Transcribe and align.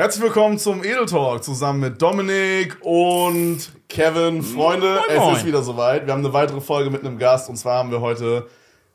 Herzlich 0.00 0.22
willkommen 0.24 0.58
zum 0.58 0.82
Edel 0.82 1.04
Talk 1.04 1.44
zusammen 1.44 1.80
mit 1.80 2.00
Dominik 2.00 2.78
und 2.80 3.58
Kevin. 3.86 4.42
Freunde, 4.42 4.94
Moin, 4.94 5.04
es 5.10 5.18
moin. 5.18 5.36
ist 5.36 5.44
wieder 5.44 5.62
soweit. 5.62 6.06
Wir 6.06 6.14
haben 6.14 6.24
eine 6.24 6.32
weitere 6.32 6.62
Folge 6.62 6.88
mit 6.88 7.04
einem 7.04 7.18
Gast 7.18 7.50
und 7.50 7.56
zwar 7.56 7.76
haben 7.76 7.90
wir 7.90 8.00
heute 8.00 8.46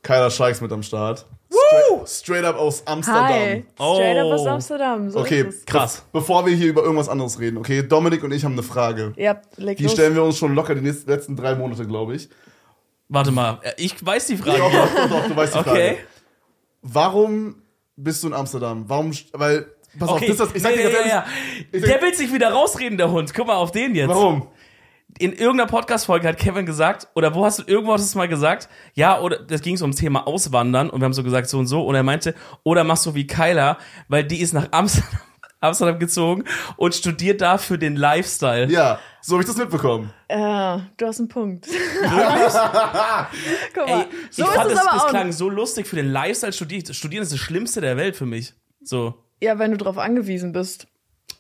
Kyla 0.02 0.32
Scheiks 0.32 0.62
mit 0.62 0.72
am 0.72 0.82
Start. 0.82 1.28
Straight, 1.52 2.10
straight 2.10 2.44
up 2.44 2.58
aus 2.58 2.82
Amsterdam. 2.88 3.24
Hi. 3.28 3.64
Straight 3.76 4.18
up 4.18 4.26
aus 4.34 4.42
Oh. 4.42 4.48
Amsterdam. 4.50 5.12
So 5.12 5.20
Okay, 5.20 5.42
ist 5.42 5.60
es. 5.60 5.66
Krass. 5.68 6.04
Bevor 6.12 6.44
wir 6.48 6.56
hier 6.56 6.70
über 6.70 6.82
irgendwas 6.82 7.08
anderes 7.08 7.40
reden, 7.40 7.58
okay, 7.60 7.84
Dominik 7.84 8.24
und 8.24 8.32
ich 8.32 8.44
haben 8.44 8.54
eine 8.54 8.64
Frage. 8.64 9.14
Ja, 9.16 9.40
leg 9.58 9.78
Die 9.78 9.84
los. 9.84 9.92
stellen 9.92 10.16
wir 10.16 10.24
uns 10.24 10.40
schon 10.40 10.56
locker 10.56 10.74
die 10.74 10.82
nächsten, 10.82 11.08
letzten 11.08 11.36
drei 11.36 11.54
Monate, 11.54 11.86
glaube 11.86 12.16
ich. 12.16 12.30
Warte 13.10 13.30
mal, 13.30 13.60
ich 13.78 14.04
weiß 14.04 14.26
die 14.26 14.38
Frage. 14.38 14.58
Doch, 14.58 14.72
doch, 14.72 14.96
doch, 14.96 15.10
doch, 15.22 15.28
du 15.28 15.36
weißt 15.36 15.54
die 15.54 15.60
Okay. 15.60 15.70
Frage. 15.70 15.98
Warum 16.82 17.62
bist 17.96 18.24
du 18.24 18.28
in 18.30 18.34
Amsterdam? 18.34 18.86
Warum, 18.88 19.12
weil, 19.34 19.68
pass 20.00 20.10
auf, 20.10 20.16
Okay, 20.18 20.28
das 20.28 20.40
ist 20.40 20.40
das, 20.42 20.56
ich 20.56 20.62
sag 20.62 20.72
nee, 20.72 20.78
dir 20.78 20.84
ganz 20.84 20.94
nee, 20.94 21.00
ehrlich, 21.00 21.14
ja, 21.14 21.26
ich 21.72 21.74
ja. 21.74 21.80
sag- 21.88 21.90
Der 21.90 22.02
will 22.02 22.14
sich 22.14 22.34
wieder 22.34 22.52
rausreden, 22.52 22.98
der 22.98 23.12
Hund. 23.12 23.34
Guck 23.34 23.48
mal 23.48 23.56
auf 23.56 23.72
den 23.72 23.96
jetzt. 23.96 24.10
warum? 24.10 24.48
In 25.18 25.32
irgendeiner 25.32 25.68
Podcast-Folge 25.70 26.28
hat 26.28 26.38
Kevin 26.38 26.66
gesagt, 26.66 27.08
oder 27.16 27.34
wo 27.34 27.46
hast 27.46 27.60
du, 27.60 27.64
irgendwo 27.68 27.94
hast 27.94 28.02
du 28.02 28.06
es 28.08 28.16
mal 28.16 28.28
gesagt, 28.28 28.68
ja, 28.96 29.18
oder 29.22 29.38
das 29.40 29.62
ging 29.62 29.78
so 29.78 29.86
ums 29.86 29.96
Thema 29.96 30.28
Auswandern 30.28 30.90
und 30.90 31.00
wir 31.00 31.06
haben 31.06 31.14
so 31.14 31.24
gesagt, 31.24 31.48
so 31.48 31.58
und 31.58 31.68
so, 31.68 31.86
und 31.86 31.96
er 31.96 32.04
meinte, 32.04 32.36
oder 32.64 32.84
machst 32.84 33.06
du 33.06 33.14
wie 33.16 33.26
Kyla, 33.26 33.78
weil 34.10 34.26
die 34.26 34.42
ist 34.42 34.54
nach 34.54 34.68
Amsterdam, 34.72 35.10
Amsterdam 35.62 36.00
gezogen 36.00 36.44
und 36.76 36.94
studiert 36.96 37.40
da 37.40 37.58
für 37.58 37.78
den 37.78 37.96
Lifestyle. 37.96 38.70
Ja, 38.70 39.00
so 39.22 39.36
habe 39.36 39.44
ich 39.44 39.48
das 39.48 39.56
mitbekommen. 39.58 40.12
Ja, 40.30 40.82
du 40.98 41.08
hast 41.08 41.20
einen 41.20 41.30
Punkt. 41.30 41.66
Guck 43.74 43.88
Ey, 43.88 43.96
mal, 43.96 44.06
ich 44.30 44.36
so 44.36 44.46
fand 44.46 44.72
ist 44.72 44.78
das, 44.78 44.86
es 44.96 45.02
auch. 45.02 45.08
klang 45.10 45.32
so 45.32 45.50
lustig 45.50 45.88
für 45.88 45.96
den 45.96 46.12
Lifestyle 46.12 46.54
studieren. 46.54 46.94
Studieren 46.94 47.24
ist 47.24 47.32
das 47.32 47.40
Schlimmste 47.40 47.80
der 47.82 47.98
Welt 47.98 48.16
für 48.16 48.26
mich. 48.26 48.54
So. 48.84 49.16
Ja, 49.42 49.60
wenn 49.60 49.72
du 49.72 49.78
drauf 49.78 49.98
angewiesen 49.98 50.52
bist. 50.52 50.88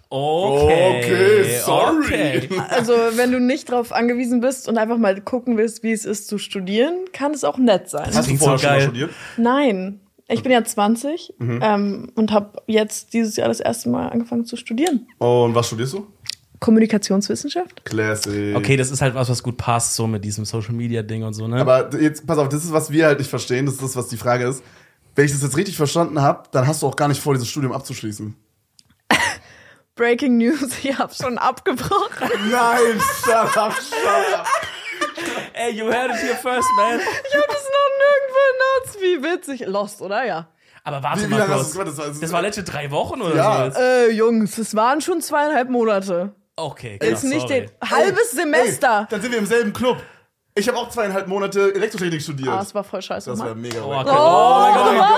Okay. 0.10 1.00
Okay, 1.04 1.60
sorry. 1.66 2.04
Okay. 2.04 2.50
Also, 2.70 2.94
wenn 3.16 3.32
du 3.32 3.40
nicht 3.40 3.70
drauf 3.72 3.92
angewiesen 3.92 4.40
bist 4.40 4.70
und 4.70 4.78
einfach 4.78 4.98
mal 4.98 5.20
gucken 5.22 5.58
willst, 5.58 5.84
wie 5.84 5.92
es 5.92 6.06
ist 6.06 6.28
zu 6.28 6.38
studieren, 6.38 7.06
kann 7.12 7.34
es 7.34 7.44
auch 7.44 7.58
nett 7.58 7.90
sein. 7.90 8.10
Hast 8.14 8.30
du 8.30 8.38
vorher 8.38 8.58
schon 8.60 8.70
mal 8.70 8.82
studiert? 8.82 9.10
Nein. 9.38 10.00
Ich 10.28 10.42
bin 10.42 10.52
ja 10.52 10.64
20 10.64 11.34
Mhm. 11.38 11.60
ähm, 11.62 12.12
und 12.16 12.32
habe 12.32 12.62
jetzt 12.66 13.14
dieses 13.14 13.36
Jahr 13.36 13.48
das 13.48 13.60
erste 13.60 13.90
Mal 13.90 14.08
angefangen 14.10 14.46
zu 14.46 14.56
studieren. 14.58 15.08
Und 15.20 15.54
was 15.54 15.68
studierst 15.68 15.94
du? 15.94 16.08
Kommunikationswissenschaft? 16.60 17.86
Classic. 17.86 18.56
Okay, 18.56 18.76
das 18.78 18.90
ist 18.92 19.02
halt 19.02 19.14
was, 19.16 19.30
was 19.30 19.44
gut 19.44 19.58
passt, 19.58 19.96
so 19.96 20.08
mit 20.08 20.24
diesem 20.26 20.46
Social 20.46 20.74
Media 20.74 21.04
Ding 21.04 21.24
und 21.24 21.34
so, 21.34 21.48
ne? 21.48 21.58
Aber 21.58 21.90
jetzt, 22.00 22.26
pass 22.26 22.38
auf, 22.38 22.50
das 22.50 22.64
ist, 22.64 22.74
was 22.74 22.90
wir 22.92 23.06
halt 23.06 23.20
nicht 23.20 23.30
verstehen, 23.30 23.66
das 23.66 23.76
ist 23.76 23.84
das, 23.84 23.96
was 23.96 24.08
die 24.08 24.18
Frage 24.18 24.46
ist. 24.48 24.64
Wenn 25.16 25.26
ich 25.26 25.32
das 25.32 25.42
jetzt 25.42 25.56
richtig 25.58 25.78
verstanden 25.78 26.22
habe, 26.22 26.44
dann 26.52 26.68
hast 26.68 26.82
du 26.82 26.88
auch 26.88 26.96
gar 26.96 27.08
nicht 27.08 27.22
vor, 27.22 27.34
dieses 27.34 27.50
Studium 27.50 27.72
abzuschließen. 27.74 28.36
Breaking 29.96 30.38
News, 30.38 30.62
ich 30.84 30.98
habe 30.98 31.14
schon 31.14 31.38
abgebrochen. 31.38 32.30
Nein, 32.52 33.00
shut 33.24 33.58
up, 33.58 33.74
shut 33.74 34.34
up. 34.40 34.48
Ey, 35.54 35.72
you 35.74 35.86
heard 35.86 36.12
it 36.12 36.18
here 36.18 36.36
first, 36.36 36.68
man. 36.76 37.00
Ich 37.00 37.34
habe 37.36 37.48
das 37.48 37.64
noch 37.64 37.90
nirgendwo 38.02 38.42
announced. 38.52 39.02
Wie 39.02 39.24
witzig. 39.24 39.68
Lost, 39.68 40.02
oder? 40.02 40.26
Ja. 40.26 40.48
Aber 40.84 41.02
warte 41.02 41.22
Wie, 41.22 41.26
wie 41.28 41.30
mal 41.36 41.48
kurz. 41.48 41.72
das? 41.74 41.86
Das 41.86 41.98
war, 41.98 42.08
Das 42.22 42.32
war 42.34 42.42
letzte 42.42 42.64
drei 42.64 42.92
Wochen 42.92 43.22
oder 43.22 43.36
Ja. 43.36 43.72
so? 43.72 43.80
Äh, 43.80 44.12
Jungs, 44.12 44.58
es 44.58 44.76
waren 44.76 45.00
schon 45.02 45.22
zweieinhalb 45.22 45.70
Monate. 45.70 46.34
Okay, 46.58 46.98
krass, 47.00 47.10
Jetzt 47.10 47.24
nicht 47.24 47.48
sorry. 47.48 47.68
den 47.68 47.90
halbes 47.90 48.32
Semester. 48.32 49.00
Ey, 49.02 49.08
dann 49.10 49.22
sind 49.22 49.32
wir 49.32 49.40
im 49.40 49.46
selben 49.46 49.72
Club. 49.74 50.02
Ich 50.58 50.68
habe 50.70 50.78
auch 50.78 50.90
zweieinhalb 50.90 51.28
Monate 51.28 51.76
Elektrotechnik 51.76 52.22
studiert. 52.22 52.48
ah, 52.50 52.62
es 52.62 52.74
war 52.74 52.84
voll 52.84 53.02
scheiße. 53.02 53.30
das 53.30 53.40
war 53.40 53.50
Mann. 53.50 53.62
mega 53.62 53.82
Oh, 53.82 53.92
okay. 53.92 53.94
Oh, 53.94 54.04
mein 54.04 54.06
Gott, 54.06 54.18
oh 54.18 54.86
mein 54.86 54.98
Gott. 54.98 55.10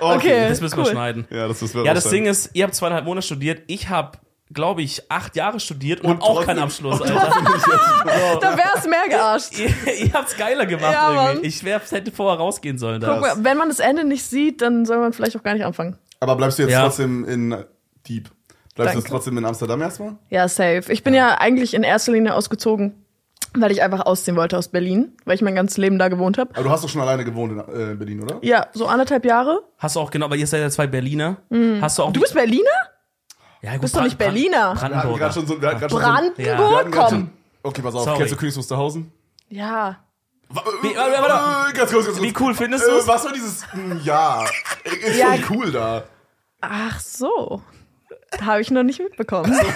was? 0.00 0.16
Okay. 0.16 0.48
Das 0.48 0.60
müssen 0.62 0.76
wir 0.78 0.84
cool. 0.84 0.90
schneiden. 0.90 1.26
Ja, 1.30 1.46
das 1.48 1.60
ist 1.60 1.74
Ja, 1.74 1.92
das 1.94 2.08
Ding 2.08 2.24
ist, 2.26 2.50
ihr 2.54 2.64
habt 2.64 2.74
zweieinhalb 2.74 3.04
Monate 3.04 3.26
studiert. 3.26 3.62
Ich 3.66 3.90
habe, 3.90 4.12
glaube 4.50 4.80
ich, 4.80 5.10
acht 5.10 5.36
Jahre 5.36 5.60
studiert 5.60 6.00
und, 6.00 6.12
Und 6.12 6.22
auch 6.22 6.46
keinen 6.46 6.60
Abschluss, 6.60 7.02
Alter. 7.02 7.14
Da 8.40 8.56
wär's 8.56 8.86
mehr 8.86 9.06
gearscht. 9.08 9.58
ihr, 9.58 9.68
ihr 10.06 10.12
habt's 10.14 10.34
geiler 10.38 10.64
gemacht 10.64 10.92
Ja, 10.92 11.28
irgendwie. 11.32 11.48
Ich 11.48 11.62
wär, 11.62 11.78
hätte 11.80 12.10
vorher 12.10 12.38
rausgehen 12.38 12.78
sollen. 12.78 13.02
Guck 13.04 13.20
mal, 13.20 13.34
wenn 13.44 13.58
man 13.58 13.68
das 13.68 13.80
Ende 13.80 14.04
nicht 14.04 14.24
sieht, 14.24 14.62
dann 14.62 14.86
soll 14.86 14.96
man 14.98 15.12
vielleicht 15.12 15.36
auch 15.36 15.42
gar 15.42 15.52
nicht 15.52 15.64
anfangen. 15.66 15.98
Aber 16.20 16.36
bleibst 16.36 16.58
du 16.58 16.62
jetzt 16.62 16.72
Ja. 16.72 16.84
trotzdem 16.84 17.26
in 17.28 17.50
Deep? 18.08 18.30
Bleibst 18.30 18.30
du 18.76 18.82
Danke. 18.84 18.98
jetzt 19.00 19.08
trotzdem 19.10 19.36
in 19.36 19.44
Amsterdam 19.44 19.82
erstmal? 19.82 20.16
Ja, 20.30 20.48
safe. 20.48 20.84
Ich 20.88 21.02
bin 21.04 21.12
ja 21.12 21.34
eigentlich 21.38 21.74
in 21.74 21.82
erster 21.82 22.12
Linie 22.12 22.34
ausgezogen, 22.34 22.94
weil 23.54 23.72
ich 23.72 23.82
einfach 23.82 24.06
ausziehen 24.06 24.36
wollte 24.36 24.56
aus 24.58 24.68
Berlin, 24.68 25.16
weil 25.24 25.34
ich 25.34 25.42
mein 25.42 25.54
ganzes 25.54 25.76
Leben 25.76 25.98
da 25.98 26.08
gewohnt 26.08 26.38
habe. 26.38 26.50
Aber 26.54 26.62
du 26.64 26.70
hast 26.70 26.84
doch 26.84 26.88
schon 26.88 27.00
alleine 27.00 27.24
gewohnt 27.24 27.52
in 27.52 27.58
äh, 27.92 27.94
Berlin, 27.94 28.22
oder? 28.22 28.38
Ja, 28.42 28.66
so 28.72 28.86
anderthalb 28.86 29.24
Jahre. 29.24 29.62
Hast 29.78 29.96
du 29.96 30.00
auch, 30.00 30.10
genau, 30.10 30.26
aber 30.26 30.36
ihr 30.36 30.46
seid 30.46 30.60
ja 30.60 30.70
zwei 30.70 30.86
Berliner. 30.86 31.38
Hast 31.80 31.98
du 31.98 32.02
auch. 32.04 32.08
Mhm. 32.08 32.12
Du 32.14 32.20
bist 32.20 32.34
Berliner? 32.34 32.64
ja, 33.62 33.72
gut, 33.72 33.82
bist 33.82 33.96
doch 33.96 34.02
nicht 34.02 34.16
Bran- 34.18 34.32
Berliner. 34.32 34.56
Wir 34.56 34.68
hatten 34.68 34.78
Brandenburger. 34.92 35.18
gerade 35.18 35.34
schon 35.34 35.46
so. 35.46 35.60
Wir 35.60 35.68
hatten 35.68 35.80
grad 35.80 35.90
schon 35.90 36.00
so 36.00 36.06
Brandenburg, 36.06 36.46
Ja. 36.46 36.58
wir 36.58 36.76
hatten 36.78 36.90
grad 36.90 37.08
komm. 37.10 37.18
schon, 37.18 37.30
okay, 37.64 37.82
pass 37.82 37.94
auf. 37.94 38.04
Sorry. 38.04 38.18
Kennst 38.18 38.32
du 38.32 38.36
Königs 38.36 38.56
Wusterhausen? 38.56 39.12
Ja. 39.48 39.98
Wie- 40.48 40.96
warte, 40.96 41.12
warte. 41.22 41.70
Äh, 41.70 41.76
Ganz 41.78 41.90
kurz, 41.92 42.06
ganz 42.06 42.18
kurz. 42.18 42.22
Wie 42.22 42.34
cool 42.40 42.54
findest 42.54 42.86
Äh, 42.86 42.90
du's? 42.90 43.06
was 43.06 43.24
war 43.24 43.32
dieses. 43.32 43.72
Hm, 43.72 44.00
Ja, 44.04 44.44
ist 44.84 45.16
Ja. 45.18 45.34
schon 45.36 45.44
cool 45.56 45.70
da. 45.72 46.02
Ach 46.60 46.98
so. 47.00 47.62
Habe 48.40 48.60
ich 48.60 48.70
noch 48.70 48.84
nicht 48.84 49.00
mitbekommen. 49.00 49.52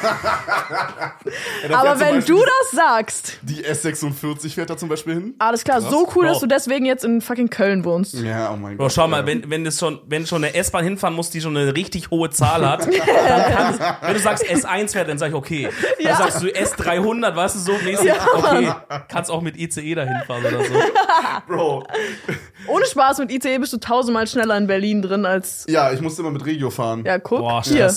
Ja, 1.62 1.68
da 1.70 1.78
Aber 1.78 2.00
wenn 2.00 2.16
Beispiel 2.16 2.34
du 2.36 2.42
das 2.44 2.70
sagst, 2.72 3.38
Die 3.42 3.64
S46 3.64 4.50
fährt 4.54 4.68
da 4.68 4.76
zum 4.76 4.90
Beispiel 4.90 5.14
hin. 5.14 5.34
alles 5.38 5.64
klar, 5.64 5.80
so 5.80 6.02
cool, 6.14 6.24
Bro. 6.24 6.32
dass 6.32 6.40
du 6.40 6.46
deswegen 6.46 6.84
jetzt 6.84 7.02
in 7.04 7.22
fucking 7.22 7.48
Köln 7.48 7.84
wohnst. 7.84 8.12
Ja, 8.14 8.52
oh 8.52 8.56
mein 8.56 8.76
Bro, 8.76 8.84
Gott. 8.84 8.92
schau 8.92 9.08
mal, 9.08 9.20
ja. 9.20 9.26
wenn, 9.26 9.48
wenn, 9.50 9.64
das 9.64 9.78
schon, 9.78 10.00
wenn 10.06 10.26
schon 10.26 10.44
eine 10.44 10.54
S-Bahn 10.54 10.84
hinfahren 10.84 11.16
muss, 11.16 11.30
die 11.30 11.40
schon 11.40 11.56
eine 11.56 11.74
richtig 11.74 12.10
hohe 12.10 12.28
Zahl 12.30 12.68
hat, 12.68 12.86
dann 13.28 13.52
kann 13.54 13.96
wenn 14.02 14.14
du 14.14 14.20
sagst 14.20 14.44
S1 14.44 14.92
fährt, 14.92 15.08
dann 15.08 15.16
sag 15.18 15.28
ich 15.30 15.34
okay. 15.34 15.68
Dann 15.98 16.06
Ja. 16.06 16.16
sagst 16.16 16.42
du 16.42 16.46
S300, 16.48 17.34
weißt 17.34 17.54
du, 17.56 17.60
so 17.60 17.72
mäßig, 17.82 18.12
okay, 18.34 18.72
kannst 19.08 19.30
auch 19.30 19.40
mit 19.40 19.56
ICE 19.56 19.94
dahin 19.94 20.22
fahren 20.26 20.44
oder 20.44 20.62
so. 20.62 20.74
Bro. 21.48 21.84
Ohne 22.68 22.84
Spaß, 22.86 23.18
mit 23.18 23.30
ICE 23.32 23.58
bist 23.58 23.72
du 23.72 23.78
tausendmal 23.78 24.26
schneller 24.26 24.56
in 24.58 24.66
Berlin 24.66 25.00
drin 25.00 25.24
als. 25.24 25.64
Ja, 25.68 25.90
ich 25.92 26.00
musste 26.02 26.20
immer 26.22 26.30
mit 26.32 26.44
Regio 26.44 26.68
fahren. 26.70 27.02
Ja, 27.06 27.18
guck. 27.18 27.38
Boah, 27.38 27.62
hier. 27.64 27.88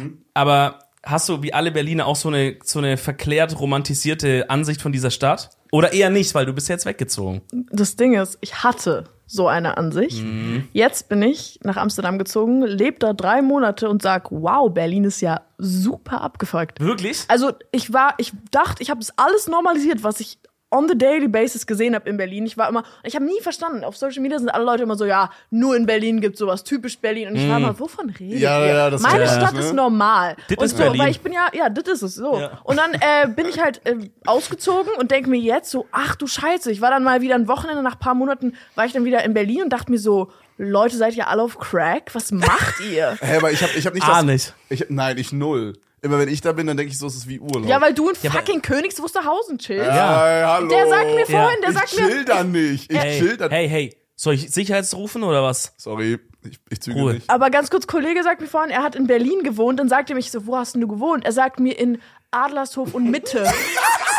Stressig. 0.00 0.18
Aber 0.34 0.78
hast 1.02 1.28
du 1.28 1.42
wie 1.42 1.54
alle 1.54 1.70
Berliner 1.70 2.06
auch 2.06 2.16
so 2.16 2.28
eine, 2.28 2.56
so 2.62 2.78
eine 2.78 2.96
verklärt 2.96 3.58
romantisierte 3.58 4.48
Ansicht 4.50 4.82
von 4.82 4.92
dieser 4.92 5.10
Stadt? 5.10 5.50
Oder 5.72 5.92
eher 5.92 6.10
nicht, 6.10 6.34
weil 6.34 6.46
du 6.46 6.52
bist 6.52 6.68
jetzt 6.68 6.84
weggezogen. 6.84 7.42
Das 7.70 7.96
Ding 7.96 8.14
ist, 8.14 8.38
ich 8.40 8.64
hatte 8.64 9.04
so 9.26 9.46
eine 9.46 9.76
Ansicht. 9.76 10.24
Jetzt 10.72 11.08
bin 11.08 11.22
ich 11.22 11.60
nach 11.62 11.76
Amsterdam 11.76 12.18
gezogen, 12.18 12.62
lebe 12.62 12.98
da 12.98 13.12
drei 13.12 13.42
Monate 13.42 13.88
und 13.88 14.02
sag, 14.02 14.32
wow, 14.32 14.68
Berlin 14.72 15.04
ist 15.04 15.20
ja 15.20 15.42
super 15.56 16.20
abgefuckt. 16.20 16.80
Wirklich? 16.80 17.22
Also 17.28 17.52
ich 17.70 17.92
war, 17.92 18.14
ich 18.18 18.32
dachte, 18.50 18.82
ich 18.82 18.90
habe 18.90 18.98
das 18.98 19.16
alles 19.16 19.46
normalisiert, 19.46 20.02
was 20.02 20.18
ich 20.18 20.39
on 20.72 20.88
the 20.88 20.96
daily 20.96 21.26
basis 21.28 21.66
gesehen 21.66 21.94
habe 21.94 22.08
in 22.08 22.16
Berlin. 22.16 22.46
Ich 22.46 22.56
war 22.56 22.68
immer, 22.68 22.84
ich 23.02 23.14
habe 23.16 23.24
nie 23.24 23.40
verstanden. 23.40 23.82
Auf 23.84 23.96
Social 23.96 24.22
Media 24.22 24.38
sind 24.38 24.48
alle 24.50 24.64
Leute 24.64 24.84
immer 24.84 24.96
so, 24.96 25.04
ja, 25.04 25.30
nur 25.50 25.74
in 25.76 25.84
Berlin 25.86 26.20
gibt 26.20 26.36
sowas 26.38 26.62
typisch 26.64 26.98
Berlin. 26.98 27.28
Und 27.28 27.36
ich 27.36 27.48
war 27.48 27.56
immer, 27.58 27.78
wovon 27.78 28.08
redet 28.10 28.38
Ja, 28.40 28.60
ihr? 28.64 28.74
ja, 28.74 28.90
das 28.90 29.02
Meine 29.02 29.26
Stadt 29.26 29.54
ne? 29.54 29.60
ist 29.60 29.72
normal. 29.74 30.36
Dit 30.48 30.58
und 30.58 30.64
ist 30.64 30.76
so, 30.76 30.82
Berlin. 30.84 31.00
weil 31.00 31.10
ich 31.10 31.20
bin 31.20 31.32
ja, 31.32 31.48
ja, 31.52 31.68
das 31.68 31.88
ist 31.88 32.02
es 32.02 32.14
so. 32.14 32.38
Ja. 32.38 32.60
Und 32.64 32.76
dann 32.78 32.92
äh, 32.94 33.28
bin 33.34 33.46
ich 33.46 33.60
halt 33.60 33.80
äh, 33.84 33.96
ausgezogen 34.26 34.92
und 34.98 35.10
denke 35.10 35.28
mir 35.28 35.40
jetzt 35.40 35.70
so, 35.70 35.86
ach 35.92 36.14
du 36.14 36.26
Scheiße, 36.26 36.70
ich 36.70 36.80
war 36.80 36.90
dann 36.90 37.02
mal 37.02 37.20
wieder 37.20 37.34
ein 37.34 37.48
Wochenende 37.48 37.82
nach 37.82 37.98
paar 37.98 38.14
Monaten, 38.14 38.54
war 38.76 38.84
ich 38.86 38.92
dann 38.92 39.04
wieder 39.04 39.24
in 39.24 39.34
Berlin 39.34 39.64
und 39.64 39.70
dachte 39.72 39.90
mir 39.90 39.98
so, 39.98 40.30
Leute, 40.56 40.96
seid 40.96 41.16
ihr 41.16 41.26
alle 41.26 41.42
auf 41.42 41.58
Crack? 41.58 42.10
Was 42.14 42.30
macht 42.32 42.80
ihr? 42.80 43.16
Hä, 43.20 43.38
aber 43.38 43.50
ich 43.50 43.62
hab, 43.62 43.74
ich 43.74 43.86
hab 43.86 43.94
nicht 43.94 44.06
Ah, 44.06 44.16
das. 44.22 44.24
nicht. 44.24 44.54
Ich, 44.68 44.86
nein, 44.90 45.16
ich 45.18 45.32
null. 45.32 45.72
Immer 46.02 46.18
wenn 46.18 46.28
ich 46.28 46.40
da 46.40 46.52
bin, 46.52 46.66
dann 46.66 46.76
denke 46.78 46.92
ich 46.92 46.98
so, 46.98 47.06
es 47.06 47.14
ist 47.14 47.28
wie 47.28 47.38
Urlaub. 47.40 47.66
ja, 47.68 47.80
weil 47.80 47.92
du 47.92 48.08
in 48.08 48.16
Ja, 48.22 48.30
fucking 48.30 48.62
Königs 48.62 49.00
Wusterhausen 49.02 49.58
chillst. 49.58 49.86
Ja. 49.86 50.26
Ey, 50.26 50.42
hallo. 50.44 50.68
Der 50.68 50.88
sagt 50.88 51.06
mir 51.14 51.20
Ja. 51.20 51.26
vorhin, 51.26 51.60
der 51.60 51.70
ich 51.70 51.76
sagt 51.76 51.96
mir, 52.00 52.08
chill 52.08 52.24
da 52.24 52.42
nicht. 52.44 52.90
Ich 52.92 52.98
Hey, 52.98 53.18
chill 53.20 53.36
da 53.36 53.48
hey, 53.50 53.68
hey, 53.68 53.96
soll 54.16 54.34
ich 54.34 54.50
Sicherheitsrufen 54.50 55.22
oder 55.22 55.42
was? 55.42 55.74
Sorry, 55.76 56.18
ich, 56.48 56.58
ich 56.70 56.80
züge 56.80 56.98
Cool. 57.00 57.14
nicht. 57.14 57.28
Aber 57.28 57.50
ganz 57.50 57.68
kurz, 57.70 57.86
Kollege 57.86 58.22
sagt 58.22 58.40
mir 58.40 58.46
vorhin, 58.46 58.70
er 58.70 58.82
hat 58.82 58.94
in 58.96 59.06
Berlin 59.06 59.42
gewohnt. 59.42 59.78
Dann 59.78 59.88
sagt 59.90 60.08
er 60.08 60.16
mich 60.16 60.30
so, 60.30 60.46
wo 60.46 60.56
hast 60.56 60.74
denn 60.74 60.80
du 60.80 60.88
gewohnt? 60.88 61.24
Er 61.26 61.32
sagt 61.32 61.60
mir 61.60 61.78
in 61.78 62.00
Adlershof 62.30 62.94
und 62.94 63.10
Mitte. 63.10 63.44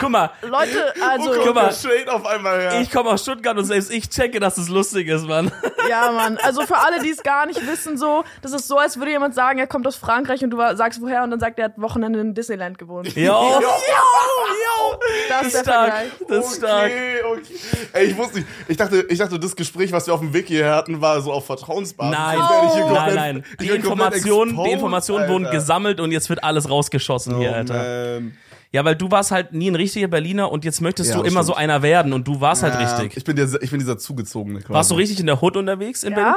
Guck 0.00 0.10
mal, 0.10 0.30
Leute, 0.42 0.94
also, 1.08 1.30
oh, 1.32 1.34
guck 1.44 1.54
mal. 1.54 1.68
auf 2.08 2.26
einmal 2.26 2.60
her. 2.60 2.80
ich 2.80 2.90
komme 2.90 3.10
aus 3.10 3.22
Stuttgart 3.22 3.56
und 3.56 3.64
selbst 3.64 3.90
ich 3.92 4.08
checke, 4.08 4.38
dass 4.40 4.58
es 4.58 4.68
lustig 4.68 5.08
ist, 5.08 5.26
Mann. 5.26 5.50
ja, 5.88 6.10
Mann. 6.12 6.38
Also 6.42 6.62
für 6.62 6.76
alle, 6.78 7.00
die 7.02 7.10
es 7.10 7.22
gar 7.22 7.46
nicht 7.46 7.66
wissen, 7.66 7.96
so, 7.98 8.24
das 8.42 8.52
ist 8.52 8.68
so, 8.68 8.78
als 8.78 8.98
würde 8.98 9.10
jemand 9.10 9.34
sagen, 9.34 9.58
er 9.58 9.66
kommt 9.66 9.86
aus 9.86 9.96
Frankreich 9.96 10.42
und 10.44 10.50
du 10.50 10.58
sagst 10.76 11.00
woher 11.00 11.22
und 11.24 11.30
dann 11.30 11.40
sagt 11.40 11.58
er, 11.58 11.66
er 11.66 11.70
hat 11.70 11.80
Wochenende 11.80 12.20
in 12.20 12.34
Disneyland 12.34 12.78
gewohnt. 12.78 13.08
Jo, 13.16 13.22
jo, 13.60 14.98
Das 15.28 15.46
ist 15.48 15.54
der 15.56 15.62
stark, 15.62 15.92
Vergleich. 15.92 16.10
das 16.28 16.46
ist 16.50 16.56
stark. 16.58 16.84
Okay, 16.86 17.22
okay. 17.24 17.54
Ey, 17.92 18.04
ich 18.06 18.16
wusste 18.16 18.38
nicht. 18.38 18.48
Ich 18.68 18.76
dachte, 18.76 19.06
ich 19.08 19.18
dachte, 19.18 19.38
das 19.38 19.56
Gespräch, 19.56 19.92
was 19.92 20.06
wir 20.06 20.14
auf 20.14 20.20
dem 20.20 20.32
Weg 20.32 20.48
hierher 20.48 20.74
hatten, 20.74 21.00
war 21.00 21.20
so 21.20 21.32
auf 21.32 21.46
Vertrauensbasis. 21.46 22.16
Nein, 22.16 22.38
hier 22.74 22.86
nein, 22.86 23.14
nein. 23.14 23.44
Die 23.60 23.68
Informationen, 23.70 24.62
die 24.64 24.70
Informationen 24.70 25.28
wurden 25.28 25.50
gesammelt 25.50 26.00
und 26.00 26.12
jetzt 26.12 26.28
wird 26.28 26.44
alles 26.44 26.68
rausgeschossen 26.70 27.36
hier, 27.38 27.50
Oh, 27.50 27.54
Alter. 27.54 27.74
man. 27.74 28.38
Ja, 28.72 28.84
weil 28.84 28.96
du 28.96 29.10
warst 29.10 29.30
halt 29.30 29.52
nie 29.54 29.70
ein 29.70 29.74
richtiger 29.74 30.08
Berliner 30.08 30.52
und 30.52 30.64
jetzt 30.64 30.80
möchtest 30.82 31.10
Ja, 31.10 31.16
du 31.16 31.22
immer 31.22 31.30
stimmt. 31.42 31.46
so 31.46 31.54
einer 31.54 31.82
werden 31.82 32.12
und 32.12 32.28
du 32.28 32.40
warst 32.40 32.62
halt 32.62 32.74
Ja, 32.74 32.80
richtig. 32.80 33.16
Ich 33.16 33.24
bin, 33.24 33.34
der, 33.36 33.48
ich 33.62 33.70
bin 33.70 33.78
dieser 33.78 33.96
Zugezogene. 33.98 34.60
Quasi. 34.60 34.72
Warst 34.74 34.90
du 34.90 34.94
richtig 34.96 35.20
in 35.20 35.26
der 35.26 35.40
Hood 35.40 35.56
unterwegs 35.56 36.02
in 36.02 36.14
Berlin? 36.14 36.34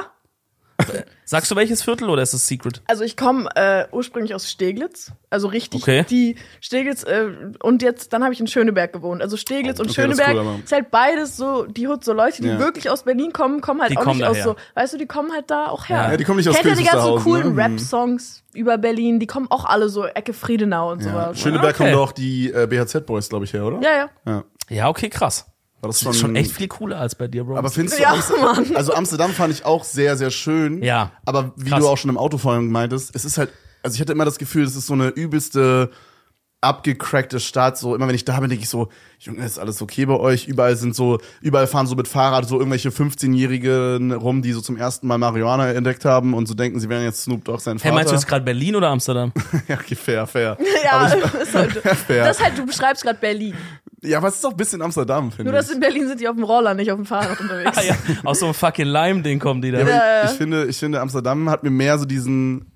Sagst 1.25 1.49
du 1.51 1.55
welches 1.55 1.81
Viertel 1.81 2.09
oder 2.09 2.21
ist 2.21 2.33
es 2.33 2.45
Secret? 2.47 2.81
Also 2.87 3.03
ich 3.03 3.15
komme 3.15 3.49
äh, 3.55 3.85
ursprünglich 3.91 4.35
aus 4.35 4.49
Steglitz, 4.49 5.11
also 5.29 5.47
richtig 5.47 5.81
Okay. 5.81 6.05
die 6.09 6.35
Steglitz 6.59 7.03
äh, 7.03 7.27
und 7.63 7.81
jetzt 7.81 8.11
dann 8.13 8.23
habe 8.23 8.33
ich 8.33 8.39
in 8.39 8.47
Schöneberg 8.47 8.91
gewohnt. 8.91 9.21
Also 9.21 9.37
Steglitz 9.37 9.79
und 9.79 9.89
okay, 9.89 10.07
das 10.07 10.17
ist 10.17 10.23
Schöneberg 10.25 10.45
cool, 10.45 10.61
ist 10.63 10.71
halt 10.71 10.91
beides 10.91 11.37
so 11.37 11.65
die 11.65 11.87
Hut 11.87 12.03
so 12.03 12.13
Leute, 12.13 12.41
die 12.41 12.49
Ja. 12.49 12.59
wirklich 12.59 12.89
aus 12.89 13.03
Berlin 13.03 13.31
kommen, 13.31 13.61
kommen 13.61 13.81
halt 13.81 13.91
Die 13.91 13.97
auch 13.97 14.03
kommen 14.03 14.17
nicht 14.19 14.27
aus 14.27 14.37
daher. 14.37 14.43
so, 14.51 14.55
weißt 14.75 14.93
du, 14.93 14.97
die 14.97 15.05
kommen 15.07 15.31
halt 15.31 15.49
da 15.49 15.67
auch 15.67 15.87
her. 15.87 16.09
Ja, 16.11 16.17
die 16.17 16.23
kommen 16.25 16.37
nicht 16.37 16.49
aus 16.49 16.55
Kennt 16.55 16.67
ihr 16.67 16.75
die 16.75 16.83
ganzen 16.89 17.15
coolen 17.17 17.55
ne? 17.55 17.63
Rap-Songs 17.63 18.43
über 18.53 18.77
Berlin? 18.77 19.19
Die 19.19 19.27
kommen 19.27 19.47
auch 19.49 19.65
alle 19.65 19.87
so 19.89 20.05
Ecke 20.05 20.33
Friedenau 20.33 20.91
und 20.91 21.01
Ja. 21.03 21.11
sowas. 21.11 21.39
Schöneberg 21.39 21.75
Okay. 21.75 21.77
kommen 21.77 21.93
doch 21.93 22.11
die 22.11 22.51
äh, 22.51 22.67
BHZ-Boys, 22.67 23.29
glaube 23.29 23.45
ich, 23.45 23.53
her, 23.53 23.65
oder? 23.65 23.79
Ja, 23.81 23.95
ja. 23.95 24.09
ja. 24.25 24.43
Ja, 24.69 24.87
okay, 24.89 25.09
krass. 25.09 25.45
War 25.81 25.89
das 25.89 25.99
Das 25.99 26.15
ist 26.15 26.21
schon 26.21 26.35
echt 26.35 26.51
viel 26.51 26.67
cooler 26.67 26.99
als 26.99 27.15
bei 27.15 27.27
dir, 27.27 27.43
Bro. 27.43 27.57
Aber 27.57 27.69
findest 27.69 27.97
du, 27.97 28.03
Ja, 28.03 28.13
Amsterdam, 28.13 28.43
Mann. 28.55 28.75
also 28.75 28.93
Amsterdam 28.93 29.31
fand 29.31 29.53
ich 29.53 29.65
auch 29.65 29.83
sehr, 29.83 30.15
sehr 30.15 30.29
schön. 30.31 30.81
Ja. 30.83 31.11
Aber 31.25 31.53
wie 31.55 31.69
Krass. 31.69 31.79
du 31.79 31.87
auch 31.87 31.97
schon 31.97 32.09
im 32.09 32.17
Auto 32.17 32.37
vorhin 32.37 32.67
meintest, 32.71 33.15
es 33.15 33.25
ist 33.25 33.37
halt, 33.37 33.49
also 33.83 33.95
ich 33.95 34.01
hatte 34.01 34.11
immer 34.11 34.25
das 34.25 34.37
Gefühl, 34.37 34.63
das 34.63 34.75
ist 34.75 34.85
so 34.85 34.93
eine 34.93 35.07
übelste 35.09 35.89
abgecrackte 36.61 37.39
Stadt. 37.39 37.77
So 37.77 37.95
immer 37.95 38.07
wenn 38.07 38.13
ich 38.15 38.23
da 38.25 38.39
bin, 38.39 38.49
denke 38.49 38.63
ich 38.63 38.69
so, 38.69 38.89
Junge, 39.19 39.43
ist 39.43 39.57
alles 39.57 39.81
okay 39.81 40.05
bei 40.05 40.19
euch? 40.19 40.47
Überall 40.47 40.75
sind 40.75 40.95
so, 40.95 41.19
überall 41.41 41.65
fahren 41.67 41.87
so 41.87 41.95
mit 41.95 42.07
Fahrrad 42.07 42.47
so 42.47 42.57
irgendwelche 42.59 42.89
15-Jährigen 42.89 44.11
rum, 44.11 44.41
die 44.43 44.51
so 44.51 44.61
zum 44.61 44.77
ersten 44.77 45.07
Mal 45.07 45.17
Marihuana 45.17 45.71
entdeckt 45.71 46.05
haben 46.05 46.35
und 46.35 46.47
so 46.47 46.53
denken, 46.53 46.79
sie 46.79 46.87
wären 46.89 47.03
jetzt 47.03 47.23
Snoop 47.23 47.43
Dogg 47.45 47.61
sein 47.61 47.77
hey, 47.77 47.81
Vater. 47.89 47.95
meinst 47.95 48.11
du 48.11 48.15
jetzt 48.15 48.27
gerade 48.27 48.45
Berlin 48.45 48.75
oder 48.75 48.89
Amsterdam? 48.89 49.31
ja, 49.67 49.75
okay, 49.75 49.95
fair, 49.95 50.27
fair. 50.27 50.57
Ja, 50.83 51.07
ich, 51.07 51.33
ist 51.41 51.55
halt, 51.55 51.71
Fair. 52.07 52.25
das 52.25 52.37
ist 52.37 52.43
halt, 52.43 52.57
du 52.57 52.65
beschreibst 52.67 53.03
gerade 53.03 53.17
Berlin. 53.19 53.55
Ja, 54.03 54.17
aber 54.17 54.27
es 54.29 54.35
ist 54.35 54.45
auch 54.45 54.51
ein 54.51 54.57
bisschen 54.57 54.81
Amsterdam, 54.81 55.31
finde 55.31 55.51
Nur, 55.51 55.59
ich. 55.59 55.65
dass 55.67 55.73
in 55.75 55.79
Berlin 55.79 56.07
sind 56.07 56.19
die 56.19 56.27
auf 56.27 56.35
dem 56.35 56.43
Roller, 56.43 56.73
nicht 56.73 56.91
auf 56.91 56.97
dem 56.97 57.05
Fahrrad 57.05 57.39
unterwegs. 57.39 57.77
Ah, 57.77 57.81
ja, 57.83 57.95
aus 58.23 58.39
so 58.39 58.45
einem 58.45 58.53
fucking 58.55 58.87
Lime-Ding 58.87 59.39
kommen 59.39 59.61
die 59.61 59.71
da. 59.71 59.79
Ja, 59.79 59.83
ich, 59.85 59.89
ja. 59.89 60.23
ich 60.25 60.31
finde, 60.37 60.65
ich 60.65 60.77
finde, 60.77 60.99
Amsterdam 61.01 61.49
hat 61.49 61.63
mir 61.63 61.69
mehr 61.69 61.97
so 61.99 62.05
diesen, 62.05 62.71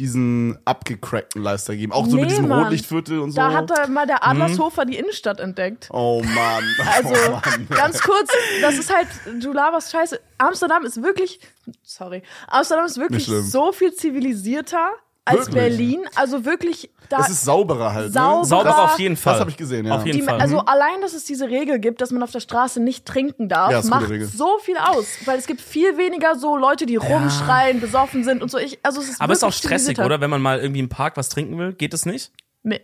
diesen 0.00 0.58
abgecrackten 0.64 1.40
Lifestyle 1.42 1.76
gegeben. 1.76 1.92
Auch 1.92 2.06
so 2.06 2.16
mit 2.16 2.22
Nee, 2.24 2.28
diesem 2.30 2.48
Mann. 2.48 2.64
Rotlichtviertel 2.64 3.20
und 3.20 3.30
so. 3.30 3.36
Da 3.36 3.52
hat 3.52 3.70
da 3.70 3.86
mal 3.86 4.06
der 4.06 4.26
Adlershofer 4.26 4.84
die 4.84 4.96
Innenstadt 4.96 5.38
entdeckt. 5.38 5.88
oh 5.92 6.20
Mann. 6.24 6.64
Also, 6.96 7.14
oh 7.28 7.30
Mann. 7.30 7.68
ganz 7.68 8.00
kurz, 8.00 8.30
das 8.60 8.74
ist 8.76 8.92
halt, 8.92 9.06
du 9.40 9.52
laberst 9.52 9.92
scheiße. 9.92 10.18
Amsterdam 10.38 10.84
ist 10.84 11.00
wirklich, 11.00 11.38
sorry, 11.84 12.22
Amsterdam 12.48 12.86
ist 12.86 12.98
wirklich 12.98 13.26
so 13.26 13.70
viel 13.70 13.94
zivilisierter 13.94 14.90
als 15.24 15.38
Wirklich? 15.38 15.54
Berlin. 15.54 16.00
Also 16.14 16.44
wirklich, 16.44 16.90
da, 17.08 17.20
Es 17.20 17.30
ist 17.30 17.44
sauberer 17.44 17.92
halt. 17.94 18.12
Sauber. 18.12 18.38
Ne? 18.40 18.44
Sauber 18.44 18.84
auf 18.84 18.98
jeden 18.98 19.16
Fall. 19.16 19.34
Das 19.34 19.40
hab 19.40 19.48
ich 19.48 19.56
gesehen, 19.56 19.86
ja. 19.86 19.96
Auf 19.96 20.04
jeden 20.04 20.18
die, 20.18 20.24
Fall. 20.24 20.40
also 20.40 20.58
allein, 20.58 21.00
dass 21.00 21.14
es 21.14 21.24
diese 21.24 21.48
Regel 21.48 21.78
gibt, 21.78 22.00
dass 22.00 22.10
man 22.10 22.22
auf 22.22 22.30
der 22.30 22.40
Straße 22.40 22.80
nicht 22.80 23.06
trinken 23.06 23.48
darf, 23.48 23.70
Ja, 23.70 23.82
macht 23.84 24.08
so 24.26 24.58
viel 24.58 24.76
aus. 24.76 25.06
Weil 25.24 25.38
es 25.38 25.46
gibt 25.46 25.60
viel 25.60 25.96
weniger 25.96 26.36
so 26.36 26.56
Leute, 26.56 26.86
die 26.86 26.96
rumschreien, 26.96 27.80
besoffen 27.80 28.24
sind 28.24 28.42
und 28.42 28.50
so. 28.50 28.58
Ich, 28.58 28.78
also 28.82 29.00
es 29.00 29.10
ist 29.10 29.20
Aber 29.20 29.32
es 29.32 29.38
ist 29.38 29.44
auch 29.44 29.52
stressig, 29.52 29.98
oder? 29.98 30.20
Wenn 30.20 30.30
man 30.30 30.42
mal 30.42 30.60
irgendwie 30.60 30.80
im 30.80 30.88
Park 30.88 31.16
was 31.16 31.28
trinken 31.30 31.58
will, 31.58 31.72
geht 31.72 31.94
es 31.94 32.04
nicht? 32.04 32.32
Nee. 32.62 32.80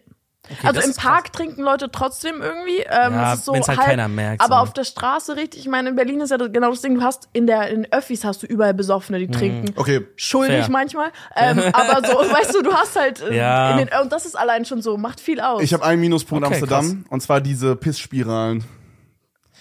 Also 0.64 0.80
das 0.80 0.86
im 0.88 0.94
Park 0.94 1.32
trinken 1.32 1.62
Leute 1.62 1.90
trotzdem 1.92 2.40
irgendwie. 2.42 2.78
Ähm, 2.78 3.12
Ja, 3.12 3.32
es 3.34 3.40
ist 3.40 3.44
so 3.44 3.52
wenn's 3.52 3.68
halt 3.68 3.78
halb, 3.78 3.88
keiner 3.90 4.08
merkt, 4.08 4.42
Aber 4.42 4.56
so. 4.56 4.62
auf 4.62 4.72
der 4.72 4.84
Straße 4.84 5.36
richtig. 5.36 5.60
Ich 5.60 5.68
meine, 5.68 5.90
in 5.90 5.96
Berlin 5.96 6.20
ist 6.20 6.30
ja 6.30 6.38
genau 6.38 6.70
das 6.70 6.80
Ding. 6.80 6.94
Du 6.96 7.02
hast 7.02 7.28
in 7.32 7.46
der 7.46 7.68
in 7.68 7.86
Öffis 7.92 8.24
hast 8.24 8.42
du 8.42 8.46
überall 8.46 8.74
Besoffene, 8.74 9.18
Mhm. 9.18 9.22
die 9.30 9.30
trinken. 9.38 9.72
Okay. 9.76 10.06
Schuldig 10.16 10.62
Fair. 10.62 10.70
manchmal. 10.70 11.12
Ähm, 11.36 11.58
aber 11.72 12.06
so, 12.08 12.14
weißt 12.18 12.54
du, 12.54 12.62
du 12.62 12.72
hast 12.72 12.96
halt. 12.96 13.20
äh, 13.20 13.36
Ja. 13.36 13.72
In 13.78 13.86
den, 13.86 14.00
und 14.02 14.10
das 14.12 14.26
ist 14.26 14.36
allein 14.36 14.64
schon 14.64 14.82
so, 14.82 14.96
macht 14.96 15.20
viel 15.20 15.40
aus. 15.40 15.62
Ich 15.62 15.72
habe 15.72 15.84
einen 15.84 16.00
Minuspunkt 16.00 16.44
Okay, 16.44 16.54
Amsterdam 16.54 17.04
und 17.10 17.20
zwar 17.22 17.40
diese 17.40 17.76
Pissspiralen. 17.76 18.64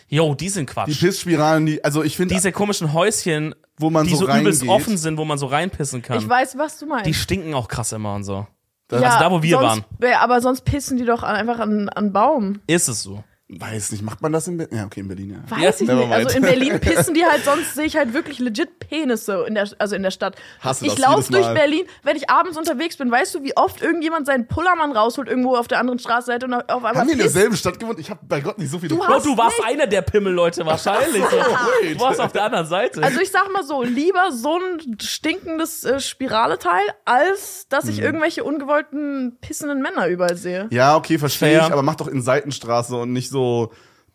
Jo, 0.08 0.34
die 0.34 0.50
sind 0.50 0.70
Die 0.70 0.74
Quatsch. 0.74 1.00
Pissspiralen, 1.00 1.66
die, 1.68 1.84
also 1.84 2.04
ich 2.04 2.18
finde, 2.18 2.34
Diese 2.34 2.52
komischen 2.52 2.94
Häuschen, 2.94 3.54
wo 3.78 3.92
man 3.92 4.08
die 4.08 4.16
so 4.16 4.26
so 4.26 4.32
übelst 4.34 4.68
offen 4.68 4.98
sind, 4.98 5.18
wo 5.20 5.26
man 5.26 5.38
so 5.38 5.46
reinpissen 5.46 6.02
kann. 6.02 6.18
ich 6.18 6.28
weiß, 6.28 6.58
was 6.58 6.80
du 6.80 6.88
meinst. 6.88 7.06
die 7.06 7.14
stinken 7.14 7.54
auch 7.54 7.68
krass 7.68 7.92
immer 7.92 8.16
und 8.16 8.24
so. 8.24 8.48
Das- 8.90 9.02
also 9.04 9.20
da, 9.20 9.32
wo 9.32 9.42
wir 9.42 9.58
sonst, 9.58 9.84
waren. 10.02 10.14
Aber 10.22 10.42
sonst 10.42 10.62
pissen 10.66 10.98
die 10.98 11.06
doch 11.06 11.24
einfach 11.24 11.60
an, 11.60 11.90
an 11.90 12.12
Baum. 12.12 12.60
Ist 12.68 12.88
es 12.90 13.02
so. 13.04 13.24
Weiß 13.52 13.92
nicht, 13.92 14.04
macht 14.04 14.22
man 14.22 14.32
das 14.32 14.48
in 14.48 14.58
Berlin? 14.58 14.78
Ja, 14.78 14.86
okay, 14.86 15.00
in 15.00 15.08
Berlin, 15.08 15.32
ja. 15.32 15.58
Weiß 15.58 15.82
ich 15.82 15.88
never 15.88 16.02
nicht. 16.06 16.14
Also 16.14 16.38
in 16.38 16.44
Berlin 16.44 16.80
pissen 16.82 17.16
die 17.16 17.26
halt, 17.26 17.44
sonst 17.44 17.74
sehe 17.74 17.86
ich 17.86 17.98
halt 17.98 18.14
wirklich 18.14 18.38
legit 18.38 18.78
Penisse 18.78 19.44
in 19.48 19.56
der, 19.56 19.68
also 19.80 19.96
in 19.96 20.04
der 20.04 20.12
Stadt. 20.12 20.36
Hasse 20.62 20.86
ich 20.86 20.94
das 20.94 21.00
laufe 21.02 21.32
durch 21.32 21.46
Mal. 21.48 21.56
Berlin, 21.56 21.86
wenn 22.04 22.16
ich 22.16 22.30
abends 22.30 22.60
unterwegs 22.60 22.98
bin, 22.98 23.10
weißt 23.10 23.34
du, 23.34 23.44
wie 23.44 23.58
oft 23.58 23.82
irgendjemand 23.82 24.28
seinen 24.28 24.48
Pullermann 24.48 24.92
rausholt 24.92 25.28
irgendwo 25.28 25.56
auf 25.56 25.68
der 25.68 25.80
anderen 25.80 25.98
Straßenseite 25.98 26.46
und 26.46 26.54
auf 26.54 26.64
einmal 26.70 26.96
Haben 26.96 27.08
wir 27.08 27.14
in 27.14 27.20
derselben 27.20 27.56
Stadt 27.58 27.80
gewohnt? 27.80 27.98
Ich 27.98 28.12
habe 28.12 28.20
bei 28.28 28.40
Gott 28.40 28.60
nicht 28.60 28.70
so 28.70 28.78
viele 28.78 28.90
Du 28.90 28.98
Bro, 29.00 29.08
hast 29.08 29.26
du 29.26 29.36
warst 29.36 29.58
nicht- 29.58 29.68
einer 29.68 29.88
der 29.88 30.04
Pimmelleute 30.04 30.64
wahrscheinlich. 30.68 31.24
So. 31.24 31.38
Du 31.96 32.00
warst 32.00 32.22
auf 32.22 32.32
der 32.32 32.44
anderen 32.44 32.68
Seite. 32.68 33.02
Also 33.02 33.20
ich 33.20 33.32
sag 33.32 33.52
mal 33.52 33.64
so, 33.64 33.82
lieber 33.82 34.32
so 34.32 34.58
ein 34.60 34.98
stinkendes 35.02 35.84
äh, 35.86 36.00
Spiraleteil, 36.00 36.84
als 37.04 37.66
dass 37.70 37.86
Hm. 37.86 37.90
ich 37.90 38.00
irgendwelche 38.00 38.44
ungewollten 38.44 39.38
pissenden 39.42 39.82
Männer 39.82 40.06
überall 40.08 40.38
sehe. 40.38 40.68
Ja, 40.70 40.96
okay, 40.96 41.18
verstehe 41.18 41.58
ich, 41.58 41.64
aber 41.64 41.82
mach 41.82 41.96
doch 41.96 42.08
in 42.08 42.22
Seitenstraße 42.22 42.96
und 42.96 43.12
nicht 43.12 43.30
so 43.30 43.39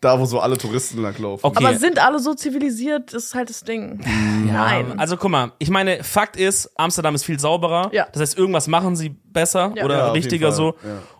da, 0.01 0.19
wo 0.19 0.25
so 0.25 0.39
alle 0.39 0.57
Touristen 0.57 1.01
langlaufen. 1.01 1.45
Okay. 1.45 1.65
Aber 1.65 1.77
sind 1.77 1.99
alle 1.99 2.19
so 2.19 2.33
zivilisiert, 2.33 3.13
das 3.13 3.25
ist 3.25 3.35
halt 3.35 3.49
das 3.49 3.63
Ding. 3.63 3.99
Nein. 4.45 4.99
Also 4.99 5.17
guck 5.17 5.31
mal, 5.31 5.51
ich 5.57 5.69
meine, 5.69 6.03
Fakt 6.03 6.37
ist, 6.37 6.69
Amsterdam 6.75 7.15
ist 7.15 7.23
viel 7.23 7.39
sauberer. 7.39 7.89
Ja. 7.91 8.07
Das 8.11 8.21
heißt, 8.21 8.37
irgendwas 8.37 8.67
machen 8.67 8.95
sie 8.95 9.09
besser 9.09 9.71
Ja. 9.75 9.83
oder 9.85 9.97
Ja, 9.97 10.11
richtiger 10.11 10.51
so. 10.51 10.75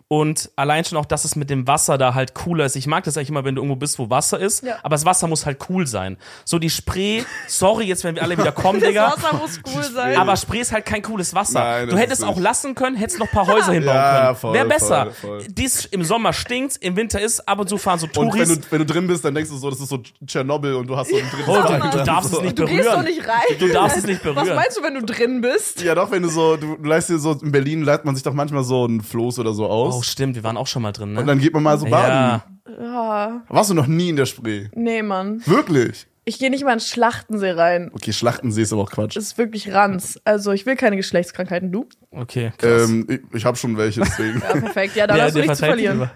Und 0.08 0.52
allein 0.54 0.84
schon 0.84 0.98
auch, 0.98 1.04
dass 1.04 1.24
es 1.24 1.34
mit 1.34 1.50
dem 1.50 1.66
Wasser 1.66 1.98
da 1.98 2.14
halt 2.14 2.32
cooler 2.32 2.64
ist. 2.64 2.76
Ich 2.76 2.86
mag 2.86 3.02
das 3.02 3.16
eigentlich 3.16 3.30
immer, 3.30 3.44
wenn 3.44 3.56
du 3.56 3.62
irgendwo 3.62 3.74
bist, 3.74 3.98
wo 3.98 4.08
Wasser 4.08 4.38
ist. 4.38 4.62
Ja. 4.62 4.76
Aber 4.84 4.94
das 4.94 5.04
Wasser 5.04 5.26
muss 5.26 5.46
halt 5.46 5.58
cool 5.68 5.84
sein. 5.88 6.16
So 6.44 6.60
die 6.60 6.70
Spree, 6.70 7.24
sorry 7.48 7.86
jetzt, 7.86 8.04
wenn 8.04 8.14
wir 8.14 8.22
alle 8.22 8.38
wieder 8.38 8.52
kommen, 8.52 8.80
Digga. 8.86 9.10
Das 9.16 9.24
Wasser 9.24 9.36
muss 9.36 9.60
cool 9.74 9.82
sein. 9.82 10.16
Aber 10.16 10.36
Spree 10.36 10.60
ist 10.60 10.70
halt 10.70 10.86
kein 10.86 11.02
cooles 11.02 11.34
Wasser. 11.34 11.58
Nein, 11.58 11.88
du 11.88 11.96
hättest 11.98 12.22
auch 12.24 12.38
lassen 12.38 12.76
können, 12.76 12.94
hättest 12.94 13.18
noch 13.18 13.26
ein 13.26 13.32
paar 13.32 13.48
Häuser 13.48 13.72
hinbauen 13.72 13.96
Ja, 13.96 14.20
können. 14.26 14.36
voll, 14.36 14.54
Wäre 14.54 14.66
besser. 14.68 15.06
voll, 15.10 15.40
voll. 15.40 15.46
Dies 15.48 15.86
im 15.86 16.04
Sommer 16.04 16.32
stinkt, 16.32 16.76
im 16.82 16.94
Winter 16.94 17.20
ist, 17.20 17.40
ab 17.48 17.58
und 17.58 17.68
zu 17.68 17.76
fahren 17.76 17.98
so 17.98 18.06
Und 18.06 18.12
Touris. 18.12 18.48
wenn 18.48 18.60
du, 18.60 18.66
wenn 18.70 18.78
du 18.78 18.86
drin 18.86 19.06
bist, 19.08 19.24
dann 19.24 19.34
denkst 19.34 19.50
du 19.50 19.56
so, 19.56 19.70
das 19.70 19.80
ist 19.80 19.88
so 19.88 19.98
Tschernobyl 20.24 20.74
und 20.74 20.86
du 20.86 20.96
hast 20.96 21.10
so 21.10 21.16
ein 21.16 21.24
drittes 21.32 21.48
Oh, 21.48 21.90
du, 21.98 22.04
darfst 22.04 22.30
so. 22.30 22.36
es 22.38 22.42
nicht 22.44 22.56
du 22.56 22.64
gehst 22.66 22.86
doch 22.86 22.92
berühren. 22.98 23.04
nicht 23.06 23.26
rein. 23.28 23.58
Du 23.58 23.68
darfst 23.72 23.96
es 23.98 24.04
nicht 24.06 24.24
Was 24.24 24.34
berühren. 24.36 24.54
meinst 24.54 24.76
du, 24.78 24.82
wenn 24.84 24.94
du 24.94 25.02
drin 25.04 25.40
bist? 25.40 25.82
Ja, 25.82 25.96
doch, 25.96 26.12
wenn 26.12 26.22
du 26.22 26.28
so, 26.28 26.56
du, 26.56 26.76
du 26.76 26.88
leist 26.88 27.08
dir 27.08 27.18
so, 27.18 27.32
in 27.32 27.50
Berlin 27.50 27.82
leiht 27.82 28.04
man 28.04 28.14
sich 28.14 28.22
doch 28.22 28.34
manchmal 28.34 28.62
so 28.62 28.84
einen 28.84 29.00
Floß 29.00 29.40
oder 29.40 29.52
so 29.52 29.66
aus. 29.66 29.95
Oh, 29.96 30.02
stimmt, 30.02 30.34
wir 30.36 30.44
waren 30.44 30.56
auch 30.56 30.66
schon 30.66 30.82
mal 30.82 30.92
drin, 30.92 31.12
ne? 31.14 31.20
und 31.20 31.26
dann 31.26 31.38
geht 31.38 31.52
man 31.54 31.62
mal 31.62 31.78
so 31.78 31.86
baden. 31.86 32.12
ja. 32.12 32.44
Ja, 32.82 33.42
Warst 33.48 33.70
du 33.70 33.74
noch 33.74 33.86
nie 33.86 34.08
in 34.10 34.16
der 34.16 34.26
Spree? 34.26 34.68
nee, 34.74 35.02
Mann. 35.02 35.40
Wirklich? 35.46 36.06
Ich 36.24 36.40
gehe 36.40 36.50
nicht 36.50 36.64
mal 36.64 36.72
in 36.72 36.78
den 36.78 36.84
Schlachtensee 36.84 37.52
rein. 37.52 37.90
Okay, 37.94 38.12
Schlachtensee 38.12 38.62
ist 38.62 38.72
aber 38.72 38.82
auch 38.82 38.90
Quatsch. 38.90 39.16
Das 39.16 39.22
ist 39.24 39.38
wirklich 39.38 39.72
Ranz. 39.72 40.18
Also 40.24 40.50
ich 40.50 40.66
will 40.66 40.74
keine 40.74 40.96
Geschlechtskrankheiten. 40.96 41.70
Du? 41.70 41.88
Okay, 42.10 42.52
krass. 42.58 42.88
Ähm, 42.90 43.06
ich 43.08 43.20
ich 43.32 43.44
habe 43.44 43.56
schon 43.56 43.76
welche, 43.76 44.00
deswegen. 44.00 44.40
Ja, 44.40 44.60
perfekt. 44.60 44.96
Ja, 44.96 45.06
dann 45.06 45.16
Der- 45.18 45.26
hast 45.26 45.36
du 45.36 45.40
nichts 45.40 45.58
zu 45.58 45.64
verteilt 45.66 45.80
sich 46.00 46.08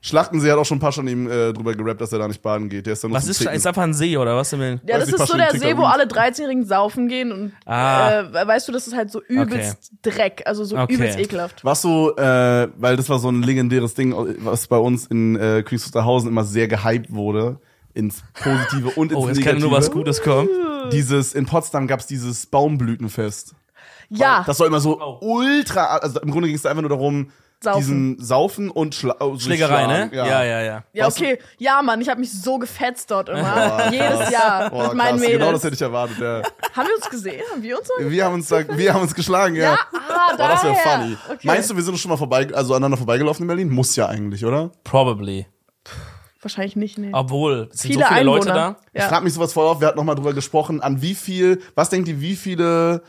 über- 0.00 0.06
Schlachtensee 0.08 0.50
hat 0.52 0.58
auch 0.58 0.64
schon 0.64 0.78
ein 0.78 0.80
paar 0.80 0.92
schon 0.92 1.08
ihm 1.08 1.28
äh, 1.28 1.52
drüber 1.52 1.74
gerappt, 1.74 2.00
dass 2.00 2.12
er 2.12 2.20
da 2.20 2.28
nicht 2.28 2.40
baden 2.40 2.68
geht. 2.68 2.86
Der 2.86 2.92
ist 2.92 3.02
dann 3.04 3.12
Was 3.12 3.26
ist, 3.26 3.40
ist 3.40 3.66
einfach 3.66 3.82
ein 3.82 3.92
See 3.94 4.16
oder 4.16 4.36
was? 4.36 4.50
Ja, 4.52 4.58
Weiß 4.58 4.78
das 4.86 5.08
ist 5.08 5.26
so 5.26 5.36
der 5.36 5.50
See, 5.58 5.76
wo 5.76 5.82
alle 5.84 6.04
13-Jährigen 6.04 6.64
saufen 6.64 7.08
gehen 7.08 7.32
und 7.32 7.52
Ah. 7.66 8.20
äh, 8.20 8.46
weißt 8.46 8.68
du, 8.68 8.72
das 8.72 8.86
ist 8.86 8.94
halt 8.96 9.10
so 9.10 9.20
übelst 9.22 9.90
Dreck, 10.02 10.42
also 10.46 10.64
so 10.64 10.76
Okay. 10.78 10.94
übelst 10.94 11.18
ekelhaft. 11.18 11.64
Warst 11.64 11.82
du, 11.84 12.10
äh, 12.16 12.68
weil 12.76 12.96
das 12.96 13.08
war 13.08 13.18
so 13.18 13.28
ein 13.28 13.42
legendäres 13.42 13.94
Ding, 13.94 14.14
was 14.44 14.66
bei 14.68 14.76
uns 14.78 15.06
in 15.06 15.34
äh, 15.36 15.62
Königswusterhausen 15.64 16.28
immer 16.30 16.44
sehr 16.44 16.68
gehypt 16.68 17.12
wurde, 17.12 17.58
ins 17.94 18.22
Positive 18.34 18.90
und 18.90 19.10
ins 19.10 19.20
Oh, 19.20 19.26
Negative. 19.26 19.50
kann 19.50 19.58
nur 19.60 19.72
was 19.72 19.90
Gutes 19.90 20.22
kommen. 20.22 20.48
Dieses, 20.92 21.34
in 21.34 21.46
Potsdam 21.46 21.88
gab's 21.88 22.06
dieses 22.06 22.46
Baumblütenfest. 22.46 23.54
Ja, 24.10 24.42
Das 24.46 24.60
war 24.60 24.66
immer 24.68 24.80
so 24.80 25.00
Oh. 25.02 25.18
ultra, 25.20 25.96
also 25.96 26.20
im 26.20 26.30
Grunde 26.30 26.46
ging 26.48 26.56
es 26.56 26.64
einfach 26.64 26.80
nur 26.82 26.88
darum, 26.88 27.30
Saufen. 27.60 27.78
diesen 27.80 28.20
Saufen 28.22 28.70
und 28.70 28.94
Schla 28.94 29.14
also 29.18 29.38
Schlägerei, 29.40 29.86
ne? 29.86 30.10
Ja, 30.12 30.26
ja, 30.26 30.44
ja. 30.44 30.84
ja, 30.92 31.08
du- 31.08 31.12
okay. 31.12 31.38
Ja, 31.58 31.82
Mann, 31.82 32.00
ich 32.00 32.08
habe 32.08 32.20
mich 32.20 32.30
so 32.32 32.56
gefetzt 32.58 33.10
dort 33.10 33.28
immer. 33.28 33.90
Jedes 33.90 34.30
Jahr 34.30 34.70
Boah, 34.70 34.84
mit 34.88 34.94
meinen 34.94 35.08
krass, 35.10 35.20
Mädels. 35.20 35.38
genau 35.38 35.52
das 35.52 35.64
hätte 35.64 35.74
ich 35.74 35.82
erwartet. 35.82 36.18
Ja. 36.20 36.42
haben 36.76 36.86
wir 36.86 36.94
uns 36.96 37.10
gesehen? 37.10 37.42
Haben 37.50 37.62
wir 37.62 37.76
uns 37.78 37.88
mal 37.98 38.10
Wir 38.10 38.24
haben 38.24 38.34
uns, 38.34 38.46
da, 38.48 38.76
wir 38.78 38.94
haben 38.94 39.02
uns 39.02 39.14
geschlagen, 39.14 39.56
ja. 39.56 39.62
Ja, 39.72 39.78
ah, 39.92 40.36
Boah, 40.36 40.48
das 40.48 40.62
wäre 40.62 40.76
funny. 40.76 41.16
Okay. 41.30 41.38
Meinst 41.48 41.68
du, 41.70 41.74
wir 41.76 41.82
sind 41.82 41.98
schon 41.98 42.10
mal 42.10 42.16
vorbei, 42.16 42.46
also 42.54 42.74
aneinander 42.74 42.96
vorbeigelaufen 42.96 43.42
in 43.42 43.48
Berlin? 43.48 43.70
Muss 43.70 43.96
ja 43.96 44.06
eigentlich, 44.06 44.44
oder? 44.44 44.70
Probably. 44.84 45.46
Wahrscheinlich 46.40 46.76
nicht, 46.76 46.98
nee. 46.98 47.10
Obwohl, 47.12 47.68
es 47.72 47.80
sind 47.80 47.90
viele 47.92 48.04
so 48.04 48.08
viele 48.08 48.20
Einwohner. 48.20 48.36
Leute 48.38 48.48
da. 48.52 48.76
Ich 48.92 49.02
Ja. 49.02 49.08
frage 49.08 49.24
mich 49.24 49.32
sowas 49.34 49.52
voll 49.52 49.66
auf, 49.66 49.80
wir 49.80 49.88
hatten 49.88 49.96
noch 49.98 50.04
mal 50.04 50.14
drüber 50.14 50.32
gesprochen, 50.32 50.80
an 50.80 51.02
wie 51.02 51.16
viel, 51.16 51.60
was 51.74 51.90
denkt 51.90 52.08
ihr, 52.08 52.20
wie 52.20 52.36
viele 52.36 53.02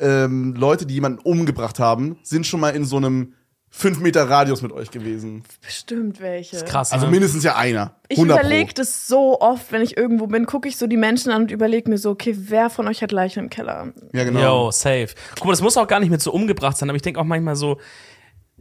ähm, 0.00 0.54
Leute, 0.56 0.86
die 0.86 0.94
jemanden 0.94 1.20
umgebracht 1.20 1.78
haben, 1.78 2.18
sind 2.24 2.44
schon 2.46 2.58
mal 2.58 2.70
in 2.70 2.84
so 2.84 2.96
einem 2.96 3.34
5 3.74 4.00
Meter 4.00 4.28
Radius 4.28 4.60
mit 4.60 4.70
euch 4.70 4.90
gewesen? 4.90 5.44
Bestimmt 5.64 6.20
welche. 6.20 6.62
Krass. 6.64 6.92
Also 6.92 7.06
ne? 7.06 7.12
mindestens 7.12 7.42
ja 7.42 7.56
einer. 7.56 7.96
Ich 8.08 8.18
100 8.18 8.40
Pro. 8.40 8.46
überlege 8.46 8.74
das 8.74 9.06
so 9.06 9.40
oft, 9.40 9.72
wenn 9.72 9.80
ich 9.80 9.96
irgendwo 9.96 10.26
bin, 10.26 10.44
gucke 10.44 10.68
ich 10.68 10.76
so 10.76 10.86
die 10.86 10.98
Menschen 10.98 11.32
an 11.32 11.42
und 11.42 11.50
überlege 11.50 11.88
mir 11.88 11.96
so, 11.96 12.10
okay, 12.10 12.34
wer 12.36 12.68
von 12.68 12.86
euch 12.86 13.02
hat 13.02 13.12
Leichen 13.12 13.38
im 13.40 13.48
Keller? 13.50 13.92
Ja, 14.12 14.24
genau. 14.24 14.64
Yo, 14.66 14.70
safe. 14.70 15.08
Guck 15.36 15.46
mal, 15.46 15.52
das 15.52 15.62
muss 15.62 15.78
auch 15.78 15.88
gar 15.88 16.00
nicht 16.00 16.10
mit 16.10 16.20
so 16.20 16.32
umgebracht 16.32 16.76
sein, 16.76 16.90
aber 16.90 16.96
ich 16.96 17.02
denke 17.02 17.18
auch 17.18 17.24
manchmal 17.24 17.56
so, 17.56 17.78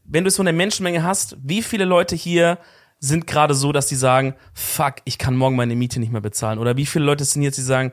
wenn 0.05 0.23
du 0.23 0.29
so 0.29 0.41
eine 0.43 0.53
Menschenmenge 0.53 1.03
hast, 1.03 1.35
wie 1.43 1.61
viele 1.61 1.83
Leute 1.85 2.15
hier 2.15 2.57
sind 2.99 3.27
gerade 3.27 3.53
so, 3.53 3.73
dass 3.73 3.87
die 3.87 3.95
sagen, 3.95 4.35
fuck, 4.53 4.95
ich 5.03 5.17
kann 5.17 5.35
morgen 5.35 5.57
meine 5.57 5.75
Miete 5.75 5.99
nicht 5.99 6.13
mehr 6.13 6.21
bezahlen? 6.21 6.57
Oder 6.57 6.77
wie 6.77 6.85
viele 6.85 7.03
Leute 7.03 7.25
sind 7.25 7.41
jetzt, 7.41 7.57
die 7.57 7.61
sagen, 7.63 7.91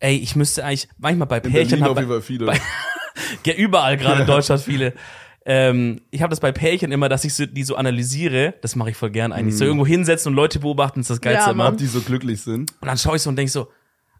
Ey, 0.00 0.16
ich 0.16 0.36
müsste 0.36 0.64
eigentlich, 0.64 0.88
manchmal 0.98 1.26
bei 1.26 1.38
In 1.38 1.50
Pärchen 1.50 1.80
Berlin 1.80 1.84
hab, 1.84 1.90
auf 1.90 1.98
jeden 1.98 2.08
Fall 2.10 2.22
viele. 2.22 2.46
bei- 2.46 2.60
ja 3.44 3.54
überall 3.54 3.96
gerade 3.96 4.20
in 4.20 4.26
Deutschland 4.28 4.62
viele. 4.62 4.92
Ähm, 5.50 6.02
ich 6.10 6.20
habe 6.20 6.28
das 6.28 6.40
bei 6.40 6.52
Pärchen 6.52 6.92
immer, 6.92 7.08
dass 7.08 7.24
ich 7.24 7.32
so, 7.32 7.46
die 7.46 7.64
so 7.64 7.74
analysiere. 7.74 8.52
Das 8.60 8.76
mache 8.76 8.90
ich 8.90 8.96
voll 8.98 9.08
gern 9.10 9.32
eigentlich. 9.32 9.54
Mhm. 9.54 9.58
So 9.58 9.64
irgendwo 9.64 9.86
hinsetzen 9.86 10.30
und 10.30 10.36
Leute 10.36 10.58
beobachten, 10.58 11.00
ist 11.00 11.08
das 11.08 11.22
geilste 11.22 11.46
Ja, 11.46 11.52
immer. 11.52 11.68
Ob 11.68 11.78
die 11.78 11.86
so 11.86 12.02
glücklich 12.02 12.42
sind. 12.42 12.70
Und 12.80 12.86
dann 12.86 12.98
schaue 12.98 13.16
ich 13.16 13.22
so 13.22 13.30
und 13.30 13.36
denk 13.36 13.48
so, 13.48 13.68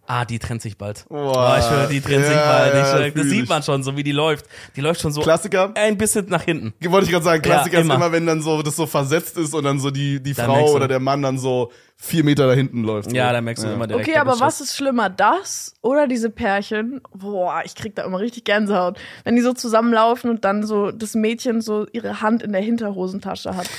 ah, 0.08 0.24
die 0.24 0.38
trennt 0.38 0.62
sich 0.62 0.76
bald. 0.76 1.04
Boah, 1.08 1.32
Boah, 1.32 1.56
ich 1.58 1.64
schwöre, 1.66 1.88
die 1.88 2.00
trennt 2.00 2.24
sich 2.24 2.34
ja, 2.34 2.44
bald. 2.50 2.74
Ich 2.74 2.80
ja, 2.80 3.10
das 3.22 3.26
sieht 3.30 3.48
man 3.48 3.62
schon, 3.62 3.82
so 3.82 3.96
wie 3.96 4.02
die 4.02 4.12
läuft. 4.12 4.46
Die 4.74 4.80
läuft 4.80 5.00
schon 5.00 5.12
so 5.12 5.20
Klassiker? 5.20 5.70
ein 5.74 5.96
bisschen 5.98 6.26
nach 6.28 6.42
hinten. 6.42 6.72
Wollte 6.90 7.04
ich 7.06 7.12
gerade 7.12 7.24
sagen, 7.24 7.42
Klassiker 7.42 7.74
Ja, 7.76 7.80
ist 7.80 7.84
immer. 7.86 7.94
immer, 7.96 8.10
wenn 8.12 8.26
dann 8.26 8.42
so 8.42 8.62
das 8.62 8.74
so 8.74 8.86
versetzt 8.86 9.36
ist 9.36 9.54
und 9.54 9.64
dann 9.64 9.78
so 9.78 9.90
die, 9.90 10.20
die 10.22 10.34
Da 10.34 10.44
Frau 10.46 10.72
oder 10.72 10.88
der 10.88 10.98
Mann 10.98 11.22
dann 11.22 11.38
so 11.38 11.70
vier 11.96 12.24
Meter 12.24 12.46
da 12.46 12.54
hinten 12.54 12.84
läuft. 12.84 13.12
Ja, 13.12 13.32
da 13.32 13.40
merkst 13.40 13.64
du 13.64 13.68
immer 13.68 13.86
direkt. 13.86 14.08
Okay, 14.08 14.18
aber 14.18 14.40
was 14.40 14.60
ist 14.60 14.74
schlimmer, 14.76 15.10
das 15.10 15.74
oder 15.82 16.06
diese 16.06 16.30
Pärchen? 16.30 17.00
Boah, 17.12 17.62
ich 17.64 17.74
krieg 17.74 17.94
da 17.94 18.04
immer 18.04 18.18
richtig 18.20 18.44
Gänsehaut. 18.44 18.98
Wenn 19.24 19.36
die 19.36 19.42
so 19.42 19.52
zusammenlaufen 19.52 20.30
und 20.30 20.44
dann 20.44 20.64
so 20.64 20.90
das 20.90 21.14
Mädchen 21.14 21.60
so 21.60 21.86
ihre 21.92 22.22
Hand 22.22 22.42
in 22.42 22.52
der 22.52 22.62
Hinterhosentasche 22.62 23.54
hat. 23.56 23.68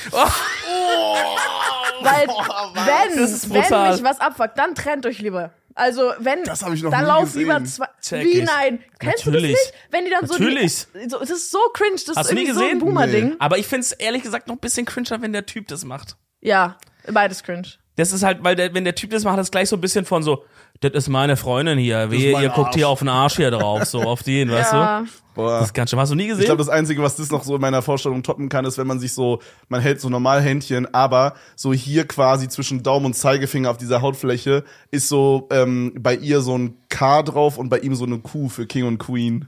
Weil, 2.02 2.26
wenn, 2.28 3.18
Das 3.20 3.30
ist 3.32 3.52
wenn 3.52 3.62
brutal. 3.62 3.92
mich 3.92 4.02
was 4.02 4.20
abfuckt, 4.20 4.56
dann 4.58 4.74
trennt 4.74 5.04
euch 5.06 5.18
lieber. 5.20 5.50
Also, 5.74 6.12
wenn, 6.18 6.42
Das 6.44 6.62
ich 6.74 6.82
noch 6.82 6.90
dann 6.90 7.06
laufen 7.06 7.38
lieber 7.38 7.64
zwei, 7.64 7.86
Check 8.02 8.24
wie 8.24 8.38
ich. 8.40 8.44
nein, 8.44 8.82
kennst 8.98 9.24
Natürlich. 9.26 9.52
du 9.52 9.52
das 9.52 9.64
nicht? 9.66 9.74
Wenn 9.90 10.04
die 10.04 10.10
dann 10.10 10.24
Natürlich. 10.26 10.78
so, 10.80 10.98
die, 10.98 11.08
so, 11.08 11.18
das 11.20 11.30
ist 11.30 11.50
so 11.50 11.58
cringe, 11.72 11.96
das 12.06 12.16
Hast 12.16 12.26
ist 12.26 12.30
du 12.30 12.34
nie 12.34 12.40
irgendwie 12.42 12.52
so 12.54 12.60
ein 12.60 12.66
gesehen? 12.66 12.78
Boomer-Ding. 12.80 13.36
Aber 13.38 13.58
ich 13.58 13.66
find's 13.66 13.92
ehrlich 13.92 14.22
gesagt 14.22 14.48
noch 14.48 14.56
ein 14.56 14.60
bisschen 14.60 14.84
cringer, 14.86 15.22
wenn 15.22 15.32
der 15.32 15.46
Typ 15.46 15.68
das 15.68 15.84
macht. 15.84 16.16
Ja, 16.40 16.76
beides 17.10 17.42
cringe. 17.42 17.68
Das 18.00 18.12
ist 18.12 18.22
halt, 18.22 18.42
weil 18.42 18.56
der, 18.56 18.72
wenn 18.74 18.84
der 18.84 18.94
Typ 18.94 19.10
das 19.10 19.24
macht, 19.24 19.38
das 19.38 19.50
gleich 19.50 19.68
so 19.68 19.76
ein 19.76 19.80
bisschen 19.80 20.04
von 20.04 20.22
so, 20.22 20.44
das 20.80 20.92
ist 20.92 21.08
meine 21.08 21.36
Freundin 21.36 21.78
hier, 21.78 22.10
wehe, 22.10 22.32
mein 22.32 22.42
ihr 22.44 22.48
guckt 22.48 22.74
hier 22.74 22.86
Arsch. 22.86 22.92
auf 22.92 22.98
den 23.00 23.08
Arsch 23.08 23.36
hier 23.36 23.50
drauf, 23.50 23.84
so 23.84 24.00
auf 24.00 24.22
den, 24.22 24.50
weißt 24.52 24.72
Ja. 24.72 25.00
du? 25.02 25.06
Boah. 25.34 25.58
Das 25.60 25.66
ist 25.68 25.74
ganz 25.74 25.90
schön. 25.90 25.98
Hast 26.00 26.10
du 26.10 26.16
nie 26.16 26.26
gesehen? 26.26 26.40
Ich 26.40 26.46
glaube, 26.46 26.58
das 26.58 26.68
Einzige, 26.68 27.02
was 27.02 27.14
das 27.16 27.30
noch 27.30 27.44
so 27.44 27.54
in 27.54 27.60
meiner 27.60 27.82
Vorstellung 27.82 28.22
toppen 28.22 28.48
kann, 28.48 28.64
ist, 28.64 28.78
wenn 28.78 28.86
man 28.86 28.98
sich 28.98 29.12
so, 29.12 29.40
man 29.68 29.80
hält 29.80 30.00
so 30.00 30.08
normal 30.08 30.40
Händchen, 30.42 30.92
aber 30.92 31.34
so 31.54 31.72
hier 31.72 32.06
quasi 32.08 32.48
zwischen 32.48 32.82
Daumen 32.82 33.06
und 33.06 33.14
Zeigefinger 33.14 33.70
auf 33.70 33.76
dieser 33.76 34.02
Hautfläche 34.02 34.64
ist 34.90 35.08
so 35.08 35.46
ähm, 35.52 35.92
bei 35.98 36.16
ihr 36.16 36.40
so 36.40 36.58
ein 36.58 36.74
K 36.88 37.22
drauf 37.22 37.58
und 37.58 37.68
bei 37.68 37.78
ihm 37.78 37.94
so 37.94 38.04
eine 38.06 38.18
Q 38.18 38.48
für 38.48 38.66
King 38.66 38.86
und 38.86 38.98
Queen. 38.98 39.46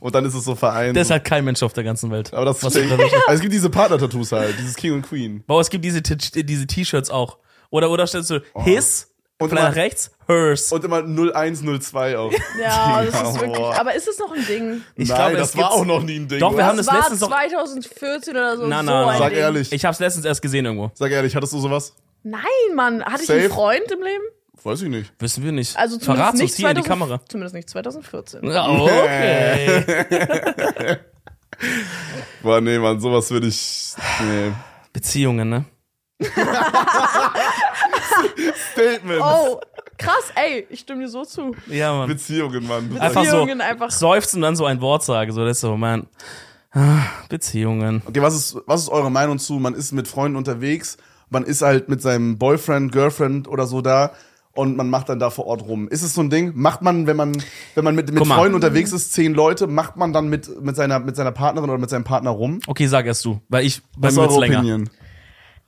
Und 0.00 0.14
dann 0.14 0.24
ist 0.24 0.34
es 0.34 0.44
so 0.44 0.56
vereint. 0.56 0.96
das 0.96 1.06
ist 1.06 1.10
halt 1.12 1.24
kein 1.24 1.44
Mensch 1.44 1.62
auf 1.62 1.72
der 1.72 1.84
ganzen 1.84 2.10
Welt. 2.10 2.34
aber 2.34 2.46
das 2.46 2.62
Was 2.64 2.74
also 2.76 2.90
es 3.28 3.40
gibt 3.40 3.52
diese 3.52 3.70
Partner-Tattoos 3.70 4.32
halt, 4.32 4.58
dieses 4.58 4.74
King 4.74 4.94
und 4.94 5.02
Queen. 5.02 5.44
Boah, 5.46 5.60
es 5.60 5.70
gibt 5.70 5.84
diese 5.84 6.02
diese 6.02 6.66
T-Shirts 6.66 7.10
auch. 7.10 7.38
Oder, 7.72 7.90
oder 7.90 8.06
stellst 8.06 8.30
du 8.30 8.40
his, 8.62 9.08
Und 9.38 9.48
vielleicht 9.48 9.64
nach 9.68 9.72
immer- 9.74 9.82
rechts, 9.82 10.10
hers. 10.28 10.70
Und 10.70 10.84
immer 10.84 10.98
0102 10.98 12.16
auch. 12.18 12.32
Ja, 12.60 13.02
das 13.02 13.22
ist 13.30 13.40
wirklich, 13.40 13.58
aber 13.66 13.94
ist 13.94 14.06
es 14.06 14.18
noch 14.18 14.30
ein 14.32 14.46
Ding? 14.46 14.82
Ich 14.94 15.08
Nein, 15.08 15.16
glaube, 15.18 15.36
das 15.38 15.48
es 15.50 15.56
war 15.56 15.72
auch 15.72 15.84
noch 15.84 16.02
nie 16.02 16.16
ein 16.20 16.28
Ding. 16.28 16.38
Doch, 16.38 16.50
wir 16.50 16.56
oder? 16.58 16.66
haben 16.66 16.76
Das 16.76 16.86
das 16.86 16.94
war 16.94 17.00
letztens 17.00 17.20
doch- 17.20 17.28
2014 17.30 18.34
oder 18.36 18.56
so. 18.58 18.66
Na, 18.68 18.78
so 18.80 18.84
na, 18.84 19.08
ein 19.08 19.18
Sag 19.18 19.30
Ding. 19.30 19.38
ehrlich. 19.38 19.72
Ich 19.72 19.84
hab's 19.84 19.98
letztens 19.98 20.24
erst 20.26 20.42
gesehen 20.42 20.64
irgendwo. 20.66 20.90
Sag 20.94 21.10
ehrlich, 21.10 21.34
hattest 21.34 21.52
du 21.54 21.58
sowas? 21.58 21.94
Nein, 22.22 22.42
Mann. 22.76 23.02
Hatte 23.04 23.22
ich 23.22 23.26
Safe? 23.26 23.40
einen 23.40 23.50
Freund 23.50 23.90
im 23.90 24.02
Leben? 24.02 24.22
Weiß 24.62 24.82
ich 24.82 24.88
nicht. 24.88 25.12
Wissen 25.18 25.42
wir 25.42 25.50
nicht. 25.50 25.76
Also 25.76 25.98
Verrat's 25.98 26.34
nicht 26.38 26.50
uns 26.52 26.56
hier 26.56 26.68
in 26.70 26.76
die 26.76 26.82
2000 26.82 26.86
Kamera. 27.00 27.20
Zumindest 27.28 27.54
nicht 27.56 27.68
2014. 27.70 28.44
Ja, 28.48 28.68
okay. 28.68 29.84
Boah, 32.42 32.60
nee, 32.60 32.78
Mann, 32.78 33.00
sowas 33.00 33.28
würde 33.30 33.48
ich. 33.48 33.94
Nee. 34.20 34.52
Beziehungen, 34.92 35.48
ne? 35.48 35.64
Statement. 38.72 39.20
Oh, 39.22 39.60
krass, 39.98 40.32
ey, 40.34 40.66
ich 40.70 40.80
stimme 40.80 41.02
dir 41.02 41.08
so 41.08 41.24
zu. 41.24 41.54
Ja, 41.68 41.92
Mann. 41.94 42.08
Beziehungen, 42.08 42.66
Mann. 42.66 42.96
Einfach 42.98 43.24
so 43.24 43.30
Beziehungen 43.40 43.60
einfach- 43.60 43.90
seufzen 43.90 44.36
und 44.36 44.42
dann 44.42 44.56
so 44.56 44.64
ein 44.66 44.80
Wort 44.80 45.02
sagen. 45.04 45.32
So, 45.32 45.44
das 45.44 45.58
ist 45.58 45.60
so, 45.62 45.76
man. 45.76 46.06
ah, 46.72 47.02
Beziehungen. 47.28 48.02
Okay, 48.06 48.22
was 48.22 48.34
ist, 48.34 48.56
was 48.66 48.82
ist 48.82 48.88
eure 48.88 49.10
Meinung 49.10 49.38
zu? 49.38 49.54
Man 49.54 49.74
ist 49.74 49.92
mit 49.92 50.08
Freunden 50.08 50.36
unterwegs, 50.36 50.96
man 51.30 51.44
ist 51.44 51.62
halt 51.62 51.88
mit 51.88 52.00
seinem 52.02 52.38
Boyfriend, 52.38 52.92
Girlfriend 52.92 53.48
oder 53.48 53.66
so 53.66 53.80
da 53.80 54.12
und 54.54 54.76
man 54.76 54.90
macht 54.90 55.08
dann 55.08 55.18
da 55.18 55.30
vor 55.30 55.46
Ort 55.46 55.62
rum. 55.62 55.88
Ist 55.88 56.02
es 56.02 56.12
so 56.14 56.20
ein 56.20 56.28
Ding? 56.28 56.52
Macht 56.54 56.82
man, 56.82 57.06
wenn 57.06 57.16
man, 57.16 57.32
wenn 57.74 57.84
man 57.84 57.94
mit, 57.94 58.08
mit 58.08 58.18
Guck 58.18 58.28
mal. 58.28 58.34
Freunden 58.36 58.54
unterwegs 58.54 58.92
ist, 58.92 59.12
zehn 59.14 59.32
Leute, 59.32 59.66
macht 59.66 59.96
man 59.96 60.12
dann 60.12 60.28
mit, 60.28 60.60
mit 60.62 60.76
seiner, 60.76 60.98
mit 60.98 61.16
seiner 61.16 61.32
Partnerin 61.32 61.70
oder 61.70 61.78
mit 61.78 61.88
seinem 61.88 62.04
Partner 62.04 62.30
rum? 62.30 62.60
Okay, 62.66 62.86
sag 62.86 63.06
erst 63.06 63.24
du, 63.24 63.40
weil 63.48 63.64
ich 63.64 63.80
bei 63.96 64.08
Was 64.08 64.12
ist 64.12 64.18
mir 64.18 64.28
eure 64.28 64.40
länger. 64.40 64.58
Opinion? 64.58 64.90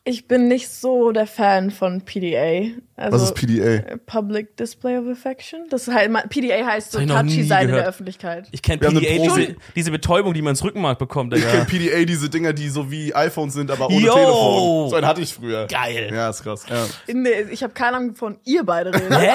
Ich 0.07 0.29
bin 0.29 0.49
nicht 0.49 0.69
so 0.69 1.13
der 1.13 1.27
Fan 1.27 1.71
von 1.71 2.03
PDA. 2.03 2.73
Also 2.95 3.17
Was 3.17 3.23
ist 3.23 3.35
PDA? 3.37 3.65
äh, 3.65 3.97
Public 3.97 4.55
Display 4.59 4.99
of 4.99 5.07
Affection. 5.09 5.61
Das 5.71 5.89
halt, 5.89 6.11
ma- 6.11 6.25
PDA 6.29 6.67
heißt 6.67 6.93
so 6.93 7.01
hab 7.01 7.07
noch 7.07 7.23
nie 7.23 7.31
touchy 7.37 7.43
Seite 7.45 7.67
gehört. 7.69 7.83
der 7.85 7.89
Öffentlichkeit. 7.89 8.49
Ich 8.53 8.61
kenne 8.61 8.81
PDA, 8.87 9.23
diese, 9.23 9.57
diese 9.75 9.91
Betäubung, 9.91 10.35
die 10.35 10.43
man 10.43 10.51
ins 10.51 10.63
Rückenmark 10.63 10.99
bekommt. 10.99 11.35
Ich 11.35 11.43
kenne. 11.43 11.65
PDA, 11.65 12.05
diese 12.05 12.29
Dinger, 12.29 12.53
die 12.53 12.69
so 12.69 12.91
wie 12.91 13.15
iPhones 13.15 13.55
sind, 13.55 13.71
aber 13.71 13.87
ohne 13.87 13.97
Yo! 13.99 14.13
Telefon. 14.13 14.91
So 14.91 14.97
einen 14.97 15.07
hatte 15.07 15.23
ich 15.23 15.33
früher. 15.33 15.67
Geil. 15.69 16.11
Ja, 16.13 16.29
ist 16.29 16.43
krass. 16.43 16.67
Ja. 16.69 16.85
Nee, 17.11 17.31
ich 17.51 17.63
habe 17.63 17.73
keine 17.73 17.97
Ahnung, 17.97 18.15
von 18.15 18.37
ihr 18.45 18.63
beide 18.63 18.93
reden. 18.93 19.17
Hä? 19.19 19.31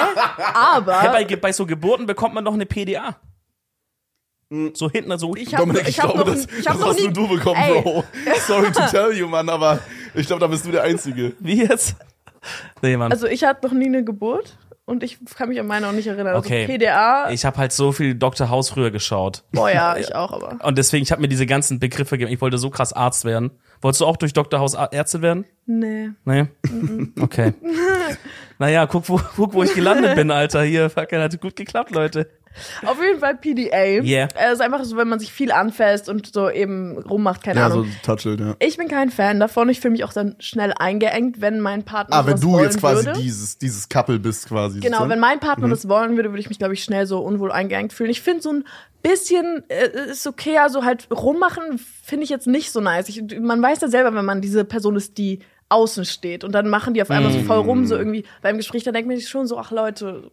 Aber 0.54 1.02
Hä, 1.02 1.08
bei, 1.24 1.36
bei 1.36 1.50
so 1.52 1.66
Geburten 1.66 2.06
bekommt 2.06 2.34
man 2.36 2.44
doch 2.44 2.54
eine 2.54 2.66
PDA. 2.66 3.16
So 4.74 4.90
hinten, 4.90 5.16
so. 5.18 5.34
ich 5.36 5.52
habe 5.54 5.62
Dominik, 5.66 5.82
ich, 5.82 5.88
ich 5.90 6.00
hab 6.00 6.12
glaube, 6.12 6.30
noch, 6.30 6.36
das, 6.36 6.46
ich 6.58 6.66
hab 6.66 6.74
das 6.74 6.80
noch 6.80 6.88
hast 6.88 7.00
nie, 7.00 7.12
du 7.12 7.28
bekommen, 7.28 7.60
Ey. 7.60 7.82
Bro. 7.82 8.04
Sorry 8.46 8.72
to 8.72 8.80
tell 8.90 9.12
you, 9.16 9.28
Mann, 9.28 9.48
aber 9.48 9.78
ich 10.14 10.26
glaube, 10.26 10.40
da 10.40 10.46
bist 10.46 10.66
du 10.66 10.70
der 10.70 10.82
Einzige. 10.82 11.32
Wie 11.40 11.62
jetzt? 11.62 11.96
Nee, 12.82 12.96
Mann. 12.96 13.12
Also 13.12 13.26
ich 13.26 13.44
hatte 13.44 13.66
noch 13.66 13.74
nie 13.74 13.86
eine 13.86 14.04
Geburt 14.04 14.56
und 14.86 15.02
ich 15.02 15.18
kann 15.36 15.48
mich 15.50 15.60
an 15.60 15.66
meine 15.66 15.88
auch 15.88 15.92
nicht 15.92 16.06
erinnern. 16.06 16.34
Also 16.34 16.38
Okay. 16.40 16.66
PDA, 16.66 17.30
ich 17.30 17.44
habe 17.44 17.58
halt 17.58 17.72
so 17.72 17.92
viel 17.92 18.14
Dr. 18.14 18.48
House 18.48 18.70
früher 18.70 18.90
geschaut. 18.90 19.44
boah 19.52 19.70
ja, 19.70 19.96
ich 19.98 20.14
auch, 20.14 20.32
aber. 20.32 20.58
Und 20.64 20.78
deswegen, 20.78 21.02
ich 21.02 21.12
habe 21.12 21.20
mir 21.22 21.28
diese 21.28 21.46
ganzen 21.46 21.78
Begriffe 21.78 22.16
gegeben. 22.18 22.32
Ich 22.32 22.40
wollte 22.40 22.58
so 22.58 22.70
krass 22.70 22.92
Arzt 22.92 23.24
werden. 23.24 23.50
Wolltest 23.82 24.00
du 24.02 24.06
auch 24.06 24.16
durch 24.16 24.32
Dr. 24.32 24.60
House 24.60 24.74
Ärztin 24.74 25.22
werden? 25.22 25.44
Nee. 25.66 26.10
Nee? 26.24 26.46
Okay. 27.20 27.54
naja, 28.58 28.86
guck 28.86 29.08
wo, 29.08 29.20
guck, 29.36 29.54
wo 29.54 29.62
ich 29.62 29.74
gelandet 29.74 30.16
bin, 30.16 30.30
Alter. 30.30 30.62
Hier, 30.62 30.90
fuck, 30.90 31.10
hat 31.12 31.40
gut 31.40 31.56
geklappt, 31.56 31.90
Leute. 31.92 32.28
Auf 32.84 33.00
jeden 33.00 33.20
Fall 33.20 33.36
PDA. 33.36 34.02
Yeah. 34.02 34.28
Es 34.34 34.54
ist 34.54 34.60
einfach 34.60 34.82
so, 34.82 34.96
wenn 34.96 35.06
man 35.08 35.20
sich 35.20 35.32
viel 35.32 35.52
anfasst 35.52 36.08
und 36.08 36.34
so 36.34 36.50
eben 36.50 36.98
rummacht, 36.98 37.44
keine 37.44 37.60
Ja, 37.60 37.66
Ahnung. 37.66 37.84
so 37.84 37.90
touch 38.16 38.26
it, 38.26 38.40
ja. 38.40 38.56
Ich 38.58 38.76
bin 38.76 38.88
kein 38.88 39.10
Fan 39.10 39.38
davon. 39.38 39.68
Ich 39.68 39.80
fühle 39.80 39.92
mich 39.92 40.02
auch 40.02 40.12
dann 40.12 40.34
schnell 40.40 40.74
eingeengt, 40.76 41.40
wenn 41.40 41.60
mein 41.60 41.84
Partner 41.84 42.16
Ah, 42.16 42.26
wenn 42.26 42.36
sowas 42.36 42.40
du 42.40 42.52
wollen 42.52 42.64
jetzt 42.64 42.80
quasi 42.80 43.06
würde. 43.06 43.20
dieses, 43.22 43.56
dieses 43.56 43.88
Couple 43.88 44.18
bist, 44.18 44.48
quasi. 44.48 44.80
Genau, 44.80 44.88
sozusagen. 44.98 45.10
wenn 45.10 45.20
mein 45.20 45.38
Partner 45.38 45.68
Mhm. 45.68 45.70
das 45.70 45.88
wollen 45.88 46.16
würde, 46.16 46.30
würde 46.30 46.40
ich 46.40 46.48
mich, 46.48 46.58
glaube 46.58 46.74
ich, 46.74 46.82
schnell 46.82 47.06
so 47.06 47.20
unwohl 47.20 47.52
eingeengt 47.52 47.92
fühlen. 47.92 48.10
Ich 48.10 48.20
finde 48.20 48.42
so 48.42 48.52
ein 48.52 48.64
bisschen, 49.02 49.62
äh, 49.68 50.10
ist 50.10 50.26
okay, 50.26 50.58
also 50.58 50.84
halt 50.84 51.08
rummachen 51.10 51.78
finde 52.02 52.24
ich 52.24 52.30
jetzt 52.30 52.46
nicht 52.46 52.70
so 52.70 52.80
nice. 52.80 53.08
Ich, 53.08 53.22
man 53.40 53.62
weiß 53.62 53.80
ja 53.80 53.88
selber, 53.88 54.14
wenn 54.14 54.24
man 54.24 54.40
diese 54.40 54.64
Person 54.64 54.96
ist, 54.96 55.18
die 55.18 55.40
außen 55.68 56.04
steht 56.04 56.44
und 56.44 56.52
dann 56.52 56.68
machen 56.68 56.94
die 56.94 57.02
auf 57.02 57.10
einmal 57.10 57.32
so 57.32 57.38
voll 57.40 57.58
rum, 57.58 57.86
so 57.86 57.96
irgendwie 57.96 58.24
beim 58.42 58.56
Gespräch, 58.56 58.82
dann 58.82 58.92
denkt 58.92 59.08
man 59.08 59.16
sich 59.16 59.28
schon 59.28 59.46
so, 59.46 59.56
ach 59.56 59.70
Leute, 59.70 60.30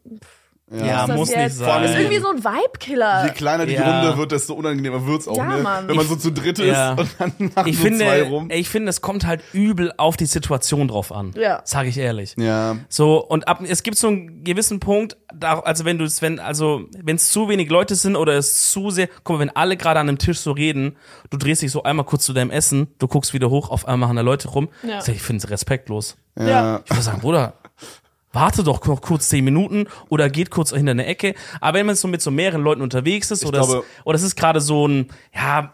Ja, 0.69 1.07
muss 1.07 1.29
jetzt? 1.29 1.59
nicht 1.59 1.63
Vor 1.63 1.73
allem 1.73 1.83
das 1.83 1.91
ist 1.91 1.95
sein. 1.97 2.05
irgendwie 2.11 2.21
so 2.21 2.29
ein 2.29 2.43
Vibe-Killer. 2.43 3.25
Je 3.25 3.31
kleiner 3.31 3.65
die 3.65 3.73
Ja. 3.75 4.01
Runde 4.01 4.17
wird, 4.17 4.33
desto 4.33 4.53
unangenehmer 4.53 5.05
wird's 5.07 5.25
auch, 5.25 5.37
Ja, 5.37 5.45
ne? 5.55 5.63
Mann. 5.63 5.87
Wenn 5.87 5.95
man 5.95 6.03
Ich- 6.05 6.11
so 6.11 6.17
zu 6.17 6.31
dritt 6.33 6.57
Ja. 6.59 6.91
ist 6.93 6.99
und 6.99 7.09
dann 7.19 7.51
machen 7.55 7.69
Ich 7.69 7.77
so 7.77 7.83
finde, 7.83 7.99
zwei 8.03 8.23
rum. 8.23 8.49
ich 8.51 8.67
finde, 8.67 8.89
es 8.89 8.99
kommt 8.99 9.25
halt 9.25 9.41
übel 9.53 9.93
auf 9.95 10.17
die 10.17 10.25
Situation 10.25 10.89
drauf 10.89 11.13
an. 11.13 11.31
Ja. 11.37 11.61
Sage 11.63 11.87
ich 11.87 11.97
ehrlich. 11.97 12.35
Ja. 12.37 12.75
So, 12.89 13.23
und 13.25 13.47
ab, 13.47 13.61
es 13.65 13.81
gibt 13.83 13.97
so 13.97 14.07
einen 14.09 14.43
gewissen 14.43 14.81
Punkt, 14.81 15.15
da, 15.33 15.59
also 15.59 15.85
wenn 15.85 15.97
du 15.97 16.03
es, 16.03 16.21
wenn, 16.21 16.37
also, 16.39 16.81
wenn 17.01 17.15
es 17.15 17.31
zu 17.31 17.47
wenig 17.47 17.69
Leute 17.69 17.95
sind 17.95 18.17
oder 18.17 18.33
es 18.33 18.69
zu 18.69 18.89
sehr, 18.89 19.07
guck 19.23 19.37
mal, 19.37 19.39
wenn 19.39 19.55
alle 19.55 19.77
gerade 19.77 20.01
an 20.01 20.09
einem 20.09 20.17
Tisch 20.17 20.39
so 20.39 20.51
reden, 20.51 20.97
du 21.29 21.37
drehst 21.37 21.61
dich 21.61 21.71
so 21.71 21.83
einmal 21.83 22.05
kurz 22.05 22.25
zu 22.25 22.33
deinem 22.33 22.51
Essen, 22.51 22.87
du 22.99 23.07
guckst 23.07 23.33
wieder 23.33 23.49
hoch, 23.49 23.69
auf 23.69 23.87
einmal 23.87 24.07
machen 24.09 24.17
da 24.17 24.21
Leute 24.21 24.49
rum. 24.49 24.67
Ja. 24.83 24.99
Sag 24.99 25.09
Ich, 25.09 25.15
ich 25.15 25.21
finde 25.21 25.45
es 25.45 25.49
respektlos. 25.49 26.17
Ja. 26.37 26.81
Ich 26.83 26.91
würde 26.91 27.01
sagen, 27.03 27.21
Bruder, 27.21 27.53
warte 28.33 28.63
doch 28.63 28.85
noch 28.85 29.01
kurz 29.01 29.29
zehn 29.29 29.43
Minuten 29.45 29.87
oder 30.09 30.29
geht 30.29 30.51
kurz 30.51 30.71
hinter 30.71 30.91
eine 30.91 31.05
Ecke. 31.05 31.33
Aber 31.61 31.79
wenn 31.79 31.85
man 31.85 31.95
so 31.95 32.07
mit 32.07 32.21
so 32.21 32.29
mehreren 32.31 32.61
Leuten 32.61 32.81
unterwegs 32.81 33.31
ist 33.31 33.45
oder, 33.45 33.59
glaube- 33.59 33.79
es, 33.99 34.05
oder 34.05 34.15
es 34.15 34.23
ist 34.23 34.35
gerade 34.35 34.61
so 34.61 34.87
ein, 34.87 35.07
ja, 35.33 35.73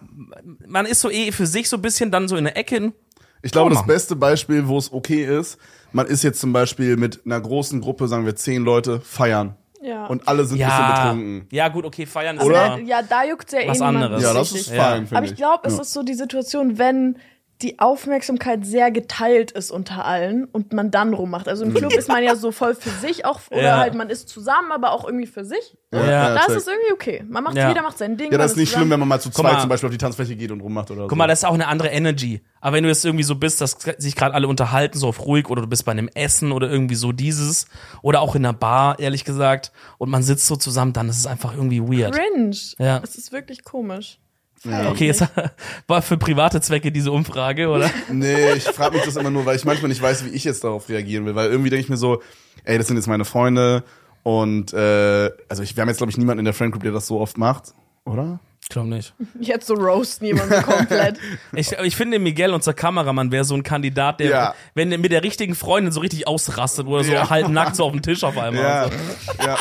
man 0.67 0.85
ist 0.85 1.01
so 1.01 1.09
eh 1.09 1.31
für 1.31 1.45
sich 1.47 1.69
so 1.69 1.77
ein 1.77 1.81
bisschen 1.81 2.11
dann 2.11 2.27
so 2.27 2.35
in 2.37 2.45
der 2.45 2.57
Ecke. 2.57 2.93
Ich 3.41 3.51
glaube, 3.51 3.69
das 3.71 3.79
machen. 3.79 3.87
beste 3.87 4.15
Beispiel, 4.15 4.67
wo 4.67 4.77
es 4.77 4.91
okay 4.93 5.25
ist, 5.25 5.57
man 5.91 6.05
ist 6.07 6.23
jetzt 6.23 6.39
zum 6.39 6.53
Beispiel 6.53 6.95
mit 6.95 7.21
einer 7.25 7.41
großen 7.41 7.81
Gruppe, 7.81 8.07
sagen 8.07 8.25
wir 8.25 8.35
zehn 8.35 8.63
Leute, 8.63 9.01
feiern. 9.01 9.55
Ja. 9.81 10.05
Und 10.05 10.25
alle 10.29 10.45
sind 10.45 10.61
ein 10.61 10.65
bisschen 10.69 10.79
Ja, 10.79 11.03
betrunken. 11.03 11.47
ja 11.51 11.67
gut, 11.67 11.83
okay, 11.85 12.05
feiern 12.05 12.37
ist 12.37 12.43
Oder? 12.45 12.77
ja, 12.77 12.79
ja, 12.79 13.01
da 13.01 13.25
juckt 13.25 13.51
ja 13.51 13.59
eh 13.59 13.79
anderes. 13.81 14.23
Ja, 14.23 14.33
das 14.33 14.53
ist 14.53 14.69
Ja. 14.69 14.81
fein, 14.81 14.99
finde 15.07 15.17
Aber 15.17 15.25
ich 15.25 15.35
glaube, 15.35 15.67
es 15.67 15.77
ist 15.77 15.91
so 15.91 16.03
die 16.03 16.13
Situation, 16.13 16.77
wenn 16.77 17.17
die 17.63 17.79
Aufmerksamkeit 17.79 18.65
sehr 18.65 18.91
geteilt 18.91 19.51
ist 19.51 19.71
unter 19.71 20.05
allen 20.05 20.45
und 20.45 20.73
man 20.73 20.91
dann 20.91 21.13
rummacht. 21.13 21.47
Also 21.47 21.63
im 21.63 21.73
Club 21.73 21.93
ist 21.93 22.09
man 22.09 22.21
ja 22.23 22.35
so 22.35 22.51
voll 22.51 22.75
für 22.75 22.89
sich 22.89 23.25
auch, 23.25 23.39
oder 23.49 23.61
Ja. 23.63 23.77
halt 23.79 23.95
man 23.95 24.09
ist 24.09 24.27
zusammen, 24.29 24.71
aber 24.71 24.91
auch 24.91 25.05
irgendwie 25.05 25.25
für 25.27 25.45
sich. 25.45 25.75
Ja. 25.93 26.33
da 26.33 26.45
ist 26.45 26.55
es 26.55 26.67
irgendwie 26.67 26.91
okay. 26.91 27.23
Man 27.29 27.43
macht, 27.43 27.55
Ja. 27.55 27.69
jeder 27.69 27.81
macht 27.83 27.97
sein 27.97 28.17
Ding. 28.17 28.31
Ja, 28.31 28.37
das 28.37 28.51
ist 28.51 28.57
nicht 28.57 28.73
schlimm, 28.73 28.89
wenn 28.89 28.99
man 28.99 29.07
mal 29.07 29.19
zu 29.21 29.29
Guck 29.29 29.41
zweit 29.41 29.53
mal. 29.53 29.59
zum 29.61 29.69
Beispiel 29.69 29.87
auf 29.87 29.91
die 29.93 29.97
Tanzfläche 29.99 30.35
geht 30.35 30.51
und 30.51 30.59
rummacht 30.61 30.89
oder 30.91 31.01
so. 31.03 31.07
Guck 31.07 31.17
mal, 31.17 31.27
das 31.27 31.39
ist 31.39 31.45
auch 31.45 31.53
eine 31.53 31.67
andere 31.67 31.89
Energy. 31.89 32.41
Aber 32.61 32.75
wenn 32.75 32.83
du 32.83 32.89
jetzt 32.89 33.05
irgendwie 33.05 33.23
so 33.23 33.35
bist, 33.35 33.61
dass 33.61 33.77
sich 33.97 34.15
gerade 34.15 34.33
alle 34.33 34.47
unterhalten, 34.47 34.97
so 34.97 35.07
auf 35.07 35.25
ruhig, 35.25 35.49
oder 35.49 35.61
du 35.61 35.67
bist 35.67 35.85
bei 35.85 35.91
einem 35.91 36.09
Essen 36.15 36.51
oder 36.51 36.69
irgendwie 36.69 36.95
so 36.95 37.11
dieses, 37.11 37.67
oder 38.01 38.21
auch 38.21 38.35
in 38.35 38.43
einer 38.45 38.53
Bar, 38.53 38.99
ehrlich 38.99 39.23
gesagt, 39.25 39.71
und 39.99 40.09
man 40.09 40.23
sitzt 40.23 40.47
so 40.47 40.55
zusammen, 40.55 40.93
dann 40.93 41.07
ist 41.09 41.17
es 41.19 41.27
einfach 41.27 41.53
irgendwie 41.53 41.81
weird. 41.81 42.13
Cringe. 42.15 42.57
Ja. 42.79 42.99
Es 43.03 43.15
ist 43.15 43.31
wirklich 43.31 43.63
komisch. 43.63 44.19
Okay, 44.65 45.07
jetzt 45.07 45.23
war 45.87 46.01
für 46.01 46.17
private 46.17 46.61
Zwecke 46.61 46.91
diese 46.91 47.11
Umfrage, 47.11 47.67
oder? 47.69 47.89
Nee, 48.11 48.53
ich 48.53 48.63
frage 48.63 48.95
mich 48.95 49.05
das 49.05 49.15
immer 49.15 49.29
nur, 49.29 49.45
weil 49.45 49.55
ich 49.55 49.65
manchmal 49.65 49.89
nicht 49.89 50.01
weiß, 50.01 50.25
wie 50.25 50.29
ich 50.29 50.43
jetzt 50.43 50.63
darauf 50.63 50.87
reagieren 50.89 51.25
will. 51.25 51.35
Weil 51.35 51.49
irgendwie 51.49 51.69
denke 51.69 51.83
ich 51.83 51.89
mir 51.89 51.97
so, 51.97 52.21
ey, 52.63 52.77
das 52.77 52.87
sind 52.87 52.95
jetzt 52.95 53.07
meine 53.07 53.25
Freunde 53.25 53.83
und 54.23 54.71
äh, 54.73 55.31
also 55.49 55.63
ich, 55.63 55.75
wir 55.75 55.81
haben 55.81 55.89
jetzt, 55.89 55.97
glaube 55.97 56.11
ich, 56.11 56.17
niemanden 56.17 56.39
in 56.39 56.45
der 56.45 56.53
Friendgroup, 56.53 56.83
der 56.83 56.93
das 56.93 57.07
so 57.07 57.19
oft 57.19 57.37
macht, 57.37 57.73
oder? 58.05 58.39
Ich 58.73 58.75
glaube 58.75 58.89
nicht. 58.89 59.13
Jetzt 59.39 59.67
so 59.67 59.75
roasten 59.75 60.25
jemanden 60.25 60.63
komplett. 60.63 61.19
Ich, 61.55 61.71
ich 61.73 61.95
finde, 61.95 62.17
Miguel, 62.17 62.51
unser 62.55 62.73
Kameramann, 62.73 63.31
wäre 63.31 63.43
so 63.43 63.53
ein 63.53 63.61
Kandidat, 63.61 64.19
der, 64.19 64.29
Ja. 64.29 64.55
wenn 64.73 64.91
er 64.91 64.97
mit 64.97 65.11
der 65.11 65.21
richtigen 65.21 65.53
Freundin 65.53 65.91
so 65.91 65.99
richtig 65.99 66.27
ausrastet 66.27 66.87
oder 66.87 67.03
so 67.03 67.11
Ja. 67.11 67.29
halb 67.29 67.49
nackt 67.49 67.75
so 67.75 67.83
auf 67.83 67.91
dem 67.91 68.01
Tisch 68.01 68.23
auf 68.23 68.35
einmal. 68.35 68.63
Ja, 68.63 68.85
So. 68.89 69.45
ja. 69.45 69.57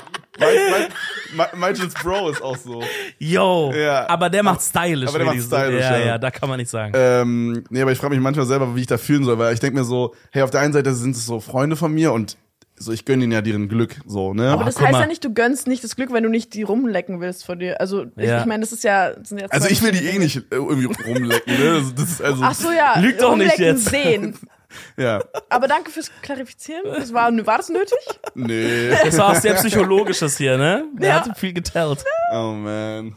Michaels 1.55 1.93
Bro 2.03 2.31
ist 2.31 2.43
auch 2.43 2.57
so. 2.57 2.83
Yo, 3.19 3.71
Ja. 3.75 4.09
aber 4.09 4.31
der 4.31 4.43
macht 4.43 4.63
stylisch. 4.63 5.09
Aber 5.11 5.19
der 5.19 5.27
macht 5.27 5.43
stylisch, 5.43 5.81
ja, 5.83 5.99
ja. 5.99 6.07
ja, 6.07 6.19
da 6.19 6.31
kann 6.31 6.49
man 6.49 6.59
nicht 6.59 6.71
sagen. 6.71 6.93
Ähm, 6.97 7.65
nee, 7.69 7.83
aber 7.83 7.93
ich 7.93 7.99
frage 7.99 8.15
mich 8.15 8.23
manchmal 8.23 8.47
selber, 8.47 8.75
wie 8.75 8.81
ich 8.81 8.87
da 8.87 8.97
fühlen 8.97 9.25
soll, 9.25 9.39
weil 9.39 9.53
ich 9.53 9.61
denke 9.61 9.79
mir 9.79 9.85
so, 9.85 10.15
hey, 10.31 10.43
auf 10.43 10.51
der 10.51 10.61
einen 10.61 10.73
Seite 10.73 10.95
sind 10.95 11.15
es 11.17 11.27
so 11.27 11.39
Freunde 11.41 11.77
von 11.77 11.93
mir 11.93 12.13
und 12.13 12.37
so, 12.83 12.93
ich 12.93 13.05
gönne 13.05 13.25
ihnen 13.25 13.33
ja 13.33 13.41
deren 13.41 13.69
Glück, 13.69 13.97
so, 14.07 14.35
ne? 14.35 14.51
Aber 14.51 14.65
das 14.65 14.75
guck 14.75 14.85
heißt 14.85 14.93
mal. 14.93 15.01
ja 15.03 15.07
nicht, 15.07 15.25
du 15.25 15.33
gönnst 15.33 15.67
nicht 15.67 15.83
das 15.85 15.97
Glück, 15.97 16.13
wenn 16.13 16.23
du 16.23 16.29
nicht 16.29 16.55
die 16.55 16.63
rumlecken 16.63 17.21
willst 17.21 17.45
von 17.45 17.59
dir. 17.59 17.81
Also 17.81 18.05
ich, 18.17 18.27
Ja. 18.29 18.41
ich 18.41 18.47
meine, 18.47 18.61
das 18.63 18.73
ist 18.73 18.85
ja. 18.85 19.11
Das 19.15 19.29
sind 19.29 19.41
ja 19.41 19.47
also 19.51 19.69
ich 19.69 19.83
will 19.83 19.93
die 19.93 20.05
eh 20.07 20.19
nicht 20.19 20.37
äh, 20.37 20.43
irgendwie 20.51 20.87
rumlecken, 20.87 21.55
ne? 21.59 21.83
Das 21.97 22.09
ist 22.11 22.23
also, 22.23 22.43
Ach 22.45 22.55
so, 22.55 22.71
ja. 22.73 22.99
Lüg 22.99 23.19
doch 23.19 23.37
nicht 23.37 23.59
jetzt. 23.59 23.89
Sehen. 23.89 24.37
ja, 24.97 25.23
Aber 25.51 25.69
danke 25.69 25.91
fürs 25.91 26.11
Klarifizieren. 26.23 26.83
Das 26.85 27.13
war, 27.13 27.31
war 27.47 27.59
das 27.59 27.69
nötig? 27.69 27.99
nee. 28.35 28.89
Das 29.05 29.19
war 29.19 29.33
was 29.33 29.43
sehr 29.43 29.55
Psychologisches 29.55 30.37
hier, 30.39 30.57
ne? 30.59 30.85
Der 30.95 31.09
Ja. 31.09 31.25
hat 31.27 31.39
viel 31.39 31.53
getellt. 31.53 32.05
Oh 32.35 32.53
man. 32.53 33.15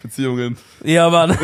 Beziehungen. 0.00 0.56
Ja, 0.84 1.08
Mann. 1.10 1.36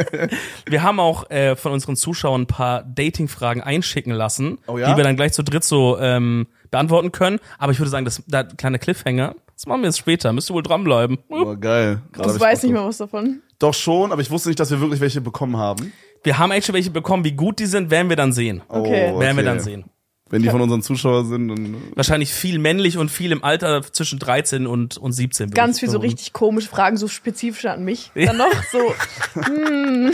wir 0.66 0.82
haben 0.82 1.00
auch 1.00 1.28
äh, 1.30 1.56
von 1.56 1.72
unseren 1.72 1.96
Zuschauern 1.96 2.42
ein 2.42 2.46
paar 2.46 2.82
Dating-Fragen 2.84 3.62
einschicken 3.62 4.12
lassen, 4.12 4.58
Oh 4.66 4.78
ja? 4.78 4.90
die 4.90 4.96
wir 4.96 5.04
dann 5.04 5.16
gleich 5.16 5.32
zu 5.32 5.42
dritt 5.42 5.64
so 5.64 5.98
ähm, 5.98 6.46
beantworten 6.70 7.12
können. 7.12 7.38
Aber 7.58 7.72
ich 7.72 7.78
würde 7.78 7.90
sagen, 7.90 8.04
das 8.04 8.22
da 8.26 8.44
kleine 8.44 8.78
Cliffhanger, 8.78 9.34
das 9.54 9.66
machen 9.66 9.82
wir 9.82 9.88
jetzt 9.88 9.98
später. 9.98 10.32
Müsst 10.32 10.50
ihr 10.50 10.54
wohl 10.54 10.62
dranbleiben. 10.62 11.18
Oh, 11.28 11.56
geil. 11.58 12.00
Gerade 12.12 12.32
ich 12.34 12.40
weiß 12.40 12.62
nicht 12.62 12.72
mal 12.72 12.86
was 12.86 12.98
davon. 12.98 13.42
Doch 13.58 13.74
schon, 13.74 14.12
aber 14.12 14.22
ich 14.22 14.30
wusste 14.30 14.48
nicht, 14.48 14.58
dass 14.60 14.70
wir 14.70 14.80
wirklich 14.80 15.00
welche 15.00 15.20
bekommen 15.20 15.56
haben. 15.56 15.92
Wir 16.22 16.38
haben 16.38 16.50
eigentlich 16.52 16.66
schon 16.66 16.74
welche 16.74 16.90
bekommen, 16.90 17.24
wie 17.24 17.32
gut 17.32 17.58
die 17.58 17.66
sind, 17.66 17.90
werden 17.90 18.08
wir 18.08 18.16
dann 18.16 18.32
sehen. 18.32 18.62
Okay. 18.68 19.12
Oh, 19.14 19.20
Werden 19.20 19.36
wir 19.36 19.44
dann 19.44 19.60
sehen. 19.60 19.84
Wenn 20.30 20.42
die 20.42 20.48
von 20.48 20.60
unseren 20.60 20.80
Zuschauern 20.80 21.26
sind, 21.26 21.48
dann. 21.48 21.76
Wahrscheinlich 21.96 22.32
viel 22.32 22.60
männlich 22.60 22.96
und 22.98 23.10
viel 23.10 23.32
im 23.32 23.42
Alter 23.42 23.82
zwischen 23.82 24.20
13 24.20 24.66
und, 24.66 24.96
und 24.96 25.12
17. 25.12 25.48
würde 25.48 25.54
Ganz 25.54 25.80
viel 25.80 25.90
so 25.90 25.98
richtig 25.98 26.32
komische 26.32 26.68
Fragen, 26.68 26.96
so 26.96 27.08
spezifischer 27.08 27.72
an 27.72 27.84
mich. 27.84 28.12
Dann 28.14 28.36
noch 28.36 28.50
so. 28.70 28.94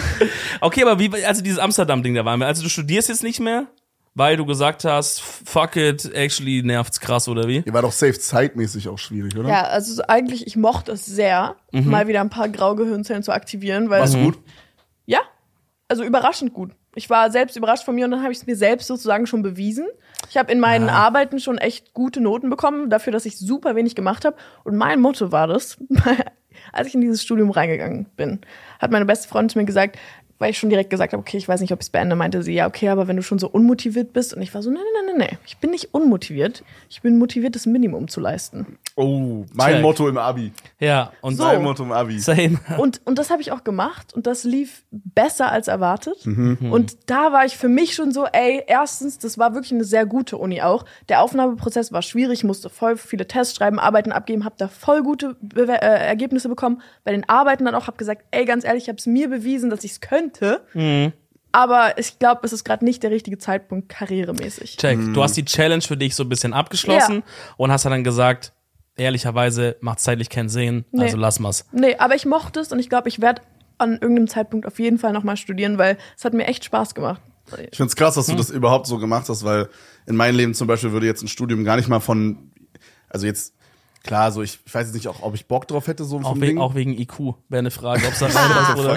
Okay, 0.60 0.82
aber 0.82 0.98
wie, 0.98 1.24
also 1.24 1.42
dieses 1.42 1.58
Amsterdam-Ding, 1.58 2.14
da 2.14 2.24
waren 2.24 2.40
wir. 2.40 2.46
Also 2.46 2.62
du 2.62 2.68
studierst 2.68 3.08
jetzt 3.08 3.22
nicht 3.22 3.40
mehr, 3.40 3.66
weil 4.14 4.36
du 4.36 4.46
gesagt 4.46 4.84
hast, 4.84 5.20
fuck 5.20 5.76
it, 5.76 6.10
actually 6.14 6.62
nervt's 6.62 7.00
krass, 7.00 7.28
oder 7.28 7.46
wie? 7.46 7.62
Ihr 7.64 7.72
war 7.72 7.82
doch 7.82 7.92
safe 7.92 8.18
zeitmäßig 8.18 8.88
auch 8.88 8.98
schwierig, 8.98 9.36
oder? 9.36 9.48
Ja, 9.48 9.62
also 9.64 9.94
so 9.94 10.02
eigentlich, 10.08 10.46
ich 10.46 10.56
mochte 10.56 10.92
es 10.92 11.04
sehr, 11.04 11.56
mal 11.72 12.08
wieder 12.08 12.22
ein 12.22 12.30
paar 12.30 12.48
Graugehirnzellen 12.48 13.22
zu 13.22 13.32
aktivieren, 13.32 13.90
weil. 13.90 14.00
War's 14.00 14.14
gut? 14.14 14.38
Ja, 15.04 15.20
also 15.88 16.02
überraschend 16.02 16.54
gut. 16.54 16.72
Ich 16.96 17.10
war 17.10 17.30
selbst 17.30 17.56
überrascht 17.56 17.84
von 17.84 17.94
mir 17.94 18.06
und 18.06 18.10
dann 18.10 18.22
habe 18.22 18.32
ich 18.32 18.38
es 18.38 18.46
mir 18.46 18.56
selbst 18.56 18.86
sozusagen 18.86 19.26
schon 19.26 19.42
bewiesen. 19.42 19.86
Ich 20.30 20.38
habe 20.38 20.50
in 20.50 20.58
meinen 20.58 20.88
Arbeiten 20.88 21.38
schon 21.38 21.58
echt 21.58 21.92
gute 21.92 22.22
Noten 22.22 22.48
bekommen, 22.48 22.88
dafür, 22.88 23.12
dass 23.12 23.26
ich 23.26 23.38
super 23.38 23.76
wenig 23.76 23.94
gemacht 23.94 24.24
habe. 24.24 24.36
Und 24.64 24.76
mein 24.76 25.00
Motto 25.00 25.30
war 25.30 25.46
das, 25.46 25.76
als 26.72 26.88
ich 26.88 26.94
in 26.94 27.02
dieses 27.02 27.22
Studium 27.22 27.50
reingegangen 27.50 28.06
bin, 28.16 28.40
hat 28.78 28.90
meine 28.90 29.04
beste 29.04 29.28
Freundin 29.28 29.50
zu 29.50 29.58
mir 29.58 29.66
gesagt, 29.66 29.98
weil 30.38 30.50
ich 30.50 30.58
schon 30.58 30.70
direkt 30.70 30.90
gesagt 30.90 31.12
habe, 31.12 31.20
okay, 31.20 31.36
ich 31.36 31.48
weiß 31.48 31.60
nicht, 31.60 31.72
ob 31.72 31.80
ich 31.80 31.86
es 31.86 31.90
beende, 31.90 32.16
meinte 32.16 32.42
sie, 32.42 32.54
ja, 32.54 32.66
okay, 32.66 32.88
aber 32.88 33.08
wenn 33.08 33.16
du 33.16 33.22
schon 33.22 33.38
so 33.38 33.48
unmotiviert 33.48 34.12
bist. 34.12 34.34
Und 34.34 34.42
ich 34.42 34.54
war 34.54 34.62
so, 34.62 34.70
nee, 34.70 34.78
nee, 34.78 35.12
nee, 35.12 35.26
nee, 35.30 35.38
ich 35.46 35.58
bin 35.58 35.70
nicht 35.70 35.94
unmotiviert. 35.94 36.62
Ich 36.88 37.02
bin 37.02 37.18
motiviert, 37.18 37.54
das 37.54 37.66
Minimum 37.66 38.08
zu 38.08 38.20
leisten. 38.20 38.78
Oh, 38.96 39.44
mein 39.52 39.74
Check. 39.74 39.82
Motto 39.82 40.08
im 40.08 40.18
Abi. 40.18 40.52
Ja, 40.80 41.12
und 41.20 41.36
So. 41.36 41.44
Mein 41.44 41.62
Motto 41.62 41.82
im 41.82 41.92
Abi. 41.92 42.18
Same. 42.18 42.58
Und, 42.78 43.00
und 43.04 43.18
das 43.18 43.30
habe 43.30 43.40
ich 43.42 43.52
auch 43.52 43.64
gemacht 43.64 44.12
und 44.14 44.26
das 44.26 44.44
lief 44.44 44.84
besser 44.90 45.50
als 45.50 45.68
erwartet. 45.68 46.24
Mhm. 46.26 46.58
Und 46.70 46.96
da 47.06 47.32
war 47.32 47.44
ich 47.44 47.56
für 47.56 47.68
mich 47.68 47.94
schon 47.94 48.12
so, 48.12 48.26
ey, 48.26 48.62
erstens, 48.66 49.18
das 49.18 49.38
war 49.38 49.54
wirklich 49.54 49.72
eine 49.72 49.84
sehr 49.84 50.04
gute 50.06 50.36
Uni 50.36 50.62
auch. 50.62 50.84
Der 51.08 51.22
Aufnahmeprozess 51.22 51.92
war 51.92 52.02
schwierig, 52.02 52.44
musste 52.44 52.68
voll 52.68 52.96
viele 52.96 53.26
Tests 53.26 53.56
schreiben, 53.56 53.78
Arbeiten 53.78 54.12
abgeben, 54.12 54.44
habe 54.44 54.56
da 54.58 54.68
voll 54.68 55.02
gute 55.02 55.36
Bewer 55.40 55.82
äh, 55.82 56.06
Ergebnisse 56.06 56.48
bekommen. 56.48 56.82
Bei 57.04 57.12
den 57.12 57.28
Arbeiten 57.28 57.64
dann 57.64 57.74
auch, 57.74 57.86
habe 57.86 57.96
gesagt, 57.96 58.22
ey, 58.30 58.44
ganz 58.44 58.64
ehrlich, 58.64 58.84
ich 58.84 58.88
habe 58.88 58.98
es 58.98 59.06
mir 59.06 59.28
bewiesen, 59.28 59.70
dass 59.70 59.84
ich 59.84 59.92
es 59.92 60.00
könnte. 60.00 60.25
Mhm. 60.74 61.12
Aber 61.52 61.98
ich 61.98 62.18
glaube, 62.18 62.40
es 62.44 62.52
ist 62.52 62.64
gerade 62.64 62.84
nicht 62.84 63.02
der 63.02 63.10
richtige 63.10 63.38
Zeitpunkt 63.38 63.88
karrieremäßig. 63.88 64.76
Check. 64.76 64.98
Mhm. 64.98 65.14
Du 65.14 65.22
hast 65.22 65.36
die 65.36 65.44
Challenge 65.44 65.80
für 65.82 65.96
dich 65.96 66.14
so 66.14 66.22
ein 66.24 66.28
bisschen 66.28 66.52
abgeschlossen 66.52 67.22
und 67.56 67.72
hast 67.72 67.84
dann 67.86 68.04
gesagt, 68.04 68.52
ehrlicherweise 68.96 69.76
macht 69.80 70.00
zeitlich 70.00 70.28
keinen 70.30 70.48
Sinn, 70.48 70.84
Nee. 70.90 71.04
also 71.04 71.16
lass 71.16 71.38
mal's. 71.40 71.64
Nee, 71.72 71.96
aber 71.98 72.14
ich 72.14 72.26
mochte 72.26 72.60
es 72.60 72.72
und 72.72 72.78
ich 72.78 72.88
glaube, 72.88 73.08
ich 73.08 73.20
werde 73.20 73.42
an 73.78 73.92
irgendeinem 73.92 74.28
Zeitpunkt 74.28 74.66
auf 74.66 74.78
jeden 74.78 74.98
Fall 74.98 75.12
nochmal 75.12 75.36
studieren, 75.36 75.76
weil 75.78 75.98
es 76.16 76.24
hat 76.24 76.32
mir 76.34 76.46
echt 76.46 76.64
Spaß 76.64 76.94
gemacht. 76.94 77.20
Ich 77.70 77.76
find's 77.76 77.94
krass, 77.94 78.14
dass 78.16 78.26
du 78.26 78.32
Hm. 78.32 78.38
das 78.38 78.50
überhaupt 78.50 78.86
so 78.86 78.98
gemacht 78.98 79.28
hast, 79.28 79.44
weil 79.44 79.68
in 80.06 80.16
meinem 80.16 80.36
Leben 80.36 80.54
zum 80.54 80.66
Beispiel 80.66 80.92
würde 80.92 81.06
jetzt 81.06 81.22
ein 81.22 81.28
Studium 81.28 81.62
gar 81.64 81.76
nicht 81.76 81.88
mal 81.88 82.00
von, 82.00 82.50
also 83.08 83.26
jetzt, 83.26 83.54
klar, 84.02 84.32
so 84.32 84.42
ich, 84.42 84.58
ich 84.66 84.74
weiß 84.74 84.86
jetzt 84.88 84.94
nicht 84.94 85.08
auch, 85.08 85.22
ob 85.22 85.34
ich 85.34 85.46
Bock 85.46 85.68
drauf 85.68 85.86
hätte, 85.86 86.04
so 86.04 86.20
wegen, 86.22 86.40
Ding. 86.40 86.58
auch 86.58 86.74
wegen 86.74 86.92
IQ 86.98 87.34
wäre 87.48 87.60
eine 87.60 87.70
Frage, 87.70 88.06
ob's 88.06 88.18
da 88.18 88.26
reinpasst 88.34 88.78
oder. 88.78 88.96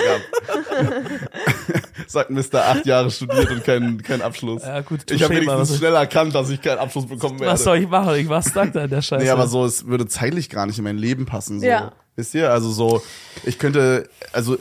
Sagt 2.08 2.30
Mr. 2.30 2.66
acht 2.68 2.86
Jahre 2.86 3.12
studiert 3.12 3.50
und 3.52 3.64
keinen 3.64 4.02
kein 4.02 4.22
Abschluss. 4.22 4.64
Ja, 4.64 4.82
gut, 4.82 5.10
ich 5.12 5.22
habe 5.24 5.36
wenigstens 5.36 5.78
schnell 5.78 5.94
erkannt, 5.96 6.34
dass 6.36 6.50
ich 6.50 6.62
keinen 6.62 6.80
Abschluss 6.80 7.08
bekommen 7.08 7.40
werde. 7.40 7.54
Was 7.54 7.64
soll 7.64 7.78
ich 7.78 7.88
machen? 7.88 8.16
Ich 8.16 8.30
war 8.30 8.42
stuck 8.42 8.74
da 8.74 8.84
in 8.84 8.90
der 8.90 9.02
Scheiße. 9.02 9.24
Nee, 9.24 9.30
aber 9.30 9.48
so, 9.48 9.66
es 9.66 9.86
würde 9.86 10.08
zeitlich 10.08 10.50
gar 10.50 10.66
nicht 10.66 10.78
in 10.78 10.84
mein 10.84 10.98
Leben 10.98 11.26
passen. 11.26 11.60
So. 11.60 11.66
Ja. 11.66 11.92
Wisst 12.16 12.34
ihr? 12.34 12.52
Also 12.52 12.70
so, 12.72 13.02
ich 13.46 13.60
könnte, 13.60 14.10
also 14.34 14.58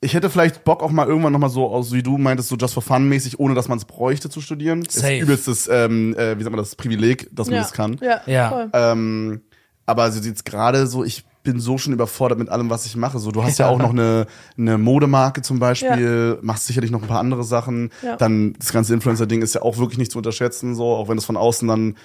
ich 0.00 0.14
hätte 0.14 0.30
vielleicht 0.30 0.64
Bock 0.64 0.82
auch 0.82 0.90
mal 0.90 1.06
irgendwann 1.06 1.32
nochmal 1.32 1.50
so 1.50 1.66
aus, 1.68 1.92
wie 1.92 2.02
du 2.02 2.16
meintest, 2.16 2.48
so 2.48 2.56
just 2.56 2.74
for 2.74 2.82
fun 2.82 3.08
mäßig, 3.08 3.38
ohne 3.38 3.54
dass 3.54 3.68
man 3.68 3.78
es 3.78 3.84
bräuchte 3.84 4.30
zu 4.30 4.40
studieren. 4.40 4.84
Safe. 4.88 5.14
Ist 5.16 5.22
übelstes, 5.22 5.68
ähm, 5.70 6.14
äh, 6.16 6.38
wie 6.38 6.42
sagt 6.42 6.54
man 6.54 6.64
das, 6.64 6.74
Privileg, 6.74 7.28
dass 7.32 7.48
man 7.48 7.56
ja. 7.56 7.62
das 7.62 7.72
kann. 7.72 7.98
Ja, 8.00 8.20
Ja. 8.26 8.48
voll. 8.48 8.70
Ähm, 8.72 9.42
aber 9.86 10.04
also 10.04 10.20
jetzt 10.20 10.44
gerade 10.44 10.86
so, 10.86 11.04
ich 11.04 11.24
bin 11.42 11.58
so 11.58 11.78
schon 11.78 11.92
überfordert 11.92 12.38
mit 12.38 12.48
allem, 12.48 12.68
was 12.70 12.86
ich 12.86 12.96
mache. 12.96 13.18
So, 13.18 13.30
du 13.30 13.42
hast 13.42 13.58
ja, 13.58 13.66
Ja. 13.66 13.72
auch 13.74 13.78
noch 13.78 13.90
eine, 13.90 14.26
eine 14.58 14.78
Modemarke 14.78 15.42
zum 15.42 15.58
Beispiel, 15.58 16.38
machst 16.42 16.66
sicherlich 16.66 16.90
noch 16.90 17.02
ein 17.02 17.08
paar 17.08 17.20
andere 17.20 17.44
Sachen. 17.44 17.90
Ja. 18.02 18.16
Dann 18.16 18.54
das 18.58 18.72
ganze 18.72 18.92
Influencer-Ding 18.94 19.42
ist 19.42 19.54
ja 19.54 19.62
auch 19.62 19.78
wirklich 19.78 19.98
nicht 19.98 20.12
zu 20.12 20.18
unterschätzen, 20.18 20.74
so, 20.74 20.84
auch 20.94 21.08
wenn 21.08 21.18
es 21.18 21.24
von 21.24 21.36
außen 21.36 21.66
dann, 21.66 21.96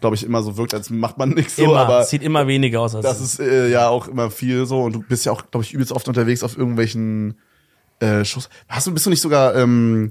glaube 0.00 0.14
ich, 0.14 0.24
immer 0.24 0.42
so 0.42 0.56
wirkt, 0.56 0.74
als 0.74 0.90
macht 0.90 1.18
man 1.18 1.30
nichts 1.30 1.56
so, 1.56 1.74
aber 1.74 2.04
sieht 2.04 2.22
immer 2.22 2.46
weniger 2.46 2.80
aus 2.80 2.94
als 2.94 3.04
das 3.04 3.20
ist 3.20 3.40
äh, 3.40 3.70
ja 3.70 3.88
auch 3.88 4.08
immer 4.08 4.30
viel 4.30 4.66
so 4.66 4.82
und 4.82 4.94
du 4.94 5.00
bist 5.00 5.24
ja 5.24 5.32
auch, 5.32 5.50
glaube 5.50 5.64
ich, 5.64 5.72
übelst 5.72 5.92
oft 5.92 6.06
unterwegs 6.06 6.42
auf 6.42 6.56
irgendwelchen 6.56 7.38
äh, 8.00 8.24
Shows. 8.24 8.48
Hast 8.68 8.86
du, 8.86 8.92
bist 8.92 9.06
du 9.06 9.10
nicht 9.10 9.22
sogar, 9.22 9.54
ähm, 9.56 10.10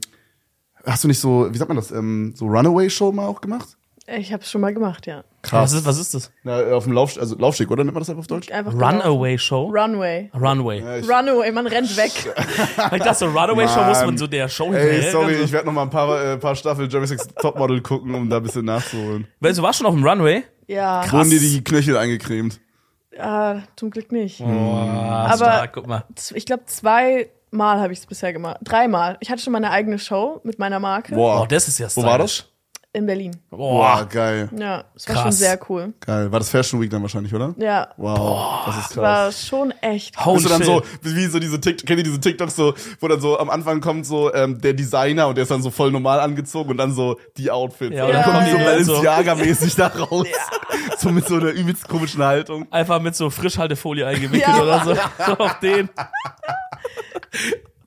hast 0.85 1.03
du 1.03 1.07
nicht 1.07 1.19
so, 1.19 1.47
wie 1.51 1.57
sagt 1.57 1.69
man 1.69 1.77
das, 1.77 1.91
ähm, 1.91 2.33
so 2.35 2.47
Runaway-Show 2.47 3.11
mal 3.11 3.27
auch 3.27 3.41
gemacht? 3.41 3.77
Ich 4.07 4.31
habe 4.31 4.43
es 4.43 4.51
schon 4.51 4.61
mal 4.61 4.71
gemacht, 4.73 5.07
ja. 5.07 5.23
Was 5.49 5.73
ist, 5.73 5.83
was 5.85 5.97
ist 5.97 6.13
das? 6.13 6.31
Na, 6.43 6.59
auf 6.75 6.83
dem 6.83 6.93
Lauf, 6.93 7.17
also 7.19 7.35
Laufsteg, 7.37 7.71
oder 7.71 7.83
nennt 7.83 7.93
man 7.95 8.01
das 8.01 8.09
einfach 8.09 8.19
auf 8.21 8.27
Deutsch? 8.27 8.51
Einfach 8.51 8.73
Runaway 8.73 9.37
Show? 9.39 9.65
Runway. 9.73 10.29
Runway. 10.33 10.79
Ja, 10.79 11.17
Runaway, 11.17 11.51
man 11.51 11.65
rennt 11.65 11.95
weg. 11.97 12.11
Ich 12.93 13.01
dachte, 13.01 13.15
so 13.15 13.25
Runaway 13.27 13.67
Show 13.67 13.83
muss 13.83 14.01
man 14.05 14.17
so 14.17 14.27
der 14.27 14.47
Show 14.47 14.71
ey, 14.73 14.79
hinterher. 14.79 15.11
sorry, 15.11 15.31
also- 15.33 15.43
ich 15.45 15.51
werde 15.51 15.65
noch 15.67 15.73
mal 15.73 15.83
ein 15.83 15.89
paar, 15.89 16.23
äh, 16.33 16.37
paar 16.37 16.55
Staffeln 16.55 16.87
Jeremy 16.89 17.07
Sex 17.07 17.27
Topmodel 17.41 17.81
gucken, 17.81 18.13
um 18.13 18.29
da 18.29 18.37
ein 18.37 18.43
bisschen 18.43 18.65
nachzuholen. 18.65 19.27
Weil 19.39 19.53
du 19.53 19.61
warst 19.63 19.79
schon 19.79 19.87
auf 19.87 19.95
dem 19.95 20.05
Runway? 20.05 20.43
Ja, 20.67 21.11
Wurden 21.11 21.29
dir 21.31 21.39
die 21.39 21.63
Knöchel 21.63 21.97
eingecremt? 21.97 22.59
ah, 23.19 23.59
zum 23.75 23.89
Glück 23.91 24.11
nicht. 24.11 24.39
Boah, 24.39 25.27
Aber- 25.31 25.35
stark, 25.35 25.73
guck 25.73 25.87
mal. 25.87 26.03
Ich 26.33 26.45
glaube, 26.45 26.65
zweimal 26.65 27.79
habe 27.79 27.93
ich 27.93 27.99
es 27.99 28.05
bisher 28.05 28.33
gemacht. 28.33 28.57
Dreimal. 28.63 29.17
Ich 29.19 29.29
hatte 29.31 29.41
schon 29.41 29.53
meine 29.53 29.71
eigene 29.71 29.97
Show 29.99 30.41
mit 30.43 30.59
meiner 30.59 30.79
Marke. 30.79 31.15
Boah. 31.15 31.41
Oh, 31.41 31.45
das 31.47 31.67
ist 31.67 31.79
ja 31.79 31.87
Wo 31.95 32.03
war 32.03 32.17
das? 32.19 32.45
In 32.95 33.05
Berlin. 33.05 33.35
Boah, 33.49 33.57
Boah. 33.57 34.05
geil. 34.09 34.49
Ja, 34.57 34.85
es 34.95 35.05
war 35.07 35.15
Krass. 35.15 35.23
schon 35.23 35.31
sehr 35.33 35.59
cool. 35.69 35.93
Geil. 35.99 36.31
War 36.31 36.39
das 36.39 36.49
Fashion 36.49 36.79
Week 36.79 36.89
dann 36.89 37.01
wahrscheinlich, 37.01 37.33
oder? 37.33 37.53
Ja, 37.57 37.89
Wow, 37.97 38.65
das 38.67 38.77
ist 38.77 38.91
es 38.91 38.97
war 38.97 39.25
krass. 39.25 39.45
schon 39.47 39.71
echt. 39.81 40.17
Holy 40.25 40.35
Bist 40.35 40.45
du 40.45 40.49
dann 40.49 40.63
so, 40.63 40.81
wie 41.01 41.25
so 41.25 41.39
diese 41.39 41.59
TikTok, 41.59 41.85
kennt 41.87 41.97
ihr 41.99 42.03
diese 42.05 42.21
TikToks 42.21 42.55
so, 42.55 42.73
wo 43.01 43.07
dann 43.09 43.19
so 43.19 43.37
am 43.37 43.49
Anfang 43.49 43.81
kommt 43.81 44.05
so 44.05 44.33
ähm, 44.33 44.61
der 44.61 44.73
Designer 44.73 45.27
und 45.27 45.35
der 45.35 45.41
ist 45.43 45.51
dann 45.51 45.61
so 45.61 45.71
voll 45.71 45.91
normal 45.91 46.21
angezogen 46.21 46.69
und 46.71 46.77
dann 46.77 46.93
so 46.93 47.19
die 47.37 47.51
Outfits. 47.51 47.93
Ja, 47.95 48.05
und 48.05 48.13
dann 48.13 48.23
dann 48.23 48.31
kommen 48.31 48.45
die 48.45 48.51
so 48.51 48.57
die 48.57 48.83
so- 48.83 48.93
Balenciaga-mäßig 49.01 49.75
da 49.77 49.87
raus. 49.87 50.27
So 50.97 51.09
mit 51.09 51.27
so 51.27 51.35
einer 51.35 51.49
übelst 51.51 51.87
komischen 51.89 52.23
Haltung. 52.23 52.71
Einfach 52.71 53.01
mit 53.01 53.15
so 53.15 53.29
Frischhaltefolie 53.29 54.07
eingewickelt 54.07 54.55
Ja. 54.55 54.61
oder 54.63 54.83
so. 54.85 54.93
So 55.25 55.37
auf 55.37 55.59
den. 55.59 55.89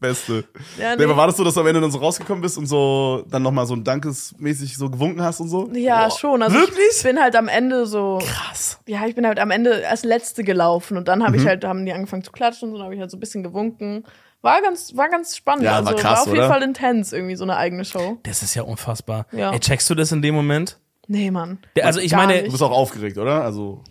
Beste. 0.00 0.44
Ja, 0.78 0.90
Nee, 0.90 0.96
nee. 0.98 1.04
aber 1.04 1.16
war 1.16 1.26
das 1.26 1.37
so, 1.37 1.44
dass 1.44 1.54
du 1.54 1.61
am 1.61 1.66
Ende 1.66 1.80
dann 1.80 1.90
so 1.90 1.98
rausgekommen 1.98 2.40
bist 2.42 2.56
und 2.58 2.66
so 2.66 3.24
dann 3.28 3.42
nochmal 3.42 3.66
so 3.66 3.74
ein 3.74 3.84
Dankesmäßig 3.84 4.76
so 4.76 4.88
gewunken 4.90 5.22
hast 5.22 5.40
und 5.40 5.48
so? 5.48 5.68
Ja, 5.72 6.11
schon. 6.11 6.42
Also 6.42 6.56
Wirklich? 6.56 6.78
Ich 6.96 7.02
bin 7.02 7.20
halt 7.20 7.34
am 7.37 7.48
Ende 7.48 7.87
so. 7.87 8.18
Krass. 8.22 8.78
Ja, 8.87 9.06
ich 9.06 9.14
bin 9.14 9.26
halt 9.26 9.38
am 9.38 9.50
Ende 9.50 9.87
als 9.88 10.04
Letzte 10.04 10.44
gelaufen 10.44 10.96
und 10.96 11.08
dann 11.08 11.22
habe 11.22 11.32
Mhm. 11.37 11.42
ich 11.42 11.46
halt, 11.48 11.64
haben 11.64 11.84
die 11.84 11.92
angefangen 11.92 12.22
zu 12.24 12.32
klatschen 12.32 12.68
und 12.68 12.72
so, 12.74 12.78
dann 12.78 12.84
habe 12.87 12.94
ich 12.94 13.00
halt 13.00 13.11
so 13.11 13.16
ein 13.16 13.20
bisschen 13.20 13.42
gewunken. 13.42 14.04
War 14.40 14.62
ganz, 14.62 14.94
war 14.96 15.08
ganz 15.08 15.37
spannend. 15.37 15.64
Ja, 15.64 15.76
also 15.76 15.87
war 15.92 15.96
krass, 15.96 16.12
war 16.12 16.20
auf 16.22 16.26
jeden 16.28 16.38
oder? 16.38 16.48
Fall 16.48 16.62
intens, 16.62 17.12
irgendwie 17.12 17.34
so 17.34 17.42
eine 17.44 17.56
eigene 17.56 17.84
Show. 17.84 18.18
Das 18.22 18.42
ist 18.44 18.54
ja 18.54 18.62
unfassbar. 18.62 19.26
Ja. 19.32 19.50
Ey, 19.52 19.58
checkst 19.58 19.90
du 19.90 19.94
das 19.96 20.12
in 20.12 20.22
dem 20.22 20.34
Moment? 20.37 20.78
Nee, 21.08 21.30
Mann. 21.32 21.58
Der, 21.74 21.87
also 21.87 21.98
ich 22.00 22.12
Gar 22.12 22.20
meine, 22.20 22.34
Du 22.38 22.42
nicht. 22.44 22.52
bist 22.52 22.62
auch 22.62 22.70
aufgeregt, 22.70 23.18
oder? 23.18 23.42
Also, 23.42 23.82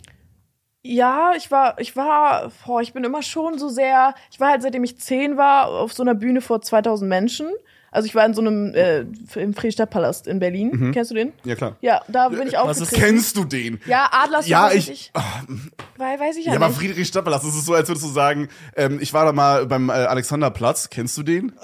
Ja, 0.90 1.34
ich 1.36 1.52
war, 1.52 1.78
ich 1.82 1.98
war, 1.98 2.50
boah, 2.66 2.82
ich 2.82 2.94
bin 2.94 3.04
immer 3.04 3.22
schon 3.22 3.60
so 3.60 3.68
sehr, 3.68 4.16
ich 4.32 4.40
war 4.40 4.52
halt 4.52 4.62
seitdem 4.62 4.86
ich 4.86 4.98
zehn 4.98 5.36
war 5.36 5.68
auf 5.68 5.92
so 5.92 6.02
einer 6.02 6.16
Bühne 6.16 6.40
vor 6.40 6.62
2000 6.62 7.10
Menschen. 7.10 7.50
Also 7.98 8.06
ich 8.06 8.14
war 8.14 8.26
in 8.28 8.36
so 8.36 8.42
einem, 8.42 8.76
äh, 8.76 9.00
im 9.00 9.54
Friedrichstadtpalast 9.56 10.28
in 10.28 10.38
Berlin. 10.40 10.92
Kennst 10.94 11.10
du 11.10 11.16
den? 11.16 11.34
ja 11.44 11.56
klar. 11.56 11.78
Ja, 11.82 12.02
da 12.08 12.30
bin 12.30 12.48
ich 12.48 12.54
Mhm. 12.54 12.58
Was 12.66 12.80
ist-. 12.80 12.92
Kennst 12.94 13.36
du 13.38 13.44
den? 13.44 13.80
Ja, 13.88 14.08
Adlers 14.12 14.48
Ja, 14.48 14.66
weiß 14.66 14.88
ich- 14.90 15.12
Weil, 15.98 16.20
weiß 16.20 16.38
ich 16.38 16.46
ja, 16.46 16.52
Ja, 16.52 16.58
aber 16.58 16.68
nicht. 16.68 16.78
Friedrich 16.78 17.08
Stadtpalast, 17.08 17.44
das 17.46 17.56
ist 17.56 17.66
so, 17.66 17.74
als 17.74 17.88
würdest 17.90 18.06
du 18.06 18.10
sagen, 18.12 18.50
ähm, 18.76 19.00
ich 19.02 19.14
war 19.14 19.26
da 19.26 19.32
mal 19.32 19.66
beim 19.66 19.90
äh, 19.90 19.94
Alexanderplatz, 19.94 20.90
kennst 20.92 21.18
du 21.18 21.24
den? 21.24 21.54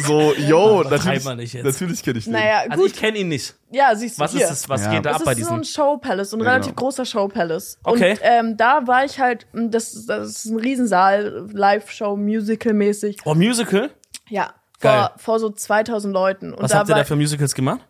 So, 0.00 0.32
yo, 0.34 0.82
Übertreib 0.82 0.90
natürlich, 1.06 1.24
mal 1.24 1.34
nicht 1.36 1.52
jetzt. 1.54 1.64
natürlich 1.64 2.02
kenne 2.04 2.18
ich 2.20 2.24
den. 2.24 2.32
Naja, 2.34 2.62
also 2.68 2.82
gut. 2.84 2.92
ich 2.92 2.96
kenne 2.96 3.18
ihn 3.18 3.26
nicht. 3.26 3.56
ja, 3.72 3.96
siehst 3.96 4.16
du 4.18 4.22
Was 4.22 4.30
hier. 4.30 4.42
ist 4.42 4.50
das? 4.50 4.68
Was 4.68 4.84
Ja. 4.84 4.92
geht 4.92 5.04
da 5.04 5.10
Das 5.10 5.22
ab 5.22 5.24
bei 5.24 5.32
ist 5.32 5.38
so 5.38 5.44
diesem? 5.46 5.56
ein 5.56 5.64
Showpalace, 5.64 6.30
so 6.30 6.36
ein 6.36 6.40
Ja, 6.44 6.50
relativ 6.52 6.76
genau. 6.76 6.84
großer 6.86 7.04
Showpalace. 7.04 7.78
Okay. 7.82 8.12
Und 8.12 8.18
ähm, 8.22 8.56
da 8.56 8.86
war 8.86 9.04
ich 9.04 9.18
halt, 9.18 9.48
das, 9.52 10.06
das 10.06 10.28
ist 10.28 10.44
ein 10.44 10.60
Riesensaal, 10.60 11.48
Live-Show, 11.52 12.16
Musical-mäßig. 12.16 13.16
Oh, 13.24 13.34
Musical? 13.34 13.90
Ja, 14.28 14.52
Geil. 14.80 15.08
vor, 15.16 15.18
vor 15.18 15.38
so 15.40 15.50
2000 15.50 16.12
Leuten. 16.14 16.52
Und 16.52 16.62
Was 16.62 16.74
habt 16.74 16.88
ihr 16.88 16.94
da 16.94 17.04
für 17.04 17.16
Musicals 17.16 17.54
gemacht? 17.54 17.80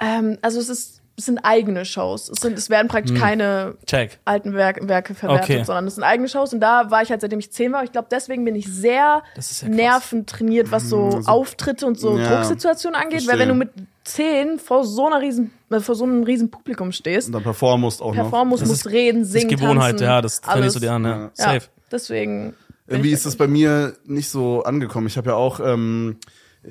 ähm, 0.00 0.38
also 0.42 0.58
es 0.60 0.68
ist, 0.68 1.00
es 1.16 1.26
sind 1.26 1.38
eigene 1.44 1.84
Shows. 1.84 2.28
Es 2.28 2.40
sind, 2.40 2.58
es 2.58 2.68
werden 2.70 2.88
praktisch 2.88 3.16
keine 3.18 3.76
Check. 3.86 4.18
alten 4.24 4.52
Werk, 4.54 4.80
Werke 4.88 5.14
verwertet, 5.14 5.48
Hm. 5.48 5.54
Okay. 5.56 5.64
sondern 5.64 5.86
es 5.86 5.94
sind 5.94 6.02
eigene 6.02 6.28
Shows. 6.28 6.52
Und 6.52 6.58
da 6.60 6.90
war 6.90 7.02
ich 7.02 7.10
halt, 7.10 7.20
seitdem 7.20 7.38
ich 7.38 7.52
zehn 7.52 7.72
war. 7.72 7.84
Ich 7.84 7.92
glaube, 7.92 8.08
deswegen 8.10 8.44
bin 8.44 8.56
ich 8.56 8.66
sehr 8.66 9.22
ja 9.36 9.68
nerventrainiert, 9.68 10.70
was 10.72 10.88
so 10.88 11.20
Auftritte 11.26 11.86
und 11.86 11.98
so 12.00 12.18
Ja, 12.18 12.28
Drucksituationen 12.36 12.96
angeht. 13.00 13.22
verstehe. 13.22 13.32
Weil 13.32 13.38
wenn 13.38 13.48
du 13.48 13.54
mit 13.54 13.70
zehn 14.02 14.58
vor 14.58 14.84
so 14.84 15.06
einer 15.06 15.20
riesen, 15.20 15.52
äh, 15.70 15.78
vor 15.80 15.94
so 15.94 16.04
einem 16.04 16.24
riesen 16.24 16.50
Publikum 16.50 16.90
stehst, 16.92 17.28
Und 17.28 17.32
dann 17.34 17.42
performen 17.44 17.82
musst 17.82 18.02
auch 18.02 18.08
noch. 18.14 18.22
performen 18.22 18.48
musst, 18.50 18.62
Das 18.62 18.68
musst 18.68 18.86
ist- 18.86 18.92
reden, 18.92 19.20
Das 19.20 19.28
ist 19.28 19.32
singen, 19.34 19.48
Gewohnheit, 19.56 19.90
tanzen, 19.92 20.04
ja, 20.04 20.20
das 20.20 20.40
trainierst 20.40 20.76
du 20.76 20.80
dir 20.80 20.92
an, 20.92 21.04
ja. 21.04 21.10
Ja. 21.10 21.16
Ja, 21.24 21.30
Safe. 21.34 21.66
deswegen. 21.92 22.54
Irgendwie 22.86 23.08
ich 23.08 23.14
ist 23.14 23.26
das 23.26 23.36
bei 23.36 23.46
mir 23.48 23.96
nicht 24.04 24.28
so 24.28 24.62
angekommen. 24.62 25.06
Ich 25.06 25.16
habe 25.16 25.30
ja 25.30 25.36
auch, 25.36 25.60
ähm, 25.60 26.16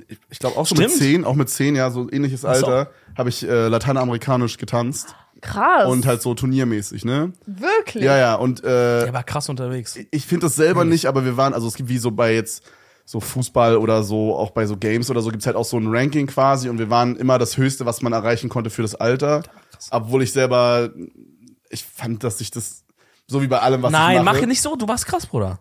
ich, 0.08 0.20
ich 0.30 0.40
glaube 0.40 0.58
auch 0.58 0.68
schon 0.68 0.78
mit 0.78 0.90
Stimmt. 0.90 1.02
zehn, 1.04 1.26
auch 1.26 1.36
mit 1.36 1.50
zehn, 1.50 1.76
ja, 1.76 1.90
so 1.90 2.10
ähnliches. 2.12 2.46
Alter, 2.46 2.92
habe 3.18 3.30
ich 3.30 3.48
äh, 3.48 3.68
lateinamerikanisch 3.68 4.58
getanzt 4.58 5.16
krass. 5.42 5.88
und 5.88 6.06
halt 6.06 6.22
so 6.22 6.34
turniermäßig, 6.34 7.06
ne? 7.06 7.34
wirklich. 7.46 8.04
Ja, 8.04 8.18
ja, 8.18 8.36
und 8.36 8.64
äh, 8.64 9.06
Der 9.06 9.14
war 9.14 9.24
krass 9.24 9.50
unterwegs. 9.50 9.98
ich 10.12 10.26
finde 10.26 10.46
das 10.46 10.56
selber 10.56 10.86
nicht, 10.86 11.06
aber 11.06 11.26
wir 11.26 11.38
waren, 11.38 11.54
also 11.54 11.68
es 11.68 11.76
gibt 11.76 11.90
wie 11.90 11.98
so 11.98 12.12
bei 12.12 12.34
jetzt 12.34 12.64
so 13.06 13.20
Fußball 13.20 13.78
oder 13.78 14.04
so, 14.04 14.36
auch 14.36 14.52
bei 14.52 14.66
so 14.66 14.78
Games 14.78 15.10
oder 15.10 15.22
so, 15.22 15.30
gibt's 15.30 15.46
halt 15.46 15.58
auch 15.58 15.66
so 15.66 15.78
ein 15.78 15.88
Ranking 15.88 16.28
quasi 16.28 16.70
und 16.70 16.80
wir 16.80 16.90
waren 16.90 17.16
immer 17.18 17.38
das 17.38 17.58
Höchste, 17.58 17.86
was 17.86 18.02
man 18.02 18.14
erreichen 18.14 18.50
konnte 18.50 18.70
für 18.70 18.82
das 18.82 18.96
Alter. 18.96 19.44
Obwohl 19.92 20.24
ich 20.24 20.32
selber, 20.32 20.90
ich 21.70 21.84
fand, 21.84 22.24
dass 22.24 22.40
ich 22.40 22.50
das, 22.52 22.83
so 23.34 23.42
wie 23.42 23.48
bei 23.48 23.60
allem, 23.60 23.82
was 23.82 23.92
Nein, 23.92 24.18
ich 24.20 24.24
mache. 24.24 24.40
mach 24.42 24.48
nicht 24.48 24.62
so, 24.62 24.76
du 24.76 24.88
warst 24.88 25.06
krass, 25.06 25.26
Bruder. 25.26 25.60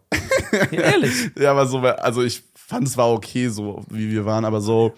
Ehrlich. 0.71 1.31
Ja, 1.39 1.51
aber 1.51 1.67
so, 1.67 1.79
also 1.81 2.23
ich 2.23 2.43
fand 2.55 2.87
es 2.87 2.97
war 2.97 3.11
okay, 3.11 3.49
so 3.49 3.83
wie 3.91 4.11
wir 4.11 4.25
waren, 4.27 4.45
aber 4.45 4.61
so, 4.61 4.93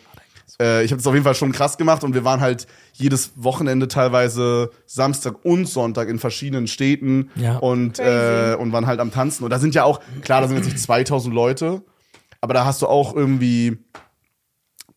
äh, 0.60 0.84
ich 0.84 0.90
habe 0.90 1.00
es 1.00 1.06
auf 1.06 1.14
jeden 1.14 1.24
Fall 1.24 1.34
schon 1.34 1.52
krass 1.52 1.78
gemacht 1.78 2.04
und 2.04 2.14
wir 2.14 2.24
waren 2.24 2.40
halt 2.40 2.66
jedes 2.92 3.32
Wochenende 3.36 3.88
teilweise 3.88 4.70
Samstag 4.86 5.44
und 5.44 5.66
Sonntag 5.66 6.08
in 6.08 6.18
verschiedenen 6.18 6.66
Städten 6.66 7.30
Ja. 7.36 7.56
und, 7.58 7.98
äh, 8.00 8.56
und 8.58 8.72
waren 8.72 8.86
halt 8.86 9.00
am 9.00 9.10
Tanzen. 9.12 9.44
Und 9.44 9.50
da 9.50 9.58
sind 9.58 9.74
ja 9.74 9.84
auch, 9.84 10.00
klar, 10.22 10.40
da 10.40 10.48
sind 10.48 10.56
jetzt 10.58 10.66
nicht 10.66 10.78
2000 10.80 11.34
Leute, 11.34 11.82
aber 12.40 12.54
da 12.54 12.64
hast 12.64 12.82
du 12.82 12.86
auch 12.88 13.14
irgendwie, 13.14 13.78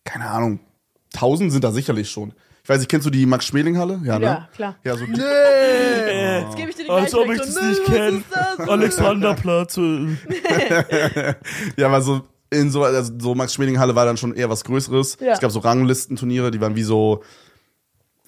keine 0.04 0.26
Ahnung, 0.30 0.60
1000 1.14 1.52
sind 1.52 1.64
da 1.64 1.72
sicherlich 1.72 2.10
schon. 2.10 2.34
Ich 2.68 2.70
weiß 2.70 2.80
nicht, 2.80 2.90
kennst 2.90 3.06
du 3.08 3.10
die 3.10 3.26
Max-Schmeling-Halle? 3.26 4.02
Ja, 4.04 4.20
ne? 4.20 4.26
Ja, 4.26 4.50
klar. 4.54 4.76
Ja, 4.84 4.98
so 4.98 5.06
die, 5.06 5.14
Jetzt 5.14 6.58
gebe 6.58 6.70
ich 6.70 6.76
dir 6.76 6.84
die 6.84 6.90
Als 6.90 7.16
ob 7.16 7.32
ich 7.32 7.38
das 7.38 7.56
nicht 7.56 7.62
Nö, 7.62 7.80
was 7.80 7.86
kenn. 7.86 8.18
ist 8.18 8.26
das? 8.60 8.68
Alexanderplatz. 8.68 9.78
Ja, 11.78 11.88
aber 11.88 12.02
so 12.02 12.24
in 12.50 12.70
so, 12.70 12.84
also 12.84 13.14
so 13.18 13.36
Max-Schmeling-Halle 13.36 13.96
war 13.96 14.04
dann 14.04 14.18
schon 14.18 14.36
eher 14.36 14.50
was 14.50 14.66
Größeres. 14.66 15.18
Ja. 15.22 15.32
Es 15.32 15.40
gab 15.40 15.52
so 15.52 15.60
Ranglistenturniere, 15.60 16.52
die 16.52 16.60
waren 16.60 16.76
wie 16.76 16.84
so, 16.84 17.24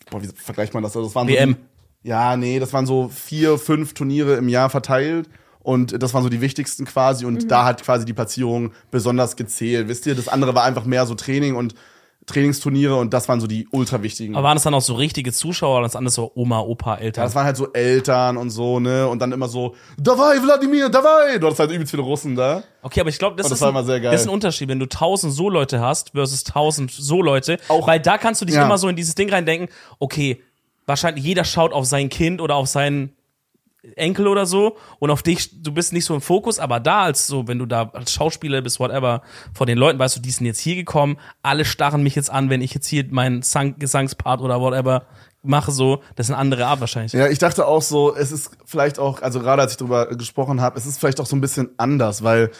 boah, 0.10 0.24
wie 0.24 0.30
vergleicht 0.34 0.74
man 0.74 0.84
das? 0.84 0.96
Also 0.96 1.10
das 1.10 1.16
waren 1.16 1.28
WM. 1.28 1.52
So 1.52 1.58
ja, 2.04 2.38
nee, 2.38 2.60
das 2.62 2.72
waren 2.72 2.86
so 2.86 3.10
vier, 3.14 3.58
fünf 3.58 3.94
Turniere 3.94 4.36
im 4.36 4.48
Jahr 4.48 4.70
verteilt. 4.70 5.30
Und 5.60 6.02
das 6.02 6.14
waren 6.14 6.24
so 6.24 6.30
die 6.30 6.40
wichtigsten 6.40 6.86
quasi. 6.86 7.26
Und 7.26 7.44
Mhm. 7.44 7.48
da 7.50 7.66
hat 7.66 7.84
quasi 7.84 8.06
die 8.06 8.14
Platzierung 8.14 8.72
besonders 8.90 9.36
gezählt. 9.36 9.90
Wisst 9.90 10.06
ihr, 10.06 10.16
das 10.16 10.30
andere 10.30 10.56
war 10.56 10.64
einfach 10.64 10.86
mehr 10.86 11.06
so 11.06 11.14
Training 11.14 11.58
und 11.58 11.76
Trainingsturniere 12.30 12.96
und 12.96 13.14
das 13.14 13.28
waren 13.28 13.40
so 13.42 13.48
die 13.48 13.68
ultra 13.72 14.02
wichtigen. 14.02 14.36
Aber 14.36 14.48
waren 14.48 14.56
das 14.56 14.64
dann 14.64 14.74
auch 14.74 14.82
so 14.82 14.94
richtige 14.96 15.32
Zuschauer 15.34 15.76
oder 15.78 15.84
das 15.84 15.96
alles 15.96 16.14
so 16.16 16.32
Oma, 16.36 16.62
Opa, 16.62 16.96
Ja, 16.96 17.02
Eltern? 17.02 17.24
das 17.26 17.36
waren 17.36 17.46
halt 17.46 17.58
so 17.58 17.72
Eltern 17.74 18.38
und 18.38 18.50
so, 18.50 18.80
ne? 18.80 19.08
Und 19.08 19.20
dann 19.20 19.32
immer 19.32 19.48
so, 19.48 19.76
Davai, 19.98 20.42
Wladimir, 20.42 20.90
Davai! 20.90 21.38
Du 21.38 21.46
hattest 21.48 21.60
halt 21.60 21.72
übelst 21.72 21.92
viele 21.92 22.04
Russen 22.04 22.36
da. 22.36 22.64
Okay, 22.82 23.02
aber 23.02 23.10
ich 23.10 23.20
glaube, 23.20 23.36
das, 23.36 23.50
das 23.50 23.60
ist 23.62 23.64
ein, 23.68 23.74
das 24.04 24.22
ist 24.22 24.28
ein 24.28 24.34
Unterschied, 24.34 24.70
wenn 24.70 24.80
du 24.80 24.86
1000 24.86 25.34
so 25.34 25.50
Leute 25.50 25.82
hast 25.82 26.12
versus 26.12 26.46
1000 26.46 26.90
so 26.92 27.22
Leute, 27.22 27.58
Auch- 27.68 27.88
weil 27.88 28.00
da 28.00 28.18
kannst 28.18 28.42
du 28.42 28.46
dich 28.46 28.56
Ja. 28.56 28.66
immer 28.66 28.78
so 28.78 28.88
in 28.88 28.96
dieses 28.96 29.16
Ding 29.16 29.30
reindenken, 29.30 29.70
okay, 30.00 30.42
wahrscheinlich 30.86 31.24
jeder 31.24 31.44
schaut 31.44 31.74
auf 31.74 31.86
sein 31.86 32.10
Kind 32.10 32.42
oder 32.42 32.56
auf 32.56 32.68
seinen 32.68 33.14
Enkel 33.96 34.28
oder 34.28 34.46
so 34.46 34.78
und 35.00 35.10
auf 35.10 35.24
dich, 35.24 35.62
du 35.62 35.72
bist 35.72 35.94
nicht 35.94 36.06
so 36.06 36.14
im 36.14 36.22
Fokus, 36.22 36.60
aber 36.60 36.80
da 36.80 37.04
als 37.04 37.28
so, 37.28 37.48
wenn 37.48 37.60
du 37.60 37.66
da 37.66 37.90
als 37.94 38.12
Schauspieler 38.12 38.62
bist, 38.62 38.80
whatever, 38.80 39.22
vor 39.54 39.66
den 39.66 39.78
Leuten, 39.78 40.00
weißt 40.00 40.18
du, 40.18 40.20
die 40.20 40.32
sind 40.32 40.46
jetzt 40.46 40.60
hier 40.60 40.76
gekommen, 40.76 41.18
alle 41.42 41.64
starren 41.64 42.04
mich 42.04 42.16
jetzt 42.16 42.30
an, 42.30 42.50
wenn 42.50 42.62
ich 42.62 42.74
jetzt 42.74 42.88
hier 42.88 43.06
meinen 43.10 43.42
Sang 43.42 43.80
Gesangspart 43.80 44.42
oder 44.42 44.60
whatever 44.60 45.04
mache 45.42 45.72
so, 45.72 46.02
das 46.16 46.28
ist 46.28 46.32
eine 46.32 46.40
andere 46.40 46.66
Art 46.66 46.82
wahrscheinlich. 46.82 47.14
Ja, 47.14 47.28
ich 47.30 47.40
dachte 47.40 47.66
auch 47.66 47.82
so, 47.82 48.14
es 48.14 48.32
ist 48.32 48.52
vielleicht 48.66 49.00
auch, 49.00 49.22
also 49.22 49.40
gerade 49.40 49.62
als 49.62 49.72
ich 49.72 49.78
drüber 49.78 50.08
gesprochen 50.08 50.60
habe, 50.60 50.78
es 50.78 50.86
ist 50.86 51.00
vielleicht 51.00 51.22
auch 51.22 51.26
so 51.26 51.36
ein 51.38 51.42
bisschen 51.42 51.70
anders, 51.78 52.24
weil 52.24 52.52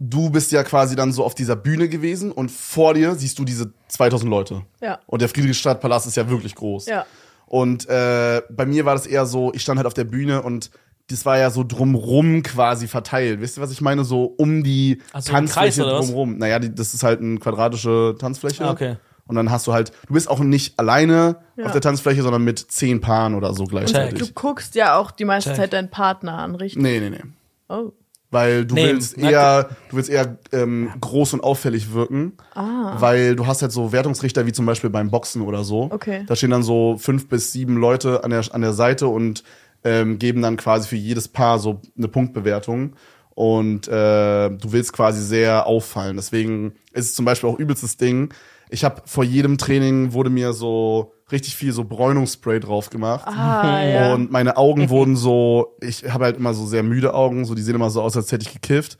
du 0.00 0.30
bist 0.30 0.50
ja 0.50 0.64
quasi 0.64 0.96
dann 0.96 1.12
so 1.12 1.24
auf 1.24 1.34
dieser 1.34 1.54
Bühne 1.54 1.88
gewesen 1.88 2.32
und 2.32 2.50
vor 2.50 2.94
dir 2.94 3.14
siehst 3.14 3.38
du 3.38 3.44
diese 3.44 3.72
2000 3.88 4.28
Leute. 4.28 4.62
Ja. 4.80 4.98
Und 5.06 5.22
der 5.22 5.28
Friedrichstadtpalast 5.28 6.06
ist 6.06 6.16
ja 6.16 6.28
wirklich 6.28 6.54
groß. 6.54 6.86
Ja. 6.86 7.06
Und 7.50 7.88
äh, 7.88 8.42
bei 8.48 8.64
mir 8.64 8.84
war 8.84 8.94
das 8.94 9.06
eher 9.08 9.26
so, 9.26 9.52
ich 9.52 9.62
stand 9.62 9.76
halt 9.78 9.88
auf 9.88 9.94
der 9.94 10.04
Bühne 10.04 10.42
und 10.42 10.70
das 11.08 11.26
war 11.26 11.36
ja 11.36 11.50
so 11.50 11.64
drumrum 11.66 12.44
quasi 12.44 12.86
verteilt. 12.86 13.40
Wisst 13.40 13.58
ihr, 13.58 13.60
was 13.60 13.72
ich 13.72 13.80
meine? 13.80 14.04
So 14.04 14.22
um 14.36 14.62
die 14.62 15.02
Also 15.12 15.32
Kreis 15.32 15.52
Tanzfläche 15.52 15.82
drumrum. 15.82 16.38
Naja, 16.38 16.60
die, 16.60 16.72
das 16.72 16.94
ist 16.94 17.02
halt 17.02 17.20
eine 17.20 17.40
quadratische 17.40 18.14
Tanzfläche. 18.20 18.64
Ah, 18.64 18.70
okay. 18.70 18.96
Und 19.26 19.34
dann 19.34 19.50
hast 19.50 19.66
du 19.66 19.72
halt, 19.72 19.90
du 20.06 20.14
bist 20.14 20.30
auch 20.30 20.38
nicht 20.38 20.78
alleine 20.78 21.38
Ja. 21.56 21.66
auf 21.66 21.72
der 21.72 21.80
Tanzfläche, 21.80 22.22
sondern 22.22 22.44
mit 22.44 22.60
zehn 22.60 23.00
Paaren 23.00 23.34
oder 23.34 23.52
so 23.52 23.64
gleichzeitig. 23.64 24.20
Du 24.20 24.32
guckst 24.32 24.76
ja 24.76 24.96
auch 24.96 25.10
die 25.10 25.24
meiste 25.24 25.50
Check. 25.50 25.56
Zeit 25.58 25.72
deinen 25.72 25.90
Partner 25.90 26.38
an, 26.38 26.54
richtig? 26.54 26.80
Nee, 26.80 27.00
nee, 27.00 27.10
nee. 27.10 27.22
Oh. 27.68 27.90
Weil 28.32 28.64
du 28.64 28.76
Nee, 28.76 28.84
willst 28.86 29.16
na- 29.18 29.30
eher, 29.30 29.68
du 29.90 29.96
willst 29.96 30.08
eher 30.08 30.38
ähm, 30.52 30.90
groß 31.00 31.34
und 31.34 31.42
auffällig 31.42 31.92
wirken. 31.92 32.34
Ah. 32.54 32.94
Weil 33.00 33.34
du 33.34 33.46
hast 33.46 33.62
halt 33.62 33.72
so 33.72 33.90
Wertungsrichter 33.92 34.46
wie 34.46 34.52
zum 34.52 34.66
Beispiel 34.66 34.88
beim 34.90 35.10
Boxen 35.10 35.42
oder 35.42 35.64
so. 35.64 35.88
Okay. 35.90 36.22
Da 36.26 36.36
stehen 36.36 36.50
dann 36.50 36.62
so 36.62 36.96
fünf 36.98 37.28
bis 37.28 37.52
sieben 37.52 37.76
Leute 37.76 38.22
an 38.22 38.30
der, 38.30 38.42
an 38.52 38.60
der 38.60 38.72
Seite 38.72 39.08
und 39.08 39.42
ähm, 39.82 40.18
geben 40.18 40.42
dann 40.42 40.56
quasi 40.56 40.86
für 40.88 40.96
jedes 40.96 41.26
Paar 41.26 41.58
so 41.58 41.80
eine 41.98 42.06
Punktbewertung. 42.08 42.92
Und 43.34 43.88
äh, 43.88 44.50
du 44.50 44.72
willst 44.72 44.92
quasi 44.92 45.22
sehr 45.22 45.66
auffallen. 45.66 46.16
Deswegen 46.16 46.72
ist 46.92 47.06
es 47.06 47.14
zum 47.14 47.24
Beispiel 47.24 47.48
auch 47.48 47.58
übelstes 47.58 47.96
Ding. 47.96 48.32
Ich 48.70 48.84
habe 48.84 49.02
vor 49.04 49.24
jedem 49.24 49.58
Training 49.58 50.12
wurde 50.12 50.30
mir 50.30 50.52
so 50.52 51.12
richtig 51.32 51.56
viel 51.56 51.72
so 51.72 51.84
Bräunungsspray 51.84 52.60
drauf 52.60 52.90
gemacht. 52.90 53.26
Ah, 53.26 53.82
ja. 53.82 54.14
Und 54.14 54.30
meine 54.30 54.56
Augen 54.56 54.88
wurden 54.90 55.16
so, 55.16 55.76
ich 55.80 56.04
habe 56.10 56.24
halt 56.24 56.36
immer 56.36 56.54
so 56.54 56.66
sehr 56.66 56.82
müde 56.82 57.14
Augen, 57.14 57.44
so 57.44 57.54
die 57.54 57.62
sehen 57.62 57.74
immer 57.74 57.90
so 57.90 58.02
aus, 58.02 58.16
als 58.16 58.30
hätte 58.32 58.46
ich 58.46 58.52
gekifft. 58.52 58.98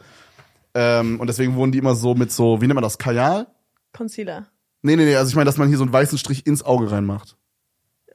Ähm, 0.75 1.19
und 1.21 1.27
deswegen 1.27 1.55
wurden 1.55 1.73
die 1.73 1.79
immer 1.79 1.95
so 1.95 2.15
mit 2.15 2.33
so, 2.33 2.61
wie 2.61 2.67
nennt 2.67 2.75
man 2.75 2.85
das, 2.85 2.99
Kajal? 2.99 3.47
Concealer. 3.93 4.47
Nee, 4.83 4.97
nee, 4.97 5.05
nee, 5.05 5.17
also 5.17 5.29
ich 5.29 5.35
meine, 5.35 5.47
dass 5.47 5.57
man 5.57 5.69
hier 5.69 5.77
so 5.77 5.85
einen 5.85 5.93
weißen 5.93 6.19
Strich 6.19 6.47
ins 6.47 6.63
Auge 6.63 6.91
reinmacht. 6.91 7.37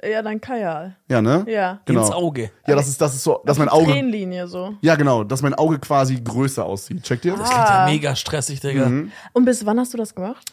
Ja, 0.04 0.22
dann 0.22 0.42
Kajal. 0.42 0.98
Ja, 1.10 1.22
ne? 1.22 1.46
Ja. 1.48 1.80
Genau. 1.86 2.02
Ins 2.02 2.12
Auge. 2.12 2.52
Ja, 2.68 2.76
das 2.76 2.88
ist, 2.88 3.00
das 3.00 3.16
ist 3.16 3.24
so, 3.24 3.42
dass 3.46 3.58
mein 3.58 3.68
Die 3.68 3.74
Auge. 3.74 3.92
Tränenlinie 3.92 4.48
so. 4.48 4.76
Ja, 4.82 4.96
genau, 4.96 5.24
dass 5.24 5.42
mein 5.42 5.54
Auge 5.54 5.80
quasi 5.80 6.20
größer 6.22 6.66
aussieht. 6.66 7.04
Checkt 7.04 7.26
ihr? 7.26 7.36
Das 7.36 7.50
klingt 7.50 7.68
ja 7.68 7.86
mega 7.86 8.16
stressig, 8.16 8.60
Digga. 8.60 8.88
Mhm. 8.88 9.12
Und 9.34 9.46
bis 9.46 9.66
wann 9.66 9.80
hast 9.80 9.94
du 9.94 9.98
das 9.98 10.14
gemacht? 10.14 10.52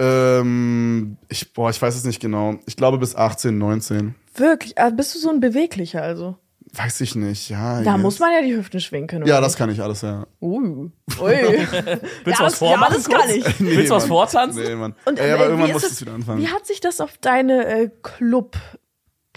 Ähm, 0.00 1.18
ich, 1.28 1.52
boah, 1.52 1.68
ich 1.70 1.80
weiß 1.80 1.94
es 1.94 2.04
nicht 2.04 2.20
genau. 2.20 2.58
Ich 2.66 2.76
glaube 2.76 2.98
bis 2.98 3.14
18, 3.14 3.56
19. 3.58 4.14
Wirklich? 4.34 4.78
Ah, 4.78 4.90
bist 4.90 5.14
du 5.14 5.18
so 5.18 5.28
ein 5.30 5.40
Beweglicher 5.40 6.02
also? 6.02 6.36
Weiß 6.72 7.00
ich 7.00 7.16
nicht, 7.16 7.50
ja. 7.50 7.82
Da 7.82 7.94
yes. 7.94 8.02
muss 8.02 8.18
man 8.20 8.32
ja 8.32 8.42
die 8.42 8.56
Hüften 8.56 8.80
schwingen 8.80 9.08
können. 9.08 9.26
Ja, 9.26 9.40
das 9.40 9.56
kann 9.56 9.70
ich 9.70 9.82
alles, 9.82 10.02
ja. 10.02 10.26
Ui. 10.40 10.58
Ui. 11.20 11.20
Willst 11.20 11.72
du 11.72 12.30
was 12.30 12.38
das, 12.38 12.58
vormachen? 12.58 12.92
Ja, 12.92 12.96
das 12.96 13.08
kann 13.08 13.28
ich. 13.30 13.60
Willst 13.60 13.90
du 13.90 13.94
was 13.96 14.06
vortanzen? 14.06 14.62
Nee, 14.62 14.74
Mann. 14.76 14.94
Und 15.04 15.18
Ey, 15.18 15.30
äh, 15.30 15.32
aber 15.32 15.46
wie 15.46 15.48
irgendwann 15.50 15.72
muss 15.72 15.82
es- 15.82 16.00
wieder 16.00 16.14
anfangen. 16.14 16.40
Wie 16.40 16.48
hat 16.48 16.66
sich 16.66 16.80
das 16.80 17.00
auf 17.00 17.18
deine 17.18 17.66
äh, 17.66 17.90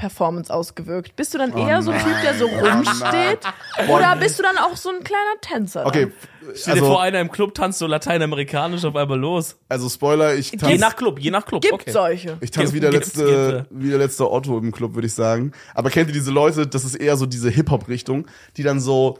Club-Performance 0.04 0.54
ausgewirkt? 0.54 1.16
Bist 1.16 1.34
du 1.34 1.38
dann 1.38 1.56
eher 1.56 1.82
so 1.82 1.92
ein 1.92 2.04
Typ, 2.04 2.22
der 2.24 2.36
so 2.36 2.46
rumsteht? 2.46 3.39
Oder 3.89 4.16
bist 4.18 4.39
du 4.39 4.44
dann 4.44 4.58
auch 4.58 4.76
so 4.76 4.89
ein 4.89 5.04
kleiner 5.04 5.39
Tänzer? 5.42 5.86
Okay, 5.86 6.12
Stell 6.56 6.76
dir 6.76 6.80
vor, 6.82 6.89
also, 6.89 7.00
einer 7.00 7.22
im 7.22 7.32
Club 7.32 7.54
tanzt 7.54 7.80
so 7.80 7.88
lateinamerikanisch 7.88 8.84
auf 8.84 8.96
einmal 8.96 9.18
los. 9.18 9.56
also 9.70 9.88
Spoiler, 9.88 10.36
ich 10.36 10.52
Je 10.52 10.58
tanze 10.58 10.78
nach 10.78 10.96
Club, 10.96 11.20
je 11.20 11.32
nach 11.32 11.46
Club. 11.46 11.62
Gibt 11.62 11.74
okay. 11.74 11.92
solche. 11.92 12.38
ich 12.42 12.52
tanz 12.52 12.72
Gibt- 12.72 12.76
wie, 12.76 12.80
der 12.82 12.92
letzte, 12.92 13.66
wie 13.70 13.89
der 13.89 13.98
letzte 13.98 14.30
Otto 14.30 14.58
im 14.58 14.72
Club, 14.72 14.94
würde 14.96 15.08
ich 15.08 15.13
sagen. 15.13 15.54
Aber 15.74 15.89
kennt 15.89 16.10
ihr 16.10 16.13
diese 16.13 16.32
Leute, 16.32 16.68
das 16.68 16.84
ist 16.84 16.96
eher 16.96 17.16
so 17.16 17.26
diese 17.26 17.50
Hip-Hop-Richtung, 17.50 18.28
die 18.58 18.63
dann 18.63 18.82
so, 18.82 19.20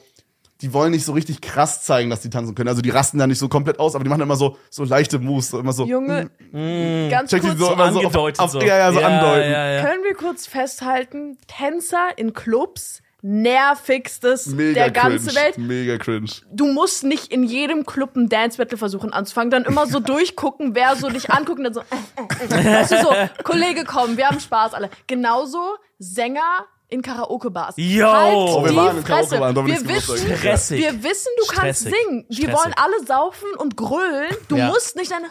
die 0.64 0.74
wollen 0.74 0.92
nicht 0.92 1.04
so 1.04 1.12
richtig 1.12 1.42
krass 1.42 1.84
zeigen, 1.84 2.10
dass 2.10 2.22
die 2.22 2.30
tanzen 2.30 2.56
können. 2.56 2.70
Also 2.70 2.82
die 2.82 2.90
rasten 2.90 3.18
da 3.18 3.28
nicht 3.28 3.38
so 3.38 3.50
komplett 3.50 3.80
aus, 3.80 3.96
aber 3.96 4.06
die 4.06 4.10
machen 4.10 4.22
immer 4.22 4.38
so, 4.38 4.58
so 4.70 4.86
leichte 4.86 5.20
Moves, 5.20 5.50
so 5.50 5.60
immer 5.60 5.74
so. 5.74 5.86
Junge, 5.86 6.30
ganz 7.12 7.30
Check 7.30 7.42
die 7.42 7.50
kurz, 7.50 7.60
so, 7.60 7.66
So 7.66 7.74
immer 7.74 7.92
so 7.92 8.00
auf, 8.00 8.06
angedeutet 8.06 8.40
auf, 8.40 8.52
so. 8.52 8.62
Ja, 8.62 8.78
ja, 8.78 8.94
so 8.94 9.00
andeuten. 9.00 9.52
Ja, 9.52 9.72
ja. 9.72 9.84
können 9.84 10.04
wir 10.04 10.14
kurz 10.16 10.48
festhalten, 10.48 11.38
Tänzer 11.48 12.18
in 12.18 12.32
Clubs, 12.32 13.02
nervigstes 13.22 14.48
Mega 14.48 14.74
der 14.74 14.92
ganzen 14.92 15.28
cringe. 15.28 15.42
Welt. 15.42 15.58
Mega 15.58 15.98
cringe. 15.98 16.32
Du 16.50 16.68
musst 16.68 17.04
nicht 17.04 17.34
in 17.34 17.44
jedem 17.44 17.86
Club 17.86 18.16
ein 18.16 18.30
Dance 18.30 18.58
Battle 18.58 18.78
versuchen 18.78 19.12
anzufangen, 19.12 19.52
dann 19.52 19.66
immer 19.66 19.86
so 19.86 20.00
durchgucken, 20.02 20.76
wer 20.76 20.96
so 20.96 21.10
dich 21.10 21.30
anguckt 21.30 21.58
und 21.58 21.66
dann 21.66 21.74
so, 21.74 21.82
äh, 21.82 22.56
äh, 22.56 22.62
äh. 22.62 22.74
weißt 22.80 22.92
du 22.94 23.02
so, 23.02 23.14
Kollege, 23.44 23.84
komm, 23.86 24.16
wir 24.16 24.30
haben 24.30 24.40
Spaß 24.40 24.74
alle. 24.76 24.90
Genauso 25.08 25.60
Sänger 26.00 26.68
in 26.94 27.02
Karaoke-Bars. 27.02 27.76
Yo. 27.78 28.08
Halt 28.12 28.34
Oh, 28.36 28.64
wir 28.64 28.72
die 28.72 28.78
waren 28.78 28.98
in 28.98 29.06
Fresse. 29.06 29.38
Karaoke-Bars, 29.38 29.66
wir, 29.84 29.90
wissen. 29.96 30.38
Stressig. 30.38 30.80
wir 30.80 31.04
wissen, 31.04 31.30
du 31.40 31.46
kannst 31.48 31.82
Stressig. 31.82 31.94
singen. 32.08 32.26
Die 32.30 32.36
Stressig. 32.44 32.54
wollen 32.56 32.74
alle 32.78 33.06
saufen 33.06 33.48
und 33.58 33.76
grölen. 33.76 34.36
Du 34.48 34.56
Ja. 34.58 34.68
musst 34.68 34.96
nicht 34.96 35.12
dann, 35.12 35.24
"Ah." 35.26 35.30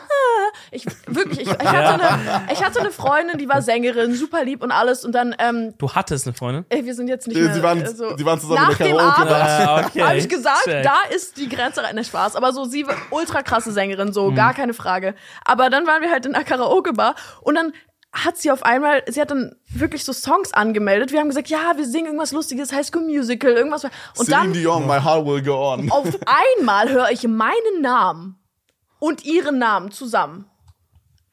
ich, 0.70 0.84
wirklich, 1.06 1.40
ich, 1.42 1.48
ich, 1.48 1.58
hatte 1.68 2.02
eine, 2.02 2.42
ich 2.52 2.64
hatte 2.64 2.80
eine 2.80 2.90
Freundin, 2.90 3.38
die 3.38 3.48
war 3.48 3.62
Sängerin, 3.62 4.14
super 4.14 4.44
lieb 4.44 4.62
und 4.62 4.72
alles 4.72 5.04
und 5.04 5.12
dann, 5.12 5.34
ähm, 5.38 5.74
Du 5.78 5.90
hattest 5.92 6.26
eine 6.26 6.34
Freundin? 6.34 6.64
ey, 6.68 6.84
wir 6.84 6.94
sind 6.94 7.08
jetzt 7.08 7.26
nicht 7.28 7.36
Sie 7.36 7.42
mehr 7.42 7.62
waren- 7.62 7.82
äh, 7.82 7.88
so. 7.88 8.16
sie 8.16 8.24
waren 8.26 8.40
zusammen 8.40 8.62
in 8.64 8.68
Nach 8.70 8.76
der 8.76 8.86
dem 8.88 8.96
Karaoke-Bar. 8.96 9.40
Ah, 9.42 9.80
okay. 9.86 10.02
habe 10.02 10.16
ich 10.18 10.28
gesagt, 10.28 10.64
Check. 10.64 10.82
da 10.82 10.96
ist 11.14 11.36
die 11.36 11.48
Grenze 11.48 11.82
rein, 11.82 11.96
der 11.96 12.04
Spaß. 12.04 12.36
Aber 12.36 12.52
so, 12.52 12.64
sie 12.64 12.86
war 12.86 12.96
ultra 13.10 13.42
krasse 13.42 13.72
Sängerin, 13.72 14.12
so, 14.12 14.30
Mhm. 14.30 14.34
gar 14.34 14.54
keine 14.54 14.74
Frage. 14.74 15.14
Aber 15.44 15.70
dann 15.70 15.86
waren 15.86 16.02
wir 16.02 16.10
halt 16.10 16.26
in 16.26 16.34
einer 16.34 16.44
Karaoke-Bar 16.44 17.14
und 17.42 17.54
dann 17.54 17.72
hat 18.12 18.36
sie 18.36 18.50
auf 18.50 18.62
einmal, 18.62 19.02
sie 19.08 19.20
hat 19.20 19.30
dann 19.30 19.54
wirklich 19.68 20.04
so 20.04 20.12
Songs 20.12 20.52
angemeldet. 20.52 21.12
Wir 21.12 21.20
haben 21.20 21.28
gesagt, 21.28 21.48
ja, 21.48 21.72
wir 21.76 21.86
singen 21.86 22.06
irgendwas 22.06 22.32
Lustiges, 22.32 22.72
High 22.72 22.86
School 22.86 23.02
Musical, 23.02 23.52
irgendwas. 23.52 23.84
Und 23.84 23.90
Celine 24.16 24.30
dann 24.44 24.52
Dion, 24.52 24.86
my 24.86 25.00
heart 25.00 25.24
will 25.26 25.42
go 25.42 25.72
on. 25.72 25.90
auf 25.90 26.18
einmal 26.58 26.90
höre 26.90 27.10
ich 27.10 27.26
meinen 27.26 27.80
Namen 27.80 28.38
und 28.98 29.24
ihren 29.24 29.58
Namen 29.58 29.90
zusammen. 29.92 30.46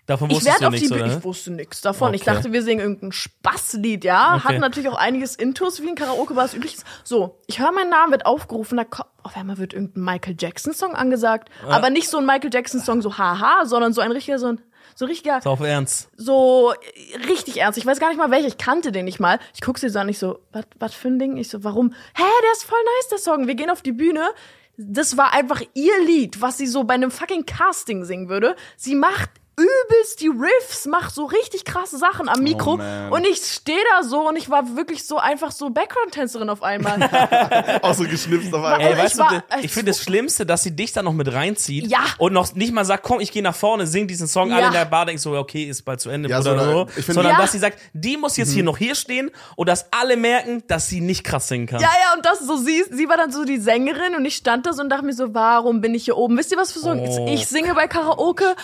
Davon 0.06 0.32
Ich 0.32 0.38
wusstest 0.38 0.62
du 0.64 0.70
nichts, 0.72 0.92
oder? 0.92 1.06
ich 1.06 1.24
wusste 1.24 1.52
nichts 1.52 1.82
davon. 1.82 2.16
Ich 2.16 2.24
Okay. 2.24 2.34
dachte, 2.34 2.52
wir 2.52 2.64
singen 2.64 2.80
irgendein 2.80 3.12
Spaßlied, 3.12 4.04
ja. 4.04 4.36
Okay. 4.38 4.44
Hatten 4.46 4.60
natürlich 4.60 4.90
auch 4.90 4.98
einiges 4.98 5.36
Intus, 5.36 5.84
wie 5.84 5.88
in 5.90 5.94
Karaoke 5.94 6.36
war 6.36 6.46
es 6.46 6.56
üblich. 6.56 6.76
ist. 6.78 6.86
So, 7.04 7.38
ich 7.46 7.60
höre 7.60 7.72
meinen 7.72 7.92
Namen, 7.92 8.12
wird 8.12 8.26
aufgerufen, 8.26 8.76
da 8.78 8.86
ko- 8.86 9.04
auf 9.22 9.38
einmal 9.38 9.60
wird 9.60 9.74
irgendein 9.74 10.04
Michael 10.06 10.36
Jackson-Song 10.40 10.96
angesagt. 10.96 11.50
Aber 11.68 11.92
nicht 11.92 12.10
so 12.10 12.18
ein 12.18 12.26
Michael 12.26 12.50
Jackson-Song, 12.52 13.04
so 13.04 13.20
haha, 13.20 13.66
sondern 13.66 13.94
so 13.94 14.02
ein 14.02 14.12
richtiger, 14.12 14.40
so 14.40 14.48
ein, 14.48 14.62
so 15.00 15.06
richtiger, 15.06 15.38
Ist 15.38 15.48
auf 15.48 15.62
Ernst. 15.62 16.10
so 16.18 16.74
äh, 16.74 17.18
richtig 17.26 17.56
ernst. 17.56 17.78
Ich 17.78 17.86
weiß 17.86 18.02
gar 18.02 18.10
nicht 18.10 18.18
mal 18.18 18.32
welcher, 18.32 18.50
ich 18.50 18.58
kannte 18.58 18.92
den 18.92 19.06
nicht 19.06 19.22
mal. 19.22 19.40
Ich 19.54 19.62
guck 19.62 19.78
sie 19.80 19.88
so 19.88 19.98
an, 19.98 20.10
ich 20.10 20.20
so, 20.20 20.40
was 20.78 20.94
für 20.94 21.08
ein 21.08 21.20
Ding? 21.20 21.38
Ich 21.38 21.48
so, 21.48 21.64
warum? 21.64 21.94
Hä, 22.18 22.24
der 22.44 22.52
ist 22.52 22.66
voll 22.66 22.80
nice, 22.84 23.08
der 23.08 23.18
Song. 23.18 23.48
Wir 23.48 23.56
gehen 23.56 23.70
auf 23.70 23.82
die 23.82 23.94
Bühne. 23.94 24.28
Das 24.76 25.16
war 25.16 25.32
einfach 25.32 25.62
ihr 25.74 26.04
Lied, 26.04 26.42
was 26.42 26.58
sie 26.58 26.68
so 26.68 26.84
bei 26.84 26.96
einem 26.96 27.12
fucking 27.12 27.46
Casting 27.46 28.04
singen 28.04 28.28
würde. 28.28 28.58
Sie 28.76 28.94
macht 28.94 29.30
übelst 29.60 30.22
die 30.22 30.28
Riffs, 30.30 30.86
macht 30.86 31.14
so 31.14 31.26
richtig 31.26 31.66
krasse 31.66 31.98
Sachen 31.98 32.30
am 32.30 32.40
Mikro. 32.42 32.80
Oh, 32.80 33.16
und 33.16 33.26
ich 33.28 33.38
stehe 33.38 33.80
da 33.92 34.04
so 34.04 34.28
und 34.30 34.36
ich 34.38 34.50
war 34.50 34.76
wirklich 34.76 35.06
so 35.06 35.18
einfach 35.18 35.52
so 35.52 35.70
Background-Tänzerin 35.70 36.50
auf 36.50 36.64
einmal. 36.64 37.00
Auch 37.82 37.94
so 37.94 38.04
geschnipst 38.06 38.54
auf 38.54 38.64
einmal. 38.64 38.82
Ey, 38.82 38.94
ich 38.94 38.98
weißt 39.00 39.18
war- 39.18 39.30
du, 39.30 39.58
ich- 39.60 39.66
ich 39.66 39.72
finde 39.72 39.92
das 39.92 40.02
Schlimmste, 40.02 40.46
dass 40.46 40.64
sie 40.64 40.76
dich 40.76 40.92
dann 40.94 41.06
noch 41.06 41.14
mit 41.14 41.32
reinzieht 41.32 41.88
Ja. 41.88 42.00
und 42.18 42.34
noch 42.34 42.54
nicht 42.56 42.74
mal 42.74 42.86
sagt, 42.86 43.04
komm, 43.04 43.20
ich 43.20 43.32
gehe 43.32 43.44
nach 43.44 43.56
vorne, 43.56 43.86
sing 43.88 44.08
diesen 44.08 44.28
Song, 44.28 44.52
alle 44.52 44.62
Ja. 44.62 44.68
in 44.68 44.74
der 44.74 44.86
Bar 44.86 45.06
denken 45.06 45.20
so, 45.22 45.34
okay, 45.38 45.64
ist 45.66 45.84
bald 45.84 46.00
zu 46.02 46.10
Ende 46.10 46.30
Ja, 46.30 46.40
oder 46.40 46.60
so, 46.60 46.72
so, 46.72 46.86
ich 46.88 46.94
finde- 47.06 47.14
sondern 47.14 47.34
Ja. 47.34 47.40
dass 47.42 47.52
sie 47.52 47.60
sagt, 47.60 47.78
die 47.94 48.18
muss 48.18 48.38
jetzt 48.38 48.52
hier 48.54 48.64
noch 48.64 48.78
hier 48.78 48.96
stehen 48.96 49.32
und 49.56 49.68
dass 49.70 49.92
alle 49.92 50.18
merken, 50.18 50.64
dass 50.68 50.88
sie 50.88 51.02
nicht 51.02 51.24
krass 51.24 51.48
singen 51.48 51.68
kann. 51.68 51.82
Ja, 51.82 51.90
ja, 51.90 52.16
und 52.16 52.26
das 52.26 52.40
so, 52.40 52.56
sie, 52.58 52.84
sie 52.90 53.10
war 53.10 53.18
dann 53.18 53.32
so 53.32 53.44
die 53.46 53.58
Sängerin 53.58 54.16
und 54.16 54.26
ich 54.26 54.36
stand 54.36 54.66
da 54.66 54.74
so 54.74 54.82
und 54.82 54.90
dachte 54.90 55.06
mir 55.06 55.14
so, 55.14 55.34
warum 55.34 55.82
bin 55.82 55.94
ich 55.96 56.06
hier 56.06 56.18
oben? 56.18 56.38
Wisst 56.38 56.52
ihr, 56.52 56.58
was 56.58 56.72
für 56.72 56.80
so 56.80 56.90
ein, 56.90 57.00
Oh. 57.00 57.28
ich 57.30 57.48
singe 57.48 57.74
bei 57.76 57.88
Karaoke, 57.88 58.56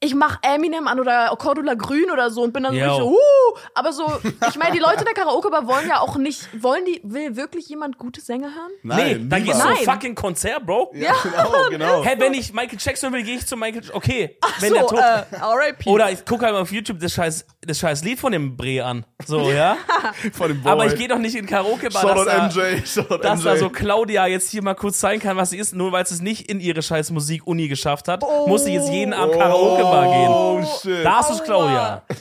ich 0.00 0.14
mach 0.14 0.38
Eminem 0.42 0.86
an 0.86 1.00
oder 1.00 1.34
Cordula 1.38 1.74
Grün 1.74 2.10
oder 2.12 2.30
so 2.30 2.42
und 2.42 2.52
bin 2.52 2.62
dann 2.62 2.72
so, 2.72 2.78
Yo. 2.78 2.86
richtig 2.86 3.04
so 3.04 3.10
uh, 3.10 3.58
aber 3.74 3.92
so, 3.92 4.20
ich 4.48 4.56
meine, 4.56 4.72
die 4.72 4.78
Leute 4.78 5.00
in 5.00 5.04
der 5.04 5.14
Karaoke-Bar 5.14 5.66
wollen 5.66 5.88
ja 5.88 6.00
auch 6.00 6.16
nicht, 6.16 6.48
wollen 6.62 6.84
die, 6.84 7.00
will 7.02 7.36
wirklich 7.36 7.68
jemand 7.68 7.98
gute 7.98 8.20
Sänger 8.20 8.48
hören? 8.48 8.70
nee, 8.82 9.26
dann 9.28 9.44
gehst 9.44 9.60
du 9.60 9.64
Nein. 9.64 9.78
ein 9.78 9.84
fucking 9.84 10.14
Konzert, 10.14 10.64
Bro. 10.64 10.92
Ja, 10.94 11.14
genau, 11.22 11.70
genau. 11.70 12.04
Hey, 12.04 12.18
wenn 12.18 12.34
ich 12.34 12.52
Michael 12.52 12.78
Jackson 12.80 13.12
will, 13.12 13.22
gehe 13.22 13.36
ich 13.36 13.46
zu 13.46 13.56
Michael 13.56 13.82
Jackson. 13.82 13.96
Okay, 13.96 14.38
wenn 14.60 14.68
so, 14.70 14.74
der 14.74 14.86
tot 14.86 14.98
äh, 14.98 15.36
R.I.P. 15.36 15.90
Oder 15.90 16.12
ich 16.12 16.24
gucke 16.24 16.44
halt 16.44 16.54
mal 16.54 16.62
auf 16.62 16.70
YouTube 16.70 17.00
das 17.00 17.12
scheiß, 17.12 17.46
das 17.60 17.78
scheiß 17.78 18.04
Lied 18.04 18.20
von 18.20 18.32
dem 18.32 18.56
Bre 18.56 18.84
an. 18.84 19.04
So, 19.26 19.50
ja? 19.50 19.76
Von 20.32 20.48
dem 20.48 20.62
Boy. 20.62 20.72
Aber 20.72 20.86
ich 20.86 20.96
gehe 20.96 21.08
doch 21.08 21.18
nicht 21.18 21.34
in 21.34 21.46
Karaoke-Bar, 21.46 22.02
Shoutout 22.02 22.24
dass 22.24 22.54
da, 22.54 22.62
MJ, 22.62 23.20
dass 23.20 23.40
MJ. 23.40 23.44
da 23.44 23.56
so 23.56 23.68
Claudia 23.68 24.26
jetzt 24.26 24.50
hier 24.50 24.62
mal 24.62 24.74
kurz 24.74 24.98
zeigen 25.00 25.20
kann, 25.20 25.36
was 25.36 25.50
sie 25.50 25.58
ist, 25.58 25.74
nur 25.74 25.92
weil 25.92 26.06
sie 26.06 26.14
es 26.14 26.20
nicht 26.20 26.48
in 26.48 26.60
ihre 26.60 26.82
scheiß 26.82 27.10
Musik-Uni 27.10 27.68
geschafft 27.68 28.08
hat, 28.08 28.22
muss 28.46 28.64
sie 28.64 28.74
jetzt 28.74 28.90
jeden 28.90 29.12
Abend 29.12 29.34
Karaoke-Bar 29.90 30.04
gehen. 30.12 30.28
Oh, 30.28 30.78
shit. 30.82 31.04
Da 31.04 31.20
ist 31.20 31.30
es 31.30 31.42
Claudia. 31.44 32.02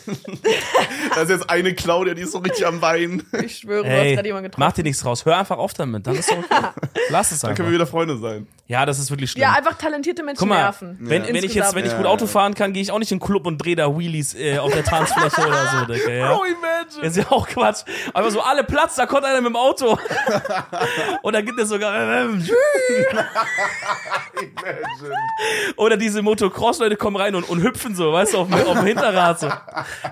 Da 1.15 1.21
ist 1.23 1.29
jetzt 1.29 1.49
eine 1.49 1.73
Claudia, 1.73 2.13
die 2.13 2.21
ist 2.21 2.31
so 2.33 2.37
richtig 2.39 2.65
am 2.67 2.79
Weinen. 2.81 3.25
Ich 3.43 3.57
schwöre, 3.59 3.83
du 3.83 3.89
hast 3.89 3.95
Hey, 3.97 4.15
gerade 4.15 4.27
jemanden 4.27 4.49
getroffen. 4.51 4.63
mach 4.67 4.73
dir 4.73 4.83
nichts 4.83 5.01
draus. 5.01 5.25
Hör 5.25 5.37
einfach 5.37 5.57
auf 5.57 5.73
damit. 5.73 6.05
Dann 6.05 6.15
ist 6.15 6.29
es 6.31 6.37
okay. 6.37 6.45
Lass 7.09 7.31
es 7.31 7.39
Dann 7.41 7.49
einfach. 7.51 7.57
können 7.57 7.69
wir 7.69 7.73
wieder 7.75 7.87
Freunde 7.87 8.17
sein. 8.17 8.47
Ja, 8.67 8.85
das 8.85 8.99
ist 8.99 9.09
wirklich 9.09 9.31
schlimm. 9.31 9.41
Ja, 9.43 9.53
einfach 9.53 9.75
talentierte 9.77 10.21
Menschen 10.23 10.39
Guck 10.39 10.49
mal, 10.49 10.57
nerven. 10.61 10.97
wenn, 10.99 11.25
wenn 11.25 11.35
ich 11.37 11.53
jetzt, 11.55 11.73
wenn 11.73 11.85
ich 11.85 11.91
Ja, 11.91 11.97
gut 11.97 12.05
ja. 12.05 12.11
Auto 12.11 12.27
fahren 12.27 12.53
kann, 12.53 12.73
gehe 12.73 12.81
ich 12.83 12.91
auch 12.91 12.99
nicht 12.99 13.11
in 13.11 13.17
den 13.19 13.25
Club 13.25 13.47
und 13.47 13.57
drehe 13.57 13.75
da 13.75 13.97
Wheelies 13.97 14.35
äh, 14.35 14.57
auf 14.59 14.71
der 14.73 14.83
Tanzfläche 14.83 15.41
oder 15.47 15.67
so, 15.79 15.85
Digga, 15.93 16.11
ja? 16.11 16.35
Oh, 16.37 16.43
imagine. 16.43 17.01
Das 17.01 17.15
ist 17.15 17.17
ja 17.17 17.31
auch 17.31 17.47
Quatsch. 17.47 17.83
Aber 18.13 18.29
so 18.29 18.41
alle 18.41 18.63
Platz, 18.63 18.95
da 18.95 19.05
kommt 19.05 19.23
einer 19.25 19.41
mit 19.41 19.49
dem 19.49 19.55
Auto. 19.55 19.97
und 21.23 21.33
dann 21.33 21.45
gibt 21.45 21.59
es 21.59 21.69
sogar. 21.69 21.95
ähm, 21.95 22.45
imagine. 24.35 25.13
Oder 25.77 25.97
diese 25.97 26.21
Motocross-Leute 26.21 26.95
kommen 26.97 27.15
rein 27.15 27.35
und, 27.35 27.47
und 27.49 27.56
hüpfen 27.61 27.95
so, 27.95 28.11
weißt 28.13 28.33
du, 28.33 28.37
auf, 28.39 28.47
dem- 28.49 28.67
auf 28.67 28.77
dem 28.77 28.85
Hinterrad 28.85 29.39
so. 29.39 29.49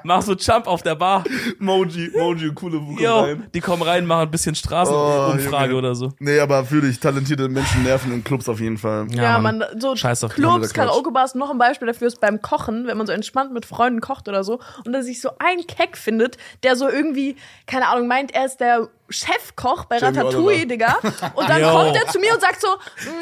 Mach 0.04 0.22
so 0.22 0.34
Jump 0.34 0.68
auf 0.68 0.82
der 0.84 0.96
Bar. 0.96 1.24
Moji, 1.60 2.12
Moji, 2.16 2.52
coole 2.54 2.80
Buche 2.80 3.04
Yo, 3.04 3.20
rein. 3.22 3.48
die 3.54 3.62
kommen 3.62 3.82
rein, 3.84 4.06
machen 4.06 4.22
ein 4.24 4.32
bisschen 4.32 4.56
Straßenumfrage 4.56 5.74
Oh, 5.74 5.78
oder 5.78 5.96
so. 5.96 6.12
Nee, 6.20 6.40
aber 6.40 6.64
fühle 6.66 6.88
ich, 6.90 7.00
talentierte 7.00 7.48
Menschen 7.50 7.84
nerven 7.84 8.12
in 8.14 8.24
Clubs 8.24 8.48
auf 8.50 8.60
jeden 8.60 8.78
Fall. 8.78 9.08
Ja, 9.12 9.40
man, 9.40 9.64
so 9.80 9.96
Scheiß 9.96 10.24
auf 10.24 10.34
Clubs. 10.34 10.74
Karaoke-Bars, 10.74 11.36
noch 11.36 11.52
ein 11.52 11.58
Beispiel 11.58 11.88
dafür 11.88 12.08
ist 12.08 12.20
beim 12.20 12.42
Kochen, 12.42 12.88
wenn 12.88 12.98
man 12.98 13.08
so 13.08 13.14
entspannt 13.14 13.54
mit 13.54 13.66
Freunden 13.66 14.02
kocht 14.02 14.28
oder 14.28 14.44
so 14.44 14.60
und 14.86 14.94
da 14.94 15.02
sich 15.02 15.22
so 15.22 15.30
ein 15.40 15.66
Keck 15.68 15.98
findet, 15.98 16.38
der 16.64 16.76
so 16.76 16.88
irgendwie, 16.88 17.36
keine 17.68 17.88
Ahnung, 17.88 18.08
meint, 18.08 18.34
er 18.34 18.46
ist 18.46 18.58
der 18.58 18.88
Chefkoch 19.08 19.86
bei 19.86 20.00
Jamie 20.00 20.18
Ratatouille, 20.18 20.48
Oliver. 20.48 20.66
Digga. 20.66 20.98
Und 21.36 21.48
dann 21.48 21.62
Yo. 21.62 21.70
kommt 21.70 21.96
er 21.96 22.08
zu 22.08 22.20
mir 22.20 22.34
und 22.34 22.42
sagt 22.42 22.60
so, 22.60 22.68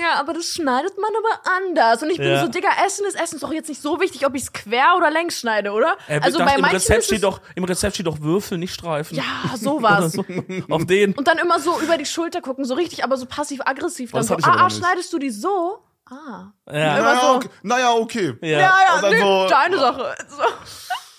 ja, 0.01 0.17
aber 0.19 0.33
das 0.33 0.45
schneidet 0.45 0.93
man 0.97 1.09
aber 1.17 1.41
anders. 1.57 2.01
Und 2.01 2.09
ich 2.09 2.17
bin 2.17 2.27
Ja. 2.29 2.41
so, 2.41 2.47
Digga, 2.47 2.69
Essen 2.86 3.05
ist 3.05 3.19
Essen, 3.19 3.36
ist 3.36 3.43
doch 3.43 3.51
jetzt 3.51 3.67
nicht 3.67 3.81
so 3.81 3.99
wichtig, 3.99 4.12
ob 4.26 4.36
ich 4.36 4.43
es 4.43 4.54
quer 4.54 4.95
oder 4.97 5.10
längs 5.12 5.39
schneide, 5.39 5.71
oder? 5.71 5.97
Er 6.08 6.15
wird 6.15 6.26
also 6.26 6.39
doch, 6.39 6.45
bei 6.45 6.56
im, 6.56 6.63
Rezept 6.65 7.06
steht 7.06 7.23
doch, 7.23 7.41
Im 7.56 7.63
Rezept 7.63 7.95
steht 7.95 8.08
doch 8.08 8.19
Würfel, 8.21 8.58
nicht 8.58 8.73
Streifen. 8.73 9.17
ja, 9.17 9.23
sowas. 9.60 10.13
so, 10.13 10.26
auf 10.69 10.86
den. 10.86 11.13
Und 11.13 11.28
dann 11.28 11.38
immer 11.39 11.60
so 11.60 11.80
über 11.82 11.97
die 11.97 12.06
Schulter 12.06 12.41
gucken, 12.41 12.65
so 12.65 12.73
richtig, 12.76 13.04
aber 13.04 13.17
so 13.17 13.26
passiv-aggressiv. 13.26 14.12
Dann 14.12 14.19
das 14.19 14.28
so, 14.28 14.36
ah, 14.36 14.65
ah, 14.65 14.69
schneidest 14.69 15.12
du 15.13 15.19
die 15.19 15.30
so? 15.32 15.80
Ah. 16.10 16.52
Ja. 16.71 16.97
Immer 16.97 17.13
Naja, 17.13 17.21
so. 17.21 17.36
okay. 17.36 17.49
Naja, 17.63 17.91
okay. 17.93 18.34
Ja. 18.41 18.47
Ja, 18.60 18.60
ja, 18.88 19.02
dann 19.02 19.12
nee, 19.12 19.19
so- 19.21 19.47
deine 19.49 19.78
Sache. 19.80 20.15
So. 20.30 20.43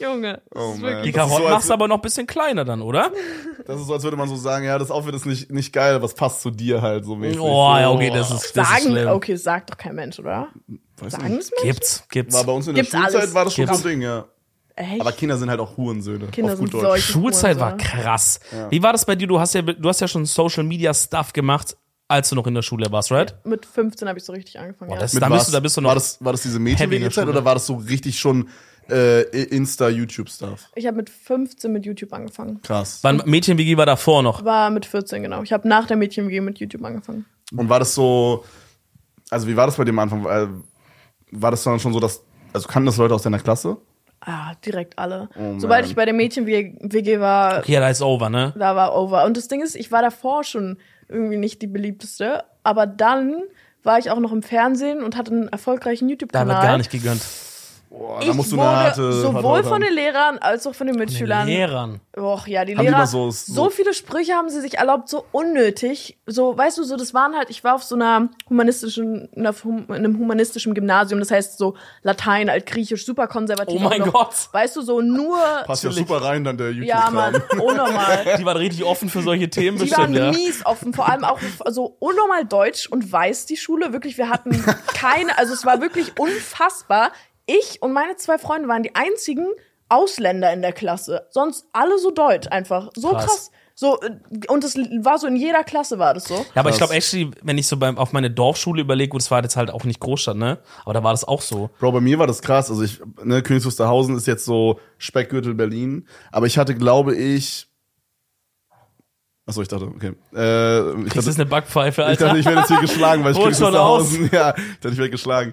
Junge. 0.00 0.42
das 0.50 0.62
Oh, 0.62 0.72
ist 0.74 0.82
Die 0.82 0.86
ist 0.86 1.04
so, 1.06 1.12
Karotten 1.12 1.44
als 1.46 1.50
machst 1.54 1.68
du 1.68 1.72
aber 1.74 1.88
noch 1.88 1.96
ein 1.96 2.02
bisschen 2.02 2.26
kleiner 2.26 2.64
dann, 2.64 2.82
oder? 2.82 3.12
Das 3.66 3.80
ist 3.80 3.86
so, 3.86 3.94
als 3.94 4.02
würde 4.02 4.16
man 4.16 4.28
so 4.28 4.36
sagen, 4.36 4.64
ja, 4.64 4.78
das 4.78 4.90
Outfit 4.90 5.14
ist 5.14 5.26
nicht, 5.26 5.50
nicht 5.52 5.72
geil, 5.72 5.94
aber 5.94 6.04
es 6.06 6.14
passt 6.14 6.42
zu 6.42 6.50
dir 6.50 6.82
halt 6.82 7.04
so 7.04 7.14
mäßig. 7.16 7.40
Oh, 7.40 7.74
ja, 7.76 7.84
so. 7.88 7.94
okay, 7.94 8.10
das 8.10 8.30
ist, 8.30 8.56
das 8.56 8.66
ist 8.68 8.74
Sagen, 8.82 8.92
schlimm. 8.92 9.08
okay, 9.08 9.36
sagt 9.36 9.70
doch 9.70 9.76
kein 9.76 9.94
Mensch, 9.94 10.18
oder? 10.18 10.48
Weiß 10.98 11.12
Sagen 11.12 11.28
nicht. 11.28 11.40
es 11.42 11.50
Menschen? 11.50 11.66
Gibt's, 11.66 12.04
gibt's. 12.10 12.34
War 12.34 12.44
bei 12.44 12.52
uns 12.52 12.66
in 12.68 12.74
der 12.74 12.82
Gibt's 12.84 12.96
Schulzeit 12.98 13.20
alles. 13.20 13.34
war 13.34 13.44
das 13.44 13.54
schon 13.54 13.64
Gibt's. 13.66 13.82
so 13.82 13.88
ein 13.88 13.92
Ding, 13.92 14.02
ja. 14.02 14.24
Echt? 14.76 15.00
Aber 15.00 15.12
Kinder 15.12 15.36
sind 15.38 15.48
halt 15.50 15.60
auch 15.60 15.76
Hurensöhne. 15.76 16.26
Kinder 16.28 16.54
auf 16.54 16.58
gut 16.58 16.72
sind 16.72 16.82
Deutsch. 16.82 17.02
Schulzeit 17.04 17.60
war 17.60 17.76
krass. 17.76 18.40
Wie 18.70 18.82
war 18.82 18.92
das 18.92 19.04
bei 19.04 19.14
dir? 19.14 19.28
Du 19.28 19.38
hast 19.38 19.54
ja, 19.54 19.62
du 19.62 19.88
hast 19.88 20.00
ja 20.00 20.08
schon 20.08 20.26
Social 20.26 20.64
Media 20.64 20.92
Stuff 20.92 21.32
gemacht, 21.32 21.76
als 22.08 22.28
du 22.30 22.34
noch 22.34 22.46
in 22.48 22.54
der 22.54 22.62
Schule 22.62 22.90
warst, 22.90 23.12
right? 23.12 23.36
Mit 23.46 23.64
15 23.66 24.08
habe 24.08 24.18
ich 24.18 24.24
so 24.24 24.32
richtig 24.32 24.58
angefangen. 24.58 24.88
Boah, 24.88 24.96
ja. 24.96 25.00
das- 25.02 25.14
Mit 25.14 25.22
Da 25.22 25.28
bist 25.28 25.40
was? 25.42 25.46
du- 25.46 25.52
da 25.52 25.60
bist 25.60 25.76
du 25.76 25.80
noch 25.80 25.88
war 25.90 25.94
das, 25.94 26.24
war 26.24 26.32
das 26.32 26.42
diese 26.42 26.58
Schule. 27.20 27.30
oder 27.30 27.44
war 27.44 27.54
das 27.54 27.66
so 27.66 27.76
richtig 27.76 28.18
schon 28.18 28.48
äh, 28.90 29.22
Insta, 29.44 29.88
YouTube-Stuff? 29.88 30.68
Ich 30.74 30.86
habe 30.86 30.96
mit 30.98 31.10
15 31.10 31.72
mit 31.72 31.86
YouTube 31.86 32.12
angefangen. 32.12 32.60
Krass. 32.62 32.98
Wann 33.02 33.22
Mädchen-WG 33.24 33.76
war 33.76 33.86
davor 33.86 34.22
noch. 34.22 34.44
War 34.44 34.70
mit 34.70 34.86
14, 34.86 35.22
genau. 35.22 35.42
Ich 35.42 35.52
habe 35.52 35.66
nach 35.68 35.86
der 35.86 35.96
Mädchen-WG 35.96 36.40
mit 36.40 36.58
YouTube 36.58 36.84
angefangen. 36.84 37.24
Und 37.56 37.68
war 37.68 37.78
das 37.78 37.94
so, 37.94 38.44
also 39.30 39.46
wie 39.48 39.56
war 39.56 39.66
das 39.66 39.76
bei 39.76 39.84
dem 39.84 39.98
am 39.98 40.10
Anfang? 40.12 40.26
Äh, 40.26 40.48
War 41.32 41.50
das 41.50 41.62
dann 41.64 41.78
schon 41.80 41.92
so, 41.92 42.00
dass, 42.00 42.22
also 42.52 42.68
kannten 42.68 42.86
das 42.86 42.96
Leute 42.96 43.14
aus 43.14 43.22
deiner 43.22 43.38
Klasse? 43.38 43.76
Ah, 44.20 44.54
direkt 44.64 44.98
alle. 44.98 45.28
Oh, 45.38 45.58
Sobald 45.58 45.84
ich 45.86 45.94
bei 45.94 46.04
der 46.06 46.14
Mädchen-WG 46.14 47.20
war, 47.20 47.58
Okay, 47.58 47.72
ja, 47.72 47.80
da 47.80 47.90
ist 47.90 48.00
over, 48.00 48.30
ne? 48.30 48.54
da 48.58 48.74
war 48.74 48.96
over. 48.96 49.24
Und 49.24 49.36
das 49.36 49.48
Ding 49.48 49.60
ist, 49.62 49.74
ich 49.76 49.92
war 49.92 50.00
davor 50.00 50.44
schon 50.44 50.78
irgendwie 51.08 51.36
nicht 51.36 51.60
die 51.60 51.66
beliebteste, 51.66 52.44
aber 52.62 52.86
dann 52.86 53.42
war 53.82 53.98
ich 53.98 54.10
auch 54.10 54.20
noch 54.20 54.32
im 54.32 54.42
Fernsehen 54.42 55.02
und 55.02 55.14
hatte 55.16 55.32
einen 55.32 55.48
erfolgreichen 55.48 56.06
Da 56.08 56.12
YouTube-Kanal. 56.12 56.56
wird 56.56 56.64
gar 56.64 56.78
nicht 56.78 56.90
gegönnt. 56.90 57.20
Boah, 57.96 58.18
Ich 58.20 58.26
da 58.26 58.34
musst 58.34 58.50
du 58.50 58.56
wurde 58.56 58.66
harte 58.68 59.12
sowohl 59.12 59.62
von 59.62 59.80
den 59.80 59.92
Lehrern 59.94 60.38
als 60.38 60.66
auch 60.66 60.74
von 60.74 60.88
den 60.88 60.96
Mitschülern. 60.96 61.46
Lehrern. 61.46 62.00
Och, 62.16 62.46
ja, 62.48 62.64
die 62.64 62.72
Haben 62.76 62.80
die 62.82 62.86
Lehrer. 62.88 62.98
mal 62.98 63.06
so- 63.06 63.30
so, 63.30 63.52
so- 63.54 63.70
viele 63.70 63.94
Sprüche 63.94 64.32
haben 64.34 64.48
sie 64.48 64.60
sich 64.60 64.78
erlaubt, 64.78 65.08
so 65.08 65.24
unnötig. 65.30 66.18
So, 66.26 66.56
weißt 66.58 66.78
du, 66.78 66.82
so, 66.84 66.96
das 66.96 67.14
waren 67.14 67.36
halt, 67.36 67.50
ich 67.50 67.62
war 67.62 67.76
auf 67.76 67.84
so 67.84 67.94
einer 67.94 68.30
humanistischen, 68.50 69.28
in 69.32 69.46
einer 69.46 69.54
einem 69.88 70.18
humanistischen 70.18 70.74
Gymnasium, 70.74 71.20
das 71.20 71.30
heißt 71.30 71.56
so 71.56 71.76
Latein, 72.02 72.48
Altgriechisch, 72.48 73.06
super 73.06 73.28
konservativ. 73.28 73.80
Oh 73.80 73.84
mein 73.88 74.00
noch. 74.00 74.12
Gott. 74.12 74.34
Weißt 74.52 74.74
du, 74.74 74.82
so 74.82 75.00
nur. 75.00 75.38
Passt 75.64 75.84
ja 75.84 75.92
super 75.92 76.16
rein, 76.22 76.42
dann 76.42 76.56
der 76.58 76.70
YouTube. 76.70 76.88
Ja, 76.88 77.10
Mann, 77.10 77.40
unnormal. 77.52 78.24
Die 78.38 78.44
waren 78.44 78.56
richtig 78.56 78.82
offen 78.84 79.08
für 79.08 79.22
solche 79.22 79.48
Themen 79.50 79.78
Die 79.78 79.90
waren 79.92 80.12
bestimmt, 80.12 80.16
ja. 80.16 80.30
mies 80.32 80.66
offen, 80.66 80.92
vor 80.94 81.08
allem 81.08 81.24
auch 81.24 81.38
so 81.68 81.96
unnormal 82.00 82.44
deutsch 82.44 82.88
und 82.88 83.10
weiß 83.10 83.46
die 83.46 83.56
Schule. 83.56 83.92
Wirklich, 83.92 84.18
wir 84.18 84.28
hatten 84.28 84.50
keine, 84.94 85.38
also 85.38 85.52
es 85.54 85.64
war 85.64 85.80
wirklich 85.80 86.18
unfassbar. 86.18 87.12
Ich 87.46 87.82
und 87.82 87.92
meine 87.92 88.16
zwei 88.16 88.38
Freunde 88.38 88.68
waren 88.68 88.82
die 88.82 88.94
einzigen 88.94 89.46
Ausländer 89.88 90.52
in 90.52 90.62
der 90.62 90.72
Klasse. 90.72 91.26
Sonst 91.30 91.66
alle 91.72 91.98
so 91.98 92.10
deutsch 92.10 92.48
einfach. 92.48 92.90
So 92.96 93.10
Krass. 93.10 93.24
krass. 93.26 93.50
So, 93.76 94.00
äh, 94.00 94.10
und 94.48 94.62
das 94.62 94.76
war 94.76 95.18
so 95.18 95.26
in 95.26 95.34
jeder 95.34 95.64
Klasse 95.64 95.98
war 95.98 96.14
das 96.14 96.24
so. 96.24 96.34
Ja, 96.36 96.60
aber 96.60 96.70
ich 96.70 96.76
glaube, 96.76 96.94
actually, 96.94 97.32
wenn 97.42 97.58
ich 97.58 97.66
so 97.66 97.76
beim, 97.76 97.98
auf 97.98 98.12
meine 98.12 98.30
Dorfschule 98.30 98.80
überlege, 98.80 99.10
gut, 99.10 99.20
das 99.20 99.32
war 99.32 99.42
jetzt 99.42 99.56
halt 99.56 99.70
auch 99.72 99.82
nicht 99.84 99.98
Großstadt, 99.98 100.36
ne? 100.36 100.58
Aber 100.84 100.94
da 100.94 101.02
war 101.02 101.12
das 101.12 101.24
auch 101.24 101.42
so. 101.42 101.70
Bro, 101.80 101.90
bei 101.92 102.00
mir 102.00 102.18
war 102.20 102.28
das 102.28 102.40
krass. 102.40 102.70
Also 102.70 102.82
ich, 102.84 103.00
ne, 103.22 103.42
Königs 103.42 103.66
Wusterhausen 103.66 104.16
ist 104.16 104.26
jetzt 104.28 104.44
so 104.44 104.78
Speckgürtel 104.98 105.54
Berlin. 105.54 106.06
Aber 106.30 106.46
ich 106.46 106.56
hatte, 106.56 106.76
glaube 106.76 107.16
ich. 107.16 107.66
Achso, 109.46 109.60
ich 109.60 109.68
dachte, 109.68 109.86
okay. 109.86 110.12
Äh, 110.34 110.90
ich 111.00 111.04
Das 111.06 111.14
dachte, 111.14 111.30
ist 111.30 111.40
eine 111.40 111.46
Backpfeife, 111.46 112.00
ich 112.02 112.06
Alter. 112.08 112.24
dachte, 112.26 112.38
ich 112.38 112.46
werde 112.46 112.60
jetzt 112.60 112.68
hier 112.68 112.80
geschlagen, 112.80 113.24
weil 113.24 113.32
ich 113.32 113.38
Königs 113.42 113.60
Wusterhausen. 113.60 114.30
Ja, 114.32 114.54
ich 114.56 114.62
dachte, 114.80 114.88
ich 114.90 114.96
werde 114.98 115.10
geschlagen. 115.10 115.52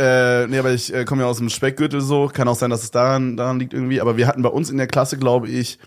Äh, 0.00 0.46
nee, 0.46 0.58
aber 0.58 0.72
ich 0.72 0.94
äh, 0.94 1.04
komme 1.04 1.22
ja 1.22 1.28
aus 1.28 1.36
dem 1.36 1.50
Speckgürtel 1.50 2.00
so. 2.00 2.30
Kann 2.32 2.48
auch 2.48 2.54
sein, 2.56 2.70
dass 2.70 2.82
es 2.82 2.90
daran, 2.90 3.36
daran 3.36 3.58
liegt 3.58 3.74
irgendwie. 3.74 4.00
Aber 4.00 4.16
wir 4.16 4.26
hatten 4.26 4.40
bei 4.40 4.48
uns 4.48 4.70
in 4.70 4.78
der 4.78 4.86
Klasse, 4.86 5.18
glaube 5.18 5.48
ich, 5.48 5.78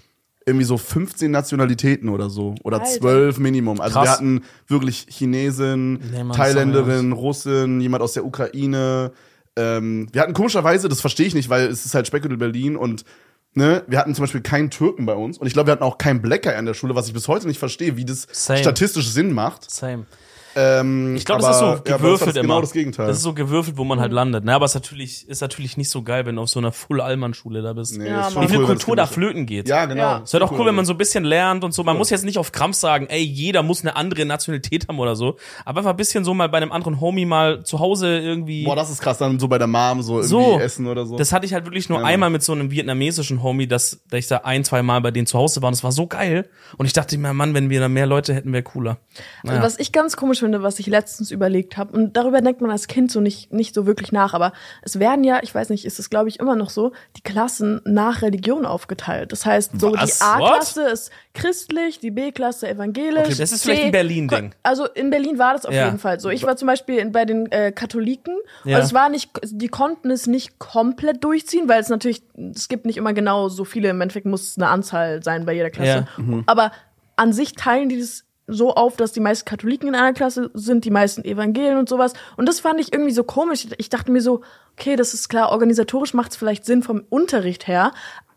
irgendwie 0.45 0.65
so 0.65 0.78
15 0.78 1.32
Nationalitäten 1.32 2.10
oder 2.10 2.30
so. 2.30 2.54
Oder 2.63 2.80
Alter. 2.82 2.99
12 2.99 3.39
Minimum. 3.39 3.82
Also 3.82 3.95
Krass. 3.95 4.06
wir 4.06 4.12
hatten 4.12 4.43
wirklich 4.67 5.08
Chinesin, 5.10 5.93
Nee, 6.12 6.23
Mann, 6.23 6.38
Thailänderin, 6.38 7.12
Russin, 7.12 7.82
jemand 7.82 8.04
aus 8.04 8.13
der 8.13 8.23
Ukraine. 8.23 9.13
Ähm, 9.56 10.10
wir 10.12 10.21
hatten 10.21 10.34
komischerweise, 10.34 10.89
das 10.89 11.02
verstehe 11.02 11.26
ich 11.26 11.34
nicht, 11.34 11.49
weil 11.49 11.67
es 11.67 11.86
ist 11.86 11.95
halt 11.95 12.06
Speckgürtel 12.06 12.38
Berlin 12.38 12.76
und 12.76 13.06
ne, 13.54 13.84
wir 13.88 13.99
hatten 13.99 14.15
zum 14.15 14.23
Beispiel 14.23 14.41
keinen 14.41 14.69
Türken 14.69 15.06
bei 15.06 15.13
uns 15.13 15.38
und 15.38 15.47
ich 15.47 15.54
glaube, 15.54 15.67
wir 15.67 15.71
hatten 15.73 15.84
auch 15.84 15.97
keinen 15.97 16.21
Black 16.21 16.43
Guy 16.43 16.56
an 16.56 16.65
der 16.65 16.73
Schule, 16.73 16.95
was 16.95 17.08
ich 17.08 17.13
bis 17.13 17.28
heute 17.28 17.47
nicht 17.47 17.60
verstehe, 17.60 17.95
wie 17.95 18.06
das 18.06 18.28
Same. 18.32 18.60
statistisch 18.60 19.10
Sinn 19.10 19.32
macht. 19.32 19.69
Same. 19.69 20.06
Ähm, 20.55 21.15
Ich 21.15 21.25
glaube, 21.25 21.41
das 21.41 21.51
ist 21.51 21.59
so 21.59 21.65
aber, 21.65 21.75
ja, 21.75 21.81
bei 21.81 21.83
uns 21.83 21.89
war 21.91 21.97
gewürfelt 21.99 22.29
das 22.29 22.35
immer. 22.35 22.41
Genau 22.43 22.61
das 22.61 22.71
Gegenteil. 22.73 23.07
Das 23.07 23.17
ist 23.17 23.23
so 23.23 23.33
gewürfelt, 23.33 23.77
wo 23.77 23.83
man 23.83 23.99
halt 23.99 24.11
landet. 24.11 24.43
Ne, 24.45 24.53
aber 24.53 24.65
es 24.65 24.71
ist 24.71 24.75
natürlich, 24.75 25.27
ist 25.27 25.41
natürlich 25.41 25.77
nicht 25.77 25.89
so 25.89 26.01
geil, 26.03 26.25
wenn 26.25 26.35
du 26.35 26.41
auf 26.41 26.49
so 26.49 26.59
einer 26.59 26.71
Full-Allmann-Schule 26.71 27.61
da 27.61 27.73
bist. 27.73 27.97
Nee, 27.97 28.07
Ja, 28.09 28.27
ist. 28.27 28.39
Wie 28.39 28.47
viel 28.47 28.57
cool, 28.57 28.61
das 28.61 28.67
Kultur 28.67 28.95
da 28.95 29.03
ist. 29.03 29.13
flöten 29.13 29.45
geht. 29.45 29.67
Ja, 29.67 29.85
genau. 29.85 30.01
Ja. 30.01 30.21
Es 30.23 30.33
wäre 30.33 30.41
doch 30.45 30.51
cool, 30.57 30.65
wenn 30.65 30.75
man 30.75 30.85
so 30.85 30.93
ein 30.93 30.97
bisschen 30.97 31.23
lernt 31.23 31.63
und 31.63 31.73
so. 31.73 31.83
Man 31.83 31.97
muss 31.97 32.09
jetzt 32.09 32.25
nicht 32.25 32.37
auf 32.37 32.51
Krampf 32.51 32.75
sagen, 32.77 33.07
ey, 33.09 33.21
jeder 33.23 33.63
muss 33.63 33.81
eine 33.81 33.95
andere 33.95 34.25
Nationalität 34.25 34.87
haben 34.87 34.99
oder 34.99 35.15
so. 35.15 35.37
Aber 35.65 35.79
einfach 35.79 35.91
ein 35.91 35.97
bisschen 35.97 36.23
so 36.23 36.33
mal 36.33 36.49
bei 36.49 36.57
einem 36.57 36.71
anderen 36.71 37.01
Homie 37.01 37.25
mal 37.25 37.63
zu 37.63 37.79
Hause 37.79 38.19
irgendwie. 38.19 38.63
Boah, 38.65 38.75
das 38.75 38.89
ist 38.89 39.01
krass, 39.01 39.17
dann 39.17 39.39
so 39.39 39.47
bei 39.47 39.57
der 39.57 39.67
Mom 39.67 40.01
so 40.01 40.15
irgendwie 40.21 40.27
So. 40.29 40.59
essen 40.59 40.87
oder 40.87 41.05
so. 41.05 41.17
Das 41.17 41.31
hatte 41.31 41.45
ich 41.45 41.53
halt 41.53 41.65
wirklich 41.65 41.89
nur 41.89 41.99
Ja, 41.99 42.05
einmal 42.05 42.29
mit 42.29 42.43
so 42.43 42.51
einem 42.53 42.69
vietnamesischen 42.71 43.41
Homie, 43.41 43.67
dass, 43.67 44.01
dass 44.09 44.19
ich 44.19 44.27
da 44.27 44.37
ein, 44.43 44.63
zwei 44.63 44.83
Mal 44.83 45.01
bei 45.01 45.11
denen 45.11 45.25
zu 45.27 45.37
Hause 45.37 45.61
war 45.61 45.67
und 45.67 45.73
es 45.73 45.83
war 45.83 45.91
so 45.91 46.07
geil. 46.07 46.49
Und 46.77 46.85
ich 46.85 46.93
dachte 46.93 47.17
mir, 47.17 47.33
Mann, 47.33 47.53
wenn 47.53 47.69
wir 47.69 47.79
da 47.79 47.87
mehr 47.89 48.05
Leute 48.05 48.33
hätten, 48.33 48.51
wäre 48.53 48.63
cooler. 48.63 48.97
Naja. 49.43 49.61
Was 49.63 49.79
ich 49.79 49.91
ganz 49.91 50.15
komisch 50.17 50.42
finde, 50.43 50.63
was 50.63 50.79
ich 50.79 50.88
letztens 50.88 51.32
überlegt 51.32 51.77
habe, 51.77 51.93
und 51.97 52.15
darüber 52.15 52.41
denkt 52.41 52.62
man 52.62 52.69
als 52.71 52.88
Kind 52.88 53.12
so 53.12 53.19
nicht, 53.19 53.51
nicht 53.51 53.73
so 53.73 53.86
wirklich 53.86 54.12
nach, 54.12 54.34
aber 54.34 54.53
es 54.82 54.99
werden 54.99 55.23
ja, 55.23 55.39
ich 55.41 55.53
weiß 55.53 55.69
nicht, 55.69 55.86
ist 55.86 55.99
es 55.99 56.10
glaube 56.10 56.29
ich 56.29 56.39
immer 56.39 56.56
noch 56.56 56.69
so, 56.69 56.91
die 57.17 57.21
Klassen 57.21 57.82
nach 57.86 58.21
Religion 58.21 58.65
aufgeteilt. 58.65 59.32
Das 59.32 59.45
heißt, 59.45 59.79
so 59.79 59.93
Was? 59.93 60.19
die 60.19 60.23
A-Klasse 60.23 60.84
ist 60.89 61.12
christlich, 61.34 61.99
die 61.99 62.12
B-Klasse 62.12 62.69
evangelisch. 62.69 63.25
Okay, 63.25 63.36
das 63.38 63.51
ist 63.51 63.63
vielleicht 63.63 63.82
C- 63.82 63.86
ein 63.88 63.91
Berlin-Ding. 63.91 64.53
Also 64.63 64.86
in 64.88 65.10
Berlin 65.10 65.39
war 65.39 65.53
das 65.53 65.65
auf 65.65 65.73
Ja. 65.73 65.86
jeden 65.86 65.99
Fall 65.99 66.19
so. 66.19 66.29
Ich 66.29 66.43
war 66.43 66.56
zum 66.58 66.67
Beispiel 66.67 66.97
in, 66.99 67.12
bei 67.12 67.25
den 67.25 67.51
äh, 67.51 67.71
Katholiken 67.71 68.36
Ja. 68.65 68.77
und 68.77 68.84
es 68.84 68.93
war 68.93 69.10
nicht, 69.10 69.32
die 69.45 69.67
konnten 69.69 70.12
es 70.12 70.27
nicht 70.27 70.60
komplett 70.60 71.23
durchziehen, 71.23 71.67
weil 71.69 71.82
es 71.82 71.89
natürlich, 71.89 72.21
es 72.53 72.67
gibt 72.67 72.86
nicht 72.86 72.97
immer 72.97 73.13
genau 73.13 73.49
so 73.49 73.65
viele, 73.65 73.89
im 73.89 74.01
Endeffekt 74.01 74.25
muss 74.25 74.43
es 74.49 74.58
eine 74.58 74.67
Anzahl 74.67 75.23
sein 75.23 75.45
bei 75.45 75.53
jeder 75.53 75.69
Klasse. 75.69 76.06
Ja. 76.17 76.43
Aber 76.45 76.71
an 77.15 77.32
sich 77.34 77.53
teilen 77.53 77.89
die 77.89 77.99
das 77.99 78.25
so 78.47 78.73
auf, 78.73 78.97
dass 78.97 79.12
die 79.13 79.19
meisten 79.19 79.45
Katholiken 79.45 79.88
in 79.89 79.95
einer 79.95 80.13
Klasse 80.13 80.51
sind, 80.53 80.86
die 80.86 80.91
meisten 80.91 81.23
Evangelien 81.23 81.77
und 81.77 81.88
sowas. 81.88 82.13
Und 82.36 82.47
das 82.47 82.60
fand 82.60 82.79
ich 82.79 82.93
irgendwie 82.93 83.13
so 83.13 83.23
komisch. 83.23 83.67
Ich 83.77 83.89
dachte 83.89 84.12
mir 84.12 84.21
so, 84.21 84.41
okay, 84.73 84.95
das 84.95 85.13
ist 85.13 85.29
klar, 85.29 85.51
organisatorisch 85.51 86.13
macht 86.13 86.32
es 86.32 86.38
vielleicht 86.38 86.65
Sinn 86.65 86.84
vom 86.84 87.03
Unterricht 87.10 87.67
her, 87.67 87.93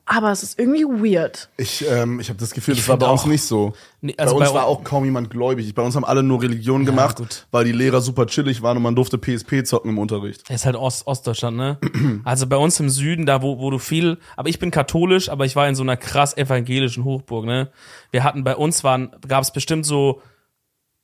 aber 0.09 0.31
es 0.31 0.42
ist 0.45 0.59
irgendwie 0.59 0.85
weird. 0.85 1.49
Ich, 1.57 1.85
ähm, 1.88 2.21
ich 2.21 2.29
habe 2.29 2.38
das 2.38 2.53
Gefühl, 2.53 2.75
Ich 2.75 2.81
das 2.81 2.88
war 2.88 2.97
bei 2.97 3.07
find 3.07 3.12
uns 3.12 3.23
auch- 3.23 3.27
nicht 3.27 3.42
so. 3.42 3.73
Nee, 4.01 4.14
also 4.16 4.35
bei 4.37 4.40
uns 4.42 4.51
bei 4.51 4.55
war 4.55 4.66
auch 4.66 4.85
kaum 4.85 5.05
jemand 5.05 5.31
gläubig. 5.31 5.75
Bei 5.75 5.83
uns 5.83 5.97
haben 5.97 6.05
alle 6.05 6.23
nur 6.23 6.40
Religion 6.42 6.85
gemacht, 6.87 7.16
gut. 7.16 7.47
weil 7.51 7.64
die 7.64 7.73
Lehrer 7.73 8.01
super 8.01 8.27
chillig 8.27 8.62
waren 8.62 8.77
und 8.77 8.83
man 8.85 8.95
durfte 8.95 9.19
PSP 9.19 9.64
zocken 9.64 9.90
im 9.90 9.99
Unterricht. 9.99 10.49
Das 10.49 10.57
ist 10.57 10.66
halt 10.66 10.77
Ost 10.77 11.07
Ostdeutschland, 11.07 11.57
ne? 11.57 11.79
Also 12.25 12.47
bei 12.47 12.57
uns 12.57 12.79
im 12.81 12.88
Süden, 12.88 13.27
da 13.27 13.42
wo, 13.42 13.59
wo 13.59 13.71
du 13.71 13.79
viel, 13.79 14.19
aber 14.37 14.49
ich 14.49 14.59
bin 14.61 14.71
katholisch, 14.71 15.29
aber 15.29 15.45
ich 15.45 15.57
war 15.57 15.69
in 15.69 15.75
so 15.75 15.83
einer 15.83 15.97
krass 15.97 16.37
evangelischen 16.37 17.05
Hochburg, 17.05 17.45
ne? 17.45 17.71
Wir 18.12 18.23
hatten 18.23 18.45
bei 18.45 18.55
uns 18.55 18.85
waren, 18.85 19.11
gab 19.27 19.42
es 19.42 19.51
bestimmt 19.51 19.85
so 19.87 20.23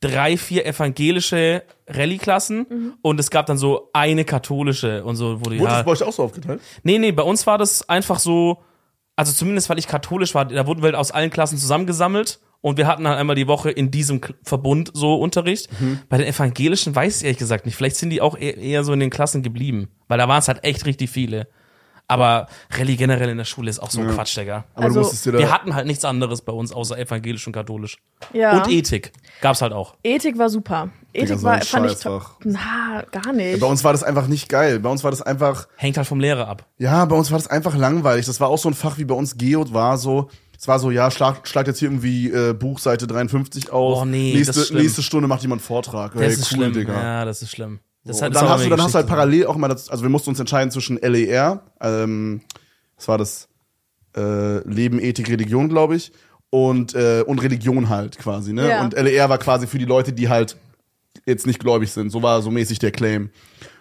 drei, 0.01 0.37
vier 0.37 0.67
evangelische 0.67 1.62
Rallye-Klassen 1.88 2.95
und 3.03 3.21
es 3.21 3.31
gab 3.31 3.47
dann 3.47 3.57
so 3.59 3.88
eine 3.93 4.25
katholische 4.25 5.05
und 5.05 5.17
so, 5.17 5.38
wo 5.45 5.51
die 5.51 5.59
Wurde 5.61 5.71
das 5.71 5.79
ja, 5.79 5.83
bei 5.83 5.91
euch 5.93 6.03
auch 6.03 6.12
so 6.12 6.25
aufgeteilt? 6.25 6.61
Nee, 6.83 6.99
nee, 6.99 7.12
bei 7.12 7.23
uns 7.23 7.47
war 7.47 7.57
das 7.59 7.88
einfach 7.88 8.19
so, 8.19 8.59
also 9.16 9.33
zumindest 9.33 9.68
weil 9.68 9.79
ich 9.79 9.87
katholisch 9.87 10.35
war, 10.35 10.46
da 10.46 10.66
wurden 10.66 10.83
wir 10.83 10.87
halt 10.87 10.94
aus 10.96 11.11
allen 11.11 11.31
Klassen 11.31 11.59
zusammengesammelt 11.59 12.40
und 12.61 12.79
wir 12.79 12.87
hatten 12.87 13.07
halt 13.07 13.18
einmal 13.18 13.37
die 13.37 13.48
Woche 13.48 13.70
in 13.70 13.90
diesem 13.90 14.20
Verbund 14.42 14.90
so 14.94 15.16
Unterricht. 15.16 15.68
Bei 16.09 16.16
den 16.18 16.27
evangelischen 16.27 16.94
weiß 16.94 17.18
ich 17.18 17.25
ehrlich 17.25 17.38
gesagt 17.38 17.66
nicht. 17.66 17.77
Vielleicht 17.77 17.96
sind 17.96 18.11
die 18.11 18.20
auch 18.20 18.37
eher, 18.38 18.57
eher 18.57 18.85
so 18.85 18.92
in 18.92 19.01
den 19.01 19.11
Klassen 19.11 19.42
geblieben, 19.42 19.88
weil 20.09 20.18
da 20.18 20.29
waren 20.29 20.38
es 20.38 20.48
halt 20.48 20.64
echt 20.64 20.87
richtig 20.87 21.11
viele. 21.11 21.48
Aber 22.12 22.46
Rallye 22.70 22.96
generell 22.96 23.29
in 23.31 23.38
der 23.38 23.44
Schule 23.44 23.70
ist 23.70 23.79
auch 23.79 23.90
so 23.90 24.01
ein 24.01 24.09
Quatsch, 24.09 24.37
Digga. 24.37 24.64
Aber 24.75 24.85
Also, 24.85 24.94
du 24.94 25.01
musstest 25.01 25.27
dir 25.27 25.33
da. 25.33 25.38
Wir 25.38 25.51
hatten 25.53 25.75
halt 25.75 25.87
nichts 25.87 26.05
anderes 26.05 26.42
bei 26.42 26.53
uns 26.53 26.72
außer 26.72 26.98
evangelisch 26.98 27.46
und 27.46 27.53
katholisch. 27.53 27.98
Ja. 28.33 28.62
Und 28.62 28.70
Ethik 28.70 29.12
gab's 29.40 29.62
halt 29.62 29.72
auch. 29.72 29.94
Ethik 30.03 30.38
war 30.38 30.48
super. 30.51 30.90
Ethik 31.14 31.38
so 31.38 31.44
war, 31.44 31.61
fand 31.61 31.90
ich 31.90 31.98
top. 31.98 32.37
Na, 32.44 33.03
gar 33.11 33.33
nicht. 33.33 33.61
bei 33.61 33.66
uns 33.66 33.85
war 33.85 33.92
das 33.92 34.03
einfach 34.03 34.27
nicht 34.29 34.48
geil. 34.48 34.79
Bei 34.81 34.88
uns 34.88 35.05
war 35.05 35.11
das 35.11 35.22
einfach, 35.22 35.68
Hängt 35.77 35.96
halt 35.96 36.07
vom 36.07 36.20
Lehrer 36.20 36.48
ab. 36.48 36.66
ja, 36.79 37.05
bei 37.05 37.16
uns 37.16 37.31
war 37.31 37.38
das 37.38 37.48
einfach 37.48 37.77
langweilig. 37.77 38.27
Das 38.27 38.40
war 38.40 38.48
auch 38.48 38.59
so 38.59 38.68
ein 38.68 38.75
Fach 38.75 38.98
wie 38.98 39.05
bei 39.05 39.14
uns 39.14 39.37
Geo 39.37 39.72
war 39.72 39.98
so. 39.98 40.29
Es 40.59 40.68
war 40.68 40.79
so, 40.79 40.90
ja, 40.92 41.11
schlag, 41.11 41.48
schlag 41.48 41.66
jetzt 41.66 41.81
hier 41.81 41.88
irgendwie 41.88 42.31
äh, 42.31 42.53
Buchseite 42.53 43.07
53 43.09 43.70
auf. 43.72 44.03
Oh, 44.03 44.05
nee, 44.05 44.33
das 44.33 44.40
ist 44.40 44.46
nächste, 44.57 44.64
schlimm. 44.66 44.83
nächste 44.83 45.03
Stunde 45.03 45.27
macht 45.29 45.42
jemand 45.42 45.61
Vortrag. 45.61 46.12
Das 46.12 46.22
Hey, 46.22 46.29
ist 46.33 46.53
cool, 46.53 46.59
schlimm. 46.59 46.72
Digga. 46.72 46.92
Ja, 47.03 47.25
das 47.25 47.42
ist 47.42 47.51
schlimm. 47.51 47.81
Das 48.05 48.19
So, 48.19 48.29
dann 48.29 48.49
hast 48.49 48.65
du, 48.65 48.69
dann 48.69 48.83
hast 48.83 48.95
du 48.95 48.99
halt 48.99 49.07
parallel 49.07 49.47
auch 49.47 49.57
immer, 49.57 49.69
das, 49.69 49.88
also 49.88 50.03
wir 50.03 50.11
mussten 50.11 50.31
uns 50.31 50.41
entscheiden 50.41 50.71
zwischen 50.71 50.97
LER, 50.97 51.62
ähm, 51.81 52.41
das 52.97 53.09
war 53.09 53.19
das 53.19 53.49
äh, 54.17 54.59
Leben, 54.69 54.99
Ethik, 55.01 55.29
Religion, 55.29 55.69
glaube 55.69 55.97
ich, 55.97 56.12
und, 56.51 56.95
äh, 56.95 57.23
und 57.27 57.41
Religion 57.43 57.88
halt 57.88 58.19
quasi, 58.19 58.53
ne? 58.53 58.69
Ja. 58.69 58.83
Und 58.83 58.95
LER 58.95 59.29
war 59.29 59.38
quasi 59.38 59.67
für 59.67 59.79
die 59.79 59.85
Leute, 59.85 60.12
die 60.12 60.29
halt 60.29 60.57
jetzt 61.27 61.47
nicht 61.47 61.61
gläubig 61.61 61.93
sind. 61.93 62.11
So 62.11 62.23
war 62.23 62.43
so 62.43 62.51
mäßig 62.51 62.79
der 62.79 62.91
Claim. 62.91 63.31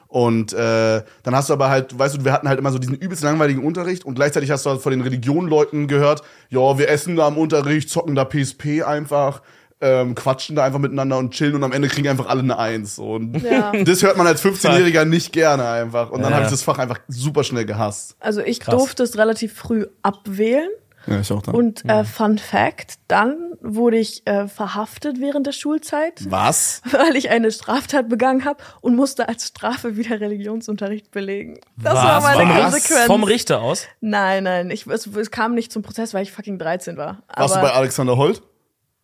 Und 0.08 0.52
äh, 0.52 1.04
dann 1.24 1.36
hast 1.36 1.50
du 1.50 1.54
aber 1.54 1.70
halt, 1.70 1.98
weißt 1.98 2.18
du, 2.18 2.26
wir 2.26 2.34
hatten 2.34 2.50
halt 2.50 2.60
immer 2.60 2.72
so 2.72 2.80
diesen 2.80 2.96
übelst 2.96 3.24
langweiligen 3.24 3.64
Unterricht 3.64 4.04
und 4.04 4.16
gleichzeitig 4.16 4.52
hast 4.52 4.66
du 4.66 4.72
halt 4.72 4.82
von 4.82 4.92
den 4.92 5.02
Religionleuten 5.02 5.88
gehört, 5.88 6.22
ja, 6.50 6.78
wir 6.78 6.90
essen 6.90 7.16
da 7.16 7.28
am 7.28 7.38
Unterricht, 7.38 7.90
zocken 7.90 8.14
da 8.14 8.26
PSP 8.26 8.84
einfach, 8.84 9.42
ähm, 9.82 10.16
quatschen 10.16 10.56
da 10.56 10.64
einfach 10.64 10.80
miteinander 10.80 11.18
und 11.18 11.32
chillen 11.34 11.56
und 11.56 11.64
am 11.64 11.72
Ende 11.72 11.88
kriegen 11.88 12.08
einfach 12.08 12.28
alle 12.28 12.42
eine 12.42 12.58
Eins. 12.58 13.00
Und 13.00 13.42
Ja. 13.44 13.72
das 13.84 14.04
hört 14.04 14.16
man 14.18 14.28
als 14.28 14.44
15-Jähriger 14.44 15.06
nicht 15.06 15.34
gerne 15.34 15.68
einfach. 15.68 16.12
Und 16.12 16.22
dann 16.22 16.30
Ja. 16.32 16.36
habe 16.38 16.46
ich 16.46 16.52
das 16.52 16.62
Fach 16.64 16.78
einfach 16.78 17.00
super 17.08 17.44
schnell 17.44 17.66
gehasst. 17.66 18.16
Also 18.20 18.42
ich 18.42 18.60
Krass. 18.60 18.76
durfte 18.76 19.04
es 19.04 19.18
relativ 19.18 19.54
früh 19.54 19.86
abwählen. 20.04 20.70
Ja, 21.08 21.20
ich 21.20 21.32
auch 21.32 21.42
dann. 21.42 21.56
Und 21.56 21.84
äh, 21.90 22.04
Fun 22.04 22.38
Fact, 22.38 22.94
dann 23.08 23.36
wurde 23.60 23.98
ich 23.98 24.22
äh, 24.28 24.48
verhaftet 24.48 25.20
während 25.20 25.48
der 25.48 25.52
Schulzeit, 25.52 26.30
Was? 26.30 26.84
weil 26.92 27.16
ich 27.16 27.32
eine 27.32 27.52
Straftat 27.52 28.08
begangen 28.08 28.46
habe 28.46 28.64
und 28.82 28.96
musste 28.96 29.28
als 29.28 29.48
Strafe 29.48 29.98
wieder 29.98 30.20
Religionsunterricht 30.22 31.10
belegen. 31.10 31.60
Das 31.82 31.96
Was? 31.96 32.04
war 32.04 32.22
meine 32.22 32.54
vom, 32.54 32.62
Konsequenz. 32.64 33.06
vom 33.08 33.24
Richter 33.24 33.62
aus? 33.64 33.88
Nein, 34.00 34.44
nein, 34.44 34.70
ich, 34.70 34.86
es, 34.86 35.08
es 35.08 35.32
kam 35.32 35.56
nicht 35.56 35.72
zum 35.72 35.82
Prozess, 35.82 36.14
weil 36.14 36.22
ich 36.22 36.32
fucking 36.32 36.60
13 36.60 36.98
war. 36.98 37.24
Warst 37.36 37.56
du 37.56 37.60
Aber- 37.60 37.70
bei 37.70 37.74
Alexander 37.74 38.16
Holt? 38.18 38.44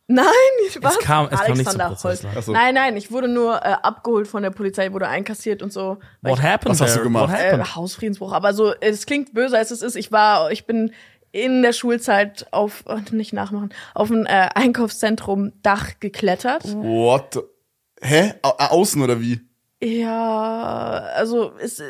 Nein, 0.10 0.26
ich 0.68 0.80
kam- 0.80 0.89
es 0.89 0.99
kam 0.99 1.26
nicht 1.26 1.38
zum 1.38 1.82
Alexander 1.82 1.88
Prozess, 1.89 2.24
Holt. 2.24 2.34
ne? 2.34 2.39
Ach 2.39 2.43
so. 2.43 2.51
Nein, 2.53 2.74
nein, 2.76 2.95
ich 2.95 3.12
wurde 3.12 3.28
nur 3.28 3.58
äh, 3.58 3.76
abgeholt 3.82 4.28
von 4.28 4.41
der 4.41 4.51
Polizei, 4.51 4.93
wurde 4.93 5.08
einkassiert 5.10 5.62
und 5.62 5.74
so. 5.74 5.97
What 6.22 6.39
ich, 6.39 6.43
happened 6.43 6.72
Was 6.72 6.82
hast 6.82 6.95
du 6.97 7.03
gemacht? 7.03 7.34
What 7.34 7.39
äh? 7.39 7.62
Hausfriedensbruch. 7.76 8.32
Aber 8.32 8.53
so, 8.53 8.74
es 8.80 9.05
klingt 9.05 9.34
böse, 9.34 9.58
als 9.58 9.72
es 9.72 9.82
ist. 9.82 9.95
Ich 9.97 10.12
war, 10.14 10.49
ich 10.51 10.66
bin 10.66 10.93
in 11.34 11.62
der 11.62 11.74
Schulzeit 11.74 12.47
auf, 12.51 12.84
oh, 12.88 12.97
nicht 13.12 13.34
nachmachen, 13.34 13.74
auf 13.93 14.10
ein 14.10 14.26
äh, 14.26 14.49
Einkaufszentrum 14.55 15.51
Dach 15.62 15.99
geklettert. 15.99 16.64
What? 16.74 17.43
Hä? 18.01 18.34
Au 18.43 18.51
äh, 18.60 18.64
außen 18.70 19.01
oder 19.01 19.20
wie? 19.20 19.41
Ja, 19.84 21.03
also 21.16 21.49
ist 21.51 21.84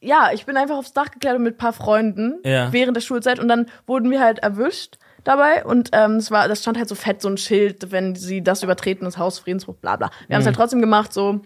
ja, 0.00 0.30
ich 0.32 0.46
bin 0.46 0.56
einfach 0.56 0.76
aufs 0.78 0.92
Dach 0.92 1.10
geklettert 1.12 1.40
mit 1.40 1.54
ein 1.54 1.58
paar 1.58 1.72
Freunden 1.72 2.40
Ja. 2.44 2.72
während 2.72 2.96
der 2.96 3.02
Schulzeit 3.02 3.38
und 3.38 3.46
dann 3.46 3.66
wurden 3.86 4.10
wir 4.10 4.20
halt 4.20 4.40
erwischt 4.40 4.98
dabei 5.24 5.64
und 5.64 5.90
ähm, 5.92 6.16
es 6.16 6.30
war, 6.30 6.48
das 6.48 6.62
stand 6.62 6.78
halt 6.78 6.88
so 6.88 6.94
fett 6.94 7.22
so 7.22 7.28
ein 7.28 7.36
Schild, 7.36 7.92
wenn 7.92 8.14
sie 8.14 8.42
das 8.42 8.62
übertreten, 8.62 9.04
das 9.04 9.18
Hausfriedensbruch, 9.18 9.76
bla 9.76 9.96
bla. 9.96 10.10
Wir 10.28 10.36
haben 10.36 10.40
es 10.40 10.46
halt 10.46 10.56
trotzdem 10.56 10.80
gemacht 10.80 11.12
so. 11.12 11.40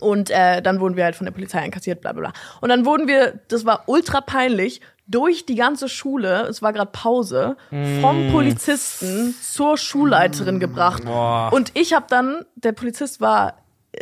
Und 0.00 0.30
äh, 0.30 0.60
dann 0.60 0.80
wurden 0.80 0.96
wir 0.96 1.04
halt 1.04 1.16
von 1.16 1.24
der 1.24 1.32
Polizei 1.32 1.60
einkassiert, 1.60 2.00
bla 2.02 2.12
bla 2.12 2.28
bla. 2.28 2.32
Und 2.60 2.68
dann 2.68 2.84
wurden 2.84 3.08
wir, 3.08 3.40
das 3.48 3.64
war 3.64 3.84
ultra 3.86 4.20
peinlich, 4.20 4.80
durch 5.06 5.46
die 5.46 5.54
ganze 5.54 5.88
Schule, 5.88 6.42
es 6.48 6.60
war 6.60 6.74
gerade 6.74 6.90
Pause, 6.92 7.56
vom 7.70 8.30
Polizisten 8.30 9.34
zur 9.40 9.78
Schulleiterin 9.78 10.60
gebracht. 10.60 11.04
Boah. 11.04 11.50
Und 11.50 11.72
ich 11.74 11.94
habe 11.94 12.04
dann, 12.10 12.44
der 12.56 12.72
Polizist 12.72 13.20
war 13.20 13.54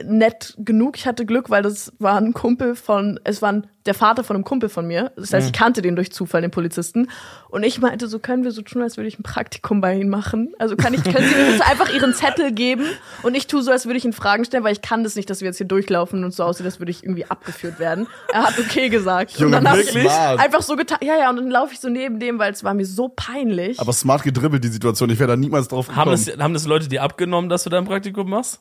nett 0.05 0.55
genug, 0.59 0.97
ich 0.97 1.07
hatte 1.07 1.27
Glück, 1.27 1.51
weil 1.51 1.63
das 1.63 1.93
war 1.99 2.17
ein 2.19 2.33
Kumpel 2.33 2.75
von, 2.75 3.21
es 3.25 3.43
war 3.43 3.63
der 3.87 3.95
Vater 3.95 4.25
von 4.25 4.37
einem 4.37 4.45
Kumpel 4.45 4.69
von 4.69 4.87
mir. 4.87 5.13
Das 5.17 5.33
heißt, 5.33 5.47
ich 5.47 5.53
kannte 5.53 5.81
den 5.81 5.97
durch 5.97 6.13
Zufall, 6.13 6.43
den 6.43 6.51
Polizisten. 6.51 7.09
Und 7.49 7.63
ich 7.63 7.81
meinte, 7.81 8.09
so 8.09 8.19
können 8.19 8.45
wir 8.45 8.51
so 8.51 8.63
tun, 8.63 8.83
als 8.83 8.97
würde 8.97 9.09
ich 9.09 9.19
ein 9.19 9.23
Praktikum 9.23 9.81
bei 9.81 9.95
Ihnen 9.95 10.11
machen. 10.11 10.53
Also 10.59 10.77
kann 10.77 10.93
ich, 10.93 11.03
können 11.05 11.27
Sie 11.27 11.35
mir 11.35 11.51
jetzt 11.53 11.63
einfach 11.63 11.93
Ihren 11.95 12.13
Zettel 12.13 12.53
geben 12.53 12.85
und 13.23 13.35
ich 13.35 13.47
tue 13.47 13.63
so, 13.63 13.71
als 13.71 13.87
würde 13.87 13.99
ich 13.99 14.05
Ihnen 14.05 14.13
Fragen 14.13 14.45
stellen, 14.45 14.65
weil 14.65 14.73
ich 14.73 14.83
kann 14.83 15.05
das 15.05 15.15
nicht, 15.15 15.31
dass 15.31 15.41
wir 15.41 15.47
jetzt 15.47 15.59
hier 15.59 15.67
durchlaufen 15.67 16.25
und 16.25 16.35
so 16.35 16.43
aussieht, 16.43 16.67
als 16.67 16.81
würde 16.81 16.91
ich 16.91 17.05
irgendwie 17.05 17.25
abgeführt 17.27 17.79
werden. 17.79 18.07
Er 18.33 18.45
hat 18.45 18.59
okay 18.59 18.89
gesagt. 18.89 19.33
Junge, 19.39 19.57
und 19.57 19.65
dann 19.65 19.71
hab 19.71 19.79
ich 19.79 19.95
wirklich? 19.95 20.13
einfach 20.13 20.63
so 20.63 20.77
getan. 20.77 20.99
Ja, 21.03 21.17
ja, 21.17 21.31
und 21.31 21.37
dann 21.37 21.51
laufe 21.51 21.73
ich 21.73 21.81
so 21.81 21.89
neben 21.89 22.19
dem, 22.19 22.39
weil 22.39 22.53
es 22.53 22.65
war 22.65 22.75
mir 22.75 22.87
so 22.87 23.09
peinlich. 23.09 23.79
Aber 23.79 23.93
smart 23.93 24.23
gedribbelt, 24.23 24.65
die 24.65 24.69
Situation. 24.69 25.11
Ich 25.11 25.19
wäre 25.19 25.29
da 25.29 25.37
niemals 25.37 25.69
drauf 25.69 25.89
gekommen. 25.89 26.07
Haben 26.07 26.11
das, 26.11 26.39
haben 26.39 26.55
das 26.55 26.67
Leute 26.67 26.89
dir 26.89 27.03
abgenommen, 27.03 27.49
dass 27.49 27.65
du 27.65 27.71
da 27.71 27.79
ein 27.79 27.85
Praktikum 27.85 28.29
machst? 28.29 28.61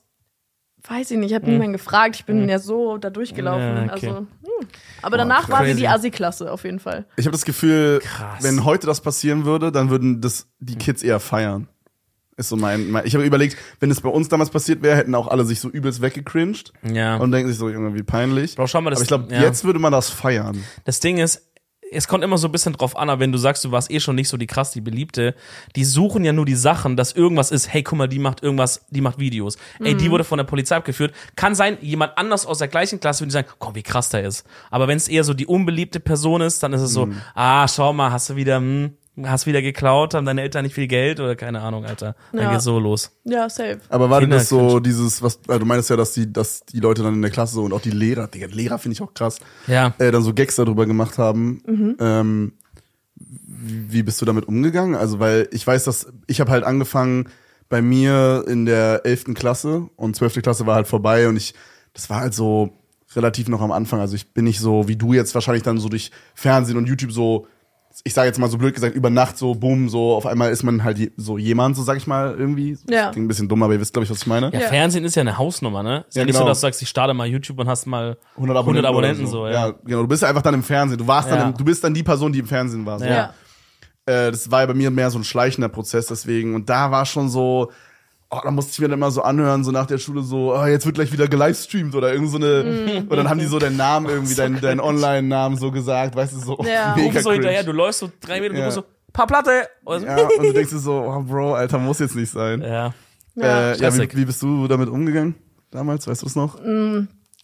Weiß 0.88 1.10
ich 1.12 1.18
nicht, 1.18 1.30
ich 1.32 1.36
habe 1.36 1.50
niemanden 1.50 1.74
gefragt. 1.74 2.16
Ich 2.16 2.26
bin 2.26 2.48
ja 2.48 2.60
so 2.60 2.98
da 2.98 3.10
durchgelaufen. 3.10 3.78
Hm. 3.78 3.88
Ja, 3.88 3.94
okay. 3.94 4.08
Also, 4.08 4.18
hm. 4.20 4.68
Aber 5.02 5.18
danach 5.18 5.50
waren 5.50 5.66
wir 5.66 5.76
die 5.76 5.88
Assi-Klasse 5.88 6.52
auf 6.52 6.64
jeden 6.64 6.80
Fall. 6.80 7.06
Ich 7.18 7.26
habe 7.26 7.32
das 7.34 7.46
Gefühl, 7.46 8.00
Krass. 8.04 8.44
wenn 8.44 8.64
heute 8.66 8.86
das 8.88 9.02
passieren 9.02 9.46
würde, 9.46 9.72
dann 9.72 9.90
würden 9.90 10.22
das 10.22 10.48
die 10.60 10.76
Kids 10.76 11.02
eher 11.04 11.20
feiern. 11.20 11.68
Ist 12.38 12.50
so 12.50 12.58
mein, 12.58 12.90
mein 12.92 13.06
ich 13.06 13.16
habe 13.16 13.26
überlegt, 13.26 13.56
wenn 13.80 13.90
es 13.90 14.02
bei 14.02 14.10
uns 14.10 14.28
damals 14.28 14.50
passiert 14.50 14.82
wäre, 14.82 14.98
hätten 14.98 15.16
auch 15.16 15.28
alle 15.30 15.46
sich 15.46 15.60
so 15.62 15.70
übelst 15.70 16.02
weggecringed 16.02 16.74
Ja. 16.84 17.16
und 17.18 17.32
denken 17.32 17.48
sich 17.50 17.58
so 17.58 17.70
irgendwie 17.70 18.04
peinlich. 18.04 18.56
Bro, 18.56 18.68
schau 18.68 18.82
mal, 18.82 18.90
das- 18.90 19.00
Aber 19.00 19.04
ich 19.04 19.08
glaube, 19.08 19.34
ja. 19.34 19.42
jetzt 19.42 19.64
würde 19.64 19.80
man 19.80 19.92
das 19.94 20.10
feiern. 20.10 20.62
Das 20.84 21.00
Ding 21.00 21.18
ist, 21.18 21.48
es 21.92 22.08
kommt 22.08 22.24
immer 22.24 22.38
so 22.38 22.48
ein 22.48 22.52
bisschen 22.52 22.74
drauf 22.74 22.98
an, 22.98 23.10
aber 23.10 23.20
wenn 23.22 23.32
du 23.32 23.38
sagst, 23.38 23.64
du 23.64 23.72
warst 23.72 23.92
eh 23.92 24.00
schon 24.00 24.16
nicht 24.16 24.28
so 24.28 24.38
die 24.38 24.48
krass, 24.48 24.72
die 24.72 24.82
Beliebte, 24.82 25.36
die 25.76 25.86
suchen 25.86 26.26
ja 26.26 26.34
nur 26.34 26.46
die 26.46 26.56
Sachen, 26.56 26.98
dass 26.98 27.12
irgendwas 27.14 27.52
ist, 27.52 27.72
hey, 27.72 27.84
guck 27.84 27.98
mal, 27.98 28.08
die 28.08 28.20
macht 28.20 28.42
irgendwas, 28.44 28.86
die 28.90 29.02
macht 29.02 29.20
Videos. 29.20 29.58
Ey, 29.80 29.94
Mhm. 29.94 29.98
die 30.00 30.12
wurde 30.12 30.24
von 30.24 30.38
der 30.38 30.46
Polizei 30.46 30.76
abgeführt. 30.76 31.14
Kann 31.36 31.56
sein, 31.56 31.78
jemand 31.82 32.18
anders 32.18 32.46
aus 32.46 32.58
der 32.58 32.68
gleichen 32.68 33.00
Klasse 33.00 33.22
würde 33.22 33.32
sagen, 33.32 33.48
komm, 33.60 33.76
wie 33.76 33.84
krass 33.84 34.10
der 34.10 34.24
ist. 34.24 34.46
Aber 34.72 34.88
wenn 34.88 34.98
es 34.98 35.08
eher 35.08 35.24
so 35.24 35.34
die 35.34 35.46
unbeliebte 35.46 36.00
Person 36.00 36.42
ist, 36.42 36.64
dann 36.64 36.74
ist 36.74 36.82
es 36.82 36.92
so, 36.92 37.08
ah, 37.36 37.68
schau 37.68 37.94
mal, 37.94 38.12
hast 38.12 38.30
du 38.30 38.36
wieder, 38.36 38.58
hm, 38.58 38.94
hast 39.24 39.46
wieder 39.46 39.62
geklaut, 39.62 40.14
haben 40.14 40.26
deine 40.26 40.42
Eltern 40.42 40.64
nicht 40.64 40.74
viel 40.76 40.88
Geld 40.88 41.20
oder 41.20 41.36
keine 41.36 41.62
Ahnung, 41.62 41.86
Alter. 41.86 42.16
Dann 42.34 42.42
Ja. 42.44 42.52
geht's 42.52 42.66
so 42.66 42.80
los. 42.80 43.12
Ja, 43.24 43.50
safe. 43.50 43.80
Aber 43.90 44.10
war 44.10 44.20
denn 44.22 44.30
das 44.30 44.50
so 44.50 44.80
dieses, 44.80 45.22
was, 45.22 45.40
äh, 45.48 45.58
du 45.60 45.66
meinst 45.66 45.90
ja, 45.90 45.96
dass 45.96 46.14
die, 46.14 46.32
dass 46.32 46.66
die 46.66 46.80
Leute 46.80 47.02
dann 47.04 47.14
in 47.14 47.22
der 47.22 47.32
Klasse 47.32 47.56
so 47.56 47.64
und 47.64 47.74
auch 47.74 47.82
die 47.82 47.92
Lehrer, 47.92 48.28
Digga, 48.28 48.48
Lehrer 48.48 48.78
finde 48.78 48.94
ich 48.94 49.02
auch 49.02 49.14
krass, 49.14 49.40
Ja. 49.68 49.94
äh, 50.00 50.12
dann 50.12 50.22
so 50.24 50.34
Gags 50.34 50.56
darüber 50.58 50.86
gemacht 50.86 51.18
haben. 51.18 51.62
Mhm. 51.66 51.96
Ähm, 52.00 52.54
wie, 53.16 53.94
wie 53.94 54.04
bist 54.04 54.22
du 54.22 54.26
damit 54.26 54.48
umgegangen? 54.48 54.96
Also, 54.96 55.20
weil 55.20 55.48
ich 55.52 55.66
weiß, 55.66 55.86
dass 55.86 56.08
ich 56.28 56.40
habe 56.42 56.52
halt 56.52 56.64
angefangen 56.64 57.30
bei 57.70 57.82
mir 57.82 58.44
in 58.48 58.66
der 58.66 59.02
11. 59.06 59.34
Klasse 59.34 59.90
und 59.96 60.16
12. 60.16 60.42
Klasse 60.42 60.66
war 60.66 60.76
halt 60.76 60.88
vorbei 60.88 61.28
und 61.28 61.36
ich, 61.38 61.54
das 61.94 62.10
war 62.10 62.20
halt 62.20 62.34
so 62.34 62.74
relativ 63.16 63.48
noch 63.48 63.62
am 63.62 63.72
Anfang. 63.72 64.02
Also 64.02 64.16
ich 64.16 64.34
bin 64.34 64.44
nicht 64.44 64.60
so 64.60 64.88
wie 64.90 64.98
du 64.98 65.14
jetzt 65.14 65.34
wahrscheinlich 65.34 65.64
dann 65.64 65.78
so 65.80 65.88
durch 65.90 66.12
Fernsehen 66.36 66.78
und 66.78 66.86
YouTube 66.88 67.12
so, 67.14 67.48
ich 68.04 68.14
sage 68.14 68.28
jetzt 68.28 68.38
mal 68.40 68.50
so 68.50 68.58
blöd 68.58 68.74
gesagt, 68.74 68.96
über 68.96 69.10
Nacht 69.10 69.38
so, 69.38 69.56
boom, 69.56 69.88
so 69.90 70.16
auf 70.16 70.26
einmal 70.26 70.52
ist 70.52 70.64
man 70.64 70.84
halt 70.84 71.12
so 71.18 71.38
jemand, 71.38 71.76
so 71.76 71.84
sag 71.84 71.98
ich 71.98 72.08
mal 72.08 72.36
irgendwie. 72.38 72.78
Ja. 72.90 73.06
Das 73.06 73.12
klingt 73.14 73.26
ein 73.26 73.28
bisschen 73.28 73.48
dumm, 73.48 73.64
aber 73.64 73.74
ihr 73.74 73.80
wisst, 73.80 73.94
glaube 73.94 74.04
ich, 74.04 74.12
was 74.12 74.18
ich 74.20 74.28
meine. 74.28 74.52
Ja, 74.54 74.60
Ja. 74.62 74.68
Fernsehen 74.68 75.06
ist 75.06 75.16
ja 75.16 75.22
eine 75.22 75.38
Hausnummer, 75.38 75.82
ne? 75.82 76.06
Ist 76.08 76.16
ja, 76.16 76.22
Ja, 76.22 76.26
nicht 76.26 76.34
so, 76.36 76.40
genau. 76.40 76.50
dass 76.50 76.60
du 76.60 76.62
sagst, 76.68 76.82
ich 76.82 76.90
starte 76.90 77.14
mal 77.14 77.26
YouTube 77.28 77.58
und 77.60 77.68
hast 77.68 77.86
mal 77.86 78.18
100 78.36 78.58
Abonnenten, 78.58 78.86
100 78.86 78.86
Abonnenten 78.86 79.22
oder 79.24 79.32
so, 79.32 79.48
ja. 79.48 79.68
ja. 79.70 79.74
genau. 79.86 80.02
Du 80.02 80.08
bist 80.08 80.22
ja 80.24 80.30
einfach 80.30 80.42
dann 80.42 80.56
im 80.56 80.64
Fernsehen. 80.64 80.98
Du 80.98 81.08
warst 81.08 81.30
Ja. 81.30 81.38
dann, 81.38 81.52
im, 81.52 81.58
du 81.58 81.64
bist 81.64 81.84
dann 81.84 81.94
die 81.94 82.04
Person, 82.04 82.34
die 82.34 82.40
im 82.40 82.48
Fernsehen 82.48 82.86
war. 82.86 83.00
So. 83.00 83.06
Ja. 83.06 83.12
Ja. 83.12 83.34
Äh, 84.28 84.32
das 84.32 84.52
war 84.52 84.62
ja 84.62 84.66
bei 84.68 84.74
mir 84.74 84.92
mehr 84.92 85.10
so 85.10 85.18
ein 85.18 85.24
schleichender 85.24 85.70
Prozess 85.70 86.08
deswegen. 86.08 86.54
Und 86.54 86.70
da 86.70 86.92
war 86.92 87.06
schon 87.06 87.30
so, 87.30 87.72
oh, 88.36 88.42
da 88.44 88.52
musste 88.52 88.72
ich 88.74 88.80
mir 88.80 88.88
dann 88.90 89.00
immer 89.00 89.12
so 89.12 89.22
anhören, 89.22 89.64
so 89.64 89.72
nach 89.72 89.86
der 89.86 89.98
Schule 89.98 90.22
so, 90.22 90.56
oh, 90.56 90.66
jetzt 90.66 90.86
wird 90.86 90.96
gleich 90.96 91.12
wieder 91.12 91.28
gelivestreamt 91.28 91.96
oder 91.96 92.12
irgend 92.14 92.30
so 92.30 92.38
eine, 92.38 92.64
Mhm. 92.64 93.08
und 93.08 93.16
dann 93.18 93.30
haben 93.30 93.40
die 93.40 93.46
so 93.46 93.60
deinen 93.60 93.78
Namen 93.78 94.08
irgendwie, 94.10 94.36
deinen, 94.36 94.60
deinen 94.62 94.80
Online-Namen 94.80 95.58
so 95.58 95.72
gesagt, 95.72 96.16
weißt 96.16 96.34
du, 96.34 96.40
so 96.40 96.58
Ja. 96.64 96.94
Du 96.96 97.02
mega 97.02 97.22
so 97.22 97.32
hinterher, 97.32 97.64
du 97.64 97.72
läufst 97.72 98.00
so 98.00 98.12
drei 98.22 98.40
Meter, 98.42 98.54
du 98.54 98.60
Ja. 98.60 98.66
musst 98.66 98.76
so, 98.76 98.84
paar 99.14 99.28
Platte. 99.28 99.52
Und 99.84 100.02
so, 100.02 100.06
Ja, 100.06 100.18
und 100.18 100.44
du 100.46 100.54
denkst 100.54 100.72
dir 100.72 100.80
so, 100.80 100.94
oh, 100.94 101.22
Bro, 101.24 101.54
Alter, 101.56 101.80
muss 101.80 102.00
jetzt 102.00 102.16
nicht 102.16 102.32
sein. 102.32 102.62
ja. 102.62 102.94
Ja. 103.38 103.72
äh, 103.74 103.78
ja 103.78 103.94
wie, 103.98 104.10
wie 104.16 104.26
bist 104.26 104.42
du 104.42 104.68
damit 104.68 104.88
umgegangen 104.88 105.36
damals, 105.72 106.08
weißt 106.08 106.22
du 106.22 106.26
es 106.28 106.36
noch? 106.38 106.58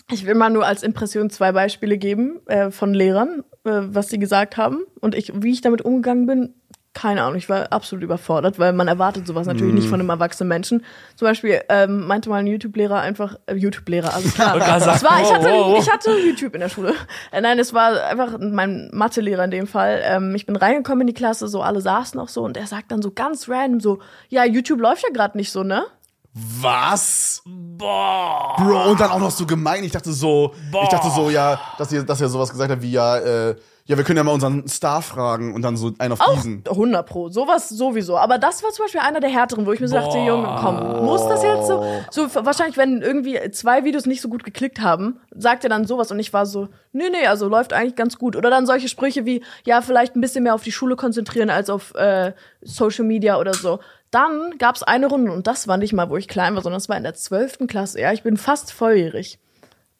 Ich 0.10 0.26
will 0.26 0.36
mal 0.36 0.50
nur 0.50 0.66
als 0.66 0.84
Impression 0.84 1.30
zwei 1.30 1.52
Beispiele 1.52 1.98
geben 1.98 2.40
äh, 2.48 2.72
von 2.72 2.94
Lehrern, 2.94 3.44
äh, 3.66 3.82
was 3.90 4.08
sie 4.10 4.18
gesagt 4.20 4.56
haben. 4.58 4.80
Und 5.02 5.16
ich, 5.16 5.32
wie 5.42 5.52
ich 5.52 5.62
damit 5.62 5.82
umgegangen 5.82 6.26
bin, 6.28 6.54
keine 6.94 7.24
Ahnung, 7.24 7.38
ich 7.38 7.48
war 7.48 7.72
absolut 7.72 8.04
überfordert, 8.04 8.60
weil 8.60 8.74
man 8.74 8.88
erwartet 8.88 9.26
sowas 9.26 9.48
natürlich 9.48 9.74
nicht 9.74 9.88
von 9.88 10.00
einem 10.00 10.10
erwachsenen 10.10 10.50
Menschen. 10.50 10.84
Zum 11.16 11.26
Beispiel 11.26 11.62
ähm, 11.70 12.06
meinte 12.06 12.30
mal 12.30 12.38
ein 12.38 12.48
YouTube-Lehrer 12.48 13.00
einfach, 13.00 13.36
äh, 13.46 13.56
YouTube-Lehrer, 13.56 14.14
alles 14.14 14.34
klar. 14.34 14.56
es 14.78 15.04
war, 15.04 15.22
ich, 15.22 15.34
hatte, 15.34 15.76
ich 15.80 15.90
hatte 15.90 16.12
YouTube 16.20 16.54
in 16.54 16.60
der 16.60 16.70
Schule. 16.70 16.94
Äh, 17.32 17.40
nein, 17.42 17.60
es 17.60 17.74
war 17.74 18.04
einfach 18.04 18.38
mein 18.40 18.90
Mathelehrer 18.92 19.46
in 19.46 19.52
dem 19.52 19.68
Fall. 19.68 20.02
Ähm, 20.04 20.36
ich 20.36 20.46
bin 20.46 20.58
reingekommen 20.58 21.02
in 21.02 21.08
die 21.08 21.14
Klasse, 21.14 21.48
so 21.48 21.62
alle 21.62 21.80
saßen 21.80 22.20
auch 22.20 22.30
so 22.30 22.44
und 22.44 22.58
er 22.58 22.68
sagt 22.68 22.92
dann 22.92 23.02
so 23.02 23.12
ganz 23.12 23.48
random 23.48 23.80
so, 23.80 24.00
ja, 24.28 24.44
YouTube 24.44 24.82
läuft 24.82 25.04
ja 25.04 25.10
gerade 25.14 25.38
nicht 25.38 25.52
so, 25.52 25.64
ne? 25.64 25.86
Was? 26.34 27.42
Boah. 27.46 28.56
Bro, 28.58 28.92
und 28.92 29.00
dann 29.00 29.12
auch 29.12 29.20
noch 29.20 29.32
so 29.32 29.46
gemein. 29.46 29.84
Ich 29.84 29.92
dachte 29.92 30.14
so, 30.14 30.54
Boah. 30.72 30.84
ich 30.84 30.90
dachte 30.90 31.10
so, 31.10 31.30
ja, 31.30 31.60
dass 31.78 31.92
ihr, 31.92 32.04
dass 32.04 32.22
ihr 32.22 32.30
sowas 32.30 32.50
gesagt 32.52 32.72
habt 32.72 32.82
wie 32.82 32.92
ja, 32.92 33.18
äh, 33.18 33.56
ja, 33.92 33.98
wir 33.98 34.06
können 34.06 34.16
ja 34.16 34.24
mal 34.24 34.32
unseren 34.32 34.70
Star 34.70 35.02
fragen 35.02 35.54
und 35.54 35.64
dann 35.64 35.76
so 35.76 35.92
einen 35.98 36.14
auf 36.14 36.22
Auch 36.22 36.36
diesen. 36.36 36.64
100 36.66 37.06
pro, 37.06 37.28
sowas 37.28 37.68
sowieso. 37.68 38.18
Aber 38.18 38.38
das 38.38 38.64
war 38.64 38.72
zum 38.72 38.86
Beispiel 38.86 39.02
einer 39.02 39.20
der 39.20 39.30
härteren, 39.30 39.66
wo 39.66 39.74
ich 39.74 39.82
mir 39.82 39.90
so 39.90 39.96
dachte. 39.96 40.18
Junge, 40.18 40.48
komm, 40.62 41.06
muss 41.06 41.28
das 41.28 41.44
jetzt 41.44 41.68
so? 41.68 41.84
So 42.10 42.34
wahrscheinlich, 42.46 42.78
wenn 42.78 43.02
irgendwie 43.02 43.38
zwei 43.52 43.84
Videos 43.84 44.06
nicht 44.06 44.22
so 44.22 44.30
gut 44.30 44.46
geklickt 44.46 44.80
haben, 44.80 45.20
sagt 45.36 45.66
er 45.66 45.70
dann 45.70 45.86
sowas 45.86 46.10
und 46.10 46.20
ich 46.20 46.32
war 46.32 46.46
so, 46.46 46.70
nee, 46.94 47.10
nee, 47.12 47.28
also 47.28 47.50
läuft 47.50 47.74
eigentlich 47.74 47.98
ganz 47.98 48.18
gut. 48.18 48.38
Oder 48.38 48.50
dann 48.50 48.66
solche 48.66 48.88
Sprüche 48.88 49.26
wie, 49.26 49.44
ja, 49.66 49.82
vielleicht 49.82 50.16
ein 50.16 50.22
bisschen 50.22 50.46
mehr 50.46 50.56
auf 50.56 50.64
die 50.64 50.72
Schule 50.72 50.96
konzentrieren 50.96 51.50
als 51.50 51.70
auf 51.70 51.94
äh, 51.96 52.32
Social 52.62 53.04
Media 53.04 53.40
oder 53.40 53.54
so. 53.54 53.80
Dann 54.10 54.58
gab's 54.58 54.84
eine 54.84 55.08
Runde 55.08 55.34
und 55.34 55.48
das 55.48 55.68
war 55.68 55.76
nicht 55.76 55.92
mal, 55.92 56.10
wo 56.10 56.16
ich 56.16 56.30
klein 56.30 56.56
war, 56.56 56.62
sondern 56.62 56.80
das 56.80 56.88
war 56.88 56.96
in 56.96 57.04
der 57.04 57.16
zwölften 57.16 57.68
Klasse. 57.68 58.00
Ja, 58.00 58.14
ich 58.14 58.24
bin 58.24 58.38
fast 58.38 58.72
volljährig. 58.72 59.38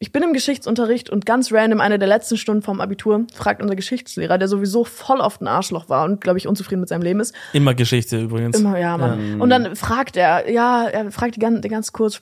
Ich 0.02 0.10
bin 0.10 0.24
im 0.24 0.32
Geschichtsunterricht 0.32 1.10
und 1.10 1.26
ganz 1.26 1.52
random 1.52 1.80
eine 1.80 1.96
der 1.96 2.08
letzten 2.08 2.36
Stunden 2.36 2.60
vom 2.60 2.80
Abitur 2.80 3.24
fragt 3.32 3.62
unser 3.62 3.76
Geschichtslehrer, 3.76 4.36
der 4.36 4.48
sowieso 4.48 4.82
voll 4.82 5.20
oft 5.20 5.40
ein 5.40 5.46
Arschloch 5.46 5.88
war 5.88 6.04
und 6.04 6.20
glaube 6.20 6.38
ich 6.38 6.48
unzufrieden 6.48 6.80
mit 6.80 6.88
seinem 6.88 7.02
Leben 7.02 7.20
ist. 7.20 7.32
Immer 7.52 7.72
Geschichte 7.74 8.20
übrigens. 8.20 8.58
Immer, 8.58 8.80
ja, 8.80 8.98
Mann. 8.98 9.40
Und 9.40 9.48
dann 9.48 9.76
fragt 9.76 10.16
er, 10.16 10.50
ja, 10.50 10.88
er 10.88 11.12
fragt 11.12 11.36
die 11.36 11.38
ganz, 11.38 11.60
ganz 11.68 11.92
kurz, 11.92 12.20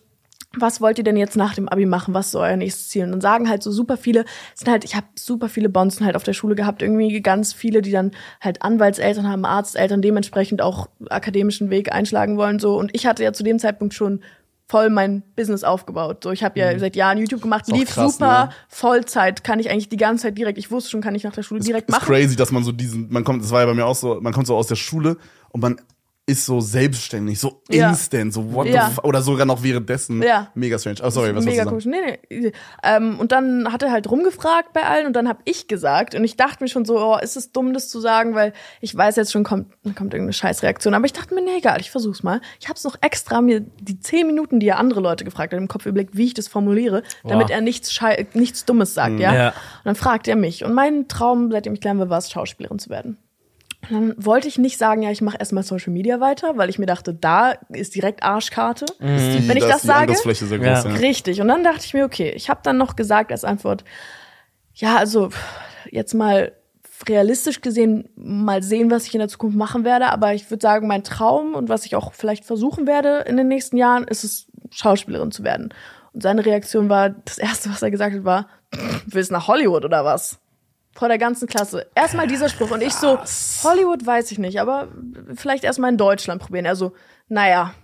was 0.58 0.82
wollt 0.82 0.98
ihr 0.98 1.04
denn 1.04 1.16
jetzt 1.16 1.36
nach 1.36 1.54
dem 1.54 1.70
Abi 1.70 1.86
machen? 1.86 2.12
Was 2.12 2.26
ist 2.26 2.34
euer 2.34 2.56
nächstes 2.56 2.90
Ziel? 2.90 3.04
Und 3.04 3.12
dann 3.12 3.22
sagen 3.22 3.48
halt 3.48 3.62
so 3.62 3.70
super 3.70 3.96
viele, 3.96 4.26
es 4.52 4.60
sind 4.60 4.70
halt, 4.70 4.84
ich 4.84 4.94
habe 4.94 5.06
super 5.14 5.48
viele 5.48 5.70
Bonzen 5.70 6.04
halt 6.04 6.16
auf 6.16 6.22
der 6.22 6.34
Schule 6.34 6.56
gehabt, 6.56 6.82
irgendwie 6.82 7.22
ganz 7.22 7.54
viele, 7.54 7.80
die 7.80 7.92
dann 7.92 8.10
halt 8.42 8.60
Anwaltseltern 8.60 9.26
haben, 9.26 9.46
Arzteltern, 9.46 10.02
dementsprechend 10.02 10.60
auch 10.60 10.90
akademischen 11.08 11.70
Weg 11.70 11.92
einschlagen 11.92 12.36
wollen 12.36 12.58
so. 12.58 12.76
Und 12.76 12.94
ich 12.94 13.06
hatte 13.06 13.24
ja 13.24 13.32
zu 13.32 13.42
dem 13.42 13.58
Zeitpunkt 13.58 13.94
schon 13.94 14.20
voll 14.70 14.88
mein 14.88 15.22
Business 15.34 15.64
aufgebaut. 15.64 16.22
So, 16.22 16.30
ich 16.30 16.44
habe 16.44 16.58
ja 16.60 16.78
seit 16.78 16.94
Jahren 16.94 17.18
YouTube 17.18 17.42
gemacht, 17.42 17.66
Mhm. 17.68 17.74
lief 17.74 17.90
krass, 17.90 18.12
super, 18.12 18.44
ne? 18.46 18.50
Vollzeit, 18.68 19.42
kann 19.42 19.58
ich 19.58 19.68
eigentlich 19.68 19.88
die 19.88 19.96
ganze 19.96 20.22
Zeit 20.24 20.38
direkt. 20.38 20.58
Ich 20.58 20.70
wusste 20.70 20.90
schon, 20.90 21.00
kann 21.00 21.14
ich 21.16 21.24
nach 21.24 21.32
der 21.32 21.42
Schule 21.42 21.60
direkt 21.60 21.88
ist 21.88 21.92
machen. 21.94 22.06
crazy, 22.06 22.36
dass 22.36 22.52
man 22.52 22.62
so 22.62 22.70
diesen, 22.70 23.12
man 23.12 23.24
kommt, 23.24 23.42
das 23.42 23.50
war 23.50 23.60
ja 23.60 23.66
bei 23.66 23.74
mir 23.74 23.84
auch 23.84 23.96
so, 23.96 24.20
man 24.20 24.32
kommt 24.32 24.46
so 24.46 24.54
aus 24.56 24.68
der 24.68 24.76
Schule 24.76 25.16
und 25.48 25.60
man 25.60 25.80
ist 26.30 26.46
so 26.46 26.60
selbstständig, 26.60 27.38
so 27.40 27.62
Ja. 27.70 27.90
instant, 27.90 28.32
so 28.32 28.52
what 28.54 28.66
Ja. 28.66 28.86
the 28.86 28.92
f 28.92 28.98
oder 29.04 29.22
sogar 29.22 29.46
noch 29.46 29.62
währenddessen. 29.62 30.22
Ja. 30.22 30.48
Mega 30.54 30.78
strange. 30.78 30.98
Oh, 31.02 31.10
sorry, 31.10 31.34
was 31.34 31.44
Mega 31.44 31.64
wolltest 31.70 31.86
du 31.86 31.90
sagen? 31.92 32.02
komisch. 32.02 32.18
Nee, 32.30 32.38
nee. 32.40 32.52
Ähm, 32.82 33.18
und 33.18 33.32
dann 33.32 33.72
hat 33.72 33.82
er 33.82 33.90
halt 33.92 34.10
rumgefragt 34.10 34.72
bei 34.72 34.84
allen 34.84 35.06
und 35.06 35.14
dann 35.14 35.28
habe 35.28 35.40
ich 35.44 35.68
gesagt 35.68 36.14
und 36.14 36.24
ich 36.24 36.36
dachte 36.36 36.62
mir 36.64 36.68
schon 36.68 36.84
so, 36.84 36.98
oh, 36.98 37.18
ist 37.18 37.36
es 37.36 37.52
dumm, 37.52 37.72
das 37.74 37.88
zu 37.88 38.00
sagen, 38.00 38.34
weil 38.34 38.52
ich 38.80 38.96
weiß 38.96 39.16
jetzt 39.16 39.32
schon, 39.32 39.44
kommt, 39.44 39.66
kommt 39.82 40.14
irgendeine 40.14 40.32
Scheißreaktion. 40.32 40.94
Aber 40.94 41.04
ich 41.04 41.12
dachte 41.12 41.34
mir, 41.34 41.42
nee, 41.42 41.56
egal, 41.58 41.80
ich 41.80 41.90
versuch's 41.90 42.22
mal. 42.22 42.40
Ich 42.60 42.68
habe 42.68 42.76
es 42.76 42.84
noch 42.84 42.96
extra 43.00 43.40
mir 43.40 43.60
die 43.60 43.98
zehn 44.00 44.26
Minuten, 44.26 44.60
die 44.60 44.68
er 44.68 44.78
andere 44.78 45.00
Leute 45.00 45.24
gefragt 45.24 45.52
hat, 45.52 45.58
im 45.58 45.68
Kopf 45.68 45.86
überlegt, 45.86 46.16
wie 46.16 46.26
ich 46.26 46.34
das 46.34 46.48
formuliere, 46.48 47.02
damit 47.24 47.48
Boah. 47.48 47.54
er 47.54 47.60
nichts, 47.60 47.92
Schei 47.92 48.26
nichts 48.34 48.64
Dummes 48.64 48.94
sagt, 48.94 49.18
ja? 49.20 49.34
Ja. 49.34 49.48
Und 49.48 49.54
dann 49.84 49.94
fragt 49.96 50.28
er 50.28 50.36
mich. 50.36 50.64
Und 50.64 50.74
mein 50.74 51.08
Traum, 51.08 51.50
seitdem 51.50 51.74
ich 51.74 51.80
klein 51.80 51.98
war, 51.98 52.08
war 52.10 52.18
es, 52.18 52.30
Schauspielerin 52.30 52.78
zu 52.78 52.90
werden. 52.90 53.16
Und 53.88 53.92
dann 53.92 54.14
wollte 54.24 54.46
ich 54.46 54.58
nicht 54.58 54.76
sagen, 54.78 55.02
ja, 55.02 55.10
ich 55.10 55.22
mache 55.22 55.38
erstmal 55.38 55.62
Social 55.64 55.92
Media 55.92 56.20
weiter, 56.20 56.56
weil 56.58 56.68
ich 56.68 56.78
mir 56.78 56.86
dachte, 56.86 57.14
da 57.14 57.52
ist 57.70 57.94
direkt 57.94 58.22
Arschkarte. 58.22 58.84
Die- 59.00 59.48
Wenn 59.48 59.56
ich 59.56 59.64
da 59.64 59.70
das 59.70 59.80
die 59.82 59.86
sage, 59.86 60.06
groß, 60.12 60.16
Ja. 60.84 60.90
ja. 60.90 60.96
Richtig. 60.96 61.40
Und 61.40 61.48
dann 61.48 61.64
dachte 61.64 61.84
ich 61.84 61.94
mir, 61.94 62.04
okay, 62.04 62.30
ich 62.30 62.50
habe 62.50 62.60
dann 62.62 62.76
noch 62.76 62.94
gesagt 62.96 63.32
als 63.32 63.42
Antwort, 63.44 63.84
ja, 64.74 64.96
also 64.96 65.30
jetzt 65.90 66.14
mal 66.14 66.52
realistisch 67.08 67.62
gesehen 67.62 68.10
mal 68.14 68.62
sehen, 68.62 68.90
was 68.90 69.06
ich 69.06 69.14
in 69.14 69.20
der 69.20 69.28
Zukunft 69.28 69.56
machen 69.56 69.84
werde. 69.84 70.10
Aber 70.10 70.34
ich 70.34 70.50
würde 70.50 70.60
sagen, 70.62 70.86
mein 70.86 71.02
Traum 71.02 71.54
und 71.54 71.70
was 71.70 71.86
ich 71.86 71.96
auch 71.96 72.12
vielleicht 72.12 72.44
versuchen 72.44 72.86
werde 72.86 73.24
in 73.26 73.38
den 73.38 73.48
nächsten 73.48 73.78
Jahren, 73.78 74.04
ist 74.04 74.22
es, 74.24 74.46
Schauspielerin 74.70 75.32
zu 75.32 75.42
werden. 75.42 75.72
Und 76.12 76.22
seine 76.22 76.44
Reaktion 76.44 76.88
war, 76.90 77.08
das 77.10 77.38
Erste, 77.38 77.70
was 77.70 77.80
er 77.82 77.90
gesagt 77.90 78.14
hat, 78.14 78.24
war, 78.24 78.48
willst 79.06 79.30
du 79.30 79.34
nach 79.34 79.48
Hollywood 79.48 79.84
oder 79.86 80.04
was? 80.04 80.38
Vor 80.92 81.08
der 81.08 81.18
ganzen 81.18 81.46
Klasse. 81.46 81.86
Erstmal 81.94 82.26
dieser 82.26 82.48
Spruch. 82.48 82.70
Und 82.70 82.82
ich 82.82 82.92
so, 82.92 83.18
Hollywood 83.62 84.04
weiß 84.04 84.32
ich 84.32 84.38
nicht, 84.38 84.60
aber 84.60 84.88
vielleicht 85.34 85.64
erstmal 85.64 85.90
in 85.90 85.96
Deutschland 85.96 86.42
probieren. 86.42 86.66
Also, 86.66 86.92
naja, 87.28 87.74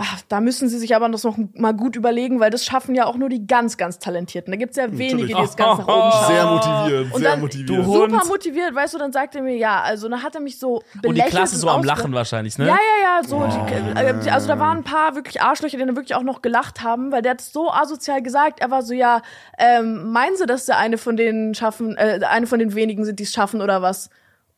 Ach, 0.00 0.20
da 0.28 0.40
müssen 0.40 0.68
sie 0.68 0.78
sich 0.78 0.94
aber 0.94 1.08
das 1.08 1.24
noch 1.24 1.36
mal 1.54 1.74
gut 1.74 1.96
überlegen, 1.96 2.38
weil 2.38 2.50
das 2.50 2.64
schaffen 2.64 2.94
ja 2.94 3.06
auch 3.06 3.16
nur 3.16 3.28
die 3.28 3.46
ganz, 3.48 3.76
ganz 3.76 3.98
Talentierten. 3.98 4.52
Da 4.52 4.56
gibt's 4.56 4.76
ja 4.76 4.86
wenige, 4.96 5.26
die 5.26 5.32
das 5.32 5.56
ganz 5.56 5.80
nach 5.80 5.88
oben 5.88 6.12
schaffen. 6.12 6.34
Sehr 6.34 6.46
motivierend, 6.46 7.14
Und 7.14 7.20
sehr. 7.20 7.36
Du 7.66 7.82
Super 7.82 8.24
motiviert, 8.26 8.74
weißt 8.74 8.94
du, 8.94 8.98
dann 8.98 9.12
sagt 9.12 9.34
er 9.34 9.42
mir, 9.42 9.56
ja, 9.56 9.80
also 9.82 10.08
dann 10.08 10.22
hat 10.22 10.36
er 10.36 10.40
mich 10.40 10.58
so 10.58 10.82
belächelt. 11.02 11.06
Und 11.06 11.14
die 11.16 11.22
Klasse 11.22 11.56
so 11.56 11.66
und 11.66 11.74
am 11.74 11.80
ausge- 11.80 11.86
Lachen 11.86 12.12
wahrscheinlich, 12.12 12.58
ne? 12.58 12.66
Ja, 12.68 12.74
ja, 12.74 13.20
ja, 13.20 13.28
so. 13.28 13.44
Die, 13.44 13.98
äh, 13.98 14.30
also 14.30 14.46
da 14.46 14.58
waren 14.58 14.78
ein 14.78 14.84
paar 14.84 15.16
wirklich 15.16 15.42
Arschlöcher, 15.42 15.76
die 15.78 15.84
dann 15.84 15.96
wirklich 15.96 16.14
auch 16.14 16.22
noch 16.22 16.42
gelacht 16.42 16.82
haben, 16.84 17.10
weil 17.10 17.22
der 17.22 17.32
hat 17.32 17.40
so 17.40 17.70
asozial 17.70 18.22
gesagt. 18.22 18.60
Er 18.60 18.70
war 18.70 18.82
so, 18.82 18.94
ja, 18.94 19.22
ähm, 19.58 20.12
meinen 20.12 20.36
Sie, 20.36 20.46
dass 20.46 20.66
der 20.66 20.78
eine 20.78 20.98
von 20.98 21.16
denen 21.16 21.54
schaffen, 21.54 21.96
äh, 21.96 22.20
eine 22.28 22.46
von 22.46 22.60
den 22.60 22.74
wenigen 22.74 23.04
sind, 23.04 23.18
die 23.18 23.24
es 23.24 23.32
schaffen 23.32 23.60
oder 23.60 23.82
was? 23.82 24.10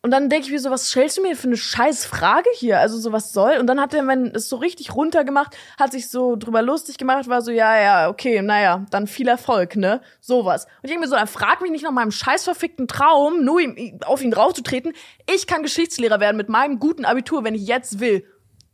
Und 0.03 0.12
dann 0.12 0.30
denke 0.30 0.46
ich 0.46 0.53
mir 0.53 0.61
so, 0.61 0.70
was 0.70 0.88
stellst 0.88 1.18
du 1.18 1.22
mir 1.22 1.36
für 1.36 1.48
eine 1.48 1.59
scheiß 1.59 2.07
Frage 2.07 2.48
hier? 2.55 2.80
Also 2.80 2.98
so, 2.98 3.12
was 3.12 3.34
soll? 3.34 3.59
Und 3.59 3.66
dann 3.66 3.78
hat 3.78 3.92
er 3.92 4.09
es 4.34 4.48
so 4.48 4.57
richtig 4.57 4.94
runtergemacht, 4.94 5.55
hat 5.78 5.92
sich 5.92 6.09
so 6.09 6.36
drüber 6.36 6.62
lustig 6.62 6.96
gemacht, 6.96 7.28
war 7.28 7.42
so, 7.42 7.51
ja, 7.51 7.78
ja, 7.78 8.09
okay, 8.09 8.40
naja, 8.40 8.86
dann 8.90 9.07
viel 9.07 9.28
Erfolg, 9.28 9.76
ne? 9.76 10.01
Sowas. 10.20 10.64
Und 10.64 10.84
ich 10.84 10.90
denke 10.90 11.01
mir 11.01 11.09
so, 11.09 11.16
dann 11.16 11.26
frag 11.26 11.61
mich 11.61 11.70
nicht 11.70 11.84
nach 11.84 11.90
meinem 11.90 12.12
scheiß 12.12 12.44
verfickten 12.44 12.88
Traum, 12.88 13.44
nur 13.44 13.61
ihm, 13.61 14.01
auf 14.07 14.22
ihn 14.22 14.30
draufzutreten. 14.30 14.94
Ich 15.30 15.46
kann 15.46 15.62
Geschichtslehrer 15.62 16.18
werden 16.18 16.38
mit 16.38 16.48
meinem 16.48 16.78
guten 16.78 17.05
Abitur, 17.05 17.44
wenn 17.44 17.55
ich 17.55 17.66
jetzt 17.66 18.01
will. 18.01 18.24